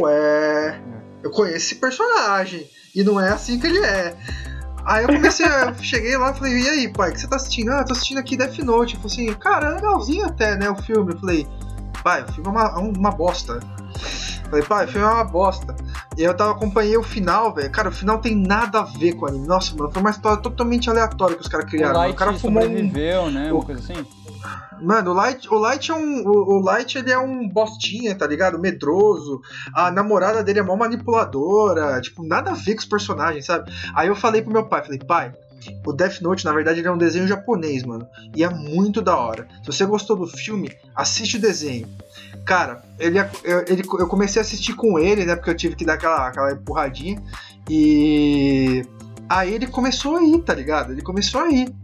Ué. 0.00 0.80
Eu 1.24 1.30
conheço 1.30 1.56
esse 1.56 1.74
personagem. 1.76 2.68
E 2.94 3.02
não 3.02 3.18
é 3.18 3.30
assim 3.32 3.58
que 3.58 3.66
ele 3.66 3.84
é. 3.84 4.14
Aí 4.84 5.02
eu 5.04 5.08
comecei, 5.08 5.46
eu 5.46 5.74
cheguei 5.82 6.16
lá 6.16 6.30
e 6.30 6.34
falei, 6.34 6.52
e 6.62 6.68
aí, 6.68 6.88
pai, 6.92 7.10
o 7.10 7.12
que 7.14 7.20
você 7.20 7.26
tá 7.26 7.36
assistindo? 7.36 7.70
Ah, 7.70 7.78
eu 7.80 7.84
tô 7.86 7.92
assistindo 7.94 8.18
aqui 8.18 8.36
Death 8.36 8.58
Note. 8.58 8.94
Eu 8.94 9.00
falei 9.00 9.28
assim, 9.30 9.38
cara, 9.40 9.68
é 9.68 9.74
legalzinho 9.76 10.26
até, 10.26 10.56
né, 10.56 10.68
o 10.70 10.76
filme. 10.76 11.12
Eu 11.14 11.18
falei, 11.18 11.46
pai, 12.04 12.22
o 12.22 12.32
filme 12.32 12.46
é 12.48 12.50
uma, 12.52 12.78
uma 12.78 13.10
bosta. 13.10 13.54
Eu 14.44 14.50
falei, 14.50 14.64
pai, 14.66 14.84
o 14.84 14.88
filme 14.88 15.06
é 15.06 15.10
uma 15.10 15.24
bosta. 15.24 15.74
E 16.16 16.20
aí 16.20 16.26
eu 16.26 16.36
tava, 16.36 16.52
acompanhei 16.52 16.96
o 16.98 17.02
final, 17.02 17.52
velho. 17.54 17.70
Cara, 17.72 17.88
o 17.88 17.92
final 17.92 18.18
tem 18.18 18.36
nada 18.36 18.80
a 18.80 18.84
ver 18.84 19.14
com 19.14 19.24
o 19.24 19.28
anime. 19.28 19.46
Nossa, 19.46 19.74
mano, 19.74 19.90
foi 19.90 20.00
uma 20.02 20.10
história 20.10 20.40
totalmente 20.42 20.88
aleatória 20.90 21.34
que 21.34 21.42
os 21.42 21.48
caras 21.48 21.66
O 21.66 21.70
criaram. 21.70 21.96
Light 22.00 22.12
O 22.12 22.16
cara 22.16 22.32
fumou 22.34 22.62
um 22.62 22.66
né? 23.30 23.50
o- 23.52 23.56
Uma 23.56 23.64
coisa 23.64 23.80
assim. 23.80 24.06
Mano, 24.80 25.12
o 25.12 25.14
Light, 25.14 25.48
o 25.48 25.54
Light 25.58 25.90
é 25.90 25.94
um. 25.94 26.22
O, 26.26 26.56
o 26.56 26.60
Light 26.60 26.96
ele 26.98 27.10
é 27.10 27.18
um 27.18 27.48
bostinha, 27.48 28.14
tá 28.14 28.26
ligado? 28.26 28.58
Medroso. 28.58 29.40
A 29.74 29.90
namorada 29.90 30.42
dele 30.42 30.58
é 30.58 30.62
mó 30.62 30.76
manipuladora. 30.76 32.00
Tipo, 32.00 32.22
nada 32.26 32.50
a 32.50 32.54
ver 32.54 32.74
com 32.74 32.80
os 32.80 32.84
personagens, 32.86 33.46
sabe? 33.46 33.70
Aí 33.94 34.08
eu 34.08 34.16
falei 34.16 34.42
pro 34.42 34.52
meu 34.52 34.66
pai, 34.66 34.82
falei, 34.82 34.98
pai. 34.98 35.32
O 35.86 35.92
Death 35.94 36.20
Note, 36.20 36.44
na 36.44 36.52
verdade, 36.52 36.80
ele 36.80 36.88
é 36.88 36.92
um 36.92 36.98
desenho 36.98 37.26
japonês, 37.26 37.84
mano. 37.84 38.06
E 38.36 38.44
é 38.44 38.50
muito 38.50 39.00
da 39.00 39.16
hora. 39.16 39.48
Se 39.62 39.66
você 39.72 39.86
gostou 39.86 40.14
do 40.16 40.26
filme, 40.26 40.70
assiste 40.94 41.38
o 41.38 41.40
desenho. 41.40 41.88
Cara, 42.44 42.82
ele, 42.98 43.18
eu, 43.18 43.64
ele- 43.66 43.82
eu 43.98 44.06
comecei 44.06 44.42
a 44.42 44.44
assistir 44.44 44.74
com 44.74 44.98
ele, 44.98 45.24
né? 45.24 45.34
Porque 45.36 45.48
eu 45.48 45.56
tive 45.56 45.74
que 45.74 45.84
dar 45.86 45.94
aquela, 45.94 46.28
aquela 46.28 46.52
empurradinha. 46.52 47.22
E. 47.70 48.84
Aí 49.26 49.54
ele 49.54 49.66
começou 49.66 50.16
a 50.16 50.22
ir, 50.22 50.42
tá 50.42 50.52
ligado? 50.52 50.92
Ele 50.92 51.00
começou 51.02 51.40
a 51.40 51.48
ir. 51.50 51.74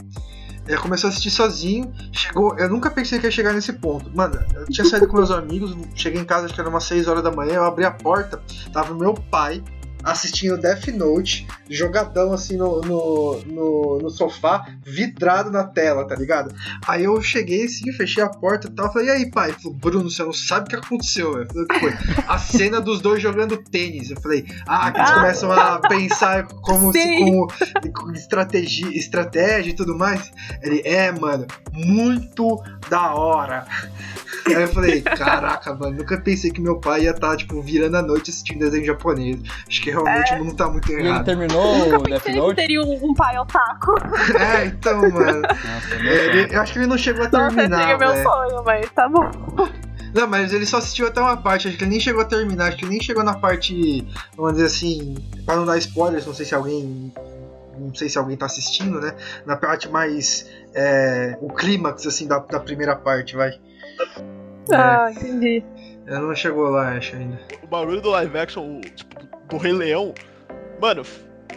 Ele 0.71 0.79
começou 0.79 1.09
a 1.09 1.11
assistir 1.11 1.31
sozinho. 1.31 1.93
Chegou. 2.13 2.57
Eu 2.57 2.71
nunca 2.71 2.91
pensei 2.91 3.19
que 3.19 3.27
ia 3.27 3.31
chegar 3.31 3.53
nesse 3.53 3.73
ponto. 3.73 4.09
Mano, 4.15 4.39
eu 4.55 4.67
tinha 4.67 4.85
saído 4.85 5.09
com 5.09 5.17
meus 5.17 5.33
amigos. 5.33 5.77
Cheguei 5.97 6.21
em 6.21 6.25
casa, 6.25 6.47
acho 6.47 6.55
que 6.55 6.61
era 6.61 6.71
umas 6.71 6.85
6 6.85 7.09
horas 7.09 7.25
da 7.25 7.33
manhã. 7.33 7.55
Eu 7.55 7.65
abri 7.65 7.85
a 7.85 7.91
porta. 7.91 8.41
Tava 8.73 8.95
meu 8.95 9.15
pai 9.15 9.63
assistindo 10.03 10.57
Death 10.59 10.89
Note, 10.89 11.47
jogadão 11.69 12.33
assim 12.33 12.57
no, 12.57 12.81
no, 12.81 13.41
no, 13.47 13.99
no 14.03 14.11
sofá, 14.11 14.67
vidrado 14.85 15.51
na 15.51 15.65
tela, 15.65 16.07
tá 16.07 16.15
ligado? 16.15 16.55
Aí 16.87 17.05
eu 17.05 17.21
cheguei 17.23 17.65
assim, 17.65 17.93
fechei 17.93 18.23
a 18.23 18.29
porta 18.29 18.67
e 18.69 18.71
tal. 18.71 18.93
Falei, 18.93 19.09
e 19.09 19.11
aí, 19.11 19.31
pai? 19.31 19.51
Ele 19.51 19.59
falou, 19.59 19.79
Bruno, 19.79 20.11
você 20.11 20.23
não 20.23 20.33
sabe 20.33 20.67
o 20.67 20.69
que 20.71 20.77
aconteceu, 20.77 21.33
velho. 21.35 21.49
Falei, 21.49 21.67
que 21.67 21.79
foi? 21.81 22.23
A 22.27 22.39
cena 22.39 22.81
dos 22.81 23.01
dois 23.01 23.23
jogando 23.23 23.57
tênis. 23.57 24.11
Eu 24.11 24.21
falei, 24.21 24.47
ah, 24.67 24.91
que 24.91 24.99
eles 24.99 25.11
Ah. 25.11 25.15
começam 25.15 25.53
a 25.53 25.81
pensar 25.81 26.47
como 26.47 26.93
se 26.93 27.19
como 27.19 27.47
com 27.95 28.13
estratégia, 28.13 28.89
estratégia 28.97 29.71
e 29.71 29.75
tudo 29.75 29.97
mais. 29.97 30.31
Ele, 30.63 30.81
é, 30.85 31.11
mano, 31.13 31.47
muito 31.73 32.61
da 32.89 33.15
hora. 33.15 33.67
Aí 34.47 34.55
eu 34.55 34.69
falei, 34.69 35.01
caraca, 35.03 35.75
mano, 35.75 35.99
nunca 35.99 36.19
pensei 36.21 36.51
que 36.51 36.61
meu 36.61 36.79
pai 36.81 37.03
ia 37.05 37.11
estar, 37.11 37.37
tipo, 37.37 37.61
virando 37.63 37.97
a 37.97 38.03
noite 38.03 38.31
assistindo 38.31 38.61
desenho 38.61 38.85
japonês. 38.87 39.39
Acho 39.69 39.83
que 39.83 39.90
realmente 39.91 40.35
o 40.35 40.39
mundo 40.39 40.55
tá 40.57 40.69
muito 40.69 40.91
E 40.91 40.95
ele 40.95 41.09
errado. 41.09 41.25
terminou 41.25 41.79
Nunca 41.79 41.99
o 41.99 42.03
Death 42.03 42.27
Note? 42.29 42.57
teria 42.57 42.81
um, 42.83 43.11
um 43.11 43.15
pai 43.15 43.39
otaku. 43.39 43.95
É, 44.39 44.65
então, 44.67 45.01
mano. 45.11 45.43
Nossa, 45.43 45.99
meu 46.03 46.13
ele- 46.13 46.55
eu 46.55 46.61
acho 46.61 46.73
que 46.73 46.79
ele 46.79 46.87
não 46.87 46.99
chegou 46.99 47.25
a 47.25 47.29
Nossa, 47.31 47.55
terminar, 47.57 47.79
seria 47.79 47.99
meu 47.99 48.17
sonho, 48.23 48.63
mas 48.65 48.91
tá 48.91 49.09
bom. 49.09 49.31
Não, 50.15 50.27
mas 50.27 50.53
ele 50.53 50.67
só 50.67 50.79
assistiu 50.79 51.07
até 51.07 51.21
uma 51.21 51.37
parte, 51.37 51.69
acho 51.69 51.77
que 51.77 51.85
ele 51.85 51.91
nem 51.93 52.01
chegou 52.01 52.23
a 52.23 52.25
terminar, 52.25 52.69
acho 52.69 52.77
que 52.79 52.85
ele 52.85 52.93
nem 52.93 53.01
chegou 53.03 53.23
na 53.23 53.35
parte, 53.39 54.05
vamos 54.37 54.55
dizer 54.55 54.67
assim, 54.67 55.15
pra 55.47 55.55
não 55.57 55.65
dar 55.65 55.79
spoilers, 55.79 56.27
não 56.27 56.35
sei 56.35 56.45
se 56.47 56.55
alguém. 56.55 57.13
Não 57.79 57.95
sei 57.95 58.09
se 58.11 58.19
alguém 58.19 58.37
tá 58.37 58.45
assistindo, 58.47 59.01
né? 59.01 59.15
Na 59.47 59.57
parte 59.57 59.89
mais. 59.89 60.47
é, 60.75 61.39
o 61.41 61.49
clímax, 61.49 62.07
assim, 62.07 62.27
da, 62.27 62.39
da 62.41 62.61
primeira 62.61 62.95
parte, 62.97 63.35
vai. 63.37 63.53
Ah, 64.73 65.11
entendi. 65.11 65.65
É, 66.07 66.19
não 66.19 66.35
chegou 66.35 66.69
lá, 66.71 66.97
acho 66.97 67.17
ainda. 67.17 67.39
O 67.63 67.67
barulho 67.67 68.01
do 68.01 68.11
live 68.11 68.39
action, 68.39 68.81
tipo, 68.81 69.20
do 69.51 69.57
Rei 69.59 69.73
Leão, 69.73 70.15
mano, 70.81 71.05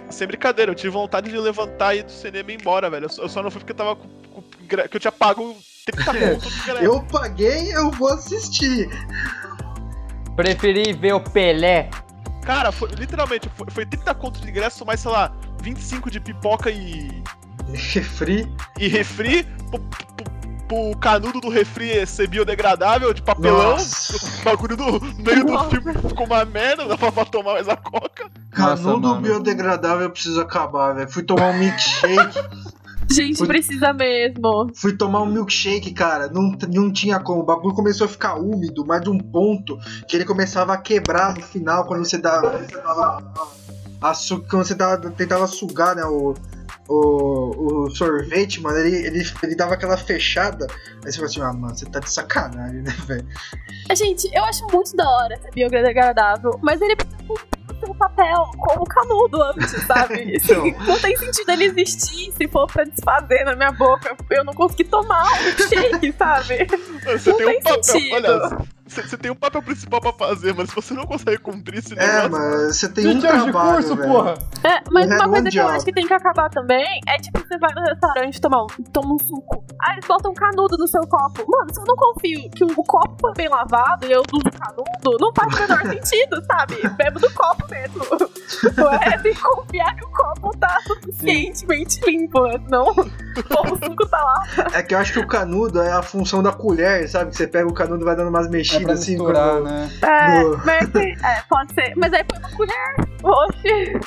sem 0.10 0.28
brincadeira, 0.28 0.72
eu 0.72 0.76
tive 0.76 0.90
vontade 0.90 1.30
de 1.30 1.38
levantar 1.38 1.96
e 1.96 2.00
ir 2.00 2.04
do 2.04 2.12
cinema 2.12 2.52
e 2.52 2.56
ir 2.56 2.60
embora, 2.60 2.90
velho. 2.90 3.08
Eu 3.18 3.30
só, 3.30 3.42
não 3.42 3.52
fui 3.52 3.60
porque 3.60 3.72
eu 3.72 3.78
tava 3.78 3.96
com, 3.96 4.08
com 4.08 4.42
que 4.42 4.98
eu 4.98 5.00
tinha 5.00 5.12
pago 5.12 5.56
30 5.86 6.14
pontos 6.14 6.52
de 6.54 6.62
ingresso. 6.62 6.84
Eu 6.84 7.04
paguei, 7.04 7.74
eu 7.74 7.92
vou 7.92 8.10
assistir. 8.10 8.90
Preferi 10.36 10.94
ver 10.94 11.14
o 11.14 11.20
Pelé. 11.20 11.90
Cara, 12.44 12.72
foi, 12.72 12.90
literalmente, 12.90 13.50
foi, 13.56 13.68
foi 13.70 13.86
30 13.86 14.14
contos 14.16 14.42
de 14.42 14.50
ingresso, 14.50 14.86
mais, 14.86 15.00
sei 15.00 15.12
lá, 15.12 15.32
25 15.62 16.12
de 16.12 16.20
pipoca 16.20 16.70
e, 16.70 17.24
Refri. 17.74 18.52
e 18.78 18.88
refri, 18.88 19.48
pro, 20.68 20.96
canudo 20.98 21.40
do 21.42 21.50
refri 21.50 22.06
ser 22.06 22.28
biodegradável, 22.28 23.14
de 23.14 23.22
papelão. 23.22 23.72
Nossa. 23.72 24.16
O 24.42 24.44
bagulho 24.44 24.76
do 24.78 25.02
meio 25.22 25.46
do 25.46 25.70
filme 25.70 25.94
ficou 26.08 26.26
uma 26.26 26.46
merda, 26.46 26.86
dá 26.86 26.98
pra, 26.98 27.26
tomar 27.26 27.54
mais 27.54 27.70
a 27.70 27.76
coca. 27.76 28.26
Nossa, 28.58 28.84
Canudo 28.84 29.10
mano. 29.10 29.22
biodegradável 29.22 30.10
precisa 30.10 30.42
acabar, 30.42 30.94
velho. 30.94 31.10
Fui 31.10 31.24
tomar 31.24 31.50
um 31.50 31.58
milkshake. 31.58 32.40
Gente, 33.12 33.38
Fui- 33.38 33.48
precisa 33.48 33.92
mesmo. 33.94 34.72
Fui 34.76 34.94
tomar 34.96 35.22
um 35.22 35.26
milkshake, 35.26 35.92
cara. 35.92 36.30
Não, 36.30 36.56
não 36.74 36.92
tinha 36.92 37.20
como. 37.20 37.42
O 37.42 37.46
bagulho 37.46 37.76
começou 37.76 38.06
a 38.06 38.08
ficar 38.08 38.36
úmido, 38.36 38.86
mas 38.86 39.02
de 39.02 39.10
um 39.10 39.20
ponto 39.20 39.78
que 40.08 40.16
ele 40.16 40.26
começava 40.26 40.74
a 40.74 40.78
quebrar 40.78 41.36
no 41.36 41.42
final 41.42 41.86
quando 41.86 42.06
você 42.06 42.18
dava. 42.18 42.60
Você 42.60 42.78
dava 42.82 43.34
a, 44.02 44.14
quando 44.50 44.66
você 44.66 44.74
dava, 44.74 45.12
tentava 45.12 45.46
sugar, 45.48 45.96
né? 45.96 46.06
O, 46.06 46.34
o, 46.96 47.86
o 47.86 47.90
sorvete, 47.92 48.62
mano, 48.62 48.78
ele, 48.78 48.96
ele, 49.08 49.24
ele 49.42 49.56
dava 49.56 49.74
aquela 49.74 49.98
fechada. 49.98 50.68
Aí 51.04 51.12
você 51.12 51.14
fala 51.18 51.26
assim, 51.28 51.42
ah, 51.42 51.54
mano, 51.54 51.76
você 51.76 51.86
tá 51.86 52.00
de 52.00 52.12
sacanagem, 52.12 52.82
né, 52.82 52.96
velho? 53.06 53.28
Gente, 53.96 54.30
eu 54.34 54.44
acho 54.44 54.66
muito 54.72 54.96
da 54.96 55.10
hora 55.10 55.38
ser 55.38 55.52
biodegradável, 55.52 56.60
mas 56.62 56.82
ele 56.82 56.96
o 57.30 57.86
seu 57.86 57.96
papel 57.96 58.50
como 58.60 58.86
canudo 58.86 59.42
antes, 59.42 59.72
sabe? 59.88 60.14
Então. 60.44 60.64
Não 60.88 61.00
tem 61.00 61.16
sentido 61.18 61.50
ele 61.52 61.66
existir 61.66 62.32
se 62.32 62.48
for 62.48 62.68
pra 62.68 62.84
desfazer 62.84 63.44
na 63.44 63.56
minha 63.56 63.72
boca. 63.72 64.16
Eu 64.30 64.44
não 64.44 64.54
consegui 64.54 64.84
tomar 64.86 65.24
um 65.26 65.44
milkshake, 65.44 66.14
sabe? 66.18 66.68
Você 67.04 67.30
Não 67.32 67.38
tem 67.38 67.48
um 67.48 67.50
tem 67.52 67.62
papel, 67.62 67.84
sentido. 67.84 68.14
olha, 68.16 68.58
você, 69.02 69.18
tem 69.18 69.32
um 69.32 69.36
papel 69.36 69.62
principal 69.62 70.00
pra 70.02 70.14
fazer, 70.14 70.54
mas 70.54 70.70
se 70.70 70.76
você 70.76 70.94
não 70.94 71.06
consegue 71.06 71.38
cumprir 71.38 71.80
esse 71.80 71.94
É, 71.98 72.24
negócio. 72.24 72.32
mas 72.32 72.76
você 72.78 72.90
tem 72.90 73.08
um 73.08 73.14
20 73.16 73.26
anos 73.28 73.46
de 73.46 73.52
trabalho, 73.52 73.74
curso, 73.76 73.96
velho. 73.96 74.12
porra! 74.12 74.34
É, 74.64 74.80
mas 74.92 75.08
Não 75.10 75.16
é 75.16 75.20
uma 75.20 75.30
coisa 75.30 75.50
que 75.50 75.58
eu 75.58 75.68
acho 75.68 75.86
que 75.86 75.92
tem 75.94 76.06
que 76.08 76.14
acabar 76.14 76.50
também 76.50 77.00
é 77.08 77.18
tipo, 77.18 77.40
você 77.40 77.58
vai 77.58 77.74
no 77.74 77.82
restaurante 77.82 78.40
tomar 78.42 78.64
um, 78.64 78.68
toma 78.92 79.14
um 79.16 79.20
suco. 79.20 79.64
Aí 79.82 79.94
eles 79.96 80.06
botam 80.08 80.32
um 80.32 80.34
canudo 80.34 80.78
no 80.78 80.88
seu 80.88 81.02
copo. 81.02 81.44
Mano, 81.50 81.74
se 81.74 81.80
eu 81.80 81.86
não 81.86 81.96
confio 81.96 82.50
que 82.52 82.64
o 82.64 82.76
copo 82.84 83.16
foi 83.20 83.34
bem 83.34 83.50
lavado 83.50 84.06
e 84.06 84.12
eu 84.12 84.22
uso 84.32 84.52
canudo, 84.60 85.18
não 85.20 85.32
faz 85.36 85.54
o 85.54 85.60
menor 85.62 85.82
sentido, 85.94 86.44
sabe? 86.46 86.76
Bebo 86.96 87.20
do 87.20 87.32
copo 87.34 87.66
mesmo. 87.70 88.04
Ué, 88.86 89.18
tem 89.20 89.34
que 89.34 89.42
confiar 89.42 89.96
que 89.96 90.06
o 90.06 90.10
copo 90.12 90.58
tá 90.58 90.78
suficientemente 90.88 92.00
limpo, 92.06 92.42
né? 92.48 92.60
Senão 92.64 92.84
o 92.92 93.86
suco 93.86 94.08
tá 94.10 94.22
lá. 94.22 94.44
É 94.74 94.84
que 94.84 94.94
eu 94.94 95.00
acho 95.00 95.14
que 95.14 95.20
o 95.20 95.28
canudo 95.28 95.82
é 95.82 95.92
a 95.92 96.02
função 96.02 96.42
da 96.44 96.52
colher, 96.52 97.08
sabe? 97.10 97.32
Que 97.32 97.38
você 97.38 97.48
pega 97.48 97.68
o 97.68 97.74
canudo 97.74 98.04
e 98.04 98.06
vai 98.06 98.16
dando 98.16 98.30
umas 98.30 98.46
É 98.48 98.50
pra 98.84 98.94
mexidas 98.94 99.00
assim. 99.00 99.12
misturar, 99.14 99.62
né? 99.62 99.90
É, 100.02 100.44
No- 100.44 100.58
mas 100.66 100.96
é, 100.96 101.42
pode 101.50 101.74
ser. 101.74 101.94
Mas 101.96 102.14
aí 102.14 102.24
põe 102.24 102.40
uma 102.40 102.50
colher. 102.52 102.96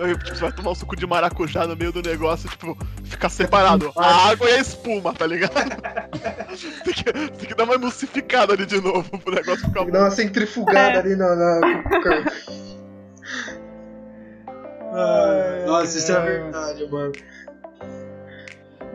Aí, 0.00 0.16
tipo, 0.16 0.28
você 0.36 0.40
vai 0.40 0.52
tomar 0.52 0.70
um 0.70 0.74
suco 0.76 0.94
de 0.94 1.04
maracujá 1.08 1.66
no 1.66 1.76
meio 1.76 1.90
do 1.90 2.00
negócio, 2.00 2.48
tipo, 2.48 2.76
ficar 3.02 3.28
separado. 3.28 3.92
A 3.96 4.30
água 4.30 4.48
e 4.48 4.54
a 4.54 4.58
espuma, 4.60 5.12
tá 5.12 5.26
ligado? 5.26 5.52
tem, 6.84 6.94
que, 6.94 7.02
tem 7.12 7.48
que 7.48 7.54
dar 7.54 7.64
uma 7.64 7.74
emulsificada 7.74 8.52
ali 8.52 8.64
de 8.64 8.80
novo 8.80 9.10
pro 9.18 9.34
negócio 9.34 9.66
ficar 9.66 9.72
Tem 9.80 9.86
que 9.86 9.90
dar 9.92 10.00
uma 10.04 10.10
centrifugada 10.12 10.98
É. 10.98 10.98
ali 11.00 11.16
na. 11.16 11.34
na... 11.34 11.60
Ai, 14.92 15.66
Nossa, 15.66 15.98
isso 15.98 16.12
é 16.12 16.20
verdade, 16.20 16.86
mano. 16.90 17.12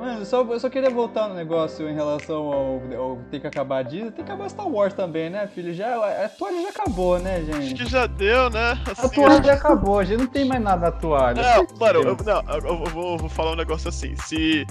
Mano, 0.03 0.25
só, 0.25 0.41
eu 0.43 0.59
só 0.59 0.69
queria 0.69 0.89
voltar 0.89 1.29
no 1.29 1.33
negócio 1.33 1.87
em 1.87 1.93
relação 1.93 2.51
ao, 2.51 2.81
ao 2.93 3.15
ter 3.31 3.39
que 3.39 3.47
acabar 3.47 3.77
a 3.77 3.83
Disney. 3.83 4.11
Tem 4.11 4.25
que 4.25 4.29
acabar 4.29 4.49
Star 4.49 4.67
Wars 4.67 4.93
também, 4.93 5.29
né, 5.29 5.47
filho? 5.47 5.73
Já, 5.73 5.95
a 5.95 6.27
toalha 6.27 6.61
já 6.61 6.69
acabou, 6.69 7.19
né, 7.19 7.37
Acho 7.37 7.61
gente? 7.61 7.73
que 7.75 7.89
já 7.89 8.05
deu, 8.05 8.49
né? 8.49 8.77
A 8.97 9.07
toalha 9.07 9.41
já 9.41 9.53
acabou, 9.53 9.99
a 9.99 10.03
gente 10.03 10.19
não 10.19 10.27
tem 10.27 10.43
mais 10.43 10.61
nada 10.61 10.87
na 10.87 10.91
toalha. 10.91 11.41
Não, 11.41 11.67
mano, 11.79 12.01
eu, 12.01 12.17
não, 12.17 12.53
eu, 12.53 12.81
eu 12.81 12.85
vou, 12.87 13.17
vou 13.17 13.29
falar 13.29 13.53
um 13.53 13.55
negócio 13.55 13.87
assim. 13.87 14.13
Se, 14.17 14.67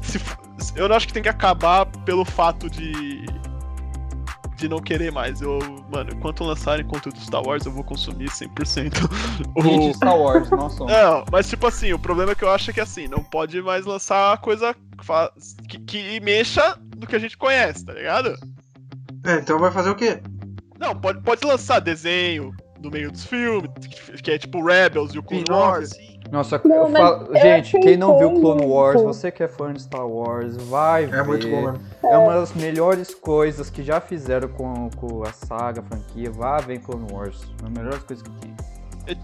se. 0.00 0.20
Eu 0.76 0.88
não 0.88 0.94
acho 0.94 1.08
que 1.08 1.12
tem 1.12 1.24
que 1.24 1.28
acabar 1.28 1.84
pelo 2.04 2.24
fato 2.24 2.70
de. 2.70 3.26
De 4.58 4.68
não 4.68 4.80
querer 4.80 5.12
mais. 5.12 5.40
Eu, 5.40 5.58
mano, 5.90 6.10
enquanto 6.12 6.42
lançarem 6.42 6.84
conteúdo 6.84 7.20
Star 7.20 7.42
Wars, 7.46 7.64
eu 7.64 7.70
vou 7.72 7.84
consumir 7.84 8.28
100%. 8.28 8.92
Gente, 9.62 9.90
o... 9.90 9.94
Star 9.94 10.18
Wars, 10.18 10.50
nossa. 10.50 10.84
Não, 10.84 11.24
mas 11.30 11.48
tipo 11.48 11.66
assim, 11.66 11.92
o 11.92 11.98
problema 11.98 12.32
é 12.32 12.34
que 12.34 12.42
eu 12.44 12.50
acho 12.50 12.72
que 12.72 12.80
assim, 12.80 13.06
não 13.06 13.22
pode 13.22 13.62
mais 13.62 13.86
lançar 13.86 14.36
coisa 14.38 14.74
que, 15.68 15.78
que, 15.78 16.20
mexa 16.20 16.76
no 16.96 17.06
que 17.06 17.14
a 17.14 17.18
gente 17.20 17.36
conhece, 17.36 17.84
tá 17.84 17.92
ligado? 17.92 18.34
É, 19.24 19.36
então 19.36 19.58
vai 19.58 19.70
fazer 19.70 19.90
o 19.90 19.94
quê? 19.94 20.20
Não, 20.78 20.94
pode, 20.94 21.20
pode 21.22 21.46
lançar 21.46 21.80
desenho 21.80 22.52
no 22.82 22.90
meio 22.90 23.10
dos 23.10 23.24
filmes, 23.24 23.70
que- 24.22 24.30
é 24.30 24.38
tipo 24.38 24.64
Rebels 24.64 25.14
e 25.14 25.18
o 25.18 25.22
Clone. 25.22 25.44
Wars. 25.50 25.90
Nossa, 26.30 26.60
Não, 26.64 26.90
falo- 26.92 27.26
eu 27.28 27.36
gente, 27.36 27.68
achei 27.68 27.80
quem 27.80 27.96
não 27.96 28.18
viu 28.18 28.30
Clone 28.40 28.66
Wars, 28.66 29.02
você 29.02 29.30
que 29.30 29.42
é 29.42 29.48
fã 29.48 29.72
de 29.72 29.82
Star 29.82 30.06
Wars, 30.06 30.56
vai 30.68 31.06
ver. 31.06 31.16
É 31.20 31.22
muito 31.22 31.48
bom, 31.48 31.62
mano. 31.62 31.80
É 32.04 32.16
uma 32.18 32.34
das 32.34 32.52
melhores 32.54 33.14
coisas 33.14 33.70
que 33.70 33.82
já 33.82 34.00
fizeram 34.00 34.48
com, 34.48 34.90
com 34.96 35.22
a 35.24 35.32
saga, 35.32 35.80
a 35.80 35.84
franquia. 35.84 36.30
Vá 36.30 36.58
ver 36.58 36.80
Clone 36.80 37.06
Wars. 37.12 37.40
É 37.42 37.62
uma 37.62 37.70
das 37.70 37.78
melhores 37.82 38.02
coisas 38.04 38.22
que 38.26 38.30
tem. 38.40 38.54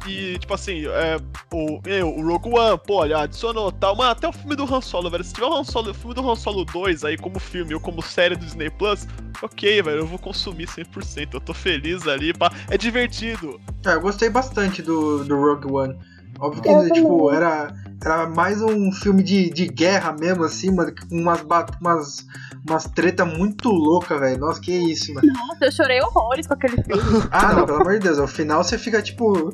E, 0.08 0.38
tipo 0.38 0.54
assim, 0.54 0.86
é, 0.86 1.18
o, 1.52 1.78
eu, 1.84 2.08
o 2.08 2.26
Rogue 2.26 2.48
One, 2.58 2.80
pô, 2.86 2.94
olha, 3.00 3.18
adicionou 3.18 3.70
tal. 3.70 3.94
Mano, 3.94 4.12
até 4.12 4.26
o 4.26 4.32
filme 4.32 4.56
do 4.56 4.64
Han 4.64 4.80
Solo, 4.80 5.10
velho. 5.10 5.22
Se 5.22 5.34
tiver 5.34 5.46
o 5.46 5.52
Han 5.52 5.62
Solo, 5.64 5.90
o 5.90 5.94
filme 5.94 6.14
do 6.14 6.26
Han 6.30 6.36
Solo 6.36 6.64
2 6.64 7.04
aí 7.04 7.18
como 7.18 7.38
filme 7.38 7.74
ou 7.74 7.80
como 7.80 8.00
série 8.00 8.34
do 8.34 8.46
Disney 8.46 8.70
Plus, 8.70 9.06
ok, 9.42 9.82
velho, 9.82 9.98
eu 9.98 10.06
vou 10.06 10.18
consumir 10.18 10.66
100%. 10.68 11.34
Eu 11.34 11.40
tô 11.40 11.52
feliz 11.52 12.08
ali, 12.08 12.32
pá. 12.32 12.50
É 12.70 12.78
divertido. 12.78 13.60
É, 13.84 13.92
eu 13.92 14.00
gostei 14.00 14.30
bastante 14.30 14.80
do, 14.80 15.22
do 15.22 15.36
Rogue 15.38 15.70
One. 15.70 15.98
Óbvio 16.40 16.62
que, 16.62 16.68
Eu 16.68 16.90
tipo, 16.92 17.18
também. 17.26 17.36
era, 17.36 17.74
era 18.04 18.26
mais 18.28 18.60
um 18.60 18.90
filme 18.92 19.22
de, 19.22 19.50
de 19.50 19.66
guerra 19.66 20.14
mesmo, 20.18 20.44
assim, 20.44 20.70
mano, 20.74 20.92
com 21.08 21.16
umas, 21.16 21.42
umas, 21.80 22.26
umas 22.68 22.84
treta 22.86 23.24
muito 23.24 23.68
louca, 23.70 24.18
velho. 24.18 24.38
Nossa, 24.38 24.60
que 24.60 24.72
isso, 24.72 25.12
mano. 25.14 25.26
Nossa, 25.32 25.64
eu 25.66 25.72
chorei 25.72 26.00
horrores 26.02 26.46
com 26.46 26.54
aquele 26.54 26.82
filme. 26.82 27.02
Ah, 27.30 27.52
não, 27.54 27.66
pelo 27.66 27.80
amor 27.80 27.94
de 27.94 28.00
Deus, 28.00 28.18
ao 28.18 28.26
final 28.26 28.62
você 28.64 28.76
fica, 28.78 29.00
tipo... 29.00 29.52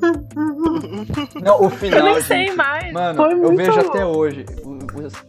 Não, 1.42 1.60
o 1.60 1.64
Eu 1.64 1.70
final. 1.70 2.02
nem 2.04 2.14
gente, 2.14 2.24
sei 2.26 2.54
mais. 2.54 2.92
Mano, 2.92 3.16
Foi 3.22 3.32
eu 3.34 3.56
vejo 3.56 3.72
louco. 3.72 3.88
até 3.90 4.04
hoje. 4.06 4.46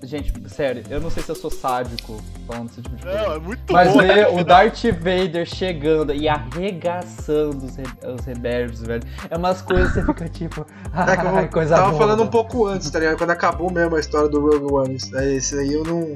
Gente, 0.03 0.33
sério, 0.49 0.83
eu 0.89 0.99
não 0.99 1.09
sei 1.09 1.21
se 1.23 1.29
eu 1.29 1.35
sou 1.35 1.49
sádico 1.51 2.21
falando 2.47 2.69
esse 2.69 2.81
tipo 2.81 2.95
de 2.95 3.03
coisa. 3.03 3.17
Não, 3.23 3.33
é 3.35 3.39
muito 3.39 3.73
Mas 3.73 3.91
bom. 3.93 3.99
ver 3.99 4.07
né, 4.15 4.23
o 4.25 4.29
final. 4.29 4.43
Darth 4.45 4.83
Vader 4.99 5.45
chegando 5.45 6.13
e 6.13 6.27
arregaçando 6.27 7.65
os, 7.65 7.75
re- 7.75 7.83
os 8.13 8.25
rebeldes, 8.25 8.81
velho. 8.81 9.03
É 9.29 9.37
umas 9.37 9.61
coisas 9.61 9.89
que 9.93 10.01
você 10.01 10.05
fica 10.05 10.29
tipo. 10.29 10.65
É 10.93 11.17
que 11.17 11.25
eu 11.25 11.49
coisa 11.49 11.75
tava 11.75 11.89
boa. 11.89 11.97
falando 12.01 12.23
um 12.23 12.27
pouco 12.27 12.65
antes, 12.67 12.89
tá 12.89 12.99
ligado? 12.99 13.17
Quando 13.17 13.29
acabou 13.31 13.71
mesmo 13.71 13.95
a 13.95 13.99
história 13.99 14.27
do 14.29 14.39
Rogue 14.39 14.73
One. 14.73 14.95
Esse 14.95 15.11
daí, 15.11 15.35
esse 15.35 15.55
daí 15.55 15.73
eu 15.73 15.83
não... 15.83 16.15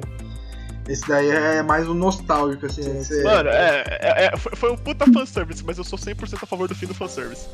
Esse 0.87 1.07
daí 1.07 1.29
é 1.29 1.63
mais 1.63 1.87
um 1.89 1.93
nostálgico, 1.95 2.65
assim. 2.67 2.81
esse- 2.99 3.23
Mano, 3.23 3.49
é, 3.49 3.83
é- 3.89 4.25
é- 4.33 4.37
foi, 4.37 4.55
foi 4.55 4.71
um 4.71 4.77
puta 4.77 5.05
fanservice, 5.11 5.63
mas 5.65 5.77
eu 5.79 5.83
sou 5.83 5.97
100% 5.97 6.43
a 6.43 6.45
favor 6.45 6.67
do 6.67 6.75
fim 6.75 6.85
do 6.85 6.93
fanservice. 6.93 7.47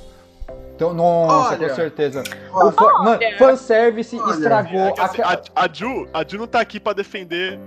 Então, 0.81 0.95
nossa, 0.95 1.53
Olha. 1.53 1.69
com 1.69 1.75
certeza. 1.75 2.23
O 2.51 2.71
fã- 2.71 3.03
mano, 3.03 3.19
fanservice 3.37 4.19
Olha. 4.19 4.31
estragou 4.33 4.79
É 4.87 4.91
que, 4.93 4.99
assim, 5.01 5.21
a. 5.21 5.33
a, 5.55 5.65
a 5.65 5.69
Ju, 5.71 6.07
a 6.11 6.23
Ju 6.27 6.37
não 6.39 6.47
tá 6.47 6.59
aqui 6.59 6.79
pra 6.79 6.91
defender 6.93 7.59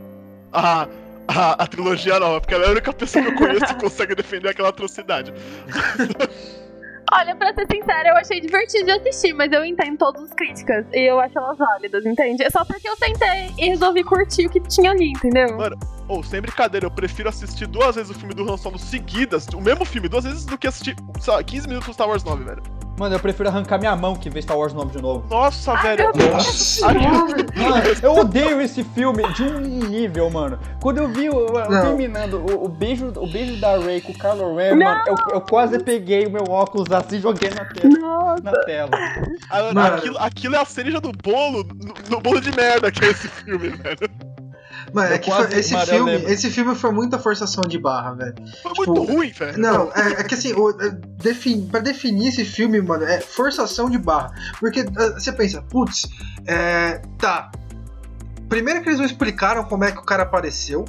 a, 0.52 0.88
a, 1.28 1.62
a 1.62 1.66
trilogia 1.68 2.18
nova, 2.18 2.40
porque 2.40 2.52
ela 2.54 2.64
é 2.64 2.66
a 2.66 2.70
única 2.72 2.92
pessoa 2.92 3.24
que 3.24 3.30
eu 3.30 3.36
conheço 3.36 3.66
que 3.66 3.80
consegue 3.80 4.16
defender 4.16 4.48
aquela 4.48 4.70
atrocidade. 4.70 5.32
Olha, 7.12 7.36
pra 7.36 7.54
ser 7.54 7.66
sincera, 7.70 8.08
eu 8.08 8.16
achei 8.16 8.40
divertido 8.40 8.86
de 8.86 8.90
assistir, 8.90 9.32
mas 9.32 9.52
eu 9.52 9.64
entendo 9.64 9.96
todas 9.96 10.24
as 10.24 10.32
críticas 10.32 10.84
e 10.92 11.08
eu 11.08 11.20
acho 11.20 11.38
elas 11.38 11.56
válidas, 11.56 12.04
entende? 12.04 12.42
É 12.42 12.50
só 12.50 12.64
porque 12.64 12.88
eu 12.88 12.96
sentei 12.96 13.52
e 13.58 13.68
resolvi 13.68 14.02
curtir 14.02 14.46
o 14.46 14.50
que 14.50 14.58
tinha 14.62 14.90
ali, 14.90 15.10
entendeu? 15.10 15.56
Mano, 15.56 15.78
Ou, 16.08 16.24
sem 16.24 16.40
brincadeira, 16.40 16.86
eu 16.86 16.90
prefiro 16.90 17.28
assistir 17.28 17.66
duas 17.68 17.94
vezes 17.94 18.10
o 18.10 18.18
filme 18.18 18.34
do 18.34 18.50
Han 18.50 18.56
Solo 18.56 18.78
seguidas, 18.80 19.46
o 19.54 19.60
mesmo 19.60 19.84
filme, 19.84 20.08
duas 20.08 20.24
vezes, 20.24 20.44
do 20.44 20.58
que 20.58 20.66
assistir, 20.66 20.96
sei 21.20 21.32
lá, 21.32 21.44
15 21.44 21.68
minutos 21.68 21.86
do 21.86 21.94
Star 21.94 22.08
Wars 22.08 22.24
9, 22.24 22.42
velho. 22.42 22.62
Mano, 22.96 23.14
eu 23.16 23.18
prefiro 23.18 23.48
arrancar 23.48 23.76
minha 23.78 23.96
mão 23.96 24.14
que 24.14 24.30
ver 24.30 24.42
Star 24.42 24.56
Wars 24.56 24.72
novo 24.72 24.90
de 24.92 25.02
novo. 25.02 25.24
Nossa, 25.28 25.74
velho. 25.82 26.12
Nossa 26.32 26.86
A. 26.88 26.94
Mano, 26.94 27.84
eu 28.00 28.12
odeio 28.14 28.60
esse 28.60 28.84
filme 28.84 29.22
de 29.32 29.42
um 29.42 29.60
nível, 29.60 30.30
mano. 30.30 30.58
Quando 30.80 30.98
eu 30.98 31.08
vi 31.08 31.28
o, 31.28 31.34
o- 31.34 31.52
Não. 31.70 31.82
terminando 31.82 32.34
o, 32.34 32.64
o 32.66 32.68
beijo, 32.68 33.12
o 33.16 33.26
beijo 33.26 33.60
da 33.60 33.76
Ray 33.78 34.00
com 34.00 34.12
o 34.12 34.14
Kylo 34.14 34.54
Ren, 34.56 34.76
Não. 34.76 34.86
mano, 34.86 35.02
eu, 35.08 35.16
eu 35.34 35.40
quase 35.40 35.78
peguei 35.80 36.26
o 36.26 36.30
meu 36.30 36.44
óculos 36.48 36.90
assim 36.92 37.16
e 37.16 37.20
joguei 37.20 37.50
na 37.50 37.64
tela. 37.64 37.98
Nossa. 37.98 38.42
Na 38.42 38.52
tela. 38.64 38.90
Mano. 39.74 39.94
Aquilo, 39.96 40.18
aquilo 40.18 40.54
é 40.54 40.60
a 40.60 40.64
cereja 40.64 41.00
do 41.00 41.10
bolo, 41.10 41.64
no, 41.74 41.94
no 42.10 42.20
bolo 42.20 42.40
de 42.40 42.54
merda 42.54 42.92
que 42.92 43.04
é 43.04 43.08
esse 43.08 43.26
filme, 43.26 43.70
velho. 43.70 43.98
Mano, 44.92 45.12
é 45.14 45.18
quase- 45.18 45.58
esse 45.58 45.74
filme, 45.86 46.12
esse 46.32 46.50
filme 46.50 46.74
foi 46.74 46.90
muita 46.92 47.18
forçação 47.18 47.62
de 47.66 47.78
barra, 47.78 48.12
velho. 48.14 48.34
Foi 48.62 48.72
Tipo, 48.72 48.94
muito 48.94 49.12
ruim, 49.12 49.30
velho. 49.30 49.58
Não, 49.58 49.90
é, 49.94 50.20
é 50.20 50.24
que 50.24 50.34
assim, 50.34 50.52
o, 50.52 50.70
é, 50.80 50.90
defin, 51.22 51.66
pra 51.66 51.80
definir 51.80 52.28
esse 52.28 52.44
filme, 52.44 52.80
mano, 52.80 53.04
é 53.04 53.20
forçação 53.20 53.88
de 53.90 53.98
barra. 53.98 54.32
Porque 54.60 54.84
ah, 54.96 55.10
você 55.18 55.32
pensa, 55.32 55.62
putz, 55.62 56.06
é, 56.46 57.00
tá. 57.18 57.50
Primeiro 58.48 58.82
que 58.82 58.88
eles 58.88 58.98
não 58.98 59.06
explicaram 59.06 59.64
como 59.64 59.84
é 59.84 59.90
que 59.92 59.98
o 59.98 60.04
cara 60.04 60.22
apareceu. 60.24 60.84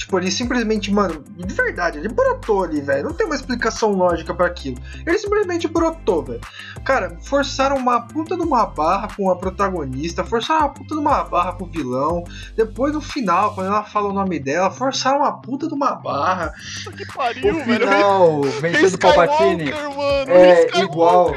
Tipo, 0.00 0.18
ele 0.18 0.30
simplesmente, 0.30 0.90
mano, 0.90 1.22
de 1.36 1.54
verdade, 1.54 1.98
ele 1.98 2.08
brotou 2.08 2.64
ali, 2.64 2.80
velho. 2.80 3.04
Não 3.04 3.12
tem 3.12 3.26
uma 3.26 3.34
explicação 3.34 3.92
lógica 3.92 4.32
pra 4.34 4.46
aquilo. 4.46 4.78
Ele 5.06 5.18
simplesmente 5.18 5.68
brotou, 5.68 6.24
velho. 6.24 6.40
Cara, 6.86 7.18
forçaram 7.22 7.76
uma 7.76 8.00
puta 8.00 8.34
de 8.34 8.42
uma 8.42 8.64
barra 8.64 9.08
com 9.14 9.30
a 9.30 9.36
protagonista, 9.36 10.24
forçaram 10.24 10.60
uma 10.62 10.68
puta 10.70 10.94
de 10.94 11.00
uma 11.00 11.22
barra 11.24 11.52
com 11.52 11.64
o 11.64 11.70
vilão. 11.70 12.24
Depois 12.56 12.94
no 12.94 13.00
final, 13.02 13.54
quando 13.54 13.66
ela 13.66 13.84
fala 13.84 14.08
o 14.08 14.12
nome 14.14 14.38
dela, 14.40 14.70
forçaram 14.70 15.18
uma 15.18 15.38
puta 15.38 15.68
de 15.68 15.74
uma 15.74 15.94
barra. 15.96 16.54
Que 16.96 17.02
O 17.02 17.12
pariu, 17.12 17.54
velho. 17.62 17.86
final 17.86 18.40
vencido 18.58 18.92
do 18.92 18.98
Palpatine 18.98 19.64
Skywalker, 19.64 19.96
mano, 19.96 20.30
é 20.32 20.64
Skywalker. 20.64 20.82
igual. 20.82 21.34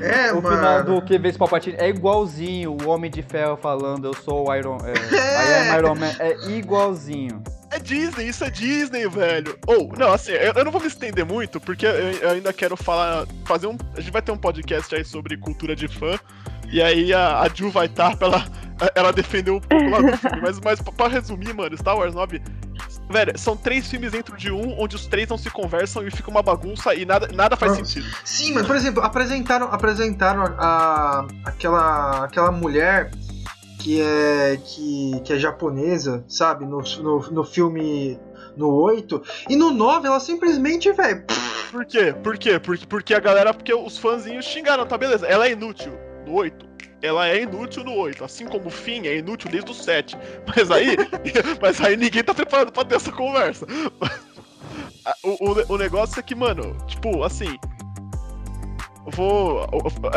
É, 0.00 0.32
O 0.32 0.42
mano. 0.42 0.56
final 0.56 0.82
do 0.82 1.02
que 1.02 1.16
vence 1.18 1.38
Palpatine 1.38 1.76
é 1.78 1.88
igualzinho 1.88 2.72
o 2.82 2.88
Homem 2.88 3.10
de 3.10 3.22
Ferro 3.22 3.56
falando 3.56 4.06
eu 4.08 4.14
sou 4.14 4.48
o 4.48 4.54
Iron, 4.56 4.78
é, 4.84 4.92
É. 5.14 5.68
I 5.68 5.70
am 5.70 5.78
Iron 5.78 5.94
Man. 5.94 6.12
É 6.18 6.36
igualzinho. 6.50 7.40
É 7.70 7.78
Disney, 7.78 8.28
isso 8.28 8.42
é 8.44 8.50
Disney, 8.50 9.08
velho. 9.08 9.56
Ou, 9.66 9.92
não, 9.96 10.12
assim, 10.12 10.32
eu, 10.32 10.52
eu 10.54 10.64
não 10.64 10.72
vou 10.72 10.80
me 10.80 10.88
estender 10.88 11.24
muito, 11.24 11.60
porque 11.60 11.86
eu, 11.86 11.90
eu 11.92 12.30
ainda 12.30 12.52
quero 12.52 12.76
falar, 12.76 13.26
fazer 13.44 13.66
um. 13.68 13.76
A 13.96 14.00
gente 14.00 14.12
vai 14.12 14.20
ter 14.22 14.32
um 14.32 14.36
podcast 14.36 14.92
aí 14.94 15.04
sobre 15.04 15.36
cultura 15.36 15.76
de 15.76 15.86
fã. 15.86 16.18
E 16.72 16.80
aí 16.82 17.12
a, 17.12 17.40
a 17.40 17.48
Ju 17.48 17.70
vai 17.70 17.86
estar 17.86 18.16
pra 18.16 18.28
ela, 18.28 18.46
ela 18.94 19.12
defender 19.12 19.50
um 19.50 19.60
pouco 19.60 19.88
lá 19.88 20.00
do 20.00 20.16
filme. 20.16 20.40
Mas, 20.42 20.60
mas 20.60 20.80
pra, 20.80 21.08
resumir, 21.08 21.52
mano, 21.54 21.76
Star 21.76 21.96
Wars 21.96 22.14
9. 22.14 22.40
Velho, 23.08 23.36
são 23.38 23.56
três 23.56 23.88
filmes 23.88 24.12
dentro 24.12 24.36
de 24.36 24.52
um, 24.52 24.80
onde 24.80 24.94
os 24.94 25.06
três 25.06 25.28
não 25.28 25.36
se 25.36 25.50
conversam 25.50 26.06
e 26.06 26.10
fica 26.12 26.30
uma 26.30 26.42
bagunça 26.42 26.94
e 26.94 27.04
nada, 27.04 27.28
nada 27.34 27.56
faz 27.56 27.72
sentido. 27.72 28.06
Sim, 28.24 28.52
mas 28.54 28.66
por 28.66 28.76
exemplo, 28.76 29.02
apresentaram, 29.02 29.66
apresentaram 29.72 30.42
a, 30.42 30.54
a- 30.58 31.26
aquela, 31.44 32.24
aquela 32.24 32.52
mulher 32.52 33.10
que 33.80 34.00
é, 34.00 34.58
que, 34.62 35.20
que 35.24 35.32
é 35.32 35.38
japonesa, 35.38 36.24
sabe? 36.28 36.66
No, 36.66 36.80
no, 36.80 37.30
no 37.30 37.44
filme 37.44 38.18
no 38.56 38.68
8. 38.74 39.22
E 39.48 39.56
no 39.56 39.70
9 39.70 40.06
ela 40.06 40.20
simplesmente, 40.20 40.92
velho. 40.92 41.24
Por 41.70 41.84
quê? 41.86 42.14
Por 42.22 42.38
quê? 42.38 42.58
Porque, 42.58 42.86
porque 42.86 43.14
a 43.14 43.20
galera, 43.20 43.54
porque 43.54 43.72
os 43.72 43.96
fãzinhos 43.98 44.44
xingaram, 44.44 44.86
tá 44.86 44.98
beleza. 44.98 45.26
Ela 45.26 45.46
é 45.46 45.52
inútil 45.52 45.92
no 46.26 46.34
8. 46.34 46.68
Ela 47.02 47.28
é 47.28 47.42
inútil 47.42 47.82
no 47.82 47.94
8, 47.94 48.22
assim 48.22 48.46
como 48.46 48.66
o 48.66 48.70
Finn 48.70 49.06
é 49.06 49.16
inútil 49.16 49.50
desde 49.50 49.70
o 49.70 49.74
7. 49.74 50.18
Mas 50.46 50.70
aí, 50.70 50.96
mas 51.60 51.80
aí 51.80 51.96
ninguém 51.96 52.22
tá 52.22 52.34
preparado 52.34 52.70
pra 52.70 52.84
ter 52.84 52.96
essa 52.96 53.10
conversa. 53.10 53.66
O, 55.24 55.30
o, 55.30 55.74
o 55.74 55.78
negócio 55.78 56.20
é 56.20 56.22
que, 56.22 56.34
mano, 56.34 56.76
tipo, 56.86 57.24
assim. 57.24 57.58
Vou. 59.06 59.66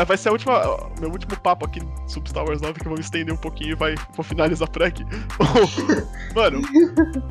Vai 0.06 0.16
ser 0.16 0.28
a 0.28 0.32
última. 0.32 0.60
Meu 1.00 1.10
último 1.10 1.38
papo 1.40 1.64
aqui 1.66 1.80
sobre 2.06 2.28
Star 2.28 2.44
Wars 2.44 2.60
9, 2.60 2.74
que 2.74 2.80
eu 2.82 2.90
vou 2.90 2.94
me 2.98 3.00
estender 3.04 3.32
um 3.34 3.36
pouquinho 3.38 3.72
e 3.72 3.74
vai, 3.74 3.94
vou 4.14 4.24
finalizar 4.24 4.68
por 4.68 4.82
aqui. 4.82 5.04
Mano, 6.34 6.60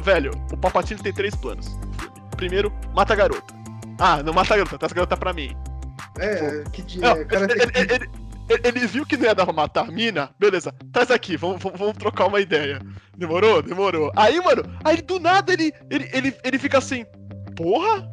velho, 0.02 0.32
o 0.52 0.58
Palpatine 0.58 1.02
tem 1.02 1.14
três 1.14 1.36
planos. 1.36 1.78
Primeiro, 2.36 2.72
mata 2.96 3.14
a 3.14 3.16
garota. 3.16 3.54
Ah, 4.00 4.22
não 4.24 4.34
mata 4.34 4.54
a 4.54 4.58
garota, 4.58 4.78
traz 4.78 4.92
a 4.92 4.96
garota 4.96 5.16
pra 5.18 5.34
mim. 5.34 5.56
É, 6.20 6.64
que 6.72 6.82
dia. 6.82 7.02
Não, 7.02 7.26
cara, 7.26 7.46
ele, 7.46 7.54
ele- 7.64 7.72
ele- 7.94 8.10
ele- 8.50 8.62
ele 8.68 8.88
viu 8.88 9.06
que 9.06 9.16
não 9.16 9.26
ia 9.26 9.36
dar 9.36 9.46
pra 9.46 9.54
matar 9.54 9.88
a 9.88 9.92
mina, 9.92 10.30
beleza, 10.40 10.74
traz 10.92 11.10
aqui, 11.12 11.38
vamos, 11.38 11.62
vamos, 11.62 11.80
vamos 11.80 11.98
trocar 11.98 12.26
uma 12.28 12.40
ideia. 12.42 12.80
Demorou? 13.18 13.62
Demorou. 13.62 14.12
Aí, 14.16 14.40
mano, 14.42 14.64
aí 14.84 15.02
do 15.02 15.20
nada 15.20 15.54
ele, 15.54 15.72
ele, 15.90 16.10
ele, 16.12 16.36
ele 16.44 16.60
fica 16.60 16.78
assim, 16.80 17.06
porra, 17.56 18.12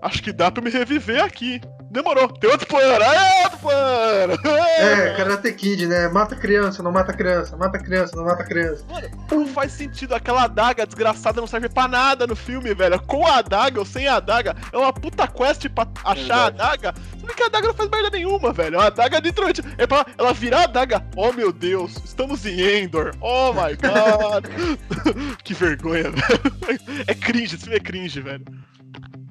acho 0.00 0.22
que 0.22 0.32
dá 0.32 0.50
pra 0.50 0.62
me 0.62 0.70
reviver 0.70 1.22
aqui. 1.24 1.60
Demorou, 1.92 2.26
tem 2.28 2.50
outro 2.50 2.66
plano, 2.66 3.04
é 3.04 3.44
outro 3.44 3.58
plano. 3.58 4.32
É, 4.78 5.14
Karate 5.14 5.52
Kid, 5.52 5.86
né? 5.86 6.08
Mata 6.08 6.34
criança, 6.34 6.82
não 6.82 6.90
mata 6.90 7.12
criança, 7.12 7.56
mata 7.56 7.78
criança, 7.78 8.16
não 8.16 8.24
mata 8.24 8.42
criança. 8.44 8.84
Mano, 8.88 9.08
não 9.30 9.46
faz 9.46 9.72
sentido, 9.72 10.14
aquela 10.14 10.44
adaga 10.44 10.86
desgraçada 10.86 11.40
não 11.40 11.46
serve 11.46 11.68
pra 11.68 11.86
nada 11.86 12.26
no 12.26 12.34
filme, 12.34 12.74
velho. 12.74 13.00
Com 13.02 13.26
a 13.26 13.36
adaga 13.38 13.78
ou 13.78 13.84
sem 13.86 14.08
a 14.08 14.16
adaga, 14.16 14.56
é 14.72 14.76
uma 14.76 14.92
puta 14.92 15.28
quest 15.28 15.68
pra 15.68 15.86
achar 16.04 16.50
Verdade. 16.50 16.60
a 16.60 16.66
adaga. 16.66 16.94
Sendo 17.20 17.34
que 17.34 17.42
a 17.42 17.46
adaga 17.46 17.68
não 17.68 17.74
faz 17.74 17.90
merda 17.90 18.10
nenhuma, 18.10 18.52
velho. 18.52 18.80
A 18.80 18.86
adaga 18.86 19.20
literalmente 19.20 19.62
é 19.76 19.86
pra 19.86 20.06
ela 20.16 20.32
virar 20.32 20.60
a 20.60 20.64
adaga. 20.64 21.04
Oh 21.14 21.32
meu 21.32 21.52
Deus, 21.52 21.96
estamos 22.04 22.46
em 22.46 22.60
Endor. 22.60 23.14
Oh 23.20 23.52
my 23.52 23.76
god. 23.76 24.46
que 25.44 25.52
vergonha, 25.52 26.10
velho. 26.10 26.82
É 27.06 27.14
cringe, 27.14 27.54
esse 27.56 27.64
filme 27.64 27.76
é 27.76 27.80
cringe, 27.80 28.20
velho. 28.20 28.44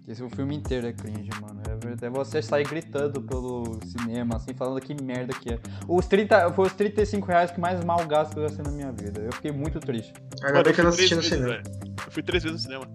Esse 0.08 0.22
o 0.22 0.30
filme 0.30 0.56
inteiro 0.56 0.88
é 0.88 0.94
cringe, 0.94 1.30
mano. 1.40 1.61
É. 2.02 2.06
É 2.08 2.10
você 2.10 2.42
sair 2.42 2.68
gritando 2.68 3.22
pelo 3.22 3.80
cinema, 3.86 4.36
assim, 4.38 4.54
falando 4.54 4.80
que 4.82 4.96
merda 5.04 5.34
que 5.34 5.54
é. 5.54 5.60
Os 5.88 6.06
30, 6.08 6.52
foi 6.54 6.66
os 6.68 6.74
35 6.74 7.28
reais 7.28 7.52
que 7.52 7.60
mais 7.60 7.84
mal 7.84 8.06
gasto 8.06 8.34
que 8.34 8.40
eu 8.40 8.44
gastei 8.44 8.64
na 8.66 8.72
minha 8.72 8.92
vida. 8.92 9.22
Eu 9.22 9.32
fiquei 9.34 9.52
muito 9.52 9.80
triste. 9.80 10.14
Ainda 10.44 10.64
bem 10.64 10.74
que 10.74 10.80
eu 10.80 10.84
não 10.86 10.90
assisti 10.92 11.16
no 11.16 11.22
vezes, 11.22 11.38
cinema. 11.38 11.54
velho. 11.62 11.64
Eu 12.06 12.12
fui 12.12 12.24
três 12.24 12.44
vezes 12.44 12.58
no 12.58 12.64
cinema. 12.64 12.88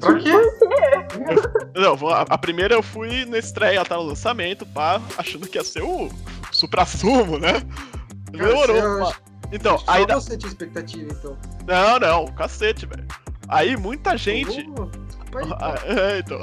Pra 0.00 0.14
quê? 0.18 0.30
Não, 1.74 1.96
vou- 1.96 2.10
a, 2.10 2.22
a 2.22 2.38
primeira 2.38 2.74
eu 2.74 2.82
fui 2.82 3.24
na 3.24 3.38
estreia, 3.38 3.84
tá 3.84 3.96
no 3.96 4.02
lançamento, 4.02 4.64
pá, 4.66 5.00
achando 5.16 5.46
que 5.46 5.58
ia 5.58 5.64
ser 5.64 5.82
o 5.82 6.08
supra-sumo, 6.52 7.38
né? 7.38 7.62
Demorou. 8.30 9.06
pá. 9.10 9.16
Então, 9.52 9.78
Só 9.78 9.84
aí. 9.90 10.06
da- 10.06 10.14
você 10.16 10.36
tinha 10.36 10.48
expectativa, 10.48 11.08
então. 11.12 11.36
Não, 11.66 11.98
não, 11.98 12.26
cacete, 12.34 12.84
velho. 12.86 13.06
Aí 13.48 13.76
muita 13.76 14.16
gente. 14.16 14.68
Oh, 14.78 14.88
Ah, 15.60 15.74
é, 15.84 16.18
então. 16.20 16.40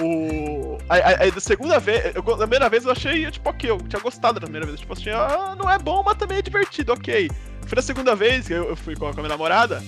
O. 0.00 0.78
Aí, 0.88 1.02
aí- 1.02 1.16
aí 1.20 1.30
da 1.30 1.40
segunda 1.40 1.78
vez, 1.78 2.14
eu, 2.14 2.22
da 2.22 2.36
primeira 2.38 2.68
vez 2.68 2.84
eu 2.84 2.92
achei, 2.92 3.30
tipo, 3.30 3.48
ok, 3.50 3.70
eu 3.70 3.78
tinha 3.78 4.00
gostado 4.00 4.34
da 4.40 4.46
primeira 4.46 4.66
vez. 4.66 4.80
Tipo 4.80 4.92
assim, 4.92 5.10
ah, 5.10 5.54
não 5.58 5.70
é 5.70 5.78
bom, 5.78 6.02
mas 6.04 6.16
também 6.16 6.38
é 6.38 6.42
divertido, 6.42 6.92
ok. 6.92 7.30
Fui 7.66 7.76
na 7.76 7.82
segunda 7.82 8.14
vez, 8.14 8.50
eu, 8.50 8.68
eu 8.68 8.76
fui 8.76 8.94
com 8.96 9.06
a, 9.06 9.12
minha 9.12 9.28
namorada. 9.28 9.82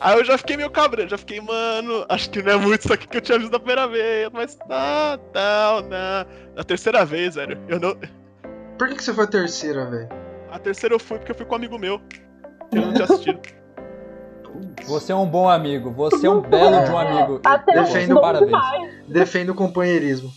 Aí 0.00 0.18
eu 0.18 0.24
já 0.24 0.38
fiquei 0.38 0.56
meio 0.56 0.70
cabreiro, 0.70 1.10
já 1.10 1.18
fiquei, 1.18 1.40
mano, 1.40 2.06
acho 2.08 2.30
que 2.30 2.42
não 2.42 2.52
é 2.52 2.56
muito 2.56 2.84
isso 2.84 2.92
aqui 2.92 3.06
que 3.06 3.16
eu 3.18 3.20
tinha 3.20 3.38
visto 3.38 3.50
da 3.50 3.58
primeira 3.58 3.86
vez, 3.86 4.30
mas 4.32 4.54
tá, 4.54 5.18
tá, 5.32 5.82
não. 5.82 6.54
Na 6.56 6.64
terceira 6.64 7.04
vez, 7.04 7.34
velho, 7.34 7.58
eu 7.68 7.78
não. 7.78 7.94
Por 8.78 8.88
que, 8.88 8.94
que 8.96 9.04
você 9.04 9.12
foi 9.12 9.24
a 9.24 9.26
terceira, 9.26 9.90
velho? 9.90 10.08
A 10.50 10.58
terceira 10.58 10.94
eu 10.94 10.98
fui 10.98 11.18
porque 11.18 11.32
eu 11.32 11.36
fui 11.36 11.44
com 11.44 11.52
um 11.54 11.56
amigo 11.58 11.78
meu. 11.78 12.00
Que 12.70 12.78
eu 12.78 12.82
não 12.86 12.92
tinha 12.94 13.04
assistido. 13.04 13.40
Você 14.86 15.12
é 15.12 15.14
um 15.16 15.26
bom 15.26 15.48
amigo, 15.48 15.90
você 15.92 16.26
é 16.26 16.30
um 16.30 16.40
belo 16.40 16.84
de 16.84 16.90
um 16.90 16.98
amigo. 16.98 17.40
Até 17.44 17.76
Eu- 17.76 17.82
o 17.82 17.84
Defendo- 17.86 18.20
parabéns. 18.20 18.52
Defenda 19.08 19.52
o 19.52 19.54
companheirismo. 19.54 20.32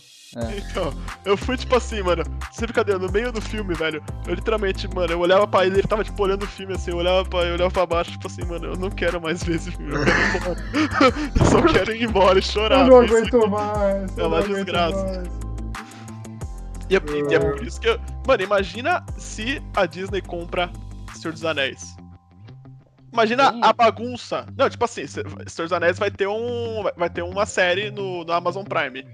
Então, 0.56 0.92
eu 1.24 1.36
fui 1.36 1.56
tipo 1.56 1.76
assim, 1.76 2.02
mano, 2.02 2.24
sem 2.50 2.66
brincadeira, 2.66 2.98
no 2.98 3.08
meio 3.12 3.30
do 3.30 3.40
filme, 3.40 3.72
velho, 3.72 4.02
eu 4.26 4.34
literalmente, 4.34 4.92
mano, 4.92 5.12
eu 5.12 5.20
olhava 5.20 5.46
pra 5.46 5.64
ele, 5.64 5.76
ele 5.78 5.86
tava 5.86 6.02
tipo 6.02 6.20
olhando 6.20 6.42
o 6.42 6.46
filme 6.48 6.74
assim, 6.74 6.90
eu 6.90 6.96
olhava 6.96 7.24
pra, 7.24 7.44
eu 7.44 7.54
olhava 7.54 7.70
pra 7.70 7.86
baixo, 7.86 8.10
tipo 8.10 8.26
assim, 8.26 8.44
mano, 8.44 8.66
eu 8.72 8.76
não 8.76 8.90
quero 8.90 9.20
mais 9.20 9.44
ver 9.44 9.54
esse 9.54 9.70
filme, 9.70 9.94
eu 9.94 10.04
quero 10.04 10.18
ir 10.18 10.34
embora. 10.34 11.14
eu 11.38 11.46
só 11.46 11.62
quero 11.62 11.94
ir 11.94 12.02
embora 12.02 12.38
e 12.40 12.42
chorar. 12.42 12.88
porque 12.88 13.14
isso- 13.28 13.48
mais. 13.48 14.18
É 14.18 14.26
uma 14.26 14.42
desgraça. 14.42 15.22
E 16.90 16.96
é, 16.96 17.00
e 17.30 17.34
é 17.34 17.38
por 17.38 17.64
isso 17.64 17.80
que 17.80 17.88
eu. 17.88 17.98
Mano, 18.26 18.42
imagina 18.42 19.04
se 19.16 19.62
a 19.76 19.86
Disney 19.86 20.20
compra 20.20 20.68
Senhor 21.14 21.32
dos 21.32 21.44
Anéis. 21.44 21.96
Imagina 23.14 23.50
Sim. 23.52 23.60
a 23.62 23.72
bagunça. 23.72 24.44
Não, 24.58 24.68
tipo 24.68 24.84
assim, 24.84 25.06
Se- 25.06 25.22
Senhor 25.46 25.66
dos 25.66 25.72
Anéis 25.72 25.98
vai 25.98 26.10
ter 26.10 26.26
um. 26.26 26.82
vai- 26.96 27.08
ter 27.08 27.22
uma 27.22 27.46
série 27.46 27.90
no, 27.90 28.24
no 28.24 28.32
Amazon 28.32 28.64
Prime. 28.64 29.06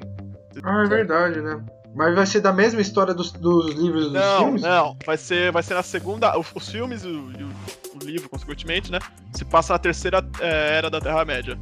Ah, 0.64 0.82
é 0.84 0.88
verdade, 0.88 1.40
né? 1.40 1.62
Mas 1.94 2.14
vai 2.14 2.24
ser 2.26 2.40
da 2.40 2.52
mesma 2.52 2.80
história 2.80 3.12
dos, 3.12 3.30
dos 3.32 3.74
livros 3.74 4.04
dos 4.04 4.12
Não, 4.14 4.38
filmes? 4.44 4.62
não. 4.62 4.96
Vai 5.04 5.16
ser, 5.16 5.52
vai 5.52 5.62
ser 5.62 5.74
na 5.74 5.82
segunda. 5.82 6.36
Os, 6.38 6.46
os 6.54 6.68
filmes 6.68 7.04
e 7.04 7.08
o, 7.08 7.32
e 7.38 7.42
o- 7.44 7.50
o 8.00 8.04
livro, 8.04 8.28
consequentemente, 8.28 8.90
né? 8.90 8.98
Se 9.34 9.44
passa 9.44 9.72
na 9.74 9.78
terceira 9.78 10.24
é, 10.40 10.76
era 10.78 10.88
da 10.88 11.00
Terra-média. 11.00 11.58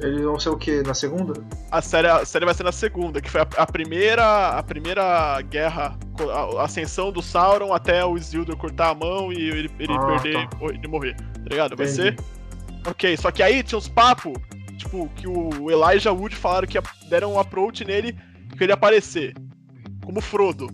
Eles 0.00 0.22
vão 0.22 0.38
ser 0.38 0.48
o 0.48 0.56
quê? 0.56 0.82
Na 0.84 0.92
segunda? 0.92 1.34
A 1.70 1.80
série, 1.80 2.08
a 2.08 2.24
série 2.24 2.44
vai 2.44 2.54
ser 2.54 2.64
na 2.64 2.72
segunda, 2.72 3.20
que 3.20 3.30
foi 3.30 3.40
a, 3.42 3.48
a 3.58 3.66
primeira. 3.66 4.48
A 4.58 4.62
primeira 4.62 5.40
guerra, 5.42 5.96
a, 6.32 6.60
a 6.60 6.64
ascensão 6.64 7.12
do 7.12 7.22
Sauron 7.22 7.72
até 7.72 8.04
o 8.04 8.16
Isildur 8.16 8.56
cortar 8.56 8.90
a 8.90 8.94
mão 8.94 9.32
e 9.32 9.36
ele, 9.36 9.70
ele 9.78 9.92
Ah, 9.92 10.06
perder 10.06 10.48
tá. 10.48 10.56
ele 10.68 10.88
morrer. 10.88 11.14
Tá 11.16 11.48
ligado? 11.48 11.76
Vai 11.76 11.86
Entendi. 11.86 12.16
ser. 12.16 12.16
Ok, 12.86 13.16
só 13.16 13.30
que 13.30 13.42
aí 13.42 13.62
tinha 13.62 13.78
uns 13.78 13.88
papos, 13.88 14.34
tipo, 14.76 15.08
que 15.16 15.26
o 15.28 15.70
Elijah 15.70 16.12
Wood 16.12 16.34
falaram 16.36 16.66
que 16.66 16.78
deram 17.08 17.32
um 17.32 17.38
approach 17.40 17.84
nele 17.84 18.12
que 18.58 18.64
ele 18.64 18.72
ia 18.72 18.74
aparecer. 18.74 19.32
Como 20.04 20.20
Frodo. 20.20 20.68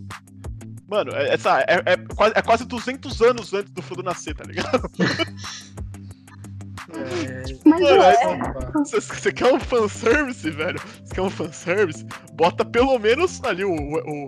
Mano, 0.88 1.12
é, 1.14 1.34
essa, 1.34 1.60
é, 1.60 1.82
é 1.86 1.96
quase, 2.16 2.32
é 2.36 2.42
quase 2.42 2.64
200 2.64 3.22
anos 3.22 3.52
antes 3.54 3.70
do 3.72 3.80
Frodo 3.80 4.02
nascer, 4.02 4.34
tá 4.34 4.42
ligado? 4.44 4.90
É... 6.96 7.42
Mas 7.64 7.80
Mano, 7.80 8.02
é. 8.02 8.72
Você, 8.74 9.00
você 9.00 9.32
quer 9.32 9.52
um 9.52 9.60
fanservice, 9.60 10.50
velho? 10.50 10.80
Você 11.04 11.14
quer 11.14 11.22
um 11.22 11.30
fanservice? 11.30 12.06
Bota 12.34 12.64
pelo 12.64 12.98
menos 12.98 13.42
ali 13.44 13.64
o, 13.64 13.74
o, 13.74 14.26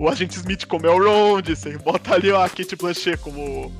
o 0.00 0.08
Agente 0.08 0.36
Smith 0.36 0.66
como 0.66 0.86
Elrond, 0.86 1.48
você 1.48 1.76
bota 1.78 2.14
ali 2.14 2.30
a 2.32 2.48
Kate 2.48 2.76
Blanchett 2.76 3.18
como 3.18 3.72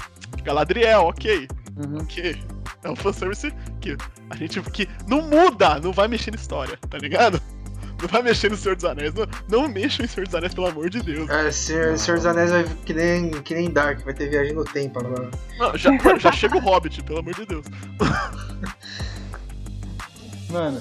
Galadriel, 0.43 1.03
ok. 1.03 1.49
Uhum. 1.77 1.99
Ok. 2.03 2.37
É 2.85 2.91
um 2.91 2.97
fanservice 2.97 3.53
que 3.81 3.97
a 4.31 4.37
gente 4.37 4.61
que 4.63 4.89
não 5.07 5.23
muda, 5.23 5.79
não 5.79 5.93
vai 5.93 6.09
mexer 6.09 6.33
na 6.33 6.37
história, 6.37 6.77
tá 6.91 6.99
ligado? 6.99 7.41
Não 8.03 8.09
vai 8.11 8.23
mexer 8.23 8.51
no 8.51 8.57
Senhor 8.57 8.75
dos 8.75 8.85
Anéis. 8.85 9.15
Não, 9.15 9.27
não 9.49 9.69
mexa 9.69 10.03
em 10.03 10.09
Senhor 10.09 10.27
dos 10.27 10.35
Anéis, 10.35 10.53
pelo 10.55 10.67
amor 10.67 10.91
de 10.91 11.01
Deus. 11.01 11.31
É, 11.31 11.51
Senhor, 11.53 11.97
Senhor 11.97 12.17
dos 12.17 12.27
Anéis 12.27 12.51
vai 12.51 12.65
que 12.85 12.93
nem, 12.93 13.31
que 13.31 13.55
nem 13.55 13.71
Dark, 13.71 14.05
vai 14.05 14.13
ter 14.13 14.29
viagem 14.29 14.53
no 14.53 14.65
tempo 14.65 14.99
agora. 14.99 15.31
Não, 15.59 15.77
já, 15.77 15.91
já 16.19 16.33
chega 16.33 16.57
o 16.57 16.61
Hobbit, 16.61 17.03
pelo 17.05 17.21
amor 17.21 17.35
de 17.35 17.47
Deus. 17.47 17.65
Mano, 20.51 20.81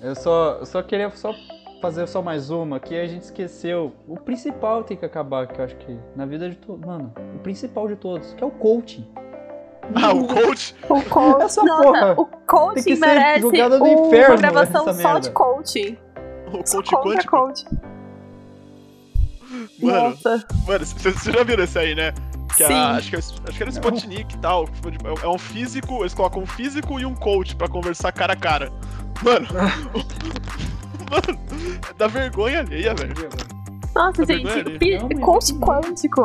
eu 0.00 0.14
só, 0.14 0.58
eu 0.60 0.66
só 0.66 0.82
queria 0.82 1.10
só 1.10 1.34
fazer 1.80 2.06
só 2.06 2.22
mais 2.22 2.50
uma, 2.50 2.78
que 2.78 2.94
a 2.94 3.06
gente 3.06 3.22
esqueceu. 3.22 3.92
O 4.06 4.16
principal 4.16 4.84
tem 4.84 4.96
que 4.96 5.04
acabar, 5.04 5.48
que 5.48 5.60
eu 5.60 5.64
acho 5.64 5.76
que 5.76 5.98
na 6.14 6.24
vida 6.24 6.48
de 6.48 6.56
todos. 6.56 6.86
Mano, 6.86 7.12
o 7.34 7.38
principal 7.40 7.88
de 7.88 7.96
todos, 7.96 8.32
que 8.34 8.44
é 8.44 8.46
o 8.46 8.50
coaching. 8.50 9.06
Ah, 9.94 10.12
o 10.12 10.26
coach. 10.26 10.76
o 10.88 11.02
coach. 11.02 11.42
Essa 11.42 11.64
Nossa, 11.64 11.82
porra 11.82 12.20
o 12.20 12.26
coaching 12.46 12.94
merece 12.96 13.44
uma 13.44 13.88
inferno, 13.88 14.38
gravação 14.38 14.88
essa 14.88 15.02
só 15.02 15.08
merda. 15.08 15.20
de 15.20 15.30
coaching. 15.30 15.98
O 16.52 16.64
coach 16.64 16.90
quântico. 16.90 17.36
coach. 17.36 17.64
Mano, 19.82 20.10
Nossa. 20.10 20.46
Mano, 20.66 20.84
vocês 20.86 21.22
já 21.24 21.42
viram 21.44 21.64
esse 21.64 21.78
aí, 21.78 21.94
né? 21.94 22.12
Que 22.56 22.66
Sim. 22.66 22.72
a, 22.74 22.92
acho, 22.96 23.10
que, 23.10 23.16
é- 23.16 23.18
acho 23.18 23.40
que 23.56 23.62
era 23.62 23.70
Spotnik 23.70 24.34
e 24.34 24.38
tal. 24.38 24.66
tipo, 24.66 24.88
É 25.22 25.28
um 25.28 25.38
físico, 25.38 26.00
eles 26.02 26.14
colocam 26.14 26.42
um 26.42 26.46
físico 26.46 26.98
e 27.00 27.06
um 27.06 27.14
coach 27.14 27.56
pra 27.56 27.68
conversar 27.68 28.12
cara 28.12 28.32
a 28.34 28.36
cara. 28.36 28.70
Mano. 29.22 29.46
mano, 31.10 31.38
dá 31.96 32.06
vergonha 32.08 32.60
alheia, 32.60 32.94
velho. 32.94 33.14
Nossa, 33.94 34.24
gente, 34.24 35.18
coach 35.20 35.52
quântico. 35.54 36.22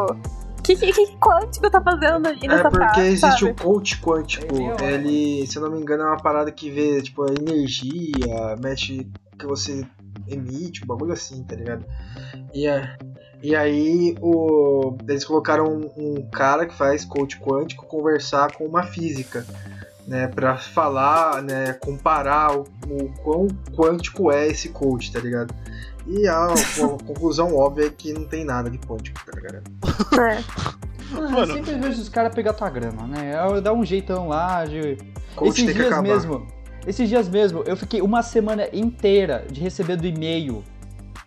O 0.60 0.62
que, 0.64 0.76
que, 0.76 0.92
que 0.92 1.16
quântico 1.18 1.70
tá 1.70 1.82
fazendo 1.82 2.28
ali 2.28 2.40
É 2.44 2.48
nessa 2.50 2.70
porque 2.70 2.78
frase, 2.86 3.02
existe 3.08 3.40
sabe? 3.40 3.52
o 3.52 3.56
coach 3.56 4.02
quântico. 4.02 4.56
É 4.84 4.94
Ele, 4.96 5.48
se 5.48 5.58
eu 5.58 5.62
não 5.62 5.72
me 5.72 5.80
engano, 5.82 6.04
é 6.04 6.08
uma 6.08 6.18
parada 6.18 6.52
que 6.52 6.70
vê, 6.70 7.02
tipo, 7.02 7.24
a 7.24 7.28
energia, 7.34 8.56
mexe 8.62 9.08
que 9.40 9.46
você 9.46 9.86
emite, 10.28 10.84
um 10.84 10.88
bagulho 10.88 11.14
assim, 11.14 11.44
tá 11.44 11.56
ligado? 11.56 11.86
E, 12.54 12.68
a- 12.68 12.98
e 13.44 13.56
aí 13.56 14.16
o, 14.22 14.96
eles 15.08 15.24
colocaram 15.26 15.66
um, 15.66 15.92
um 15.98 16.30
cara 16.30 16.66
que 16.66 16.74
faz 16.76 17.04
coach 17.06 17.40
quântico 17.40 17.86
conversar 17.86 18.52
com 18.56 18.66
uma 18.66 18.84
física. 18.84 19.46
Né, 20.08 20.26
pra 20.26 20.56
falar, 20.56 21.44
né, 21.44 21.74
comparar 21.74 22.58
o, 22.58 22.62
o 22.88 23.12
quão 23.24 23.46
quântico 23.76 24.32
é 24.32 24.48
esse 24.48 24.70
coach, 24.70 25.12
tá 25.12 25.20
ligado? 25.20 25.54
E 26.08 26.26
a, 26.30 26.46
a 26.46 27.04
conclusão 27.06 27.54
óbvia 27.54 27.88
é 27.88 27.90
que 27.90 28.14
não 28.14 28.24
tem 28.26 28.46
nada 28.46 28.70
de 28.70 28.78
quântico, 28.78 29.20
tá 29.26 29.34
ligado? 29.36 29.64
É. 30.14 31.14
Mano, 31.14 31.30
Mano. 31.32 31.52
eu 31.52 31.56
sempre 31.58 31.76
vejo 31.76 32.02
os 32.02 32.08
caras 32.08 32.34
pegar 32.34 32.54
tua 32.54 32.70
grana, 32.70 33.06
né? 33.06 33.34
Dá 33.62 33.74
um 33.74 33.84
jeitão 33.84 34.30
lá 34.30 34.64
de. 34.64 34.98
Coach 35.36 35.50
esses 35.50 35.66
tem 35.66 35.68
que 35.68 35.74
dias 35.74 35.88
acabar. 35.88 36.04
mesmo. 36.04 36.48
Esses 36.88 37.10
dias 37.10 37.28
mesmo, 37.28 37.64
eu 37.66 37.76
fiquei 37.76 38.02
uma 38.02 38.24
semana 38.24 38.70
inteira 38.72 39.46
de 39.52 39.60
receber 39.60 39.98
do 39.98 40.08
e-mail 40.08 40.64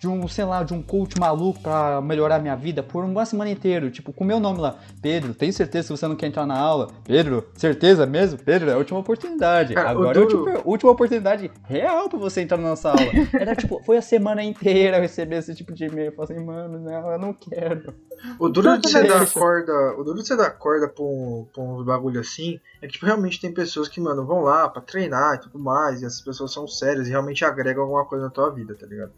de 0.01 0.09
um, 0.09 0.27
sei 0.27 0.47
lá, 0.47 0.63
de 0.63 0.73
um 0.73 0.83
coach 0.83 1.21
maluco 1.21 1.61
pra 1.61 2.01
melhorar 2.01 2.39
minha 2.39 2.57
vida 2.57 2.83
por 2.83 3.05
uma 3.05 3.27
semana 3.27 3.51
inteira, 3.51 3.91
tipo, 3.91 4.15
com 4.15 4.25
o 4.25 4.27
meu 4.27 4.41
nome 4.41 4.59
lá. 4.59 4.79
Pedro, 5.03 5.35
tem 5.35 5.53
certeza 5.53 5.89
que 5.89 5.99
você 5.99 6.09
não 6.09 6.17
quer 6.17 6.29
entrar 6.29 6.47
na 6.47 6.59
aula? 6.59 6.89
Pedro, 7.05 7.47
certeza 7.55 8.07
mesmo? 8.07 8.39
Pedro, 8.39 8.71
é 8.71 8.73
a 8.73 8.79
última 8.79 8.99
oportunidade. 8.99 9.75
Cara, 9.75 9.91
Agora 9.91 10.19
é 10.19 10.23
a 10.23 10.25
última, 10.25 10.63
última 10.65 10.91
oportunidade 10.93 11.51
real 11.65 12.09
pra 12.09 12.19
você 12.19 12.41
entrar 12.41 12.57
na 12.57 12.71
nossa 12.71 12.89
aula. 12.89 13.11
Era 13.39 13.55
tipo, 13.55 13.83
foi 13.85 13.99
a 13.99 14.03
semana 14.03 14.43
inteira 14.43 14.97
eu 14.97 15.03
receber 15.03 15.37
esse 15.37 15.55
tipo 15.55 15.75
de 15.75 15.85
e-mail. 15.85 16.07
Eu 16.07 16.17
falei 16.17 16.35
assim, 16.35 16.47
mano, 16.47 16.81
não, 16.81 17.13
eu 17.13 17.19
não 17.19 17.35
quero. 17.35 17.93
O 18.39 18.49
duro 18.49 18.79
de 18.79 18.89
você 18.89 19.03
dar 19.07 19.31
corda, 19.31 19.73
o 19.99 20.03
duro 20.03 20.23
de 20.23 20.27
você 20.27 20.37
dar 20.37 20.51
corda 20.51 20.89
pra, 20.89 21.05
um, 21.05 21.47
pra 21.53 21.63
uns 21.63 21.85
bagulho 21.85 22.21
assim, 22.21 22.59
é 22.81 22.87
que 22.87 22.95
tipo, 22.95 23.05
realmente 23.05 23.39
tem 23.39 23.53
pessoas 23.53 23.87
que, 23.87 24.01
mano, 24.01 24.27
vão 24.27 24.41
lá 24.41 24.67
pra 24.67 24.81
treinar 24.81 25.35
e 25.35 25.41
tudo 25.41 25.59
mais, 25.59 26.01
e 26.01 26.07
essas 26.07 26.23
pessoas 26.23 26.53
são 26.53 26.67
sérias 26.67 27.07
e 27.07 27.11
realmente 27.11 27.45
agregam 27.45 27.83
alguma 27.83 28.07
coisa 28.07 28.25
na 28.25 28.31
tua 28.31 28.51
vida, 28.51 28.75
tá 28.75 28.87
ligado? 28.87 29.13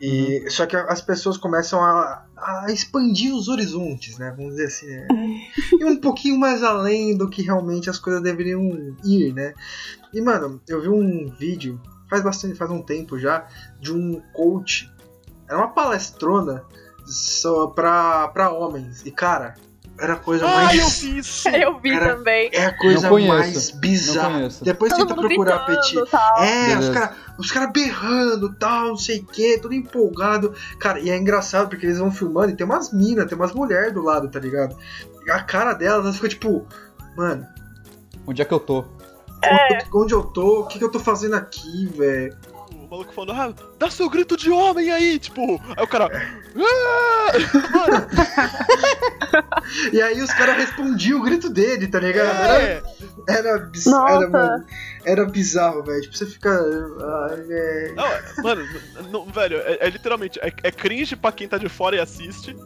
E, 0.00 0.40
Uhum. 0.40 0.50
Só 0.50 0.66
que 0.66 0.76
as 0.76 1.00
pessoas 1.00 1.36
começam 1.36 1.80
a, 1.80 2.24
a 2.36 2.66
expandir 2.70 3.34
os 3.34 3.48
horizontes, 3.48 4.18
né? 4.18 4.34
Vamos 4.36 4.52
dizer 4.52 4.66
assim. 4.66 4.86
Né? 4.86 5.08
E 5.78 5.84
um 5.84 5.96
pouquinho 5.96 6.38
mais 6.38 6.62
além 6.62 7.16
do 7.16 7.28
que 7.28 7.42
realmente 7.42 7.88
as 7.88 7.98
coisas 7.98 8.22
deveriam 8.22 8.62
ir, 9.04 9.32
né? 9.32 9.54
E, 10.12 10.20
mano, 10.20 10.60
eu 10.68 10.80
vi 10.80 10.88
um 10.88 11.28
vídeo, 11.38 11.80
faz 12.08 12.22
bastante, 12.22 12.56
faz 12.56 12.70
um 12.70 12.82
tempo 12.82 13.18
já, 13.18 13.46
de 13.80 13.92
um 13.92 14.20
coach. 14.32 14.92
Era 15.48 15.58
uma 15.58 15.68
palestrona 15.68 16.64
só 17.06 17.68
pra, 17.68 18.28
pra 18.28 18.52
homens. 18.52 19.04
E, 19.04 19.10
cara, 19.10 19.54
era 19.98 20.14
a 20.14 20.16
coisa 20.16 20.44
Ah, 20.46 20.50
eu 20.74 20.82
mais. 20.82 21.00
vi 21.00 21.18
isso! 21.18 21.48
Eu 21.54 21.78
vi 21.78 21.92
Era- 21.92 22.16
também. 22.16 22.50
É 22.52 22.66
a 22.66 22.76
coisa 22.76 23.10
mais 23.10 23.70
bizarra. 23.70 24.48
Depois 24.62 24.92
Todo 24.92 25.06
tenta 25.06 25.20
procurar, 25.20 25.66
Petit. 25.66 25.96
É, 25.98 26.00
os 26.02 26.10
Beleza. 26.86 26.92
caras 26.92 27.16
os 27.38 27.50
cara 27.50 27.66
berrando 27.68 28.54
tal, 28.54 28.88
não 28.88 28.96
sei 28.96 29.20
o 29.20 29.26
que, 29.26 29.58
tudo 29.58 29.74
empolgado. 29.74 30.54
Cara, 30.78 31.00
e 31.00 31.10
é 31.10 31.16
engraçado 31.16 31.68
porque 31.68 31.86
eles 31.86 31.98
vão 31.98 32.10
filmando 32.10 32.50
e 32.52 32.56
tem 32.56 32.64
umas 32.64 32.92
minas, 32.92 33.26
tem 33.26 33.36
umas 33.36 33.52
mulheres 33.52 33.92
do 33.92 34.02
lado, 34.02 34.28
tá 34.28 34.38
ligado? 34.38 34.76
E 35.26 35.30
a 35.30 35.40
cara 35.42 35.72
delas, 35.72 36.04
elas 36.04 36.14
ficam 36.16 36.28
tipo, 36.30 36.66
mano, 37.16 37.46
Onde 38.26 38.40
é 38.40 38.44
que 38.44 38.54
eu 38.54 38.60
tô? 38.60 38.84
É. 39.42 39.84
onde 39.92 40.14
eu 40.14 40.22
tô? 40.22 40.60
O 40.60 40.66
que, 40.66 40.78
que 40.78 40.84
eu 40.84 40.90
tô 40.90 40.98
fazendo 40.98 41.34
aqui, 41.34 41.86
velho? 41.94 42.34
O 42.94 42.98
maluco 42.98 43.12
falando, 43.12 43.32
ah, 43.32 43.52
dá 43.76 43.90
seu 43.90 44.08
grito 44.08 44.36
de 44.36 44.50
homem 44.50 44.88
aí, 44.92 45.18
tipo. 45.18 45.60
Aí 45.76 45.82
o 45.82 45.88
cara. 45.88 46.08
"Ah!" 46.56 47.32
Mano, 47.72 48.06
E 49.92 50.00
aí 50.00 50.22
os 50.22 50.32
caras 50.32 50.56
respondiam 50.56 51.18
o 51.18 51.22
grito 51.22 51.50
dele, 51.50 51.88
tá 51.88 51.98
ligado? 51.98 52.28
Era, 52.36 52.62
é. 52.62 52.82
era, 53.28 53.58
biz- 53.58 53.86
Nossa. 53.86 54.14
era, 54.14 54.28
mano, 54.30 54.64
era 55.04 55.24
bizarro, 55.24 55.82
velho. 55.82 56.02
Tipo, 56.02 56.16
você 56.16 56.26
fica. 56.26 56.50
Ai. 56.50 57.94
Não, 57.96 58.42
mano, 58.44 58.68
não, 59.10 59.26
velho, 59.26 59.56
é, 59.58 59.78
é 59.80 59.90
literalmente, 59.90 60.38
é, 60.40 60.52
é 60.62 60.70
cringe 60.70 61.16
pra 61.16 61.32
quem 61.32 61.48
tá 61.48 61.58
de 61.58 61.68
fora 61.68 61.96
e 61.96 62.00
assiste. 62.00 62.56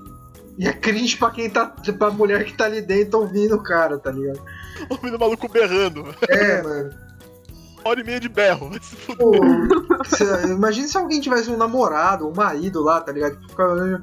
E 0.59 0.69
é 0.69 0.73
cringe 0.75 1.17
pra 1.17 1.31
quem 1.31 1.49
tá. 1.49 1.67
pra 1.99 2.11
mulher 2.11 2.45
que 2.45 2.53
tá 2.55 2.65
ali 2.67 2.83
dentro 2.83 3.21
ouvindo 3.21 3.55
o 3.55 3.63
cara, 3.63 3.97
tá 3.97 4.11
ligado? 4.11 4.43
Ouvindo 4.91 5.17
o 5.17 5.21
maluco 5.21 5.49
berrando. 5.49 6.15
É, 6.29 6.63
mano. 6.63 7.08
Hora 7.85 8.01
e 8.01 8.05
meia 8.05 8.21
de 8.21 8.29
berro. 8.29 8.71
Se 10.07 10.25
imagina 10.51 10.89
se 10.89 10.97
alguém 10.99 11.21
tivesse 11.21 11.51
um 11.51 11.57
namorado, 11.57 12.29
um 12.29 12.35
marido 12.35 12.83
lá, 12.83 13.01
tá 13.01 13.13
ligado? 13.13 13.39
Fica- 13.49 14.03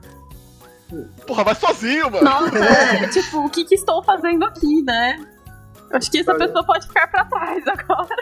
Porra, 1.26 1.44
vai 1.44 1.56
sozinho, 1.56 2.10
mano. 2.12 2.24
Nossa, 2.24 2.58
é, 2.58 3.08
tipo, 3.10 3.46
o 3.46 3.50
que, 3.50 3.66
que 3.66 3.76
estou 3.76 4.04
fazendo 4.04 4.46
aqui, 4.46 4.84
né? 4.84 5.26
Acho 5.92 6.10
que 6.12 6.20
essa 6.20 6.34
pessoa 6.36 6.64
pode 6.64 6.88
ficar 6.88 7.08
pra 7.08 7.26
trás 7.26 7.64
agora. 7.68 8.16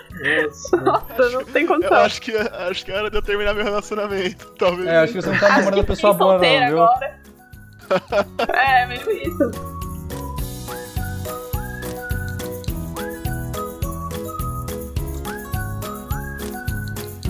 Nossa. 0.44 0.78
Nossa, 0.78 1.30
não 1.30 1.46
tem 1.46 1.64
Eu 1.64 1.68
condição. 1.70 1.98
acho 1.98 2.22
que, 2.22 2.32
acho 2.36 2.86
que 2.86 2.92
era 2.92 3.10
de 3.10 3.18
eu 3.18 3.22
terminar 3.22 3.54
meu 3.54 3.64
relacionamento. 3.64 4.48
Talvez. 4.58 4.88
É, 4.88 4.98
acho 4.98 5.14
que 5.14 5.22
você 5.22 5.30
não 5.30 5.40
tá 5.40 5.50
namorando 5.58 5.80
a 5.80 5.84
pessoa 5.84 6.14
boa, 6.14 6.34
não, 6.34 6.40
solteira 6.40 6.68
viu? 6.68 6.84
agora. 6.84 7.24
É, 8.54 8.86
meio 8.88 9.12
isso. 9.12 9.52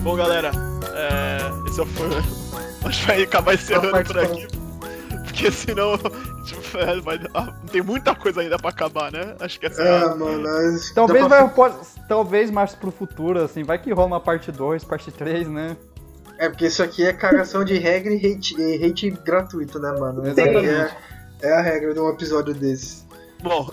Bom, 0.04 0.16
galera, 0.16 0.50
é, 0.92 1.68
esse 1.70 1.80
é 1.80 1.82
o 1.82 1.86
fã. 1.86 2.04
A 2.84 2.90
gente 2.90 3.06
vai 3.06 3.22
acabar 3.22 3.54
encerrando 3.54 4.04
por 4.04 4.18
aqui. 4.18 4.46
Porque 5.24 5.50
senão. 5.50 5.96
Tipo, 6.44 6.76
é, 6.76 7.00
vai, 7.00 7.18
ah, 7.32 7.54
tem 7.72 7.80
muita 7.80 8.14
coisa 8.14 8.42
ainda 8.42 8.58
pra 8.58 8.68
acabar, 8.68 9.10
né? 9.10 9.34
Acho 9.40 9.58
que 9.58 9.64
essa 9.64 9.80
é, 9.82 9.88
a- 9.88 10.00
É, 10.02 10.14
mano. 10.14 10.42
mas 10.42 10.92
Talvez 10.92 11.26
vai, 11.26 11.48
pode, 11.48 11.74
talvez 12.06 12.50
mais 12.50 12.74
pro 12.74 12.90
futuro, 12.90 13.40
assim, 13.42 13.62
vai 13.64 13.78
que 13.78 13.90
rola 13.94 14.08
uma 14.08 14.20
parte 14.20 14.52
2, 14.52 14.84
parte 14.84 15.10
3, 15.10 15.48
né? 15.48 15.74
É 16.36 16.50
porque 16.50 16.66
isso 16.66 16.82
aqui 16.82 17.02
é 17.06 17.14
cagação 17.14 17.64
de 17.64 17.78
regra 17.78 18.12
e 18.12 18.16
hate, 18.18 18.60
e 18.60 18.84
hate 18.84 19.08
gratuito, 19.10 19.78
né, 19.78 19.90
mano? 19.98 20.20
Aqui 20.20 20.38
Exatamente. 20.38 20.68
É, 21.40 21.48
é 21.48 21.52
a 21.54 21.62
regra 21.62 21.94
de 21.94 22.00
um 22.00 22.10
episódio 22.10 22.52
desse. 22.52 23.04
Bom, 23.42 23.70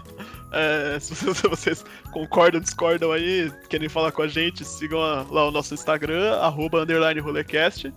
é, 0.54 0.98
se 1.00 1.14
vocês, 1.14 1.36
se 1.38 1.48
vocês 1.48 1.84
concordam, 2.12 2.60
discordam 2.60 3.12
aí, 3.12 3.52
querem 3.68 3.88
falar 3.88 4.12
com 4.12 4.22
a 4.22 4.28
gente, 4.28 4.64
sigam 4.64 5.02
a- 5.02 5.26
lá 5.30 5.48
o 5.48 5.50
nosso 5.50 5.74
Instagram, 5.74 6.34
arroba 6.36 6.82
underline 6.82 7.20
rolecast. 7.20 7.92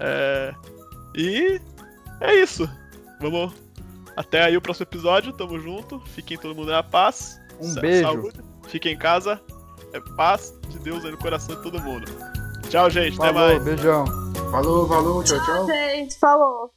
É, 0.00 0.54
e 1.14 1.60
é 2.20 2.34
isso. 2.36 2.68
Vamos. 3.20 3.52
Até 4.16 4.42
aí 4.44 4.56
o 4.56 4.60
próximo 4.60 4.84
episódio, 4.84 5.32
tamo 5.32 5.58
junto. 5.60 6.00
Fiquem 6.00 6.36
todo 6.38 6.54
mundo 6.54 6.70
na 6.70 6.82
paz. 6.82 7.38
Um 7.60 7.64
Sa- 7.64 7.80
beijo. 7.80 8.02
Saúde. 8.02 8.40
Fiquem 8.68 8.94
em 8.94 8.98
casa. 8.98 9.40
É 9.92 10.00
paz 10.16 10.52
de 10.68 10.78
Deus 10.80 11.04
aí 11.04 11.10
no 11.12 11.16
coração 11.18 11.54
de 11.56 11.62
todo 11.62 11.80
mundo. 11.80 12.06
Tchau, 12.68 12.90
gente. 12.90 13.14
Até 13.20 13.32
Falou, 13.32 13.48
mais. 13.48 13.62
beijão. 13.64 14.04
Falou, 14.50 14.88
falou, 14.88 15.24
tchau, 15.24 15.42
tchau. 15.44 15.66
Gente, 15.66 16.18
falou. 16.18 16.70